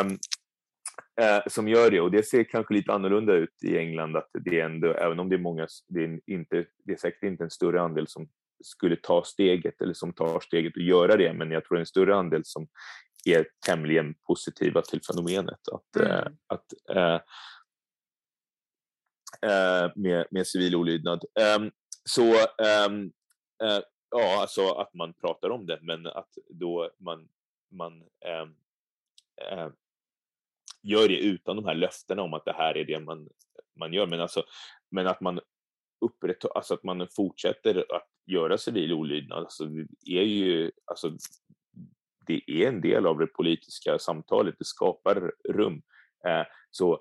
um, 0.02 0.18
eh, 1.20 1.42
som 1.46 1.68
gör 1.68 1.90
det 1.90 2.00
och 2.00 2.10
det 2.10 2.22
ser 2.22 2.44
kanske 2.44 2.74
lite 2.74 2.92
annorlunda 2.92 3.32
ut 3.32 3.64
i 3.64 3.78
England 3.78 4.16
att 4.16 4.30
det 4.44 4.60
är 4.60 4.64
ändå, 4.64 4.92
även 4.92 5.20
om 5.20 5.28
det 5.28 5.36
är 5.36 5.40
många, 5.40 5.66
det 5.88 6.04
är, 6.04 6.20
inte, 6.26 6.66
det 6.84 6.92
är 6.92 6.96
säkert 6.96 7.22
inte 7.22 7.44
en 7.44 7.50
större 7.50 7.80
andel 7.80 8.06
som 8.08 8.28
skulle 8.64 8.96
ta 8.96 9.24
steget 9.24 9.82
eller 9.82 9.94
som 9.94 10.12
tar 10.12 10.40
steget 10.40 10.76
och 10.76 10.82
göra 10.82 11.16
det, 11.16 11.32
men 11.32 11.50
jag 11.50 11.64
tror 11.64 11.76
det 11.76 11.78
är 11.78 11.80
en 11.80 11.86
större 11.86 12.16
andel 12.16 12.42
som 12.44 12.66
är 13.24 13.46
tämligen 13.66 14.14
positiva 14.26 14.82
till 14.82 15.00
fenomenet 15.02 15.60
att, 15.72 15.96
eh, 15.96 16.10
mm. 16.10 16.26
äh, 16.26 16.32
att 16.46 16.72
äh, 19.42 19.92
med, 19.96 20.26
med 20.30 20.46
civil 20.46 20.76
olydnad. 20.76 21.24
Um, 21.56 21.70
så 22.04 22.32
um, 22.88 23.12
ja, 24.10 24.40
alltså 24.40 24.70
att 24.70 24.94
man 24.94 25.14
pratar 25.14 25.50
om 25.50 25.66
det, 25.66 25.78
men 25.82 26.06
att 26.06 26.28
då 26.48 26.90
man, 26.98 27.28
man 27.70 27.92
um, 28.42 28.56
gör 30.84 31.08
det 31.08 31.18
utan 31.18 31.56
de 31.56 31.64
här 31.64 31.74
löftena 31.74 32.22
om 32.22 32.34
att 32.34 32.44
det 32.44 32.52
här 32.52 32.76
är 32.76 32.84
det 32.84 33.00
man 33.00 33.28
man 33.76 33.92
gör. 33.92 34.06
Men, 34.06 34.20
alltså, 34.20 34.44
men 34.90 35.06
att 35.06 35.20
man 35.20 35.40
upprätthåller, 36.00 36.56
alltså 36.56 36.74
att 36.74 36.84
man 36.84 37.08
fortsätter 37.16 37.94
att 37.96 38.08
göra 38.26 38.58
civil 38.58 38.92
olydnad, 38.92 39.38
alltså, 39.38 39.64
det 39.64 40.18
är 40.18 40.24
ju, 40.24 40.70
alltså, 40.84 41.16
det 42.26 42.42
är 42.46 42.68
en 42.68 42.80
del 42.80 43.06
av 43.06 43.18
det 43.18 43.26
politiska 43.26 43.98
samtalet, 43.98 44.54
det 44.58 44.64
skapar 44.64 45.32
rum. 45.48 45.82
Eh, 46.26 46.46
så 46.70 46.94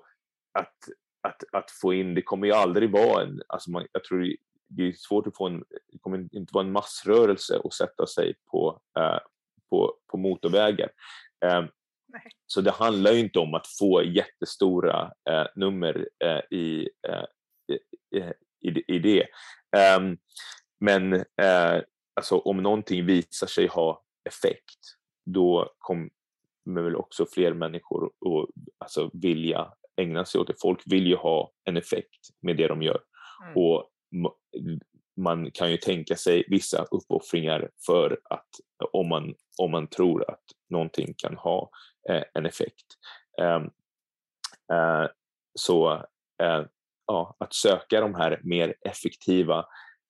att, 0.59 0.77
att, 1.21 1.43
att 1.51 1.71
få 1.71 1.93
in, 1.93 2.13
det 2.13 2.21
kommer 2.21 2.47
ju 2.47 2.53
aldrig 2.53 2.91
vara 2.91 3.23
en, 3.23 3.41
alltså 3.47 3.71
man, 3.71 3.87
jag 3.91 4.03
tror 4.03 4.35
det 4.67 4.83
är 4.83 4.93
svårt 4.93 5.27
att 5.27 5.37
få 5.37 5.47
en, 5.47 5.63
det 5.91 5.99
kommer 5.99 6.17
inte 6.31 6.53
vara 6.53 6.65
en 6.65 6.71
massrörelse 6.71 7.61
att 7.63 7.73
sätta 7.73 8.07
sig 8.07 8.35
på, 8.51 8.81
eh, 8.97 9.19
på, 9.69 9.97
på 10.07 10.17
motorvägar. 10.17 10.89
Eh, 11.45 11.65
så 12.47 12.61
det 12.61 12.71
handlar 12.71 13.11
ju 13.11 13.19
inte 13.19 13.39
om 13.39 13.53
att 13.53 13.67
få 13.67 14.03
jättestora 14.03 15.11
eh, 15.29 15.45
nummer 15.55 16.09
eh, 16.25 16.57
i, 16.57 16.89
eh, 17.07 18.29
i, 18.61 18.83
i, 18.87 18.99
det. 18.99 19.27
Ehm, 19.77 20.17
men 20.79 21.13
eh, 21.13 21.81
alltså, 22.15 22.37
om 22.37 22.57
någonting 22.57 23.05
visar 23.05 23.47
sig 23.47 23.67
ha 23.67 24.03
effekt, 24.29 24.79
då 25.25 25.73
kommer 25.77 26.81
väl 26.81 26.95
också 26.95 27.25
fler 27.25 27.53
människor 27.53 28.05
att 28.05 28.49
alltså, 28.77 29.09
vilja 29.13 29.73
ägna 30.01 30.25
sig 30.25 30.41
åt 30.41 30.47
det. 30.47 30.61
Folk 30.61 30.81
vill 30.85 31.07
ju 31.07 31.15
ha 31.15 31.51
en 31.65 31.77
effekt 31.77 32.29
med 32.41 32.57
det 32.57 32.67
de 32.67 32.81
gör. 32.81 33.01
Mm. 33.43 33.57
Och 33.57 33.89
man 35.17 35.51
kan 35.51 35.71
ju 35.71 35.77
tänka 35.77 36.15
sig 36.15 36.43
vissa 36.47 36.83
uppoffringar 36.91 37.69
för 37.85 38.19
att 38.29 38.49
om 38.91 39.09
man, 39.09 39.33
om 39.57 39.71
man 39.71 39.87
tror 39.87 40.31
att 40.31 40.43
någonting 40.69 41.13
kan 41.17 41.37
ha 41.37 41.61
eh, 41.61 41.69
Eh, 42.09 42.23
en 42.33 42.45
effekt. 42.45 42.85
Eh, 43.41 43.61
eh, 44.77 45.07
så 45.59 45.93
eh, 46.43 46.65
ja, 47.07 47.35
att 47.39 47.53
söka 47.53 48.01
de 48.01 48.15
här 48.15 48.39
mer 48.43 48.75
effektiva 48.85 49.65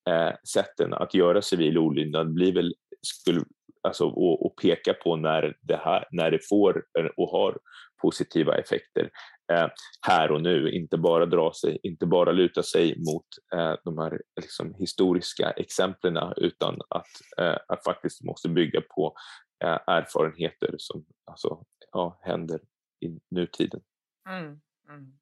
eh, 0.09 0.31
sätten 0.53 0.93
att 0.93 1.13
göra 1.13 1.41
civil 1.41 1.77
olydnad 1.77 2.33
blir 2.33 2.53
väl, 2.53 2.73
skulle, 3.01 3.41
alltså, 3.87 4.05
och, 4.05 4.45
och, 4.45 4.55
peka 4.61 4.93
på 4.93 5.15
när 5.15 5.57
det, 5.61 5.75
här, 5.75 6.07
när 6.11 6.31
det 6.31 6.47
får 6.49 6.85
eh, 6.99 7.05
och 7.17 7.29
har 7.29 7.57
positiva 8.01 8.57
effekter 8.57 9.09
eh, 9.53 9.67
här 10.07 10.31
och 10.31 10.41
nu, 10.41 10.71
inte 10.71 10.97
bara 10.97 11.25
dra 11.25 11.53
sig, 11.53 11.79
inte 11.83 12.05
bara 12.05 12.31
luta 12.31 12.63
sig 12.63 12.95
mot 12.97 13.25
eh, 13.55 13.75
de 13.83 13.97
här 13.97 14.21
liksom, 14.41 14.73
historiska 14.79 15.51
exemplen 15.51 16.17
utan 16.37 16.79
att, 16.89 17.41
eh, 17.41 17.57
att 17.67 17.83
faktiskt 17.83 18.23
måste 18.23 18.49
bygga 18.49 18.81
på 18.95 19.15
eh, 19.63 19.79
erfarenheter 19.87 20.75
som 20.77 21.05
alltså, 21.31 21.63
ja, 21.93 22.19
händer 22.21 22.59
i 22.99 23.19
nutiden. 23.29 23.81
Mm, 24.29 24.61
mm. 24.89 25.13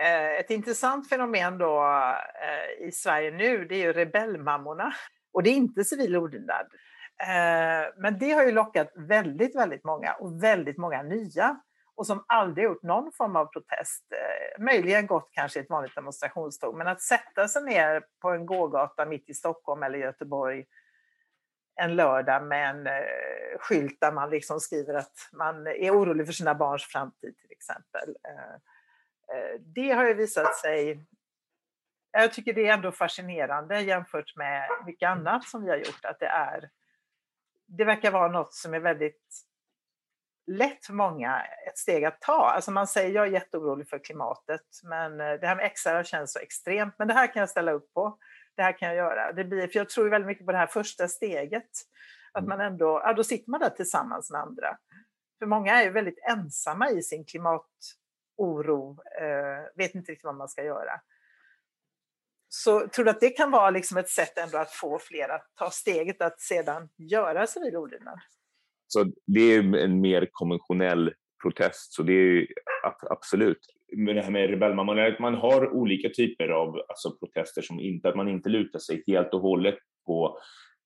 Eh, 0.00 0.40
ett 0.40 0.50
intressant 0.50 1.08
fenomen 1.08 1.58
då 1.58 1.82
eh, 2.42 2.86
i 2.88 2.92
Sverige 2.92 3.30
nu, 3.30 3.64
det 3.64 3.74
är 3.74 3.86
ju 3.86 3.92
rebellmammorna. 3.92 4.92
Och 5.32 5.42
det 5.42 5.50
är 5.50 5.54
inte 5.54 5.84
civil 5.84 6.16
olydnad. 6.16 6.66
Eh, 7.22 7.92
men 7.96 8.18
det 8.18 8.32
har 8.32 8.44
ju 8.44 8.52
lockat 8.52 8.92
väldigt, 9.08 9.56
väldigt 9.56 9.84
många 9.84 10.12
och 10.12 10.42
väldigt 10.42 10.78
många 10.78 11.02
nya 11.02 11.60
och 11.94 12.06
som 12.06 12.24
aldrig 12.28 12.64
gjort 12.64 12.82
någon 12.82 13.12
form 13.12 13.36
av 13.36 13.46
protest. 13.46 14.04
Möjligen 14.58 15.06
gått 15.06 15.28
kanske 15.32 15.60
ett 15.60 15.70
vanligt 15.70 15.94
demonstrationståg, 15.94 16.76
men 16.76 16.88
att 16.88 17.02
sätta 17.02 17.48
sig 17.48 17.64
ner 17.64 18.04
på 18.22 18.30
en 18.30 18.46
gågata 18.46 19.06
mitt 19.06 19.30
i 19.30 19.34
Stockholm 19.34 19.82
eller 19.82 19.98
Göteborg 19.98 20.64
en 21.80 21.96
lördag 21.96 22.44
med 22.44 22.70
en 22.70 22.86
eh, 22.86 23.58
skylt 23.58 24.00
där 24.00 24.12
man 24.12 24.30
liksom 24.30 24.60
skriver 24.60 24.94
att 24.94 25.28
man 25.32 25.66
är 25.66 25.90
orolig 25.90 26.26
för 26.26 26.32
sina 26.32 26.54
barns 26.54 26.84
framtid 26.84 27.38
till 27.38 27.50
exempel. 27.50 28.16
Eh, 28.28 28.54
eh, 29.36 29.60
det 29.60 29.90
har 29.90 30.04
ju 30.04 30.14
visat 30.14 30.56
sig 30.56 31.06
jag 32.14 32.32
tycker 32.32 32.52
det 32.52 32.68
är 32.68 32.72
ändå 32.72 32.92
fascinerande 32.92 33.80
jämfört 33.80 34.36
med 34.36 34.68
mycket 34.86 35.08
annat 35.08 35.44
som 35.44 35.64
vi 35.64 35.70
har 35.70 35.76
gjort, 35.76 36.04
att 36.04 36.20
det 36.20 36.26
är 36.26 36.70
det 37.66 37.84
verkar 37.84 38.10
vara 38.10 38.28
något 38.28 38.54
som 38.54 38.74
är 38.74 38.80
väldigt 38.80 39.44
lätt 40.46 40.86
för 40.86 40.92
många 40.92 41.42
ett 41.68 41.78
steg 41.78 42.04
att 42.04 42.20
ta. 42.20 42.50
Alltså 42.50 42.70
man 42.70 42.86
säger 42.86 43.10
jag 43.10 43.26
är 43.26 43.30
jätteorolig 43.30 43.88
för 43.88 43.98
klimatet, 43.98 44.66
men 44.82 45.20
eh, 45.20 45.32
det 45.32 45.46
här 45.46 45.56
med 45.56 45.72
XR 45.74 46.02
känns 46.02 46.32
så 46.32 46.38
extremt. 46.38 46.94
Men 46.98 47.08
det 47.08 47.14
här 47.14 47.26
kan 47.26 47.40
jag 47.40 47.50
ställa 47.50 47.72
upp 47.72 47.92
på. 47.94 48.18
Det 48.56 48.62
här 48.62 48.78
kan 48.78 48.88
jag 48.88 48.96
göra. 48.96 49.32
Det 49.32 49.44
blir, 49.44 49.68
för 49.68 49.78
jag 49.78 49.88
tror 49.88 50.08
väldigt 50.08 50.26
mycket 50.26 50.46
på 50.46 50.52
det 50.52 50.58
här 50.58 50.66
första 50.66 51.08
steget. 51.08 51.70
Att 52.32 52.46
man 52.46 52.60
ändå, 52.60 53.00
ja, 53.04 53.12
då 53.12 53.24
sitter 53.24 53.50
man 53.50 53.60
där 53.60 53.70
tillsammans 53.70 54.30
med 54.30 54.40
andra. 54.40 54.78
För 55.38 55.46
många 55.46 55.72
är 55.72 55.84
ju 55.84 55.90
väldigt 55.90 56.18
ensamma 56.30 56.90
i 56.90 57.02
sin 57.02 57.24
klimatoro, 57.24 58.98
eh, 59.20 59.76
vet 59.76 59.94
inte 59.94 60.12
riktigt 60.12 60.24
vad 60.24 60.34
man 60.34 60.48
ska 60.48 60.64
göra. 60.64 61.00
Så 62.48 62.88
tror 62.88 63.04
du 63.04 63.10
att 63.10 63.20
det 63.20 63.30
kan 63.30 63.50
vara 63.50 63.70
liksom 63.70 63.96
ett 63.96 64.08
sätt 64.08 64.38
ändå 64.38 64.58
att 64.58 64.70
få 64.70 64.98
fler 64.98 65.28
att 65.28 65.46
ta 65.54 65.70
steget 65.70 66.22
att 66.22 66.40
sedan 66.40 66.88
göra 66.96 67.46
civil 67.46 67.76
olydnad? 67.76 68.18
Så 68.86 69.04
det 69.26 69.40
är 69.40 69.76
en 69.76 70.00
mer 70.00 70.28
konventionell 70.32 71.14
protest, 71.42 71.92
så 71.92 72.02
det 72.02 72.12
är 72.12 72.46
absolut. 73.10 73.58
Men 73.96 74.16
det 74.16 74.22
här 74.22 74.30
med 74.30 74.50
rebellmamman, 74.50 74.98
att 74.98 75.18
man 75.18 75.34
har 75.34 75.72
olika 75.72 76.08
typer 76.08 76.48
av 76.48 76.80
alltså, 76.88 77.16
protester 77.18 77.62
som 77.62 77.80
inte, 77.80 78.08
att 78.08 78.16
man 78.16 78.28
inte 78.28 78.48
lutar 78.48 78.78
sig 78.78 79.02
helt 79.06 79.34
och 79.34 79.40
hållet 79.40 79.78
på 80.06 80.38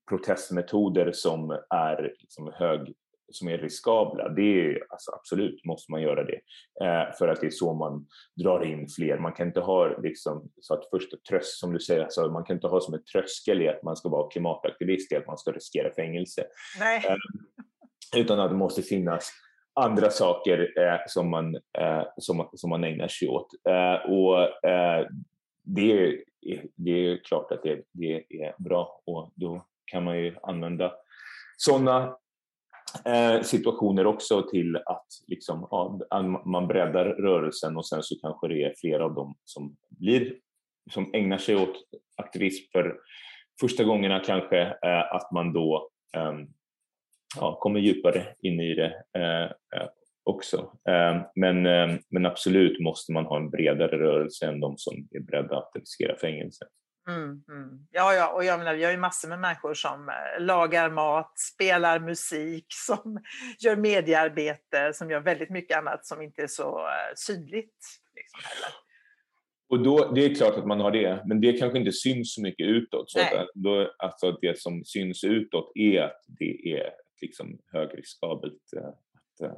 protestmetoder 0.09 1.13
som 1.13 1.51
är 1.71 2.15
liksom 2.21 2.53
hög 2.55 2.95
som 3.33 3.49
är 3.49 3.59
riskabla, 3.59 4.29
det 4.29 4.43
är 4.43 4.87
alltså 4.91 5.11
absolut 5.13 5.65
måste 5.65 5.93
man 5.93 6.03
göra 6.03 6.25
det 6.25 6.41
eh, 6.85 7.15
för 7.19 7.29
att 7.29 7.41
det 7.41 7.47
är 7.47 7.51
så 7.51 7.75
man 7.75 8.07
drar 8.37 8.65
in 8.65 8.89
fler. 8.89 9.19
Man 9.19 9.33
kan 9.33 9.47
inte 9.47 9.61
ha 9.61 9.99
liksom 9.99 10.51
så 10.61 10.75
att 10.75 10.91
första 10.91 11.17
tröst 11.29 11.59
som 11.59 11.73
du 11.73 11.81
säger, 11.81 12.03
alltså, 12.03 12.29
man 12.29 12.45
kan 12.45 12.57
inte 12.57 12.67
ha 12.67 12.81
som 12.81 12.95
ett 12.95 13.07
tröskel 13.07 13.63
i 13.63 13.69
att 13.69 13.83
man 13.83 13.97
ska 13.97 14.09
vara 14.09 14.31
klimataktivist 14.31 15.13
i 15.13 15.17
att 15.17 15.27
man 15.27 15.39
ska 15.39 15.53
riskera 15.53 15.95
fängelse. 15.95 16.45
Nej. 16.79 17.03
Eh, 17.09 18.21
utan 18.21 18.41
att 18.41 18.51
det 18.51 18.57
måste 18.57 18.83
finnas 18.83 19.33
andra 19.77 20.11
saker 20.11 20.79
eh, 20.79 20.99
som, 21.07 21.31
man, 21.31 21.55
eh, 21.55 22.03
som, 22.16 22.49
som 22.53 22.70
man 22.70 22.85
ägnar 22.85 23.09
sig 23.09 23.29
åt. 23.29 23.49
Eh, 23.68 24.11
och 24.11 24.64
eh, 24.68 25.07
det, 25.62 25.93
är, 25.93 26.22
det 26.74 26.91
är 26.91 27.24
klart 27.24 27.53
att 27.53 27.62
det, 27.62 27.83
det 27.93 28.14
är 28.14 28.55
bra 28.59 29.03
och 29.07 29.33
då 29.35 29.66
kan 29.85 30.05
man 30.05 30.18
ju 30.18 30.37
använda 30.43 30.93
sådana 31.57 32.16
eh, 33.05 33.43
situationer 33.43 34.07
också 34.07 34.43
till 34.43 34.77
att 34.77 35.07
liksom, 35.27 35.68
ja, 35.70 35.99
man 36.45 36.68
breddar 36.68 37.05
rörelsen 37.05 37.77
och 37.77 37.87
sen 37.87 38.03
så 38.03 38.14
kanske 38.22 38.48
det 38.48 38.62
är 38.62 38.74
flera 38.81 39.05
av 39.05 39.15
dem 39.15 39.35
som 39.44 39.77
blir 39.89 40.36
som 40.90 41.11
ägnar 41.15 41.39
sig 41.39 41.57
åt 41.57 41.77
aktivism 42.16 42.65
för 42.73 42.97
första 43.61 43.85
gångerna 43.85 44.20
kanske, 44.20 44.61
eh, 44.61 45.15
att 45.15 45.32
man 45.32 45.53
då 45.53 45.89
ehm, 46.16 46.47
ja, 47.41 47.59
kommer 47.61 47.81
djupare 47.81 48.27
in 48.43 48.61
i 48.61 48.75
det 48.75 48.95
eh, 49.19 49.45
eh, 49.81 49.89
också. 50.25 50.57
Eh, 50.89 51.23
men, 51.35 51.63
men 52.11 52.27
absolut 52.27 52.81
måste 52.81 53.13
man 53.13 53.25
ha 53.25 53.37
en 53.37 53.51
bredare 53.51 53.99
rörelse 53.99 54.47
än 54.47 54.61
de 54.61 54.79
som 54.79 55.09
är 55.11 55.21
beredda 55.21 55.57
att 55.57 55.71
riskera 55.75 56.19
fängelse. 56.19 56.65
Mm, 57.09 57.43
mm. 57.49 57.87
Ja, 57.91 58.15
ja, 58.15 58.33
och 58.33 58.45
jag 58.45 58.59
menar, 58.59 58.75
vi 58.75 58.85
har 58.85 58.93
ju 58.93 58.99
massor 58.99 59.29
med 59.29 59.41
människor 59.41 59.75
som 59.75 60.11
lagar 60.39 60.91
mat, 60.91 61.33
spelar 61.55 62.01
musik, 62.01 62.67
som 62.87 63.19
gör 63.59 63.77
mediearbete, 63.77 64.93
som 64.95 65.11
gör 65.11 65.21
väldigt 65.21 65.51
mycket 65.51 65.79
annat 65.79 66.07
som 66.07 66.23
inte 66.23 66.43
är 66.43 66.47
så 66.47 66.89
synligt. 67.17 67.77
Liksom. 68.15 68.41
Och 69.69 69.83
då, 69.83 70.13
det 70.15 70.25
är 70.25 70.35
klart 70.35 70.57
att 70.57 70.67
man 70.67 70.81
har 70.81 70.91
det, 70.91 71.23
men 71.27 71.41
det 71.41 71.53
kanske 71.53 71.79
inte 71.79 71.93
syns 71.93 72.35
så 72.35 72.43
mycket 72.43 72.67
utåt. 72.67 73.11
Så 73.11 73.21
att, 73.21 73.49
då, 73.55 73.93
alltså 73.99 74.33
det 74.33 74.59
som 74.59 74.85
syns 74.85 75.25
utåt 75.25 75.73
är 75.75 76.03
att 76.03 76.21
det 76.27 76.73
är 76.73 76.91
liksom 77.20 77.59
högriskabelt 77.66 78.72
eh, 78.76 78.88
att, 78.88 79.40
eh, 79.43 79.56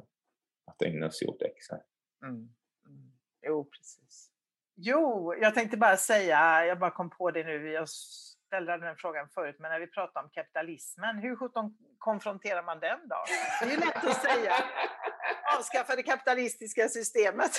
att 0.65 0.81
ägna 0.81 1.11
sig 1.11 1.27
åt 1.27 1.41
XR. 1.41 1.75
Mm. 2.25 2.35
Mm. 2.35 3.11
Jo, 3.41 3.69
precis. 3.69 4.31
Jo, 4.75 5.33
jag 5.41 5.53
tänkte 5.53 5.77
bara 5.77 5.97
säga, 5.97 6.65
jag 6.65 6.79
bara 6.79 6.91
kom 6.91 7.09
på 7.09 7.31
det 7.31 7.43
nu, 7.43 7.71
jag 7.71 7.89
ställde 7.89 8.77
den 8.77 8.95
frågan 8.97 9.29
förut, 9.29 9.55
men 9.59 9.71
när 9.71 9.79
vi 9.79 9.87
pratar 9.87 10.23
om 10.23 10.29
kapitalismen, 10.29 11.17
hur 11.17 11.35
sjutton 11.35 11.77
konfronterar 11.97 12.63
man 12.63 12.79
den 12.79 12.99
då? 13.09 13.15
Det 13.61 13.65
är 13.65 13.71
ju 13.71 13.77
lätt 13.77 14.05
att 14.05 14.21
säga. 14.21 14.53
Avskaffa 15.57 15.95
det 15.95 16.03
kapitalistiska 16.03 16.87
systemet. 16.87 17.51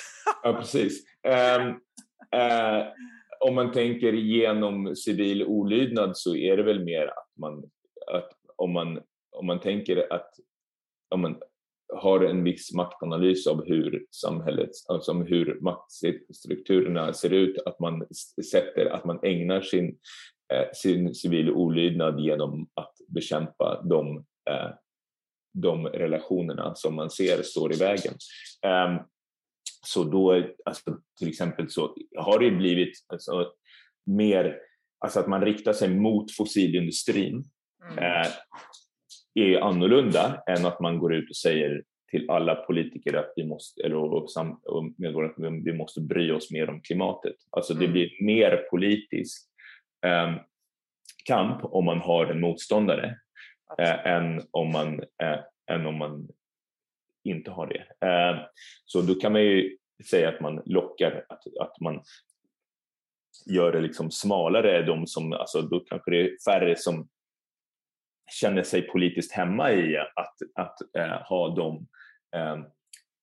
ja, 0.43 0.53
precis. 0.53 1.05
Um, 1.23 1.69
uh, 2.41 2.87
om 3.41 3.55
man 3.55 3.73
tänker 3.73 4.13
genom 4.13 4.97
civil 4.97 5.45
olydnad 5.45 6.17
så 6.17 6.37
är 6.37 6.57
det 6.57 6.63
väl 6.63 6.85
mer 6.85 7.07
att 7.07 7.33
man, 7.39 7.71
att 8.13 8.31
om 8.57 8.73
man 8.73 9.03
om 9.41 9.47
man 9.47 9.61
tänker 9.61 10.13
att 10.13 10.31
om 11.15 11.21
man 11.21 11.41
har 11.95 12.21
en 12.21 12.45
viss 12.45 12.75
maktanalys 12.75 13.47
av 13.47 13.65
hur 13.67 14.07
samhället, 14.11 14.71
alltså 14.89 15.13
hur 15.13 15.61
maktstrukturerna 15.61 17.13
ser 17.13 17.33
ut, 17.33 17.59
att 17.67 17.81
man 17.81 18.07
sätter, 18.51 18.87
att 18.87 19.05
man 19.05 19.19
ägnar 19.23 19.61
sin, 19.61 19.99
eh, 20.53 20.67
sin 20.75 21.15
civil 21.15 21.51
olydnad 21.51 22.21
genom 22.21 22.69
att 22.75 22.95
bekämpa 23.09 23.83
de, 23.83 24.17
eh, 24.51 24.71
de 25.53 25.87
relationerna 25.87 26.75
som 26.75 26.95
man 26.95 27.11
ser 27.11 27.43
står 27.43 27.73
i 27.73 27.77
vägen. 27.77 28.15
Um, 28.67 28.99
så 29.87 30.05
då, 30.05 30.45
alltså, 30.65 30.99
till 31.19 31.29
exempel 31.29 31.71
så 31.71 31.97
har 32.17 32.39
det 32.39 32.51
blivit 32.51 32.93
alltså, 33.07 33.53
mer, 34.07 34.59
alltså 34.99 35.21
att 35.21 35.29
man 35.29 35.45
riktar 35.45 35.73
sig 35.73 35.89
mot 35.89 36.37
fossilindustrin 36.37 37.45
mm. 37.93 38.25
Är 39.35 39.61
annorlunda 39.61 40.43
än 40.47 40.67
att 40.67 40.81
man 40.81 40.99
går 40.99 41.15
ut 41.15 41.31
och 41.31 41.37
säger 41.37 41.83
till 42.11 42.31
alla 42.31 42.55
politiker 42.55 43.17
att 43.17 43.33
vi 43.37 43.45
måste, 43.45 43.83
eller 43.83 43.97
och, 43.97 44.29
och 44.65 44.85
medborgare, 44.97 45.33
att 45.33 45.65
vi 45.65 45.73
måste 45.73 46.01
bry 46.01 46.31
oss 46.31 46.51
mer 46.51 46.71
om 46.71 46.81
klimatet. 46.81 47.37
Alltså 47.51 47.75
det 47.75 47.85
mm. 47.85 47.93
blir 47.93 48.25
mer 48.25 48.57
politisk 48.71 49.49
eh, 50.07 50.35
kamp 51.25 51.61
om 51.63 51.85
man 51.85 51.99
har 51.99 52.27
en 52.27 52.41
motståndare 52.41 53.17
eh, 53.79 54.07
än, 54.07 54.43
om 54.51 54.73
man, 54.73 55.01
eh, 55.23 55.39
än 55.71 55.87
om 55.87 55.99
man 55.99 56.29
inte 57.25 57.51
har 57.51 57.67
det. 57.67 58.07
Eh, 58.07 58.41
så 58.85 59.03
då 59.03 59.15
kan 59.15 59.33
man 59.33 59.43
ju 59.43 59.77
säga 60.11 60.29
att 60.29 60.41
man 60.41 60.63
lockar, 60.65 61.25
att, 61.29 61.43
att 61.61 61.81
man 61.81 62.03
gör 63.47 63.73
det 63.73 63.81
liksom 63.81 64.11
smalare, 64.11 64.83
de 64.83 65.07
som, 65.07 65.33
alltså 65.33 65.63
då 65.63 65.81
kanske 65.81 66.11
det 66.11 66.21
är 66.21 66.37
färre 66.45 66.77
som 66.77 67.09
känner 68.31 68.63
sig 68.63 68.83
politiskt 68.83 69.33
hemma 69.33 69.73
i 69.73 69.97
att, 69.97 70.37
att 70.55 70.77
äh, 70.99 71.23
ha 71.29 71.55
dem 71.55 71.87
äh, 72.37 72.57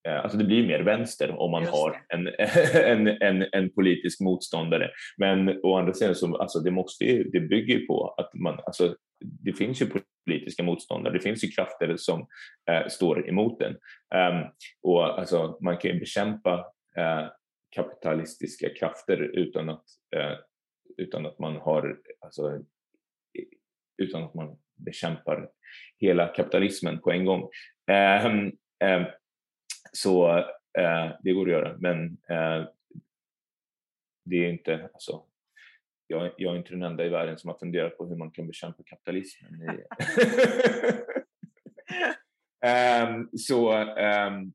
Alltså 0.07 0.38
det 0.38 0.43
blir 0.43 0.67
mer 0.67 0.79
vänster 0.79 1.39
om 1.39 1.51
man 1.51 1.65
har 1.65 2.01
en, 2.09 2.27
en, 2.73 3.07
en, 3.07 3.45
en, 3.51 3.69
politisk 3.69 4.19
motståndare. 4.21 4.91
Men 5.17 5.59
å 5.63 5.77
andra 5.77 5.93
sidan 5.93 6.15
så 6.15 6.38
alltså 6.38 6.59
det, 6.59 6.71
måste 6.71 7.05
ju, 7.05 7.23
det 7.23 7.39
bygger 7.39 7.79
på 7.79 8.15
att 8.17 8.34
man, 8.34 8.59
alltså 8.65 8.95
det 9.19 9.53
finns 9.53 9.81
ju 9.81 9.89
politiska 10.25 10.63
motståndare, 10.63 11.13
det 11.13 11.19
finns 11.19 11.43
ju 11.43 11.47
krafter 11.47 11.95
som 11.97 12.27
eh, 12.71 12.88
står 12.88 13.29
emot 13.29 13.59
den. 13.59 13.71
Um, 14.15 14.45
och 14.81 15.19
alltså, 15.19 15.57
man 15.61 15.77
kan 15.77 15.91
ju 15.91 15.99
bekämpa 15.99 16.53
eh, 16.97 17.27
kapitalistiska 17.75 18.69
krafter 18.69 19.21
utan 19.21 19.69
att, 19.69 19.85
eh, 20.15 20.38
utan 20.97 21.25
att 21.25 21.39
man 21.39 21.55
har 21.55 21.97
alltså, 22.21 22.59
utan 23.97 24.23
att 24.23 24.34
man 24.34 24.57
bekämpar 24.77 25.49
hela 25.97 26.27
kapitalismen 26.27 26.99
på 26.99 27.11
en 27.11 27.25
gång. 27.25 27.49
Ehm, 27.91 28.51
ehm, 28.79 29.05
så 29.91 30.37
eh, 30.77 31.11
det 31.23 31.33
går 31.33 31.45
att 31.45 31.51
göra, 31.51 31.77
men 31.77 32.17
eh, 32.29 32.67
det 34.25 34.45
är 34.45 34.49
inte, 34.49 34.89
alltså, 34.93 35.23
jag, 36.07 36.31
jag, 36.37 36.53
är 36.53 36.57
inte 36.57 36.69
den 36.69 36.83
enda 36.83 37.05
i 37.05 37.09
världen 37.09 37.37
som 37.37 37.49
har 37.49 37.57
funderat 37.57 37.97
på 37.97 38.05
hur 38.05 38.15
man 38.15 38.31
kan 38.31 38.47
bekämpa 38.47 38.83
kapitalismen. 38.83 39.79
um, 42.65 43.29
så 43.37 43.83
um, 43.83 44.53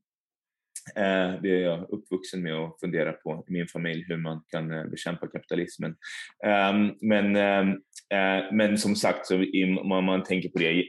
Eh, 0.95 1.41
det 1.41 1.49
är 1.49 1.59
jag 1.59 1.89
uppvuxen 1.89 2.43
med 2.43 2.55
att 2.55 2.79
fundera 2.79 3.11
på 3.13 3.45
i 3.47 3.51
min 3.51 3.67
familj, 3.67 4.05
hur 4.07 4.17
man 4.17 4.43
kan 4.47 4.71
eh, 4.71 4.85
bekämpa 4.85 5.27
kapitalismen. 5.27 5.95
Ehm, 6.45 6.95
men, 7.01 7.35
ehm, 7.35 7.69
eh, 8.09 8.51
men 8.51 8.77
som 8.77 8.95
sagt, 8.95 9.27
så 9.27 9.35
om 9.81 10.05
man, 10.05 10.23
tänker 10.23 10.49
på 10.49 10.59
det 10.59 10.85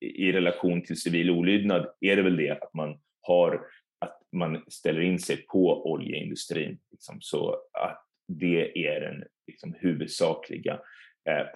i, 0.00 0.32
relation 0.32 0.82
till 0.82 1.00
civil 1.00 1.30
olydnad 1.30 1.86
är 2.00 2.16
det 2.16 2.22
väl 2.22 2.36
det 2.36 2.50
att 2.50 2.74
man 2.74 2.98
har 3.20 3.66
att 3.98 4.18
man 4.32 4.64
ställer 4.68 5.00
in 5.00 5.18
sig 5.18 5.36
på 5.36 5.92
oljeindustrin. 5.92 6.78
Liksom, 6.90 7.18
så 7.20 7.56
att 7.72 8.02
det 8.28 8.86
är 8.86 9.00
den 9.00 9.24
liksom, 9.46 9.74
huvudsakliga 9.78 10.80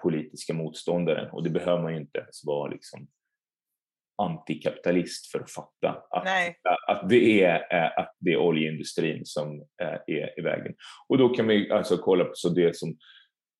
politiska 0.01 0.53
motståndaren 0.53 1.29
och 1.31 1.43
det 1.43 1.49
behöver 1.49 1.81
man 1.83 1.93
ju 1.93 1.99
inte 1.99 2.19
ens 2.19 2.45
vara 2.45 2.71
liksom, 2.71 3.07
antikapitalist 4.17 5.31
för 5.31 5.39
att 5.39 5.51
fatta 5.51 5.89
att, 6.09 6.27
att, 6.87 7.09
det, 7.09 7.43
är, 7.43 7.55
eh, 7.55 7.97
att 7.97 8.15
det 8.19 8.31
är 8.33 8.37
oljeindustrin 8.37 9.25
som 9.25 9.59
eh, 9.81 9.99
är 10.07 10.39
i 10.39 10.41
vägen. 10.41 10.73
Och 11.07 11.17
då 11.17 11.29
kan 11.29 11.47
vi 11.47 11.71
alltså 11.71 11.97
kolla 11.97 12.23
på 12.23 12.31
så 12.33 12.49
det 12.49 12.75
som 12.75 12.97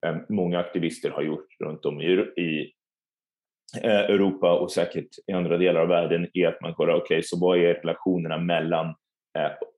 eh, 0.06 0.16
många 0.30 0.60
aktivister 0.60 1.10
har 1.10 1.22
gjort 1.22 1.48
runt 1.64 1.86
om 1.86 2.02
i, 2.02 2.74
Europa 3.84 4.60
och 4.60 4.72
säkert 4.72 5.08
i 5.28 5.32
andra 5.32 5.58
delar 5.58 5.82
av 5.82 5.88
världen 5.88 6.28
är 6.34 6.48
att 6.48 6.62
man 6.62 6.74
kollar, 6.74 6.94
okej, 6.94 7.04
okay, 7.04 7.24
så 7.24 7.40
vad 7.40 7.58
är 7.58 7.74
relationerna 7.74 8.38
mellan 8.38 8.96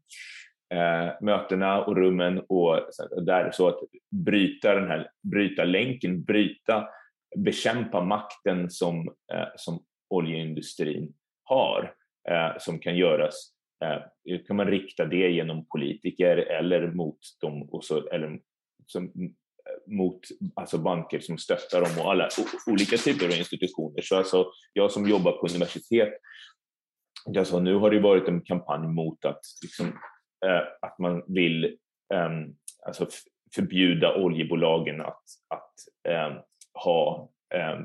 Eh, 0.75 1.13
mötena 1.21 1.85
och 1.85 1.97
rummen 1.97 2.39
och 2.49 2.81
där 3.27 3.51
så 3.51 3.69
att 3.69 3.81
bryta 4.11 4.75
den 4.75 4.89
här, 4.89 5.11
bryta 5.23 5.65
länken, 5.65 6.23
bryta, 6.23 6.89
bekämpa 7.37 8.05
makten 8.05 8.71
som, 8.71 9.09
eh, 9.33 9.49
som 9.57 9.85
oljeindustrin 10.11 11.15
har 11.43 11.95
eh, 12.31 12.59
som 12.59 12.79
kan 12.79 12.97
göras 12.97 13.53
eh, 13.85 14.41
kan 14.47 14.57
man 14.57 14.67
rikta 14.67 15.05
det 15.05 15.31
genom 15.31 15.67
politiker 15.67 16.37
eller 16.37 16.91
mot 16.91 17.19
dem 17.41 17.63
och 17.63 17.85
så, 17.85 18.09
eller 18.09 18.41
som 18.87 19.05
eh, 19.05 19.95
mot 19.95 20.21
alltså 20.55 20.79
banker 20.79 21.21
som 21.21 21.39
stöttar 21.39 21.81
dem 21.81 22.05
och 22.05 22.11
alla 22.11 22.29
olika 22.67 22.97
typer 22.97 23.27
av 23.27 23.33
institutioner. 23.33 24.03
Så 24.03 24.17
alltså, 24.17 24.47
jag 24.73 24.91
som 24.91 25.09
jobbar 25.09 25.33
på 25.33 25.47
universitet, 25.47 26.15
alltså, 27.37 27.61
nu 27.61 27.75
har 27.75 27.91
det 27.91 28.01
varit 28.01 28.29
en 28.29 28.41
kampanj 28.41 28.89
mot 28.89 29.25
att, 29.25 29.41
liksom, 29.63 29.93
att 30.81 30.99
man 30.99 31.23
vill 31.27 31.65
eh, 32.15 32.31
alltså 32.87 33.07
förbjuda 33.55 34.15
oljebolagen 34.15 35.01
att, 35.01 35.23
att 35.49 35.75
eh, 36.09 36.37
ha 36.85 37.31
ehm, 37.55 37.85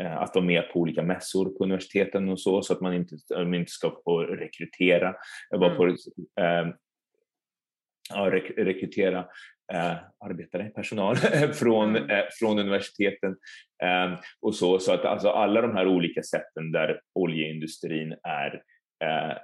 eh, 0.00 0.16
att 0.16 0.34
vara 0.34 0.44
med 0.44 0.72
på 0.72 0.80
olika 0.80 1.02
mässor 1.02 1.44
på 1.44 1.64
universiteten 1.64 2.28
och 2.28 2.40
så, 2.40 2.62
så 2.62 2.72
att 2.72 2.80
man 2.80 2.94
inte, 2.94 3.16
man 3.30 3.54
inte 3.54 3.72
ska 3.72 4.00
få 4.04 4.20
rekrytera, 4.20 5.14
mm. 5.54 5.76
på, 5.76 5.96
ehm, 6.40 6.72
ja, 8.10 8.30
rek 8.30 8.50
rekrytera 8.56 9.18
eh, 9.72 9.96
arbetare, 10.24 10.64
personal 10.64 11.16
från, 11.52 11.96
mm. 11.96 12.10
eh, 12.10 12.24
från 12.40 12.58
universiteten 12.58 13.36
eh, 13.82 14.18
och 14.40 14.54
så. 14.54 14.78
Så 14.78 14.92
att 14.92 15.04
alltså 15.04 15.28
alla 15.28 15.60
de 15.60 15.76
här 15.76 15.86
olika 15.86 16.22
sätten 16.22 16.72
där 16.72 17.00
oljeindustrin 17.14 18.16
är, 18.22 18.62
eh, 19.04 19.36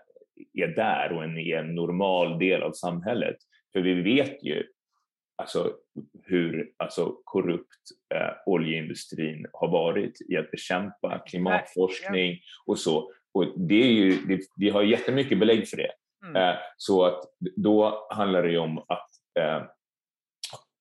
är 0.52 0.69
där 0.69 1.12
och 1.12 1.24
en, 1.24 1.39
är 1.39 1.56
en 1.56 1.74
normal 1.74 2.39
del 2.39 2.62
av 2.62 2.73
samhället. 2.73 3.36
För 3.73 3.81
vi 3.81 3.94
vet 4.02 4.44
ju 4.44 4.65
alltså, 5.36 5.73
hur 6.24 6.73
alltså, 6.77 7.16
korrupt 7.24 7.82
eh, 8.15 8.31
oljeindustrin 8.47 9.47
har 9.52 9.69
varit 9.69 10.19
i 10.28 10.36
att 10.36 10.51
bekämpa 10.51 11.19
klimatforskning 11.27 12.39
och 12.66 12.78
så. 12.78 13.12
Och 13.32 13.60
det 13.69 13.82
är 13.82 13.93
ju, 13.93 14.10
det, 14.10 14.40
vi 14.56 14.70
har 14.70 14.82
jättemycket 14.82 15.39
belägg 15.39 15.69
för 15.69 15.77
det. 15.77 15.90
Mm. 16.27 16.36
Eh, 16.36 16.56
så 16.77 17.05
att 17.05 17.20
då 17.56 18.09
handlar 18.10 18.43
det 18.43 18.51
ju 18.51 18.59
om 18.59 18.78
att 18.78 19.09
eh, 19.40 19.62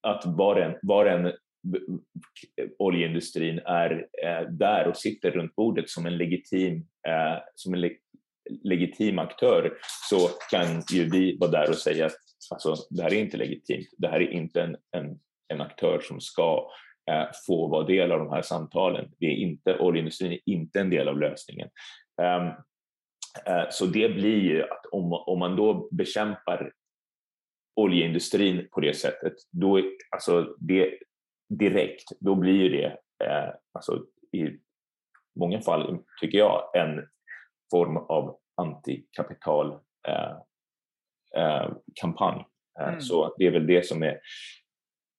att 0.01 0.25
var 0.25 0.55
en, 0.55 0.75
var 0.81 1.05
en 1.05 1.31
oljeindustrin 2.79 3.59
är 3.65 4.07
eh, 4.23 4.49
där 4.49 4.87
och 4.87 4.97
sitter 4.97 5.31
runt 5.31 5.55
bordet 5.55 5.89
som 5.89 6.05
en 6.05 6.17
legitim, 6.17 6.87
eh, 7.07 7.39
som 7.55 7.73
en 7.73 7.81
le 7.81 7.89
legitim 8.63 9.19
aktör 9.19 9.77
så 10.09 10.29
kan 10.51 10.83
ju 10.91 11.09
vi 11.09 11.37
vara 11.37 11.51
där 11.51 11.69
och 11.69 11.77
säga 11.77 12.05
att 12.05 12.15
alltså, 12.51 12.75
det 12.89 13.03
här 13.03 13.13
är 13.13 13.19
inte 13.19 13.37
legitimt. 13.37 13.87
Det 13.97 14.07
här 14.07 14.21
är 14.21 14.31
inte 14.31 14.61
en, 14.61 14.77
en, 14.97 15.19
en 15.47 15.61
aktör 15.61 15.99
som 15.99 16.21
ska 16.21 16.69
eh, 17.11 17.25
få 17.47 17.67
vara 17.67 17.87
del 17.87 18.11
av 18.11 18.19
de 18.19 18.29
här 18.29 18.41
samtalen. 18.41 19.11
Det 19.19 19.25
är 19.25 19.35
inte, 19.35 19.77
oljeindustrin 19.77 20.31
är 20.31 20.39
inte 20.45 20.79
en 20.79 20.89
del 20.89 21.07
av 21.07 21.19
lösningen. 21.19 21.69
Um, 22.21 22.51
så 23.69 23.85
det 23.85 24.09
blir 24.09 24.41
ju 24.41 24.63
att 24.63 24.85
om, 24.91 25.13
om 25.13 25.39
man 25.39 25.55
då 25.55 25.89
bekämpar 25.91 26.71
oljeindustrin 27.75 28.67
på 28.71 28.79
det 28.79 28.93
sättet, 28.93 29.33
då, 29.51 29.81
alltså 30.09 30.55
det, 30.59 30.97
direkt, 31.49 32.11
då 32.19 32.35
blir 32.35 32.53
ju 32.53 32.69
det 32.69 32.97
eh, 33.25 33.49
alltså, 33.73 34.05
i 34.31 34.59
många 35.39 35.61
fall, 35.61 35.99
tycker 36.21 36.37
jag, 36.37 36.71
en 36.75 37.07
form 37.71 37.97
av 37.97 38.37
antikapital 38.55 39.79
eh, 40.07 40.37
eh. 41.35 41.71
Eh, 42.79 42.87
mm. 42.87 43.01
Så 43.01 43.35
det 43.37 43.47
är 43.47 43.51
väl 43.51 43.67
det 43.67 43.85
som 43.85 44.03
är 44.03 44.19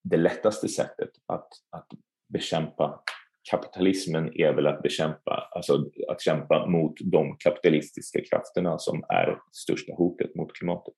det 0.03 0.17
lättaste 0.17 0.67
sättet 0.67 1.09
att, 1.25 1.49
att 1.69 1.87
bekämpa 2.33 3.03
kapitalismen 3.51 4.39
är 4.39 4.53
väl 4.53 4.67
att 4.67 4.81
bekämpa, 4.81 5.49
alltså 5.51 5.89
att 6.09 6.21
kämpa 6.21 6.65
mot 6.65 6.93
de 7.03 7.37
kapitalistiska 7.37 8.19
krafterna 8.29 8.79
som 8.79 9.03
är 9.09 9.39
största 9.51 9.93
hotet 9.93 10.35
mot 10.35 10.53
klimatet. 10.53 10.93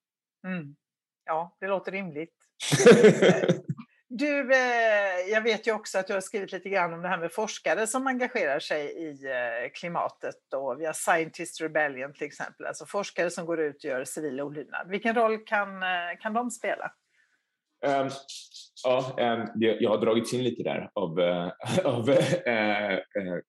Mm. 0.48 0.76
Ja, 1.26 1.58
det 1.60 1.68
låter 1.68 1.92
rimligt. 1.92 2.36
Du, 4.14 4.54
eh, 4.54 5.32
jag 5.32 5.42
vet 5.42 5.68
ju 5.68 5.74
också 5.74 6.00
att 6.00 6.08
du 6.08 6.14
har 6.14 6.22
skrivit 6.22 6.52
lite 6.52 6.70
grann 6.70 6.94
om 6.94 7.02
det 7.02 7.08
här 7.08 7.18
med 7.18 7.32
forskare 7.32 7.88
som 7.88 8.08
engagerar 8.08 8.60
sig 8.60 8.86
i 8.86 9.26
eh, 9.26 9.72
klimatet. 9.74 10.36
Då. 10.52 10.76
Vi 10.76 10.86
har 10.86 10.94
Scientist 10.94 11.62
Rebellion 11.62 12.14
till 12.14 12.28
exempel, 12.28 12.66
alltså 12.66 12.86
forskare 12.86 13.30
som 13.30 13.46
går 13.46 13.60
ut 13.60 13.76
och 13.76 13.84
gör 13.84 14.04
civil 14.04 14.42
olydnad. 14.42 14.90
Vilken 14.90 15.16
roll 15.16 15.38
kan, 15.38 15.84
eh, 15.84 16.20
kan 16.22 16.34
de 16.34 16.52
spela? 16.52 16.92
Um, 17.86 18.10
ja, 18.84 19.16
ehm, 19.18 19.42
um, 19.42 19.48
jag, 19.56 19.82
jag 19.82 19.90
har 19.90 19.98
dragits 19.98 20.34
in 20.34 20.44
lite 20.44 20.64
där 20.64 20.92
av, 20.94 21.20
uh, 21.20 21.52
av 21.86 22.10
uh, 22.10 22.18
uh, 22.18 23.40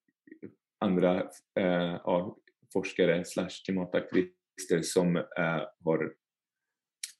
andra 0.80 1.22
forskare 2.72 3.24
slash 3.24 3.50
klimataktivister 3.64 4.82
som 4.82 5.24
har 5.84 6.21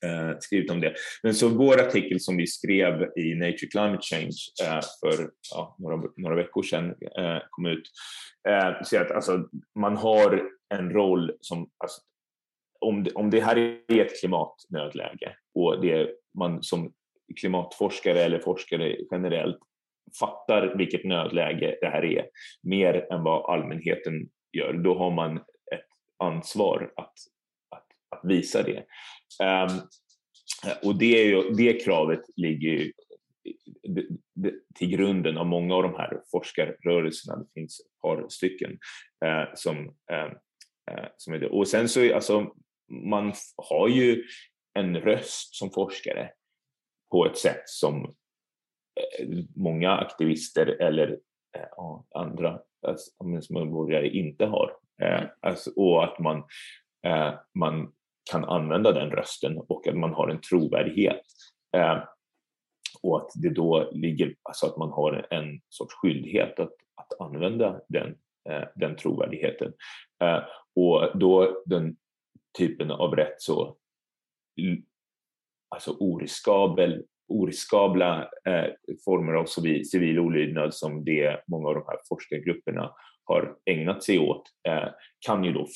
eh, 0.07 0.39
skrivit 0.41 0.71
om 0.71 0.81
det. 0.81 0.95
Men 1.23 1.35
så 1.35 1.49
vår 1.49 1.81
artikel 1.81 2.21
som 2.21 2.37
vi 2.37 2.47
skrev 2.47 3.03
i 3.03 3.35
Nature 3.35 3.69
Climate 3.71 4.03
Change 4.03 4.37
eh, 4.63 4.81
för 5.01 5.31
ja, 5.55 5.77
några, 5.79 6.03
några 6.17 6.37
veckor 6.37 6.63
sedan 6.63 6.95
eh, 7.19 7.39
kom 7.51 7.67
ut, 7.67 7.83
eh, 8.49 8.83
säger 8.83 9.05
att 9.05 9.11
alltså, 9.11 9.49
man 9.79 9.97
har 9.97 10.43
en 10.75 10.91
roll 10.91 11.33
som, 11.41 11.71
alltså, 11.79 12.01
om, 12.81 13.05
det, 13.05 13.13
om 13.13 13.31
det 13.31 13.41
här 13.41 13.57
är 13.89 14.01
ett 14.01 14.21
klimatnödläge 14.21 15.37
och 15.55 15.81
det 15.81 16.11
man 16.39 16.63
som 16.63 16.93
klimatforskare 17.41 18.23
eller 18.23 18.39
forskare 18.39 18.97
generellt 19.11 19.59
fattar 20.21 20.75
vilket 20.79 21.05
nödläge 21.05 21.77
det 21.81 21.87
här 21.87 22.05
är 22.05 22.27
mer 22.63 23.13
än 23.13 23.23
vad 23.23 23.55
allmänheten 23.55 24.29
gör, 24.53 24.73
då 24.73 24.99
har 24.99 25.11
man 25.11 25.37
ett 25.73 25.87
ansvar 26.19 26.93
att, 26.97 27.15
att, 27.77 27.87
att 28.17 28.31
visa 28.31 28.63
det. 28.63 28.85
Um, 29.41 29.81
och 30.83 30.99
det, 30.99 31.23
är 31.23 31.25
ju, 31.25 31.51
det 31.51 31.85
kravet 31.85 32.21
ligger 32.37 32.69
ju 32.69 32.93
till 34.75 34.89
grunden 34.89 35.39
av 35.39 35.47
många 35.47 35.75
av 35.75 35.83
de 35.83 35.95
här 35.95 36.21
forskarrörelserna. 36.31 37.37
Det 37.37 37.53
finns 37.55 37.81
ett 37.81 38.01
par 38.03 38.27
stycken 38.29 38.79
eh, 39.25 39.55
som, 39.55 39.77
eh, 40.13 40.33
eh 40.91 41.09
som 41.17 41.35
är 41.35 41.39
det. 41.39 41.49
Och 41.49 41.69
sen 41.69 41.89
så, 41.89 42.15
alltså, 42.15 42.55
man 42.89 43.33
har 43.57 43.89
ju 43.89 44.25
en 44.75 44.97
röst 45.01 45.55
som 45.55 45.71
forskare 45.71 46.31
på 47.11 47.27
ett 47.27 47.39
sätt 47.39 47.63
som 47.69 48.05
eh, 49.01 49.29
många 49.57 49.91
aktivister 49.91 50.67
eller 50.67 51.19
eh, 51.57 52.01
andra 52.15 52.61
alltså, 52.87 53.11
medborgare 53.55 54.09
inte 54.09 54.47
har. 54.47 54.77
Eh, 55.03 55.25
alltså, 55.41 55.71
och 55.77 56.05
att 56.05 56.19
man, 56.19 56.45
man 57.55 57.93
kan 58.31 58.45
använda 58.45 58.93
den 58.93 59.11
rösten 59.11 59.59
och 59.69 59.87
att 59.87 59.97
man 59.97 60.15
har 60.15 60.29
en 60.29 60.41
trovärdighet. 60.41 61.23
Eh, 61.77 61.99
och 63.03 63.17
att 63.17 63.31
det 63.35 63.51
då 63.51 63.91
ligger, 63.93 64.35
alltså 64.43 64.67
att 64.67 64.77
man 64.77 64.91
har 64.91 65.27
en 65.31 65.61
sorts 65.69 65.95
skyldighet 65.95 66.61
att, 66.61 66.73
att 66.95 67.21
använda 67.21 67.81
den, 67.89 68.17
eh, 68.49 68.63
den 68.75 68.97
trovärdigheten. 68.97 69.73
Eh, 70.25 70.43
och 70.77 71.19
då 71.19 71.63
den 71.67 71.97
typen 72.59 72.91
av 72.91 73.17
rätt 73.17 73.43
så 73.43 73.77
alltså 75.69 75.97
oriskabel, 76.01 77.05
oriskabla 77.29 78.23
eh, 78.23 78.71
former 79.05 79.33
av 79.33 79.45
civil, 79.45 79.91
civil 79.91 80.19
olydnad 80.19 80.75
som 80.75 81.05
det 81.05 81.41
många 81.47 81.69
av 81.69 81.75
de 81.75 81.85
här 81.87 81.99
forskargrupperna 82.09 82.93
har 83.33 83.57
ägnat 83.65 84.03
sig 84.03 84.19
åt 84.19 84.43
eh, 84.69 84.89
kan 85.27 85.45
ju 85.45 85.53
då 85.53 85.67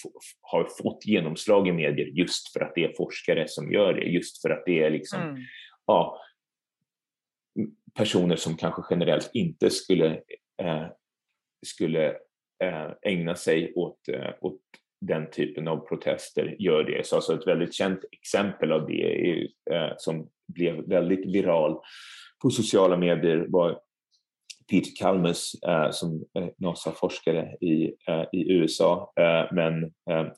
ha 0.53 0.69
fått 0.83 1.07
genomslag 1.07 1.69
i 1.69 1.73
medier 1.73 2.07
just 2.07 2.53
för 2.53 2.61
att 2.61 2.73
det 2.75 2.85
är 2.85 2.93
forskare 2.97 3.49
som 3.49 3.73
gör 3.73 3.95
det, 3.95 4.05
just 4.05 4.43
för 4.43 4.51
att 4.51 4.63
det 4.67 4.83
är 4.83 4.91
liksom, 4.91 5.21
mm. 5.21 5.37
ja, 5.87 6.21
personer 7.95 8.37
som 8.37 8.57
kanske 8.57 8.83
generellt 8.91 9.31
inte 9.33 9.71
skulle, 9.71 10.11
eh, 10.63 10.87
skulle 11.67 12.09
eh, 12.65 12.91
ägna 13.03 13.35
sig 13.35 13.73
åt, 13.75 14.09
eh, 14.09 14.31
åt 14.41 14.61
den 15.01 15.31
typen 15.31 15.69
av 15.69 15.77
protester 15.77 16.57
gör 16.59 16.85
det. 16.85 17.07
Så 17.07 17.17
alltså 17.17 17.35
ett 17.35 17.47
väldigt 17.47 17.75
känt 17.75 18.01
exempel 18.13 18.73
av 18.73 18.87
det 18.87 19.31
är, 19.31 19.49
eh, 19.71 19.93
som 19.97 20.29
blev 20.55 20.89
väldigt 20.89 21.27
viral 21.27 21.81
på 22.43 22.51
sociala 22.51 22.97
medier 22.97 23.47
var 23.49 23.81
Peter 24.71 24.91
Kalmus 24.97 25.55
eh, 25.55 25.91
som 25.91 26.25
NASA-forskare 26.57 27.57
i, 27.61 27.95
eh, 28.09 28.25
i 28.33 28.53
USA, 28.53 29.13
eh, 29.21 29.53
men 29.53 29.95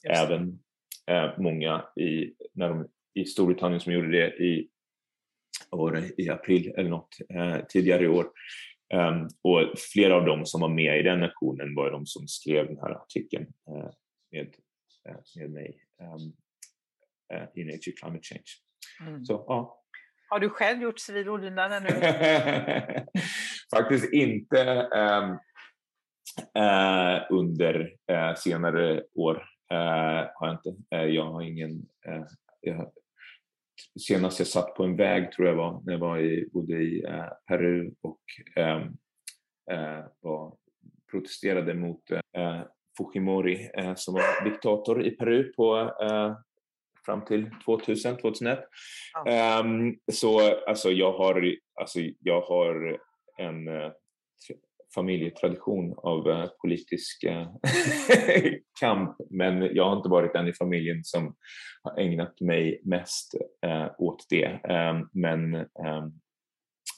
även 0.08 0.58
många 1.38 1.84
i, 1.96 2.32
när 2.52 2.68
de, 2.68 2.88
i 3.14 3.24
Storbritannien 3.24 3.80
som 3.80 3.92
gjorde 3.92 4.10
det 4.10 4.44
i, 4.44 4.68
var 5.70 6.20
i 6.20 6.28
april 6.28 6.74
eller 6.76 6.90
något 6.90 7.16
tidigare 7.68 8.04
i 8.04 8.08
år. 8.08 8.26
Um, 8.94 9.28
och 9.42 9.78
flera 9.92 10.14
av 10.14 10.24
dem 10.24 10.46
som 10.46 10.60
var 10.60 10.68
med 10.68 11.00
i 11.00 11.02
den 11.02 11.22
aktionen 11.22 11.74
var 11.74 11.90
de 11.90 12.06
som 12.06 12.28
skrev 12.28 12.66
den 12.66 12.78
här 12.78 12.90
artikeln 12.90 13.46
med, 14.30 14.54
med 15.36 15.50
mig 15.50 15.76
um, 16.02 16.32
i 17.54 17.64
Nature 17.64 17.92
Climate 18.00 18.22
Change. 18.22 18.50
Mm. 19.00 19.24
Så 19.24 19.44
ja, 19.46 19.78
har 20.30 20.40
du 20.40 20.48
själv 20.48 20.82
gjort 20.82 20.98
civil 20.98 21.28
olydnad 21.28 21.72
ännu? 21.72 21.88
Faktiskt 23.76 24.12
inte 24.12 24.88
um, 24.94 25.30
uh, 26.58 27.22
under 27.30 27.80
uh, 28.12 28.34
senare 28.36 29.02
år. 29.14 29.36
Uh, 29.72 30.28
har 30.34 30.46
jag 30.46 30.52
inte. 30.52 30.96
jag 30.96 31.24
har 31.24 31.42
ingen... 31.42 31.86
Jag, 32.60 32.90
senast 34.00 34.38
jag 34.38 34.48
satt 34.48 34.74
på 34.74 34.84
en 34.84 34.96
väg 34.96 35.32
tror 35.32 35.48
jag 35.48 35.54
var 35.54 35.82
när 35.84 35.92
jag 35.92 36.00
var 36.00 36.18
i, 36.18 36.48
bodde 36.52 36.74
i 36.74 37.04
Peru 37.48 37.90
och 38.00 38.20
um, 38.56 38.96
var, 40.20 40.56
protesterade 41.10 41.74
mot 41.74 42.02
Fujimori 42.98 43.70
som 43.96 44.14
var 44.14 44.44
diktator 44.44 45.06
i 45.06 45.10
Peru 45.10 45.52
på 45.52 45.92
fram 47.06 47.24
till 47.24 47.50
2000, 47.64 48.16
2001. 48.16 48.58
Ja. 49.24 49.60
Um, 49.60 49.98
så 50.12 50.60
alltså 50.66 50.90
jag 50.90 51.12
har, 51.12 51.54
alltså 51.80 51.98
jag 52.20 52.40
har 52.40 52.98
en 53.38 53.68
eh, 53.68 53.92
familjetradition 54.94 55.94
av 55.96 56.30
eh, 56.30 56.48
politisk 56.62 57.24
eh, 57.24 57.48
kamp 58.80 59.16
men 59.30 59.74
jag 59.74 59.84
har 59.84 59.96
inte 59.96 60.08
varit 60.08 60.32
den 60.32 60.48
i 60.48 60.52
familjen 60.52 61.04
som 61.04 61.36
har 61.82 61.98
ägnat 62.00 62.40
mig 62.40 62.80
mest 62.84 63.34
åt 63.98 64.26
det. 64.30 64.44
Ehm, 64.44 65.08
men 65.12 65.54
ehm, 65.54 66.12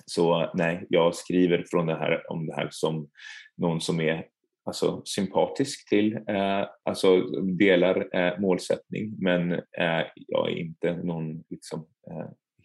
så 0.07 0.51
nej, 0.55 0.87
jag 0.89 1.15
skriver 1.15 1.65
från 1.71 1.87
det 1.87 1.95
här, 1.95 2.31
om 2.31 2.47
det 2.47 2.55
här 2.55 2.69
som 2.71 3.11
någon 3.57 3.81
som 3.81 4.01
är 4.01 4.27
alltså, 4.65 5.03
sympatisk 5.05 5.89
till, 5.89 6.17
eh, 6.17 6.67
alltså 6.85 7.21
delar 7.59 8.17
eh, 8.17 8.41
målsättning 8.41 9.15
men 9.19 9.53
eh, 9.53 10.07
jag 10.15 10.51
är 10.51 10.57
inte 10.57 10.97
någon 10.97 11.45
liksom, 11.51 11.87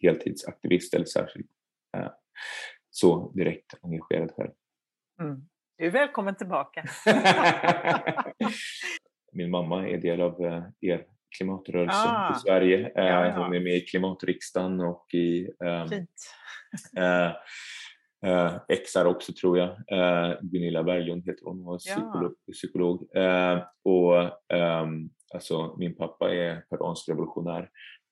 heltidsaktivist 0.02 0.94
eller 0.94 1.04
särskilt 1.04 1.46
så 2.96 3.32
direkt 3.34 3.74
engagerad 3.82 4.30
själv. 4.36 4.50
Mm. 5.20 5.48
Du 5.78 5.86
är 5.86 5.90
välkommen 5.90 6.36
tillbaka. 6.36 6.84
Min 9.32 9.50
mamma 9.50 9.88
är 9.88 9.98
del 9.98 10.20
av 10.20 10.44
eh, 10.44 10.64
er 10.80 11.06
klimatrörelse 11.36 12.08
ah, 12.08 12.36
i 12.36 12.38
Sverige. 12.38 12.92
Ja, 12.94 13.26
ja. 13.26 13.44
Hon 13.44 13.54
är 13.54 13.60
med 13.60 13.76
i 13.76 13.80
klimatriksdagen 13.80 14.80
och 14.80 15.14
i 15.14 15.48
Fint. 15.90 16.10
Eh, 18.26 18.60
XR 18.84 19.06
också 19.06 19.32
tror 19.32 19.58
jag. 19.58 19.68
Eh, 19.68 20.38
Gunilla 20.40 20.82
Berglund 20.82 21.26
heter 21.26 21.44
hon, 21.44 21.56
hon 21.56 21.64
var 21.64 21.78
psykolog. 21.78 22.34
Ja. 22.46 22.52
psykolog. 22.52 23.16
Eh, 23.16 23.62
och 23.84 24.22
eh, 24.56 24.86
alltså, 25.34 25.76
min 25.78 25.96
pappa 25.96 26.34
är 26.34 26.60
peruansk 26.60 27.08
revolutionär 27.08 27.70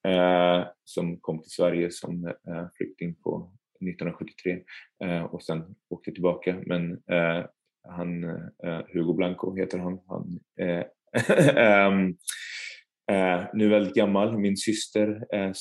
eh, 0.09 0.67
som 0.85 1.21
kom 1.21 1.43
till 1.43 1.51
Sverige 1.51 1.91
som 1.91 2.27
eh, 2.27 2.67
flykting 2.77 3.15
på 3.15 3.53
1973 3.89 4.61
eh, 5.05 5.25
och 5.25 5.43
sen 5.43 5.75
åkte 5.91 6.13
tillbaka. 6.13 6.57
Men 6.67 6.93
eh, 6.93 7.45
han, 7.89 8.25
eh, 8.65 8.81
Hugo 8.93 9.15
Blanco 9.15 9.57
heter 9.57 9.79
han. 9.79 9.99
han 10.07 10.41
Eh, 10.61 10.85
ehm, 11.57 12.17
eh 13.11 13.45
nu 13.53 13.69
väldigt 13.69 13.95
gammal. 13.95 14.39
Min 14.39 14.57
syster, 14.57 15.27
eh, 15.35 15.53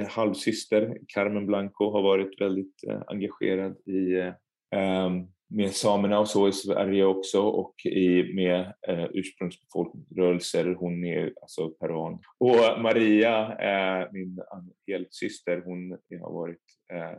eh, 0.00 0.08
halvsyster 0.08 0.98
Carmen 1.14 1.46
Blanco 1.46 1.90
har 1.90 2.02
varit 2.02 2.40
väldigt 2.40 2.84
eh, 2.88 3.02
engagerad 3.06 3.76
i 3.86 4.14
eh, 4.14 4.34
ehm, 4.80 5.28
med 5.54 5.72
samerna 5.72 6.18
och 6.18 6.28
så 6.28 6.48
i 6.48 6.52
Sverige 6.52 7.04
också 7.04 7.40
och 7.42 7.74
i, 7.86 8.34
med 8.34 8.72
eh, 8.88 9.04
ursprungsbefolkningsrörelser. 9.12 10.74
Hon 10.74 11.04
är 11.04 11.32
alltså 11.42 11.70
peruan. 11.70 12.18
Och 12.38 12.82
Maria, 12.82 13.58
eh, 13.58 14.08
min 14.12 14.40
helsyster, 14.86 15.62
hon 15.64 15.90
har 16.20 16.32
varit 16.32 16.62
eh, 16.92 17.18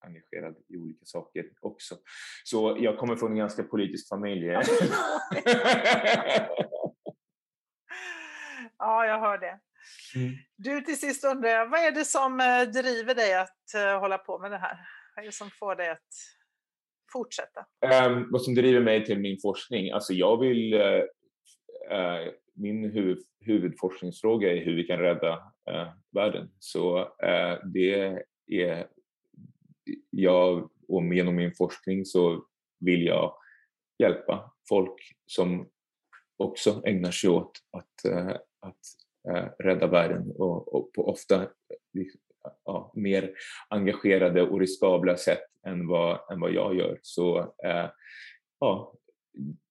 engagerad 0.00 0.56
i 0.68 0.76
olika 0.76 1.04
saker 1.04 1.44
också. 1.60 1.98
Så 2.44 2.76
jag 2.80 2.98
kommer 2.98 3.16
från 3.16 3.30
en 3.30 3.38
ganska 3.38 3.62
politisk 3.62 4.08
familj. 4.08 4.46
ja, 8.78 9.06
jag 9.06 9.20
hör 9.20 9.38
det. 9.38 9.60
Mm. 10.14 10.34
Du, 10.56 10.80
till 10.80 11.00
sist 11.00 11.24
undrar 11.24 11.50
jag, 11.50 11.68
vad 11.68 11.80
är 11.80 11.90
det 11.90 12.04
som 12.04 12.40
eh, 12.40 12.62
driver 12.62 13.14
dig 13.14 13.34
att 13.34 13.64
uh, 13.76 14.00
hålla 14.00 14.18
på 14.18 14.38
med 14.38 14.50
det 14.50 14.58
här? 14.58 14.78
Vad 15.16 15.22
är 15.22 15.26
det 15.26 15.34
som 15.34 15.50
får 15.50 15.76
dig 15.76 15.90
att 15.90 16.08
fortsätta? 17.12 17.60
Um, 18.06 18.28
vad 18.30 18.42
som 18.42 18.54
driver 18.54 18.80
mig 18.80 19.04
till 19.04 19.18
min 19.18 19.38
forskning? 19.42 19.90
Alltså 19.90 20.12
jag 20.12 20.40
vill... 20.40 20.74
Uh, 20.74 21.02
uh, 21.92 22.32
min 22.54 22.90
huvud, 22.90 23.18
huvudforskningsfråga 23.40 24.52
är 24.52 24.64
hur 24.64 24.76
vi 24.76 24.84
kan 24.84 24.98
rädda 24.98 25.52
världen. 26.14 26.50
Så 26.58 27.08
det 27.74 28.24
är... 28.46 28.86
Jag, 30.10 30.70
och 30.88 31.14
genom 31.14 31.36
min 31.36 31.54
forskning 31.54 32.04
så 32.04 32.44
vill 32.80 33.06
jag 33.06 33.34
hjälpa 33.98 34.52
folk 34.68 34.94
som 35.26 35.68
också 36.36 36.82
ägnar 36.84 37.10
sig 37.10 37.30
åt 37.30 37.52
att, 37.70 38.04
eh, 38.04 38.36
att 38.60 38.78
eh, 39.28 39.48
rädda 39.58 39.86
världen 39.86 40.30
och, 40.30 40.74
och 40.74 40.92
på 40.92 41.08
ofta 41.08 41.48
ja, 42.64 42.92
mer 42.94 43.32
engagerade 43.68 44.42
och 44.42 44.60
riskabla 44.60 45.16
sätt 45.16 45.44
än 45.66 45.86
vad, 45.86 46.32
än 46.32 46.40
vad 46.40 46.52
jag 46.52 46.74
gör. 46.76 46.98
Så 47.02 47.38
eh, 47.38 47.90
ja, 48.58 48.94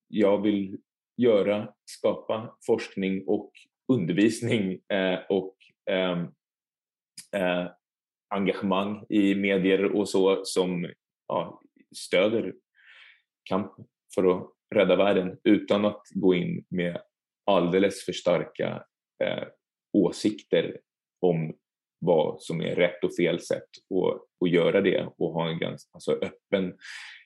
jag 0.08 0.42
vill 0.42 0.78
göra, 1.18 1.74
skapa 1.86 2.58
forskning 2.66 3.24
och 3.28 3.52
undervisning 3.88 4.82
och 5.30 5.56
ehm, 5.92 6.28
engagemang 8.30 9.06
i 9.10 9.36
medier 9.36 9.84
och 9.96 10.10
så 10.10 10.46
som 10.46 10.90
ja, 11.28 11.62
stöder 11.96 12.54
kamp 13.44 13.72
för 14.16 14.38
att 14.38 14.50
rädda 14.76 14.96
världen 14.96 15.40
utan 15.44 15.86
att 15.86 16.02
gå 16.14 16.34
in 16.34 16.66
med 16.70 17.02
alldeles 17.46 18.06
för 18.06 18.14
starka 18.14 18.84
eh, 19.24 19.48
åsikter 19.94 20.80
om 21.22 21.58
vad 22.00 22.42
som 22.42 22.62
är 22.62 22.76
rätt 22.76 23.04
och 23.04 23.16
fel 23.16 23.40
sätt 23.40 23.70
att, 23.90 24.46
att 24.46 24.52
göra 24.52 24.82
det 24.82 25.10
och 25.18 25.34
ha 25.34 25.50
en 25.50 25.60
ganska 25.60 25.90
alltså, 25.94 26.12
öppen 26.12 26.78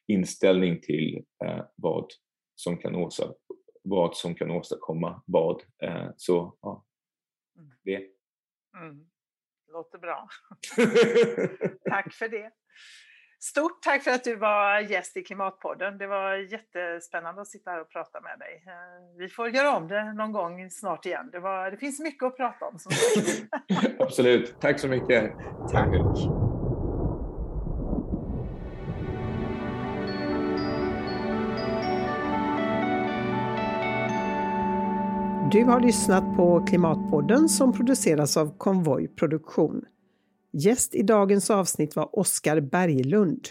inställning 0.07 0.81
till 0.81 1.23
eh, 1.45 1.65
vad, 1.75 2.07
som 2.55 2.77
kan 2.77 2.95
åstadkomma, 2.95 3.37
vad 3.83 4.17
som 4.17 4.35
kan 4.35 4.51
åstadkomma 4.51 5.23
vad. 5.25 5.63
Eh, 5.83 6.07
så 6.17 6.57
ja, 6.61 6.85
mm. 7.57 7.71
det. 7.83 8.09
Mm. 8.77 9.12
Låter 9.73 9.97
bra. 9.97 10.27
Tack 11.89 12.13
för 12.13 12.27
det. 12.27 12.51
Stort 13.39 13.81
tack 13.81 14.03
för 14.03 14.11
att 14.11 14.23
du 14.23 14.35
var 14.35 14.79
gäst 14.79 15.17
i 15.17 15.21
Klimatpodden. 15.21 15.97
Det 15.97 16.07
var 16.07 16.35
jättespännande 16.35 17.41
att 17.41 17.47
sitta 17.47 17.71
här 17.71 17.81
och 17.81 17.89
prata 17.89 18.21
med 18.21 18.39
dig. 18.39 18.63
Eh, 18.67 19.17
vi 19.17 19.29
får 19.29 19.49
göra 19.49 19.77
om 19.77 19.87
det 19.87 20.13
någon 20.13 20.31
gång 20.31 20.69
snart 20.69 21.05
igen. 21.05 21.29
Det, 21.31 21.39
var, 21.39 21.71
det 21.71 21.77
finns 21.77 21.99
mycket 21.99 22.23
att 22.23 22.37
prata 22.37 22.65
om. 22.65 22.77
Absolut. 23.99 24.55
Tack 24.61 24.79
så 24.79 24.87
mycket. 24.87 25.33
Tack. 25.71 25.89
Du 35.53 35.63
har 35.63 35.79
lyssnat 35.79 36.35
på 36.35 36.65
Klimatpodden 36.67 37.49
som 37.49 37.73
produceras 37.73 38.37
av 38.37 38.57
Konvoj 38.57 39.07
Produktion. 39.07 39.85
Gäst 40.53 40.95
i 40.95 41.03
dagens 41.03 41.49
avsnitt 41.49 41.95
var 41.95 42.19
Oskar 42.19 42.61
Berglund. 42.61 43.47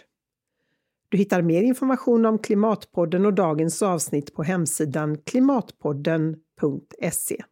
Du 1.09 1.19
hittar 1.19 1.43
mer 1.43 1.63
information 1.63 2.27
om 2.27 2.39
Klimatpodden 2.39 3.27
och 3.27 3.35
dagens 3.35 3.83
avsnitt 3.83 4.35
på 4.35 4.43
hemsidan 4.43 5.19
klimatpodden.se. 5.19 7.45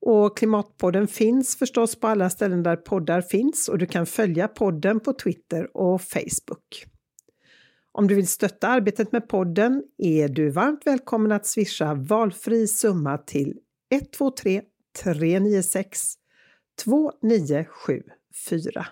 Och 0.00 0.36
Klimatpodden 0.36 1.08
finns 1.08 1.56
förstås 1.56 2.00
på 2.00 2.06
alla 2.06 2.30
ställen 2.30 2.62
där 2.62 2.76
poddar 2.76 3.20
finns 3.20 3.68
och 3.68 3.78
du 3.78 3.86
kan 3.86 4.06
följa 4.06 4.48
podden 4.48 5.00
på 5.00 5.12
Twitter 5.12 5.76
och 5.76 6.02
Facebook. 6.02 6.86
Om 7.98 8.08
du 8.08 8.14
vill 8.14 8.28
stötta 8.28 8.68
arbetet 8.68 9.12
med 9.12 9.28
podden 9.28 9.82
är 9.98 10.28
du 10.28 10.50
varmt 10.50 10.86
välkommen 10.86 11.32
att 11.32 11.46
swisha 11.46 11.94
valfri 11.94 12.68
summa 12.68 13.18
till 13.18 13.58
123 13.90 14.62
396 15.02 16.14
2974. 16.84 18.86